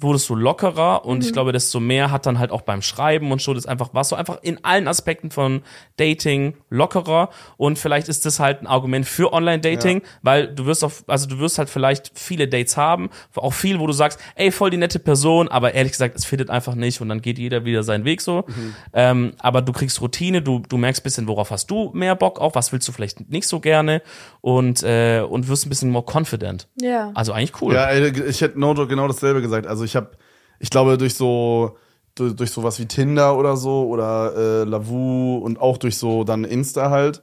wurdest 0.00 0.28
du 0.28 0.34
lockerer 0.34 1.04
und 1.04 1.24
ich 1.24 1.32
glaube, 1.32 1.52
desto 1.52 1.80
mehr 1.80 2.10
hat 2.10 2.26
dann 2.26 2.38
halt 2.38 2.50
auch 2.50 2.62
beim 2.62 2.82
Schreiben 2.82 3.32
und 3.32 3.40
so, 3.40 3.54
das 3.54 3.66
einfach, 3.66 3.94
warst 3.94 4.12
du 4.12 4.16
einfach 4.16 4.38
in 4.42 4.64
allen 4.64 4.88
Aspekten 4.88 5.30
von 5.30 5.62
Dating 5.96 6.54
lockerer 6.70 7.30
und 7.56 7.78
vielleicht 7.78 8.08
ist 8.08 8.26
das 8.26 8.40
halt 8.40 8.62
ein 8.62 8.66
Argument 8.66 9.06
für 9.06 9.32
Online-Dating, 9.32 10.02
weil 10.22 10.48
du 10.48 10.66
wirst 10.66 10.84
auf, 10.84 11.04
also 11.06 11.28
du 11.28 11.38
wirst 11.38 11.58
halt 11.58 11.68
vielleicht 11.68 12.12
viele 12.14 12.48
Dates 12.48 12.76
haben, 12.76 13.10
auch 13.34 13.52
viel, 13.52 13.78
wo 13.80 13.86
du 13.86 13.92
sagst, 13.92 14.18
ey, 14.34 14.50
voll 14.50 14.70
die 14.70 14.76
nette 14.76 14.98
Person, 14.98 15.48
aber 15.48 15.74
ehrlich 15.74 15.92
gesagt, 15.92 16.16
es 16.16 16.24
findet 16.24 16.50
einfach 16.50 16.74
nicht 16.74 17.00
und 17.00 17.08
dann 17.08 17.20
geht 17.20 17.38
jeder 17.38 17.64
wieder 17.64 17.82
seinen 17.82 18.04
Weg 18.04 18.20
so. 18.20 18.44
Ähm, 18.92 19.32
aber 19.38 19.62
du 19.62 19.72
kriegst 19.72 20.00
Routine, 20.00 20.42
du, 20.42 20.60
du 20.60 20.76
merkst 20.76 21.02
ein 21.02 21.04
bisschen, 21.04 21.26
worauf 21.26 21.50
hast 21.50 21.70
du 21.70 21.90
mehr 21.94 22.14
Bock 22.16 22.40
auf, 22.40 22.54
was 22.54 22.72
willst 22.72 22.86
du 22.88 22.92
vielleicht 22.92 23.30
nicht 23.30 23.46
so 23.46 23.60
gerne 23.60 24.02
und, 24.40 24.82
äh, 24.82 25.20
und 25.28 25.48
wirst 25.48 25.66
ein 25.66 25.68
bisschen 25.68 25.90
more 25.90 26.04
confident. 26.04 26.68
Ja. 26.80 27.10
Also 27.14 27.32
eigentlich 27.32 27.60
cool. 27.60 27.74
Ja, 27.74 27.92
ich 27.92 28.40
hätte 28.40 28.58
No 28.58 28.74
genau 28.86 29.06
dasselbe 29.06 29.42
gesagt. 29.42 29.66
Also 29.66 29.84
ich 29.84 29.89
habe, 29.96 30.10
ich 30.58 30.70
glaube, 30.70 30.98
durch 30.98 31.14
so 31.14 31.76
durch, 32.14 32.34
durch 32.34 32.50
sowas 32.50 32.78
wie 32.78 32.86
Tinder 32.86 33.36
oder 33.36 33.56
so 33.56 33.86
oder 33.86 34.34
äh, 34.36 34.64
Lavu 34.64 35.38
und 35.38 35.60
auch 35.60 35.78
durch 35.78 35.96
so 35.96 36.24
dann 36.24 36.44
Insta 36.44 36.90
halt, 36.90 37.22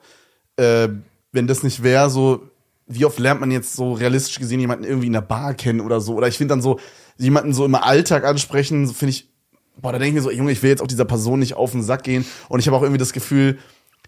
äh, 0.56 0.90
wenn 1.32 1.48
das 1.48 1.64
nicht 1.64 1.84
wäre, 1.84 2.10
so 2.10 2.42
wie 2.88 3.06
oft 3.06 3.20
lernt 3.20 3.42
man 3.42 3.52
jetzt 3.52 3.76
so 3.76 3.94
realistisch 3.94 4.40
gesehen 4.40 4.62
jemanden 4.62 4.86
irgendwie 4.86 5.08
in 5.08 5.14
der 5.14 5.22
Bar 5.22 5.54
kennen 5.54 5.82
oder 5.82 6.00
so? 6.00 6.16
Oder 6.16 6.30
ich 6.30 6.38
finde 6.38 6.54
dann 6.54 6.62
so 6.62 6.80
jemanden 7.18 7.54
so 7.54 7.66
im 7.66 7.76
Alltag 7.76 8.24
ansprechen, 8.24 8.88
finde 8.88 9.12
ich 9.12 9.30
boah, 9.80 9.92
da 9.92 10.00
denke 10.00 10.10
ich 10.10 10.16
mir 10.16 10.22
so, 10.22 10.32
Junge, 10.32 10.52
ich 10.52 10.64
will 10.64 10.70
jetzt 10.70 10.82
auch 10.82 10.88
dieser 10.88 11.06
Person 11.06 11.40
nicht 11.40 11.56
auf 11.56 11.72
den 11.72 11.84
Sack 11.84 12.04
gehen. 12.04 12.26
Und 12.50 12.60
ich 12.60 12.68
habe 12.68 12.78
auch 12.78 12.82
irgendwie 12.82 12.98
das 12.98 13.14
Gefühl, 13.14 13.60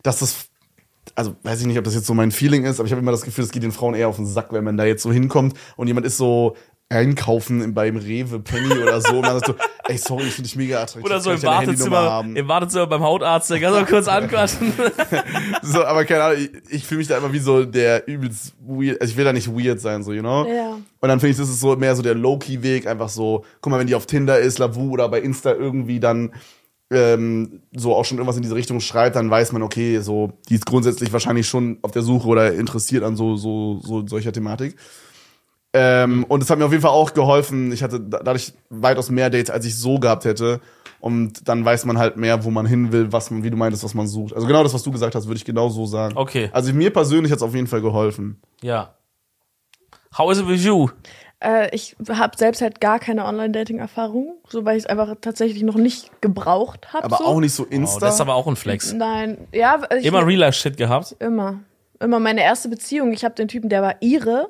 dass 0.01 0.19
das 0.19 0.49
also 1.15 1.35
weiß 1.43 1.61
ich 1.61 1.67
nicht, 1.67 1.77
ob 1.77 1.83
das 1.83 1.95
jetzt 1.95 2.05
so 2.05 2.13
mein 2.13 2.31
Feeling 2.31 2.65
ist, 2.65 2.79
aber 2.79 2.85
ich 2.85 2.91
habe 2.91 3.01
immer 3.01 3.11
das 3.11 3.23
Gefühl, 3.23 3.43
es 3.43 3.51
geht 3.51 3.63
den 3.63 3.71
Frauen 3.71 3.95
eher 3.95 4.07
auf 4.07 4.17
den 4.17 4.27
Sack, 4.27 4.53
wenn 4.53 4.63
man 4.63 4.77
da 4.77 4.85
jetzt 4.85 5.01
so 5.01 5.11
hinkommt 5.11 5.55
und 5.75 5.87
jemand 5.87 6.05
ist 6.05 6.17
so 6.17 6.55
einkaufen 6.89 7.75
beim 7.75 7.97
Rewe, 7.97 8.39
Penny 8.39 8.73
oder 8.73 8.99
so 8.99 9.17
und 9.17 9.21
dann 9.21 9.39
sagst 9.39 9.49
du, 9.49 9.53
ey, 9.87 9.97
sorry, 9.97 10.23
ich 10.23 10.33
finde 10.33 10.49
dich 10.49 10.55
mega 10.55 10.81
attraktiv. 10.81 11.05
Oder 11.05 11.19
so 11.19 11.31
im 11.31 11.43
Wartezimmer, 11.43 11.97
haben? 11.97 12.35
im 12.35 12.47
Wartezimmer 12.47 12.87
beim 12.87 13.03
Hautarzt, 13.03 13.51
der 13.51 13.59
kann 13.59 13.73
so 13.73 13.85
kurz 13.85 14.07
anquatschen. 14.07 14.73
So, 15.61 15.83
aber 15.83 16.05
keine 16.05 16.23
Ahnung, 16.23 16.39
ich, 16.39 16.73
ich 16.73 16.85
fühle 16.85 16.99
mich 16.99 17.07
da 17.07 17.17
immer 17.17 17.31
wie 17.31 17.39
so 17.39 17.63
der 17.63 18.07
übelst 18.07 18.53
weird, 18.59 18.99
also 18.99 19.11
ich 19.11 19.17
will 19.17 19.25
da 19.25 19.33
nicht 19.33 19.47
weird 19.47 19.79
sein, 19.79 20.03
so, 20.03 20.13
you 20.13 20.21
know? 20.21 20.47
Ja. 20.47 20.79
Und 20.99 21.09
dann 21.09 21.19
finde 21.19 21.31
ich, 21.31 21.37
das 21.37 21.49
ist 21.49 21.59
so 21.59 21.75
mehr 21.75 21.95
so 21.95 22.01
der 22.01 22.15
Low-Key-Weg, 22.15 22.87
einfach 22.87 23.09
so, 23.09 23.45
guck 23.61 23.71
mal, 23.71 23.79
wenn 23.79 23.87
die 23.87 23.95
auf 23.95 24.07
Tinder 24.07 24.39
ist, 24.39 24.57
Lavu 24.57 24.91
oder 24.91 25.09
bei 25.09 25.21
Insta 25.21 25.53
irgendwie 25.53 25.99
dann 25.99 26.33
ähm, 26.91 27.61
so 27.75 27.95
auch 27.95 28.05
schon 28.05 28.17
irgendwas 28.17 28.37
in 28.37 28.41
diese 28.41 28.55
Richtung 28.55 28.79
schreibt, 28.79 29.15
dann 29.15 29.29
weiß 29.29 29.51
man, 29.51 29.61
okay, 29.61 29.99
so, 29.99 30.33
die 30.49 30.55
ist 30.55 30.65
grundsätzlich 30.65 31.13
wahrscheinlich 31.13 31.47
schon 31.47 31.77
auf 31.83 31.91
der 31.91 32.01
Suche 32.01 32.27
oder 32.27 32.53
interessiert 32.53 33.03
an 33.03 33.15
so, 33.15 33.35
so, 33.35 33.79
so 33.83 34.07
solcher 34.07 34.31
Thematik. 34.31 34.75
Ähm, 35.73 36.23
und 36.27 36.41
es 36.41 36.49
hat 36.49 36.57
mir 36.57 36.65
auf 36.65 36.71
jeden 36.71 36.81
Fall 36.81 36.91
auch 36.91 37.13
geholfen. 37.13 37.71
Ich 37.71 37.83
hatte 37.83 37.99
da- 37.99 38.19
dadurch 38.23 38.53
weitaus 38.69 39.09
mehr 39.09 39.29
Dates, 39.29 39.49
als 39.51 39.65
ich 39.65 39.77
so 39.77 39.99
gehabt 39.99 40.25
hätte. 40.25 40.59
Und 40.99 41.47
dann 41.47 41.63
weiß 41.63 41.85
man 41.85 41.97
halt 41.97 42.17
mehr, 42.17 42.43
wo 42.43 42.49
man 42.49 42.65
hin 42.65 42.91
will, 42.91 43.11
was 43.11 43.31
man, 43.31 43.43
wie 43.43 43.49
du 43.51 43.55
meintest, 43.55 43.83
was 43.83 43.93
man 43.93 44.07
sucht. 44.07 44.33
Also 44.33 44.47
genau 44.47 44.63
das, 44.63 44.73
was 44.73 44.83
du 44.83 44.91
gesagt 44.91 45.15
hast, 45.15 45.27
würde 45.27 45.37
ich 45.37 45.45
genau 45.45 45.69
so 45.69 45.85
sagen. 45.85 46.17
Okay. 46.17 46.49
Also 46.51 46.73
mir 46.73 46.91
persönlich 46.91 47.31
hat 47.31 47.37
es 47.37 47.43
auf 47.43 47.53
jeden 47.55 47.67
Fall 47.67 47.81
geholfen. 47.81 48.41
Ja. 48.61 48.95
How 50.17 50.31
is 50.31 50.39
it 50.39 50.47
with 50.47 50.63
you? 50.65 50.89
Äh, 51.41 51.73
ich 51.73 51.95
habe 52.09 52.35
selbst 52.35 52.61
halt 52.61 52.81
gar 52.81 52.99
keine 52.99 53.23
Online-Dating-Erfahrung, 53.25 54.39
so 54.49 54.65
weil 54.65 54.75
ich 54.75 54.83
es 54.83 54.89
einfach 54.89 55.15
tatsächlich 55.21 55.63
noch 55.63 55.75
nicht 55.75 56.11
gebraucht 56.19 56.91
habe. 56.91 57.05
Aber 57.05 57.17
so. 57.17 57.25
auch 57.25 57.39
nicht 57.39 57.53
so 57.53 57.63
Oh, 57.63 57.67
Insta. 57.69 57.99
das 58.01 58.15
ist 58.15 58.21
aber 58.21 58.35
auch 58.35 58.47
ein 58.47 58.57
Flex. 58.57 58.91
Nein, 58.91 59.47
ja, 59.53 59.79
ich, 59.97 60.03
Immer 60.05 60.25
Real-Life-Shit 60.25 60.75
gehabt. 60.75 61.15
immer, 61.19 61.59
immer 62.01 62.19
meine 62.19 62.41
erste 62.43 62.67
Beziehung. 62.67 63.13
Ich 63.13 63.23
habe 63.23 63.35
den 63.35 63.47
Typen, 63.47 63.69
der 63.69 63.81
war 63.81 63.95
Ire 64.01 64.49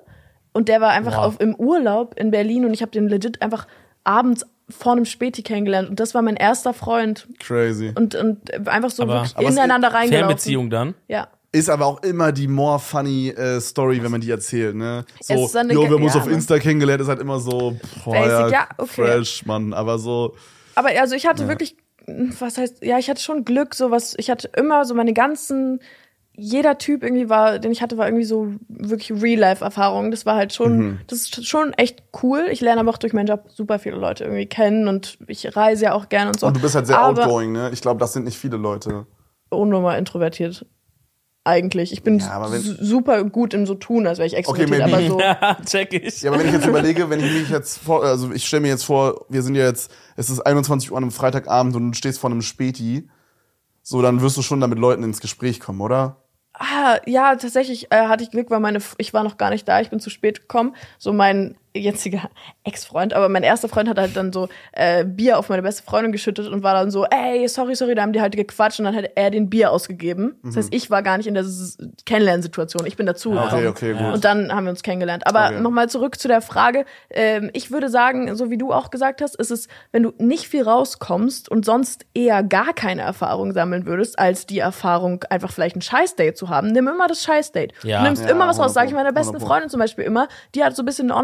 und 0.54 0.68
der 0.70 0.82
war 0.82 0.90
einfach 0.92 1.18
Wow. 1.18 1.26
auf 1.26 1.40
im 1.40 1.56
Urlaub 1.56 2.16
in 2.20 2.32
Berlin 2.32 2.66
und 2.66 2.74
ich 2.74 2.82
habe 2.82 2.92
den 2.92 3.08
legit 3.08 3.42
einfach 3.42 3.68
abends 4.04 4.46
vor 4.70 4.92
einem 4.94 5.06
Späti 5.06 5.42
kennengelernt 5.42 5.90
und 5.90 6.00
das 6.00 6.14
war 6.14 6.22
mein 6.22 6.36
erster 6.36 6.74
Freund 6.74 7.28
Crazy. 7.40 7.92
und 7.96 8.16
und 8.16 8.68
einfach 8.68 8.90
so 8.92 9.04
Aber- 9.04 9.14
wirklich 9.16 9.36
aber 9.38 9.48
ineinander 9.50 9.88
reingelaufen. 9.90 10.28
Fernbeziehung 10.28 10.70
dann. 10.70 10.94
Ja. 11.08 11.28
Ist 11.52 11.68
aber 11.72 11.88
auch 11.88 12.04
immer 12.04 12.32
die 12.32 12.48
more 12.48 12.78
funny 12.78 13.30
äh, 13.30 13.60
Story, 13.60 14.04
wenn 14.04 14.12
man 14.12 14.22
die 14.22 14.30
erzählt, 14.30 14.76
ne? 14.76 15.04
So, 15.20 15.34
Es 15.34 15.42
ist 15.50 15.56
eine 15.58 15.74
jo, 15.74 15.82
wir 15.82 15.90
haben 15.96 16.04
uns 16.04 16.14
ja, 16.14 16.20
auf 16.22 16.28
ne? 16.28 16.34
Insta 16.34 16.60
kennengelernt, 16.60 17.02
ist 17.02 17.08
halt 17.08 17.20
immer 17.20 17.40
so, 17.40 17.76
boah, 18.06 18.14
Basic, 18.14 18.30
ja, 18.30 18.50
ja, 18.50 18.68
okay. 18.78 18.88
fresh, 18.94 19.46
Mann. 19.48 19.74
Aber 19.74 19.98
so, 19.98 20.36
Aber 20.76 20.90
also 21.00 21.16
ich 21.16 21.26
hatte 21.26 21.48
wirklich, 21.48 21.76
was 22.40 22.60
heißt, 22.60 22.84
ja, 22.84 23.00
ich 23.00 23.10
hatte 23.10 23.22
schon 23.24 23.46
Glück, 23.46 23.74
so 23.74 23.90
was, 23.90 24.14
ich 24.20 24.30
hatte 24.30 24.48
immer 24.56 24.86
so 24.86 24.94
meine 24.94 25.14
ganzen, 25.14 25.80
jeder 26.40 26.78
Typ 26.78 27.04
irgendwie 27.04 27.30
war, 27.30 27.60
den 27.60 27.72
ich 27.72 27.82
hatte, 27.82 27.98
war 27.98 28.08
irgendwie 28.08 28.26
so 28.26 28.54
wirklich 28.68 29.22
Real-Life-Erfahrung. 29.22 30.12
Das 30.12 30.26
war 30.26 30.36
halt 30.36 30.54
schon, 30.54 30.78
Mhm. 30.78 31.00
das 31.08 31.20
ist 31.20 31.48
schon 31.48 31.74
echt 31.74 32.04
cool. 32.24 32.46
Ich 32.52 32.62
lerne 32.62 32.82
aber 32.82 32.90
auch 32.92 32.98
durch 32.98 33.14
meinen 33.14 33.28
Job 33.28 33.46
super 33.54 33.80
viele 33.80 33.98
Leute 33.98 34.24
irgendwie 34.24 34.46
kennen 34.46 34.88
und 34.88 35.18
ich 35.28 35.56
reise 35.56 35.86
ja 35.86 35.94
auch 35.94 36.10
gerne 36.10 36.32
und 36.32 36.40
so. 36.40 36.48
und 36.48 36.56
du 36.56 36.62
bist 36.62 36.76
halt 36.76 36.88
sehr 36.88 37.00
aber 37.00 37.22
outgoing, 37.24 37.52
ne? 37.52 37.70
Ich 37.74 37.82
glaube, 37.82 38.00
das 38.00 38.14
sind 38.14 38.26
nicht 38.26 38.38
viele 38.38 38.58
Leute. 38.58 39.06
unnormal 39.50 39.98
introvertiert. 40.00 40.66
Eigentlich. 41.46 41.92
Ich 41.94 42.04
bin 42.04 42.20
Ja, 42.20 42.48
super 42.80 43.24
gut 43.24 43.54
im 43.56 43.66
so 43.66 43.74
tun, 43.74 44.06
als 44.06 44.20
wäre 44.20 44.28
ich 44.28 44.36
extrovertiert, 44.36 44.70
maybe- 44.70 44.94
aber 44.98 45.08
so. 45.08 45.20
Ja, 45.20 45.58
check 45.66 45.94
ich. 45.94 46.22
Ja, 46.22 46.30
aber 46.32 46.40
wenn 46.42 46.48
ich 46.48 46.54
jetzt 46.54 46.68
überlege, 46.68 47.10
wenn 47.10 47.20
ich 47.22 47.32
mich 47.34 47.50
jetzt 47.50 47.80
vor, 47.80 48.04
also 48.04 48.32
ich 48.32 48.46
stelle 48.46 48.62
mir 48.62 48.68
jetzt 48.68 48.84
vor, 48.84 49.26
wir 49.30 49.42
sind 49.42 49.56
ja 49.56 49.66
jetzt, 49.66 49.90
es 50.18 50.30
ist 50.30 50.42
21 50.42 50.92
Uhr 50.92 50.98
an 50.98 51.04
einem 51.04 51.12
Freitagabend 51.12 51.76
und 51.76 51.92
du 51.92 51.94
stehst 51.98 52.20
vor 52.20 52.30
einem 52.30 52.42
Späti, 52.44 53.10
so, 53.82 54.02
dann 54.04 54.22
wirst 54.22 54.38
du 54.38 54.42
schon 54.44 54.60
da 54.60 54.68
mit 54.68 54.78
Leuten 54.78 55.02
ins 55.02 55.22
Gespräch 55.22 55.60
kommen, 55.60 55.82
oder? 55.82 56.18
Ah, 56.62 57.00
ja, 57.06 57.36
tatsächlich 57.38 57.90
äh, 57.90 58.08
hatte 58.08 58.22
ich 58.24 58.32
Glück, 58.32 58.50
weil 58.50 58.60
meine, 58.60 58.80
ich 58.98 59.14
war 59.14 59.24
noch 59.24 59.38
gar 59.38 59.50
nicht 59.50 59.66
da, 59.66 59.80
ich 59.80 59.90
bin 59.90 60.02
zu 60.02 60.10
spät 60.10 60.42
gekommen. 60.42 60.76
So 60.98 61.14
mein 61.14 61.56
jetziger 61.76 62.30
Ex-Freund, 62.64 63.14
aber 63.14 63.30
mein 63.30 63.44
erster 63.44 63.70
Freund 63.70 63.88
hat 63.90 63.98
halt 64.00 64.16
dann 64.18 64.34
so 64.34 64.48
äh, 64.72 65.06
Bier 65.06 65.38
auf 65.38 65.50
meine 65.50 65.62
beste 65.62 65.84
Freundin 65.84 66.12
geschüttet 66.12 66.48
und 66.48 66.64
war 66.64 66.74
dann 66.74 66.92
so, 66.92 67.06
ey, 67.06 67.48
sorry, 67.48 67.76
sorry, 67.76 67.96
da 67.96 68.02
haben 68.02 68.14
die 68.14 68.22
halt 68.22 68.36
gequatscht 68.36 68.80
und 68.80 68.86
dann 68.86 68.96
hat 68.96 69.06
er 69.16 69.30
den 69.32 69.50
Bier 69.50 69.72
ausgegeben. 69.72 70.40
Das 70.44 70.58
heißt, 70.58 70.74
ich 70.74 70.90
war 70.90 71.04
gar 71.04 71.18
nicht 71.18 71.28
in 71.28 71.34
der 71.36 71.46
Kennenlernsituation, 72.06 72.86
ich 72.86 72.98
bin 72.98 73.06
dazu 73.06 73.32
Okay, 73.32 73.44
gekommen. 73.44 73.68
okay, 73.68 73.94
gut. 73.94 74.14
Und 74.14 74.26
dann 74.26 74.54
haben 74.54 74.66
wir 74.66 74.72
uns 74.72 74.84
kennengelernt. 74.84 75.26
Aber 75.28 75.48
Okay. 75.50 75.62
nochmal 75.62 75.90
zurück 75.90 76.20
zu 76.20 76.28
der 76.28 76.42
Frage. 76.42 76.86
Ähm, 77.10 77.50
ich 77.54 77.72
würde 77.72 77.90
sagen, 77.90 78.36
so 78.36 78.50
wie 78.50 78.58
du 78.58 78.74
auch 78.74 78.90
gesagt 78.90 79.22
hast, 79.22 79.36
ist 79.36 79.52
es, 79.52 79.68
wenn 79.92 80.04
du 80.04 80.12
nicht 80.18 80.48
viel 80.48 80.64
rauskommst 80.64 81.50
und 81.50 81.66
sonst 81.66 82.06
eher 82.14 82.44
gar 82.44 82.74
keine 82.74 83.02
Erfahrung 83.04 83.54
sammeln 83.54 83.86
würdest, 83.86 84.20
als 84.20 84.46
die 84.46 84.60
Erfahrung, 84.60 85.24
einfach 85.30 85.52
vielleicht 85.52 85.76
ein 85.76 85.82
Scheißdate 85.82 86.34
zu 86.36 86.50
haben, 86.50 86.68
nimm 86.72 86.88
immer 86.88 87.08
das 87.08 87.24
Scheißdate. 87.24 87.74
Ja. 87.84 88.00
Du 88.00 88.04
nimmst 88.06 88.24
Ja, 88.24 88.30
immer 88.32 88.48
was 88.48 88.60
raus. 88.60 88.70
100 88.70 88.74
Sag 88.74 88.88
ich 88.88 88.94
meiner 88.94 89.12
besten 89.14 89.36
100 89.36 89.48
Freundin 89.48 89.70
zum 89.70 89.80
Beispiel 89.80 90.04
immer, 90.04 90.28
die 90.56 90.64
hat 90.64 90.76
so 90.76 90.84
ein 90.84 90.86
bisschen 90.86 91.10
eine 91.12 91.16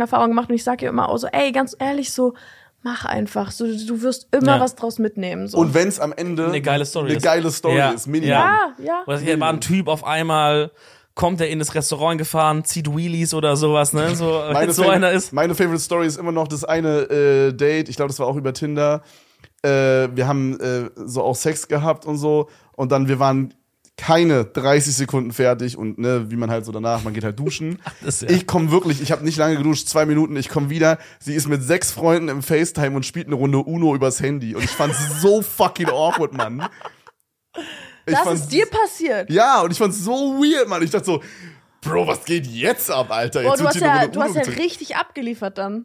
Online-Dating-Erfahrung 0.00 0.28
gemacht 0.30 0.48
und 0.48 0.54
ich 0.54 0.64
sage 0.64 0.84
ihr 0.86 0.88
immer 0.90 1.08
auch 1.08 1.18
so, 1.18 1.26
ey, 1.28 1.52
ganz 1.52 1.76
ehrlich, 1.78 2.12
so, 2.12 2.34
mach 2.82 3.04
einfach. 3.04 3.50
So, 3.50 3.64
du 3.66 4.02
wirst 4.02 4.28
immer 4.32 4.56
Ja. 4.56 4.60
was 4.60 4.74
draus 4.74 4.98
mitnehmen. 4.98 5.46
So. 5.48 5.58
Und 5.58 5.74
wenn 5.74 5.88
es 5.88 6.00
am 6.00 6.12
Ende 6.12 6.46
Eine 6.46 6.60
geile 6.62 6.84
Story 6.84 7.08
eine 7.10 7.16
ist. 7.18 7.22
geile 7.22 7.50
Story 7.50 7.76
Ja. 7.78 7.90
ist, 7.90 8.06
Minimum. 8.06 8.30
Ja. 8.32 8.72
ja. 8.82 9.02
Was 9.06 9.20
hier 9.20 9.38
war 9.40 9.50
ein 9.50 9.60
Typ 9.60 9.88
auf 9.88 10.04
einmal, 10.04 10.70
kommt 11.14 11.40
er 11.40 11.48
in 11.48 11.58
das 11.58 11.74
Restaurant 11.74 12.18
gefahren, 12.18 12.64
zieht 12.64 12.88
Wheelies 12.94 13.34
oder 13.34 13.54
sowas, 13.56 13.92
ne? 13.92 14.14
So, 14.16 14.42
Meine, 14.52 14.72
so 14.72 14.82
Favorite- 14.82 14.96
einer 15.06 15.10
ist. 15.12 15.32
meine 15.32 15.54
Favorite 15.54 15.80
Story 15.82 16.06
ist 16.06 16.18
immer 16.18 16.32
noch 16.32 16.48
das 16.48 16.64
eine 16.64 17.02
äh, 17.02 17.52
Date, 17.52 17.88
ich 17.88 17.96
glaube, 17.96 18.08
das 18.08 18.18
war 18.18 18.26
auch 18.26 18.36
über 18.36 18.52
Tinder. 18.52 19.02
Äh, 19.62 20.08
wir 20.16 20.26
haben 20.26 20.58
äh, 20.60 20.90
so 20.96 21.22
auch 21.22 21.36
Sex 21.36 21.68
gehabt 21.68 22.04
und 22.06 22.16
so. 22.16 22.48
Und 22.74 22.90
dann, 22.90 23.06
wir 23.08 23.18
waren 23.20 23.54
keine 24.02 24.44
30 24.44 24.96
Sekunden 24.96 25.32
fertig 25.32 25.78
und 25.78 25.96
ne, 25.96 26.28
wie 26.28 26.34
man 26.34 26.50
halt 26.50 26.64
so 26.64 26.72
danach, 26.72 27.04
man 27.04 27.14
geht 27.14 27.22
halt 27.22 27.38
duschen. 27.38 27.80
Das, 28.04 28.20
ja. 28.20 28.30
Ich 28.30 28.48
komme 28.48 28.72
wirklich, 28.72 29.00
ich 29.00 29.12
habe 29.12 29.24
nicht 29.24 29.36
lange 29.36 29.56
geduscht, 29.56 29.86
zwei 29.86 30.06
Minuten, 30.06 30.34
ich 30.34 30.48
komme 30.48 30.70
wieder. 30.70 30.98
Sie 31.20 31.34
ist 31.34 31.46
mit 31.46 31.62
sechs 31.62 31.92
Freunden 31.92 32.28
im 32.28 32.42
FaceTime 32.42 32.96
und 32.96 33.06
spielt 33.06 33.28
eine 33.28 33.36
Runde 33.36 33.58
Uno 33.58 33.94
übers 33.94 34.20
Handy. 34.20 34.56
Und 34.56 34.64
ich 34.64 34.70
fand's 34.70 35.20
so 35.20 35.40
fucking 35.40 35.88
awkward, 35.88 36.32
Mann. 36.32 36.68
Ich 38.04 38.14
Das 38.14 38.26
ist 38.32 38.48
dir 38.48 38.66
passiert. 38.66 39.30
Ja, 39.30 39.60
und 39.60 39.70
ich 39.70 39.78
fand's 39.78 39.98
so 39.98 40.34
weird, 40.40 40.68
Mann. 40.68 40.82
Ich 40.82 40.90
dachte 40.90 41.04
so, 41.04 41.22
Bro, 41.80 42.08
was 42.08 42.24
geht 42.24 42.46
jetzt 42.48 42.90
ab, 42.90 43.10
Alter? 43.10 43.42
Boah, 43.42 43.50
Jetzt 43.50 43.60
du 43.60 43.64
wird 43.64 43.74
hast 43.74 43.80
ja, 43.80 44.06
du 44.08 44.20
hast 44.20 44.34
ja 44.34 44.42
richtig 44.42 44.96
abgeliefert 44.96 45.58
dann. 45.58 45.84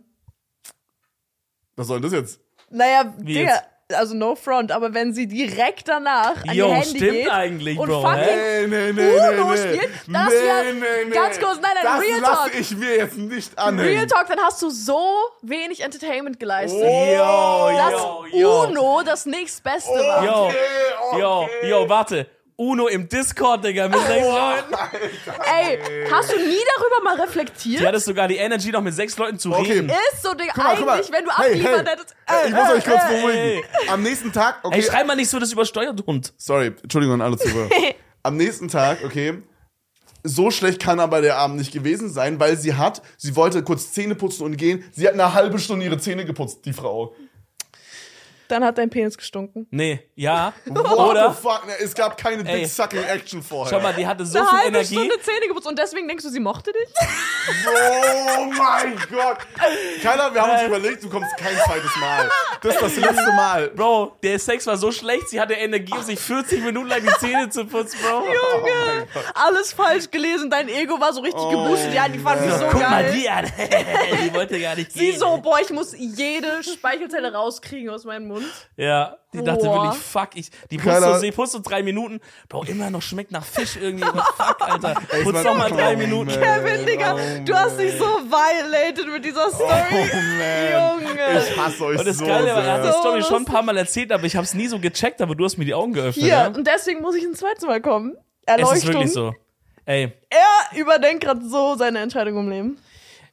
Was 1.76 1.86
soll 1.86 2.02
denn 2.02 2.10
das 2.10 2.20
jetzt? 2.20 2.40
Naja, 2.72 3.14
Wie 3.20 3.34
Digga, 3.36 3.52
jetzt? 3.52 3.64
Also 3.94 4.14
no 4.16 4.36
front, 4.36 4.72
aber 4.72 4.94
wenn 4.94 5.14
sie 5.14 5.28
direkt 5.28 5.88
danach 5.88 6.44
an 6.46 6.54
Jo, 6.54 6.68
ihr 6.68 6.74
Handy 6.74 6.90
stimmt 6.98 7.12
geht 7.12 7.30
eigentlich, 7.32 7.80
und 7.80 7.88
Bro, 7.88 8.02
fucking? 8.02 8.26
Nee, 8.26 8.68
nee, 8.68 8.92
nee, 8.94 9.18
Uno 9.18 9.52
nee, 9.52 9.58
spielt, 9.58 9.90
das 10.08 10.30
nee, 10.30 10.46
ja- 10.48 10.64
nee, 10.74 11.06
nee. 11.06 11.14
ganz 11.14 11.40
kurz, 11.40 11.60
nein, 11.62 11.72
nein, 11.74 11.84
das 11.84 12.02
Real 12.02 12.22
Talk. 12.22 12.52
ich 12.60 12.76
mir 12.76 12.98
jetzt 12.98 13.18
nicht 13.18 13.58
anhängen. 13.58 13.90
Real 13.96 14.06
Talk, 14.08 14.28
dann 14.28 14.40
hast 14.42 14.62
du 14.62 14.70
so 14.70 15.00
wenig 15.42 15.82
Entertainment 15.82 16.38
geleistet. 16.40 16.82
Oh, 16.84 17.70
Yo, 17.72 17.78
dass 17.78 17.92
yo, 17.94 18.26
yo. 18.34 18.64
Uno 18.68 19.04
das 19.06 19.26
nächstbeste 19.26 19.90
Oh, 19.94 19.96
war. 19.98 20.24
Yo, 20.26 20.46
okay, 20.48 21.20
yo, 21.20 21.40
okay. 21.44 21.70
yo, 21.70 21.90
warte. 21.90 22.28
Uno 22.60 22.88
im 22.88 23.08
Discord, 23.08 23.64
Digga, 23.64 23.88
mit 23.88 24.00
sechs 24.00 24.26
Leuten. 24.26 24.74
Ey, 25.46 25.80
hast 26.12 26.32
du 26.32 26.38
nie 26.38 26.58
darüber 26.76 27.04
mal 27.04 27.22
reflektiert? 27.22 27.82
Die 27.82 27.88
hattest 27.88 28.08
sogar 28.08 28.28
die 28.28 28.38
Energy, 28.38 28.72
noch 28.72 28.82
mit 28.82 28.96
sechs 28.96 29.16
Leuten 29.16 29.38
zu 29.38 29.54
Okay. 29.54 29.74
reden. 29.74 29.90
Ist 30.12 30.24
so, 30.24 30.34
Digga, 30.34 30.54
Guck 30.56 30.64
mal, 30.64 30.76
guck 30.76 30.86
mal. 30.88 30.94
eigentlich, 30.96 31.12
wenn 31.12 31.26
du 31.26 31.32
Hey, 31.38 31.60
hey. 31.60 31.78
hättest. 31.86 32.16
Äh, 32.26 32.48
Ich 32.48 32.54
muss 32.56 32.70
euch 32.72 32.84
kurz 32.84 33.04
äh, 33.04 33.14
äh. 33.14 33.22
beruhigen. 33.22 33.64
Am 33.90 34.02
nächsten 34.02 34.32
Tag, 34.34 34.60
okay. 34.64 34.76
Ey, 34.78 34.84
schreib 34.84 35.06
mal 35.06 35.16
nicht 35.16 35.30
so 35.30 35.38
das 35.38 35.52
übersteuert, 35.54 36.04
Hund. 36.08 36.34
Sorry, 36.38 36.74
Entschuldigung 36.82 37.14
an 37.16 37.22
alle 37.22 37.38
Zuhörer. 37.38 37.70
Am 38.24 38.36
nächsten 38.38 38.68
Tag, 38.70 39.04
okay. 39.06 39.44
So 40.24 40.50
schlecht 40.50 40.82
kann 40.82 41.00
aber 41.00 41.22
der 41.22 41.38
Abend 41.38 41.58
nicht 41.58 41.72
gewesen 41.72 42.10
sein, 42.12 42.40
weil 42.40 42.58
sie 42.58 42.74
hat, 42.74 43.04
sie 43.18 43.36
wollte 43.36 43.62
kurz 43.64 43.92
Zähne 43.94 44.16
putzen 44.16 44.44
und 44.44 44.58
gehen. 44.58 44.84
Sie 44.92 45.06
hat 45.08 45.14
eine 45.14 45.34
halbe 45.36 45.60
Stunde 45.60 45.86
ihre 45.86 46.00
Zähne 46.00 46.26
geputzt, 46.26 46.66
die 46.66 46.74
Frau. 46.74 47.16
Dann 48.50 48.64
hat 48.64 48.78
dein 48.78 48.90
Penis 48.90 49.18
gestunken. 49.18 49.68
Nee, 49.72 50.00
ja. 50.16 50.54
What 50.66 50.98
Oder? 51.10 51.32
the 51.34 51.42
fuck? 51.42 51.66
Ne, 51.68 51.74
Es 51.80 51.94
gab 51.94 52.18
keine 52.18 52.48
Ey. 52.50 52.62
Dick 52.62 52.70
Sucking 52.70 53.04
Action 53.04 53.44
vorher. 53.44 53.76
Schau 53.78 53.82
mal, 53.84 53.94
die 53.94 54.08
hatte 54.08 54.26
so 54.26 54.38
Eine 54.40 54.48
viel 54.48 54.58
halbe 54.58 54.68
Energie. 54.78 54.96
Stunde 54.96 55.20
Zähne 55.22 55.48
geputzt 55.48 55.68
und 55.68 55.78
deswegen 55.78 56.08
denkst 56.08 56.24
du, 56.24 56.30
sie 56.30 56.40
mochte 56.40 56.72
dich? 56.72 56.90
Oh 57.68 58.46
mein 58.58 58.96
Gott. 59.12 59.38
Keiner, 60.02 60.34
wir 60.34 60.42
haben 60.42 60.52
uns 60.52 60.64
überlegt, 60.64 61.04
du 61.04 61.10
kommst 61.10 61.36
kein 61.38 61.56
zweites 61.66 61.96
Mal. 61.98 62.30
Das 62.62 62.76
ist 62.76 62.82
das 62.82 62.96
letzte 62.98 63.32
Mal. 63.34 63.70
Bro, 63.70 64.18
der 64.24 64.40
Sex 64.40 64.66
war 64.68 64.78
so 64.78 64.92
schlecht, 64.92 65.30
sie 65.30 65.40
hatte 65.40 65.54
Energie, 65.54 65.94
um 65.94 66.02
sich 66.04 66.20
40 66.20 66.64
Minuten 66.64 66.88
lang 66.88 67.02
die 67.02 67.14
Zähne 67.20 67.50
zu 67.50 67.66
putzen, 67.66 68.00
Bro. 68.02 68.26
Junge, 68.26 69.08
alles 69.34 69.74
falsch 69.74 70.10
gelesen, 70.12 70.50
dein 70.50 70.70
Ego 70.70 71.00
war 71.00 71.14
so 71.14 71.22
richtig 71.22 71.42
geboostet. 71.50 71.94
Ja, 71.94 72.08
die 72.08 72.20
fand 72.20 72.42
mich 72.46 72.54
so 72.56 72.66
Guck 72.66 72.82
mal 72.82 73.04
geil. 73.04 73.14
die 73.14 73.30
an. 73.30 73.46
die 74.24 74.34
wollte 74.34 74.60
gar 74.60 74.76
nicht 74.76 74.92
Sie 74.92 75.12
gehen. 75.12 75.20
so, 75.20 75.38
boah, 75.38 75.60
ich 75.62 75.70
muss 75.72 75.94
jede 75.98 76.64
Speichelzelle 76.64 77.34
rauskriegen 77.34 77.90
aus 77.90 78.04
meinem 78.06 78.28
Mund. 78.28 78.37
Ja, 78.76 79.18
die 79.34 79.44
dachte 79.44 79.66
Boah. 79.66 79.84
wirklich, 79.86 80.02
fuck, 80.02 80.30
ich, 80.36 80.50
die 80.72 80.78
Keiner- 80.78 81.00
putzt 81.08 81.14
so, 81.14 81.20
sie 81.20 81.32
putzt 81.32 81.52
so 81.54 81.60
drei 81.60 81.84
Minuten. 81.84 82.20
Bro, 82.50 82.64
immer 82.66 82.90
noch 82.90 83.02
schmeckt 83.02 83.32
nach 83.32 83.44
Fisch 83.44 83.76
irgendwie. 83.76 84.06
Fuck, 84.06 84.58
Alter. 84.60 84.96
Putz 85.24 85.44
doch 85.44 85.56
mal 85.58 85.70
drei 85.70 85.94
oh, 85.94 85.98
Minuten. 85.98 86.32
man. 86.32 86.40
Kevin, 86.40 86.86
Digga, 86.86 87.16
Oh, 87.16 87.44
du 87.46 87.54
hast 87.56 87.80
dich 87.80 87.98
so 87.98 88.06
violated 88.06 89.08
mit 89.12 89.26
dieser 89.26 89.50
Story. 89.50 89.72
Oh 89.92 89.96
man. 89.96 91.02
Junge. 91.08 91.44
Ich 91.50 91.58
hasse 91.58 91.84
euch 91.86 92.00
Und 92.00 92.08
das 92.08 92.18
so 92.18 92.26
Geile 92.26 92.48
war, 92.56 92.64
er 92.64 92.74
hat 92.74 92.84
die. 92.84 92.88
So 92.92 93.00
Story 93.00 93.24
schon 93.24 93.38
ein 93.44 93.46
paar 93.46 93.62
Mal 93.64 93.78
erzählt, 93.78 94.12
aber 94.12 94.24
ich 94.26 94.36
hab's 94.36 94.54
nie 94.54 94.68
so 94.68 94.80
gecheckt, 94.80 95.22
aber 95.22 95.36
du 95.36 95.44
hast 95.46 95.58
mir 95.58 95.66
die 95.66 95.74
Augen 95.74 95.94
geöffnet. 95.94 96.24
Hier, 96.26 96.34
Ja? 96.34 96.48
und 96.48 96.66
deswegen 96.68 97.02
muss 97.02 97.16
ich 97.16 97.24
ein 97.24 97.36
zweites 97.36 97.64
Mal 97.66 97.82
kommen. 97.82 98.16
Es 98.46 98.54
Erleuchtung. 98.54 98.78
ist 98.78 98.88
wirklich 98.88 99.14
so. 99.14 99.34
Ey, 99.86 100.12
Er 100.30 100.78
überdenkt 100.80 101.24
gerade 101.24 101.42
so 101.48 101.76
seine 101.76 102.00
Entscheidung 102.00 102.38
im 102.40 102.50
Leben. 102.50 102.78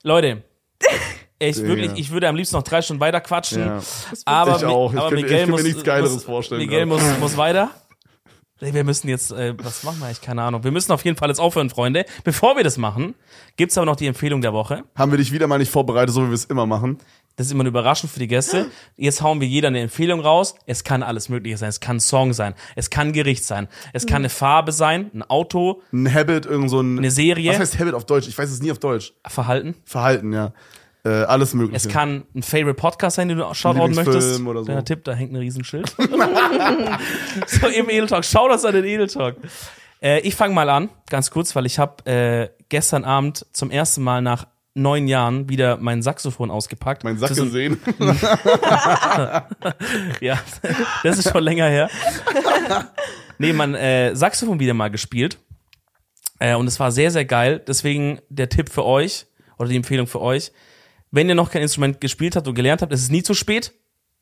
Leute. 0.03 0.43
Ich, 1.39 1.57
Digga. 1.57 1.69
wirklich, 1.69 1.93
ich 1.97 2.11
würde 2.11 2.29
am 2.29 2.37
liebsten 2.37 2.57
noch 2.57 2.63
drei 2.63 2.81
Stunden 2.81 3.01
weiter 3.01 3.21
quatschen. 3.21 3.61
Ja. 3.61 3.81
Aber, 4.25 4.57
Ich 4.57 4.65
auch. 4.65 4.93
Ich 4.93 4.99
aber 4.99 5.09
ich 5.17 5.23
Miguel 5.23 5.29
könnte 5.31 5.47
mir 5.47 5.53
muss, 5.53 5.63
nichts 5.65 5.85
Geileres 5.85 6.13
muss, 6.15 6.25
vorstellen 6.25 6.61
Miguel 6.61 6.87
muss, 6.87 7.03
muss 7.21 7.37
weiter. 7.37 7.71
Wir 8.61 8.85
müssen 8.85 9.09
jetzt, 9.09 9.33
äh, 9.33 9.53
was 9.59 9.83
machen 9.83 9.99
wir 9.99 10.07
eigentlich? 10.07 10.23
Keine 10.23 10.41
Ahnung. 10.41 10.65
Wir 10.65 10.71
müssen 10.71 10.93
auf 10.93 11.05
jeden 11.05 11.17
Fall 11.19 11.29
jetzt 11.29 11.41
aufhören, 11.41 11.69
Freunde. 11.69 12.07
Bevor 12.23 12.57
wir 12.57 12.65
das 12.65 12.79
machen, 12.79 13.15
gibt's 13.57 13.77
aber 13.77 13.85
noch 13.85 13.97
die 13.97 14.07
Empfehlung 14.07 14.41
der 14.41 14.53
Woche. 14.55 14.85
Haben 14.95 15.11
wir 15.11 15.19
dich 15.19 15.33
wieder 15.33 15.47
mal 15.49 15.59
nicht 15.59 15.71
vorbereitet, 15.73 16.15
so 16.15 16.23
wie 16.23 16.29
wir 16.29 16.35
es 16.35 16.45
immer 16.47 16.65
machen. 16.65 16.99
Das 17.37 17.47
ist 17.47 17.53
immer 17.53 17.63
eine 17.63 17.69
Überraschung 17.71 18.09
für 18.09 18.21
die 18.21 18.29
Gäste. 18.29 18.67
Jetzt 18.97 19.21
hauen 19.23 19.41
wir 19.41 19.49
jeder 19.49 19.69
eine 19.69 19.81
Empfehlung 19.81 20.21
raus. 20.21 20.55
Es 20.67 20.85
kann 20.85 21.03
alles 21.03 21.29
Mögliche 21.29 21.59
sein. 21.59 21.69
Es 21.69 21.81
kann 21.81 21.97
ein 21.97 22.01
Song 22.01 22.33
sein. 22.33 22.55
Es 22.77 22.91
kann 22.91 23.09
ein 23.09 23.13
Gericht 23.13 23.45
sein. 23.45 23.67
Es 23.93 24.07
kann 24.07 24.19
eine 24.19 24.29
Farbe 24.31 24.71
sein, 24.71 25.11
ein 25.13 25.23
Auto, 25.25 25.83
Ein 25.93 26.15
Habit, 26.15 26.47
irgend 26.47 26.71
so 26.71 26.81
ein. 26.81 26.97
eine 26.99 27.11
Serie, 27.11 27.51
Was 27.51 27.59
heißt 27.59 27.79
Habit 27.81 27.95
auf 27.95 28.07
Deutsch? 28.07 28.29
Ich 28.29 28.39
weiß 28.39 28.51
es 28.51 28.63
nie 28.63 28.71
auf 28.71 28.79
Deutsch. 28.79 29.15
Verhalten. 29.27 29.75
Verhalten, 29.85 30.33
ja. 30.33 30.53
Äh, 31.07 31.11
alles 31.25 31.53
mögliche. 31.55 31.77
Es 31.87 31.93
kann 31.93 32.25
ein 32.35 32.43
Favorite 32.43 32.75
Podcast 32.75 33.17
sein, 33.17 33.29
den 33.29 33.37
du 33.39 33.55
schauen 33.55 33.77
Lieblingsfilm 33.77 34.15
möchtest. 34.15 34.41
oder 34.41 34.61
so. 34.61 34.65
Kleiner 34.65 34.85
Tipp, 34.85 35.05
da 35.05 35.13
hängt 35.13 35.33
ein 35.33 35.37
Riesenschild. 35.37 35.95
so 37.47 37.67
im 37.67 37.91
Edeltalk. 37.91 38.25
Schau 38.25 38.49
das 38.49 38.65
an 38.65 38.73
den 38.75 38.85
Edeltalk. 38.85 39.37
Äh, 40.03 40.21
ich 40.21 40.35
fange 40.35 40.55
mal 40.55 40.69
an, 40.71 40.89
ganz 41.11 41.31
kurz, 41.31 41.55
weil 41.57 41.67
ich 41.67 41.79
habe 41.79 42.07
äh, 42.11 42.49
gestern 42.71 43.05
Abend 43.05 43.47
zum 43.53 43.71
ersten 43.71 44.03
Mal 44.03 44.23
nach 44.23 44.47
neun 44.73 45.07
Jahren 45.07 45.49
wieder 45.49 45.77
mein 45.77 46.03
Saxophon 46.03 46.51
ausgepackt. 46.51 47.05
mein 47.05 47.19
Sack 47.19 47.35
so- 47.35 47.45
gesehen. 47.45 47.81
Ja, 50.21 50.39
das 51.03 51.19
ist 51.19 51.31
schon 51.31 51.43
länger 51.43 51.67
her. 51.69 51.91
Nee, 53.39 53.53
mein 53.53 53.75
äh, 53.75 54.15
Saxophon 54.17 54.59
wieder 54.61 54.75
mal 54.75 54.91
gespielt. 54.91 55.39
Äh, 56.39 56.55
und 56.55 56.67
es 56.67 56.81
war 56.81 56.91
sehr, 56.93 57.11
sehr 57.11 57.25
geil. 57.25 57.63
Deswegen 57.67 58.21
der 58.29 58.49
Tipp 58.49 58.71
für 58.71 58.85
euch 58.85 59.27
oder 59.59 59.69
die 59.69 59.77
Empfehlung 59.77 60.07
für 60.07 60.21
euch. 60.21 60.53
Wenn 61.15 61.29
ihr 61.29 61.37
noch 61.37 61.51
kein 61.51 61.63
Instrument 61.63 62.01
gespielt 62.01 62.35
habt 62.35 62.49
und 62.49 62.55
gelernt 62.55 62.83
habt, 62.83 62.93
es 62.93 63.03
ist 63.03 63.13
nie 63.13 63.23
zu 63.23 63.35
spät. 63.35 63.73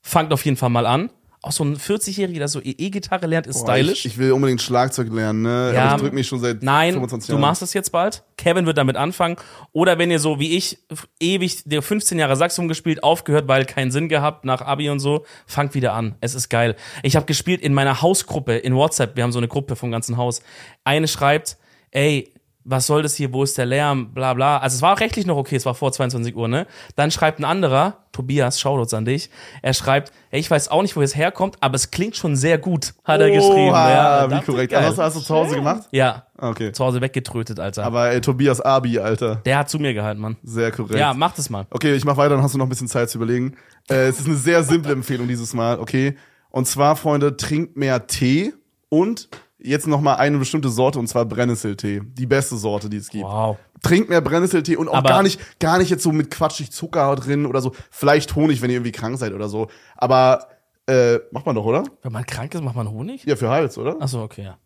Fangt 0.03 0.31
auf 0.31 0.45
jeden 0.45 0.59
Fall 0.59 0.69
mal 0.69 0.85
an. 0.85 1.09
Auch 1.41 1.51
so 1.53 1.65
ein 1.65 1.77
40-Jähriger, 1.77 2.39
der 2.39 2.49
so 2.49 2.61
E-Gitarre 2.63 3.27
lernt, 3.27 3.47
ist 3.47 3.65
Boah, 3.65 3.73
stylisch. 3.73 4.05
Ich, 4.05 4.13
ich 4.13 4.19
will 4.19 4.31
unbedingt 4.33 4.61
Schlagzeug 4.61 5.11
lernen, 5.11 5.43
ne? 5.43 5.73
Ja, 5.75 5.87
Aber 5.87 5.97
ich 5.97 6.01
drück 6.03 6.13
mich 6.13 6.29
schon 6.29 6.39
seit 6.39 6.63
Nein, 6.63 6.93
25 6.93 7.27
du 7.29 7.33
Jahren. 7.33 7.41
machst 7.41 7.63
es 7.63 7.73
jetzt 7.73 7.91
bald. 7.93 8.23
Kevin 8.37 8.67
wird 8.67 8.77
damit 8.77 8.97
anfangen. 8.97 9.37
Oder 9.73 9.99
wenn 9.99 10.11
ihr 10.11 10.21
so 10.21 10.39
wie 10.39 10.55
ich 10.57 10.79
ewig 11.19 11.63
der 11.65 11.81
15 11.81 12.19
Jahre 12.19 12.37
Saxophon 12.37 12.69
gespielt, 12.69 13.03
aufgehört, 13.03 13.49
weil 13.49 13.65
keinen 13.65 13.91
Sinn 13.91 14.09
gehabt 14.11 14.45
nach 14.45 14.61
Abi 14.61 14.91
und 14.91 15.01
so, 15.01 15.25
fangt 15.47 15.75
wieder 15.75 15.95
an. 15.95 16.15
Es 16.21 16.35
ist 16.35 16.51
geil. 16.51 16.77
Ich 17.03 17.17
habe 17.17 17.25
gespielt 17.27 17.63
in 17.63 17.73
meiner 17.75 18.03
Hausgruppe 18.03 18.59
in 18.59 18.77
WhatsApp. 18.77 19.17
Wir 19.17 19.25
haben 19.25 19.33
so 19.33 19.39
eine 19.39 19.49
Gruppe 19.49 19.77
vom 19.77 19.91
ganzen 19.91 20.19
Haus. 20.19 20.43
Eine 20.85 21.09
schreibt, 21.09 21.57
ey, 21.91 22.33
was 22.65 22.87
soll 22.87 23.03
das 23.03 23.15
hier, 23.15 23.33
wo 23.33 23.43
ist 23.43 23.59
der 23.59 23.67
Lärm, 23.67 24.13
bla 24.15 24.35
bla. 24.35 24.59
Also 24.59 24.77
es 24.77 24.83
war 24.83 24.95
auch 24.95 25.01
rechtlich 25.01 25.27
noch 25.27 25.37
okay, 25.37 25.57
es 25.57 25.67
war 25.67 25.75
vor 25.75 25.93
22 25.93 26.37
Uhr, 26.37 26.49
ne? 26.49 26.67
Dann 26.97 27.11
schreibt 27.11 27.39
ein 27.41 27.45
anderer, 27.45 27.99
Tobias, 28.13 28.61
Shoutouts 28.61 28.93
an 28.95 29.05
dich, 29.05 29.31
er 29.63 29.73
schreibt, 29.75 30.13
ey, 30.31 30.39
ich 30.41 30.51
weiß 30.51 30.69
auch 30.69 30.83
nicht, 30.83 30.95
wo 30.97 31.03
es 31.03 31.17
herkommt, 31.17 31.57
aber 31.61 31.75
es 31.77 31.91
klingt 31.91 32.15
schon 32.17 32.37
sehr 32.37 32.59
gut, 32.59 32.95
hat 33.05 33.21
er 33.21 33.31
geschrieben. 33.31 33.71
Oha, 33.71 33.91
Ja, 33.91 34.31
wie 34.31 34.45
korrekt. 34.45 34.73
geil. 34.73 34.85
Was 34.89 34.99
hast 34.99 35.17
du 35.17 35.21
zu 35.21 35.35
Hause 35.35 35.55
gemacht? 35.57 35.89
Ja, 35.93 36.27
Okay. 36.39 36.73
zu 36.73 36.85
Hause 36.85 37.01
weggetrötet, 37.01 37.59
Alter. 37.61 37.85
Aber 37.85 38.11
ey, 38.11 38.21
Tobias 38.21 38.61
Abi, 38.61 38.99
Alter. 38.99 39.37
Der 39.47 39.59
hat 39.59 39.71
zu 39.71 39.79
mir 39.79 39.95
gehalten, 39.95 40.21
Mann. 40.21 40.37
Sehr 40.43 40.71
korrekt. 40.73 40.99
Ja, 40.99 41.15
mach 41.15 41.33
das 41.35 41.49
mal. 41.51 41.67
Okay, 41.71 41.95
ich 41.95 42.05
mach 42.05 42.17
weiter, 42.17 42.31
dann 42.35 42.43
hast 42.43 42.55
du 42.55 42.59
noch 42.59 42.67
ein 42.67 42.69
bisschen 42.71 42.89
Zeit 42.89 43.09
zu 43.11 43.19
überlegen. 43.19 43.55
Äh, 43.89 44.09
es 44.09 44.21
ist 44.21 44.27
eine 44.27 44.37
sehr 44.37 44.63
simple 44.63 44.93
Empfehlung 44.93 45.27
dieses 45.29 45.55
Mal, 45.55 45.79
okay? 45.79 46.17
Und 46.51 46.67
zwar, 46.67 46.97
Freunde, 46.97 47.37
trinkt 47.37 47.77
mehr 47.77 48.07
Tee 48.07 48.53
und 48.91 49.29
jetzt 49.65 49.87
noch 49.87 50.01
mal 50.01 50.15
eine 50.15 50.39
bestimmte 50.39 50.69
Sorte 50.69 50.99
und 50.99 51.07
zwar 51.09 51.25
Brennnesseltee. 51.25 52.01
Die 52.05 52.27
beste 52.27 52.57
Sorte, 52.57 52.89
die 52.89 52.97
es 52.99 53.09
gibt. 53.09 53.25
Wow. 53.25 53.57
Trinkt 53.83 54.09
mehr 54.11 54.21
Brennnesseltee 54.21 54.77
und 54.77 54.89
auch 54.89 54.95
Aber- 54.95 55.09
gar 55.09 55.23
nicht, 55.23 55.59
gar 55.61 55.79
nicht 55.79 55.91
jetzt 55.91 56.03
so 56.03 56.13
mit 56.13 56.31
quatschig 56.31 56.71
Zucker 56.73 57.15
drin 57.17 57.47
oder 57.47 57.61
so. 57.61 57.73
Vielleicht 57.91 58.35
Honig, 58.37 58.63
wenn 58.63 58.71
ihr 58.71 58.77
irgendwie 58.77 58.93
krank 58.93 59.19
seid 59.19 59.33
oder 59.33 59.49
so. 59.49 59.69
Aber 59.97 60.47
äh, 60.87 61.19
macht 61.31 61.47
man 61.47 61.55
doch, 61.55 61.65
oder? 61.65 61.85
Wenn 62.03 62.13
man 62.13 62.25
krank 62.27 62.55
ist, 62.55 62.63
macht 62.63 62.77
man 62.77 62.91
Honig? 62.91 63.25
Ja, 63.25 63.37
für 63.37 63.49
Hals, 63.51 63.79
oder? 63.79 64.01
Achso, 64.01 64.23
okay, 64.23 64.45
ja. 64.45 64.59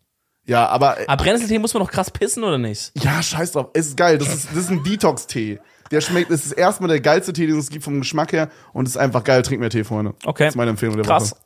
Ja, 0.45 0.67
aber 0.67 0.99
äh, 1.01 1.05
Aber 1.07 1.23
Brennnesseltee 1.23 1.59
muss 1.59 1.73
man 1.73 1.83
noch 1.83 1.91
krass 1.91 2.09
pissen, 2.09 2.43
oder 2.43 2.57
nicht? 2.57 2.91
ja, 3.03 3.21
scheiß 3.21 3.51
drauf. 3.51 3.67
Es 3.73 3.87
ist 3.87 3.97
geil. 3.97 4.17
Das 4.17 4.33
ist, 4.33 4.47
das 4.49 4.57
ist 4.57 4.69
ein 4.71 4.83
Detox-Tee. 4.83 5.59
Der 5.91 6.01
schmeckt, 6.01 6.31
es 6.31 6.45
ist 6.45 6.51
erstmal 6.53 6.89
der 6.89 6.99
geilste 7.01 7.33
Tee, 7.33 7.47
den 7.47 7.57
es 7.59 7.69
gibt 7.69 7.83
vom 7.83 7.99
Geschmack 7.99 8.31
her 8.33 8.49
und 8.73 8.85
es 8.87 8.91
ist 8.91 8.97
einfach 8.97 9.23
geil. 9.23 9.41
Trinkt 9.41 9.61
mehr 9.61 9.69
Tee, 9.69 9.83
Freunde. 9.83 10.13
Okay. 10.25 10.45
Das 10.45 10.53
ist 10.53 10.57
meine 10.57 10.71
Empfehlung 10.71 10.95
der 10.95 11.05
Krass. 11.05 11.31
Woche. 11.31 11.39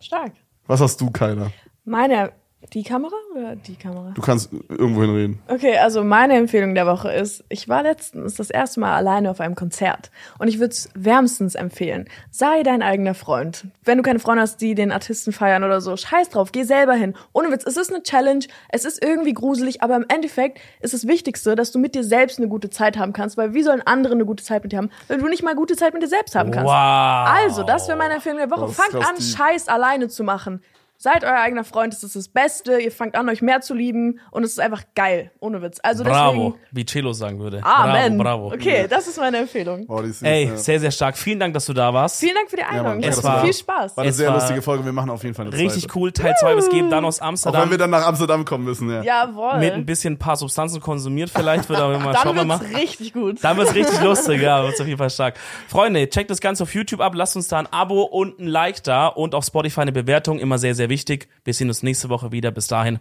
Stark. 0.00 0.32
Was 0.66 0.80
hast 0.80 1.00
du, 1.00 1.10
Keiner? 1.10 1.52
Meine 1.84 2.32
Die 2.72 2.84
Kamera 2.84 3.14
oder 3.34 3.56
die 3.56 3.74
Kamera? 3.74 4.12
Du 4.14 4.22
kannst 4.22 4.52
irgendwo 4.68 5.02
hinreden. 5.02 5.40
Okay, 5.48 5.76
also 5.78 6.04
meine 6.04 6.34
Empfehlung 6.34 6.74
der 6.74 6.86
Woche 6.86 7.12
ist, 7.12 7.44
ich 7.48 7.68
war 7.68 7.82
letztens 7.82 8.34
das 8.34 8.50
erste 8.50 8.80
Mal 8.80 8.94
alleine 8.94 9.30
auf 9.30 9.40
einem 9.40 9.54
Konzert 9.54 10.10
und 10.38 10.48
ich 10.48 10.58
würde 10.58 10.70
es 10.70 10.88
wärmstens 10.94 11.54
empfehlen. 11.54 12.08
Sei 12.30 12.62
dein 12.62 12.82
eigener 12.82 13.14
Freund. 13.14 13.66
Wenn 13.84 13.98
du 13.98 14.04
keine 14.04 14.20
Freunde 14.20 14.42
hast, 14.42 14.60
die 14.60 14.74
den 14.74 14.92
Artisten 14.92 15.32
feiern 15.32 15.64
oder 15.64 15.80
so, 15.80 15.96
scheiß 15.96 16.30
drauf, 16.30 16.52
geh 16.52 16.62
selber 16.62 16.94
hin. 16.94 17.14
Ohne 17.32 17.50
Witz, 17.50 17.66
es 17.66 17.76
ist 17.76 17.92
eine 17.92 18.02
Challenge, 18.02 18.44
es 18.68 18.84
ist 18.84 19.04
irgendwie 19.04 19.34
gruselig, 19.34 19.82
aber 19.82 19.96
im 19.96 20.06
Endeffekt 20.08 20.58
ist 20.80 20.94
das 20.94 21.06
Wichtigste, 21.06 21.56
dass 21.56 21.72
du 21.72 21.78
mit 21.78 21.94
dir 21.94 22.04
selbst 22.04 22.38
eine 22.38 22.48
gute 22.48 22.70
Zeit 22.70 22.96
haben 22.96 23.12
kannst, 23.12 23.36
weil 23.36 23.54
wie 23.54 23.62
sollen 23.62 23.82
andere 23.84 24.14
eine 24.14 24.24
gute 24.24 24.44
Zeit 24.44 24.62
mit 24.62 24.72
dir 24.72 24.78
haben, 24.78 24.90
wenn 25.08 25.20
du 25.20 25.28
nicht 25.28 25.42
mal 25.42 25.54
gute 25.56 25.76
Zeit 25.76 25.94
mit 25.94 26.02
dir 26.02 26.08
selbst 26.08 26.34
haben 26.36 26.52
kannst? 26.52 26.66
Wow. 26.66 27.28
Also, 27.44 27.64
das 27.64 27.88
wäre 27.88 27.98
meine 27.98 28.14
Empfehlung 28.14 28.38
der 28.38 28.50
Woche. 28.50 28.68
Fangt 28.68 28.94
an. 28.94 29.20
Scheiß 29.20 29.68
alleine 29.68 30.08
zu 30.08 30.24
machen. 30.24 30.62
Seid 31.02 31.24
euer 31.24 31.34
eigener 31.40 31.64
Freund, 31.64 31.92
das 31.92 32.04
ist 32.04 32.14
das 32.14 32.28
Beste. 32.28 32.78
Ihr 32.78 32.92
fangt 32.92 33.16
an, 33.16 33.28
euch 33.28 33.42
mehr 33.42 33.60
zu 33.60 33.74
lieben 33.74 34.20
und 34.30 34.44
es 34.44 34.52
ist 34.52 34.60
einfach 34.60 34.84
geil, 34.94 35.32
ohne 35.40 35.60
Witz. 35.60 35.80
Also 35.82 36.04
Bravo, 36.04 36.50
deswegen, 36.54 36.76
wie 36.76 36.86
Celo 36.86 37.12
sagen 37.12 37.40
würde. 37.40 37.60
Amen. 37.64 38.18
Bravo, 38.18 38.50
bravo. 38.50 38.54
Okay, 38.54 38.86
das 38.88 39.08
ist 39.08 39.18
meine 39.18 39.38
Empfehlung. 39.38 39.84
Oh, 39.88 40.00
die 40.00 40.10
ist 40.10 40.20
süß, 40.20 40.28
Ey, 40.28 40.44
ja. 40.46 40.56
sehr, 40.56 40.78
sehr 40.78 40.92
stark. 40.92 41.18
Vielen 41.18 41.40
Dank, 41.40 41.54
dass 41.54 41.66
du 41.66 41.72
da 41.72 41.92
warst. 41.92 42.20
Vielen 42.20 42.36
Dank 42.36 42.48
für 42.48 42.54
die 42.54 42.62
Einladung. 42.62 43.00
Mann, 43.00 43.02
es 43.10 43.18
es 43.18 43.24
war 43.24 43.34
war- 43.38 43.42
viel 43.44 43.52
Spaß. 43.52 43.96
War 43.96 44.02
eine 44.02 44.10
Es 44.10 44.16
sehr 44.16 44.28
war 44.28 44.36
lustige 44.36 44.62
Folge. 44.62 44.84
Wir 44.84 44.92
machen 44.92 45.10
auf 45.10 45.24
jeden 45.24 45.34
Fall 45.34 45.46
eine 45.48 45.56
Richtig 45.56 45.82
zweite. 45.88 45.98
cool. 45.98 46.12
Teil 46.12 46.34
2, 46.38 46.52
es 46.54 46.68
geben 46.68 46.88
dann 46.88 47.04
aus 47.04 47.20
Auch 47.20 47.26
Amsterdam. 47.26 47.62
wenn 47.64 47.70
wir 47.72 47.78
dann 47.78 47.90
nach 47.90 48.06
Amsterdam 48.06 48.44
kommen 48.44 48.62
müssen, 48.64 48.88
ja. 48.88 49.02
Jawohl. 49.02 49.58
mit 49.58 49.72
ein 49.72 49.84
bisschen 49.84 50.14
ein 50.14 50.18
paar 50.18 50.36
Substanzen 50.36 50.80
konsumiert 50.80 51.30
vielleicht, 51.30 51.68
wird 51.68 51.80
aber 51.80 51.98
mal, 51.98 52.12
Dann 52.12 52.22
schauen 52.22 52.36
wir 52.36 52.44
mal. 52.44 52.60
richtig 52.76 53.12
gut. 53.12 53.42
Dann 53.42 53.56
wird's 53.56 53.74
richtig 53.74 54.00
lustig, 54.02 54.40
ja, 54.40 54.62
wird's 54.62 54.80
auf 54.80 54.86
jeden 54.86 54.98
Fall 54.98 55.10
stark. 55.10 55.34
Freunde, 55.66 56.08
checkt 56.08 56.30
das 56.30 56.40
Ganze 56.40 56.62
auf 56.62 56.72
YouTube 56.72 57.00
ab, 57.00 57.12
lasst 57.16 57.34
uns 57.34 57.48
da 57.48 57.58
ein 57.58 57.66
Abo 57.72 58.02
und 58.02 58.38
ein 58.38 58.46
Like 58.46 58.84
da 58.84 59.08
und 59.08 59.34
auf 59.34 59.44
Spotify 59.44 59.80
eine 59.80 59.90
Bewertung, 59.90 60.38
immer 60.38 60.58
sehr, 60.58 60.76
sehr 60.76 60.88
wichtig. 60.92 61.28
Wir 61.44 61.54
sehen 61.54 61.68
uns 61.68 61.82
nächste 61.82 62.10
Woche 62.10 62.30
wieder. 62.30 62.52
Bis 62.52 62.68
dahin, 62.68 63.00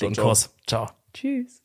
den. 0.00 0.16
Kuss. 0.16 0.50
Ciao. 0.66 0.88
Tschüss. 1.12 1.61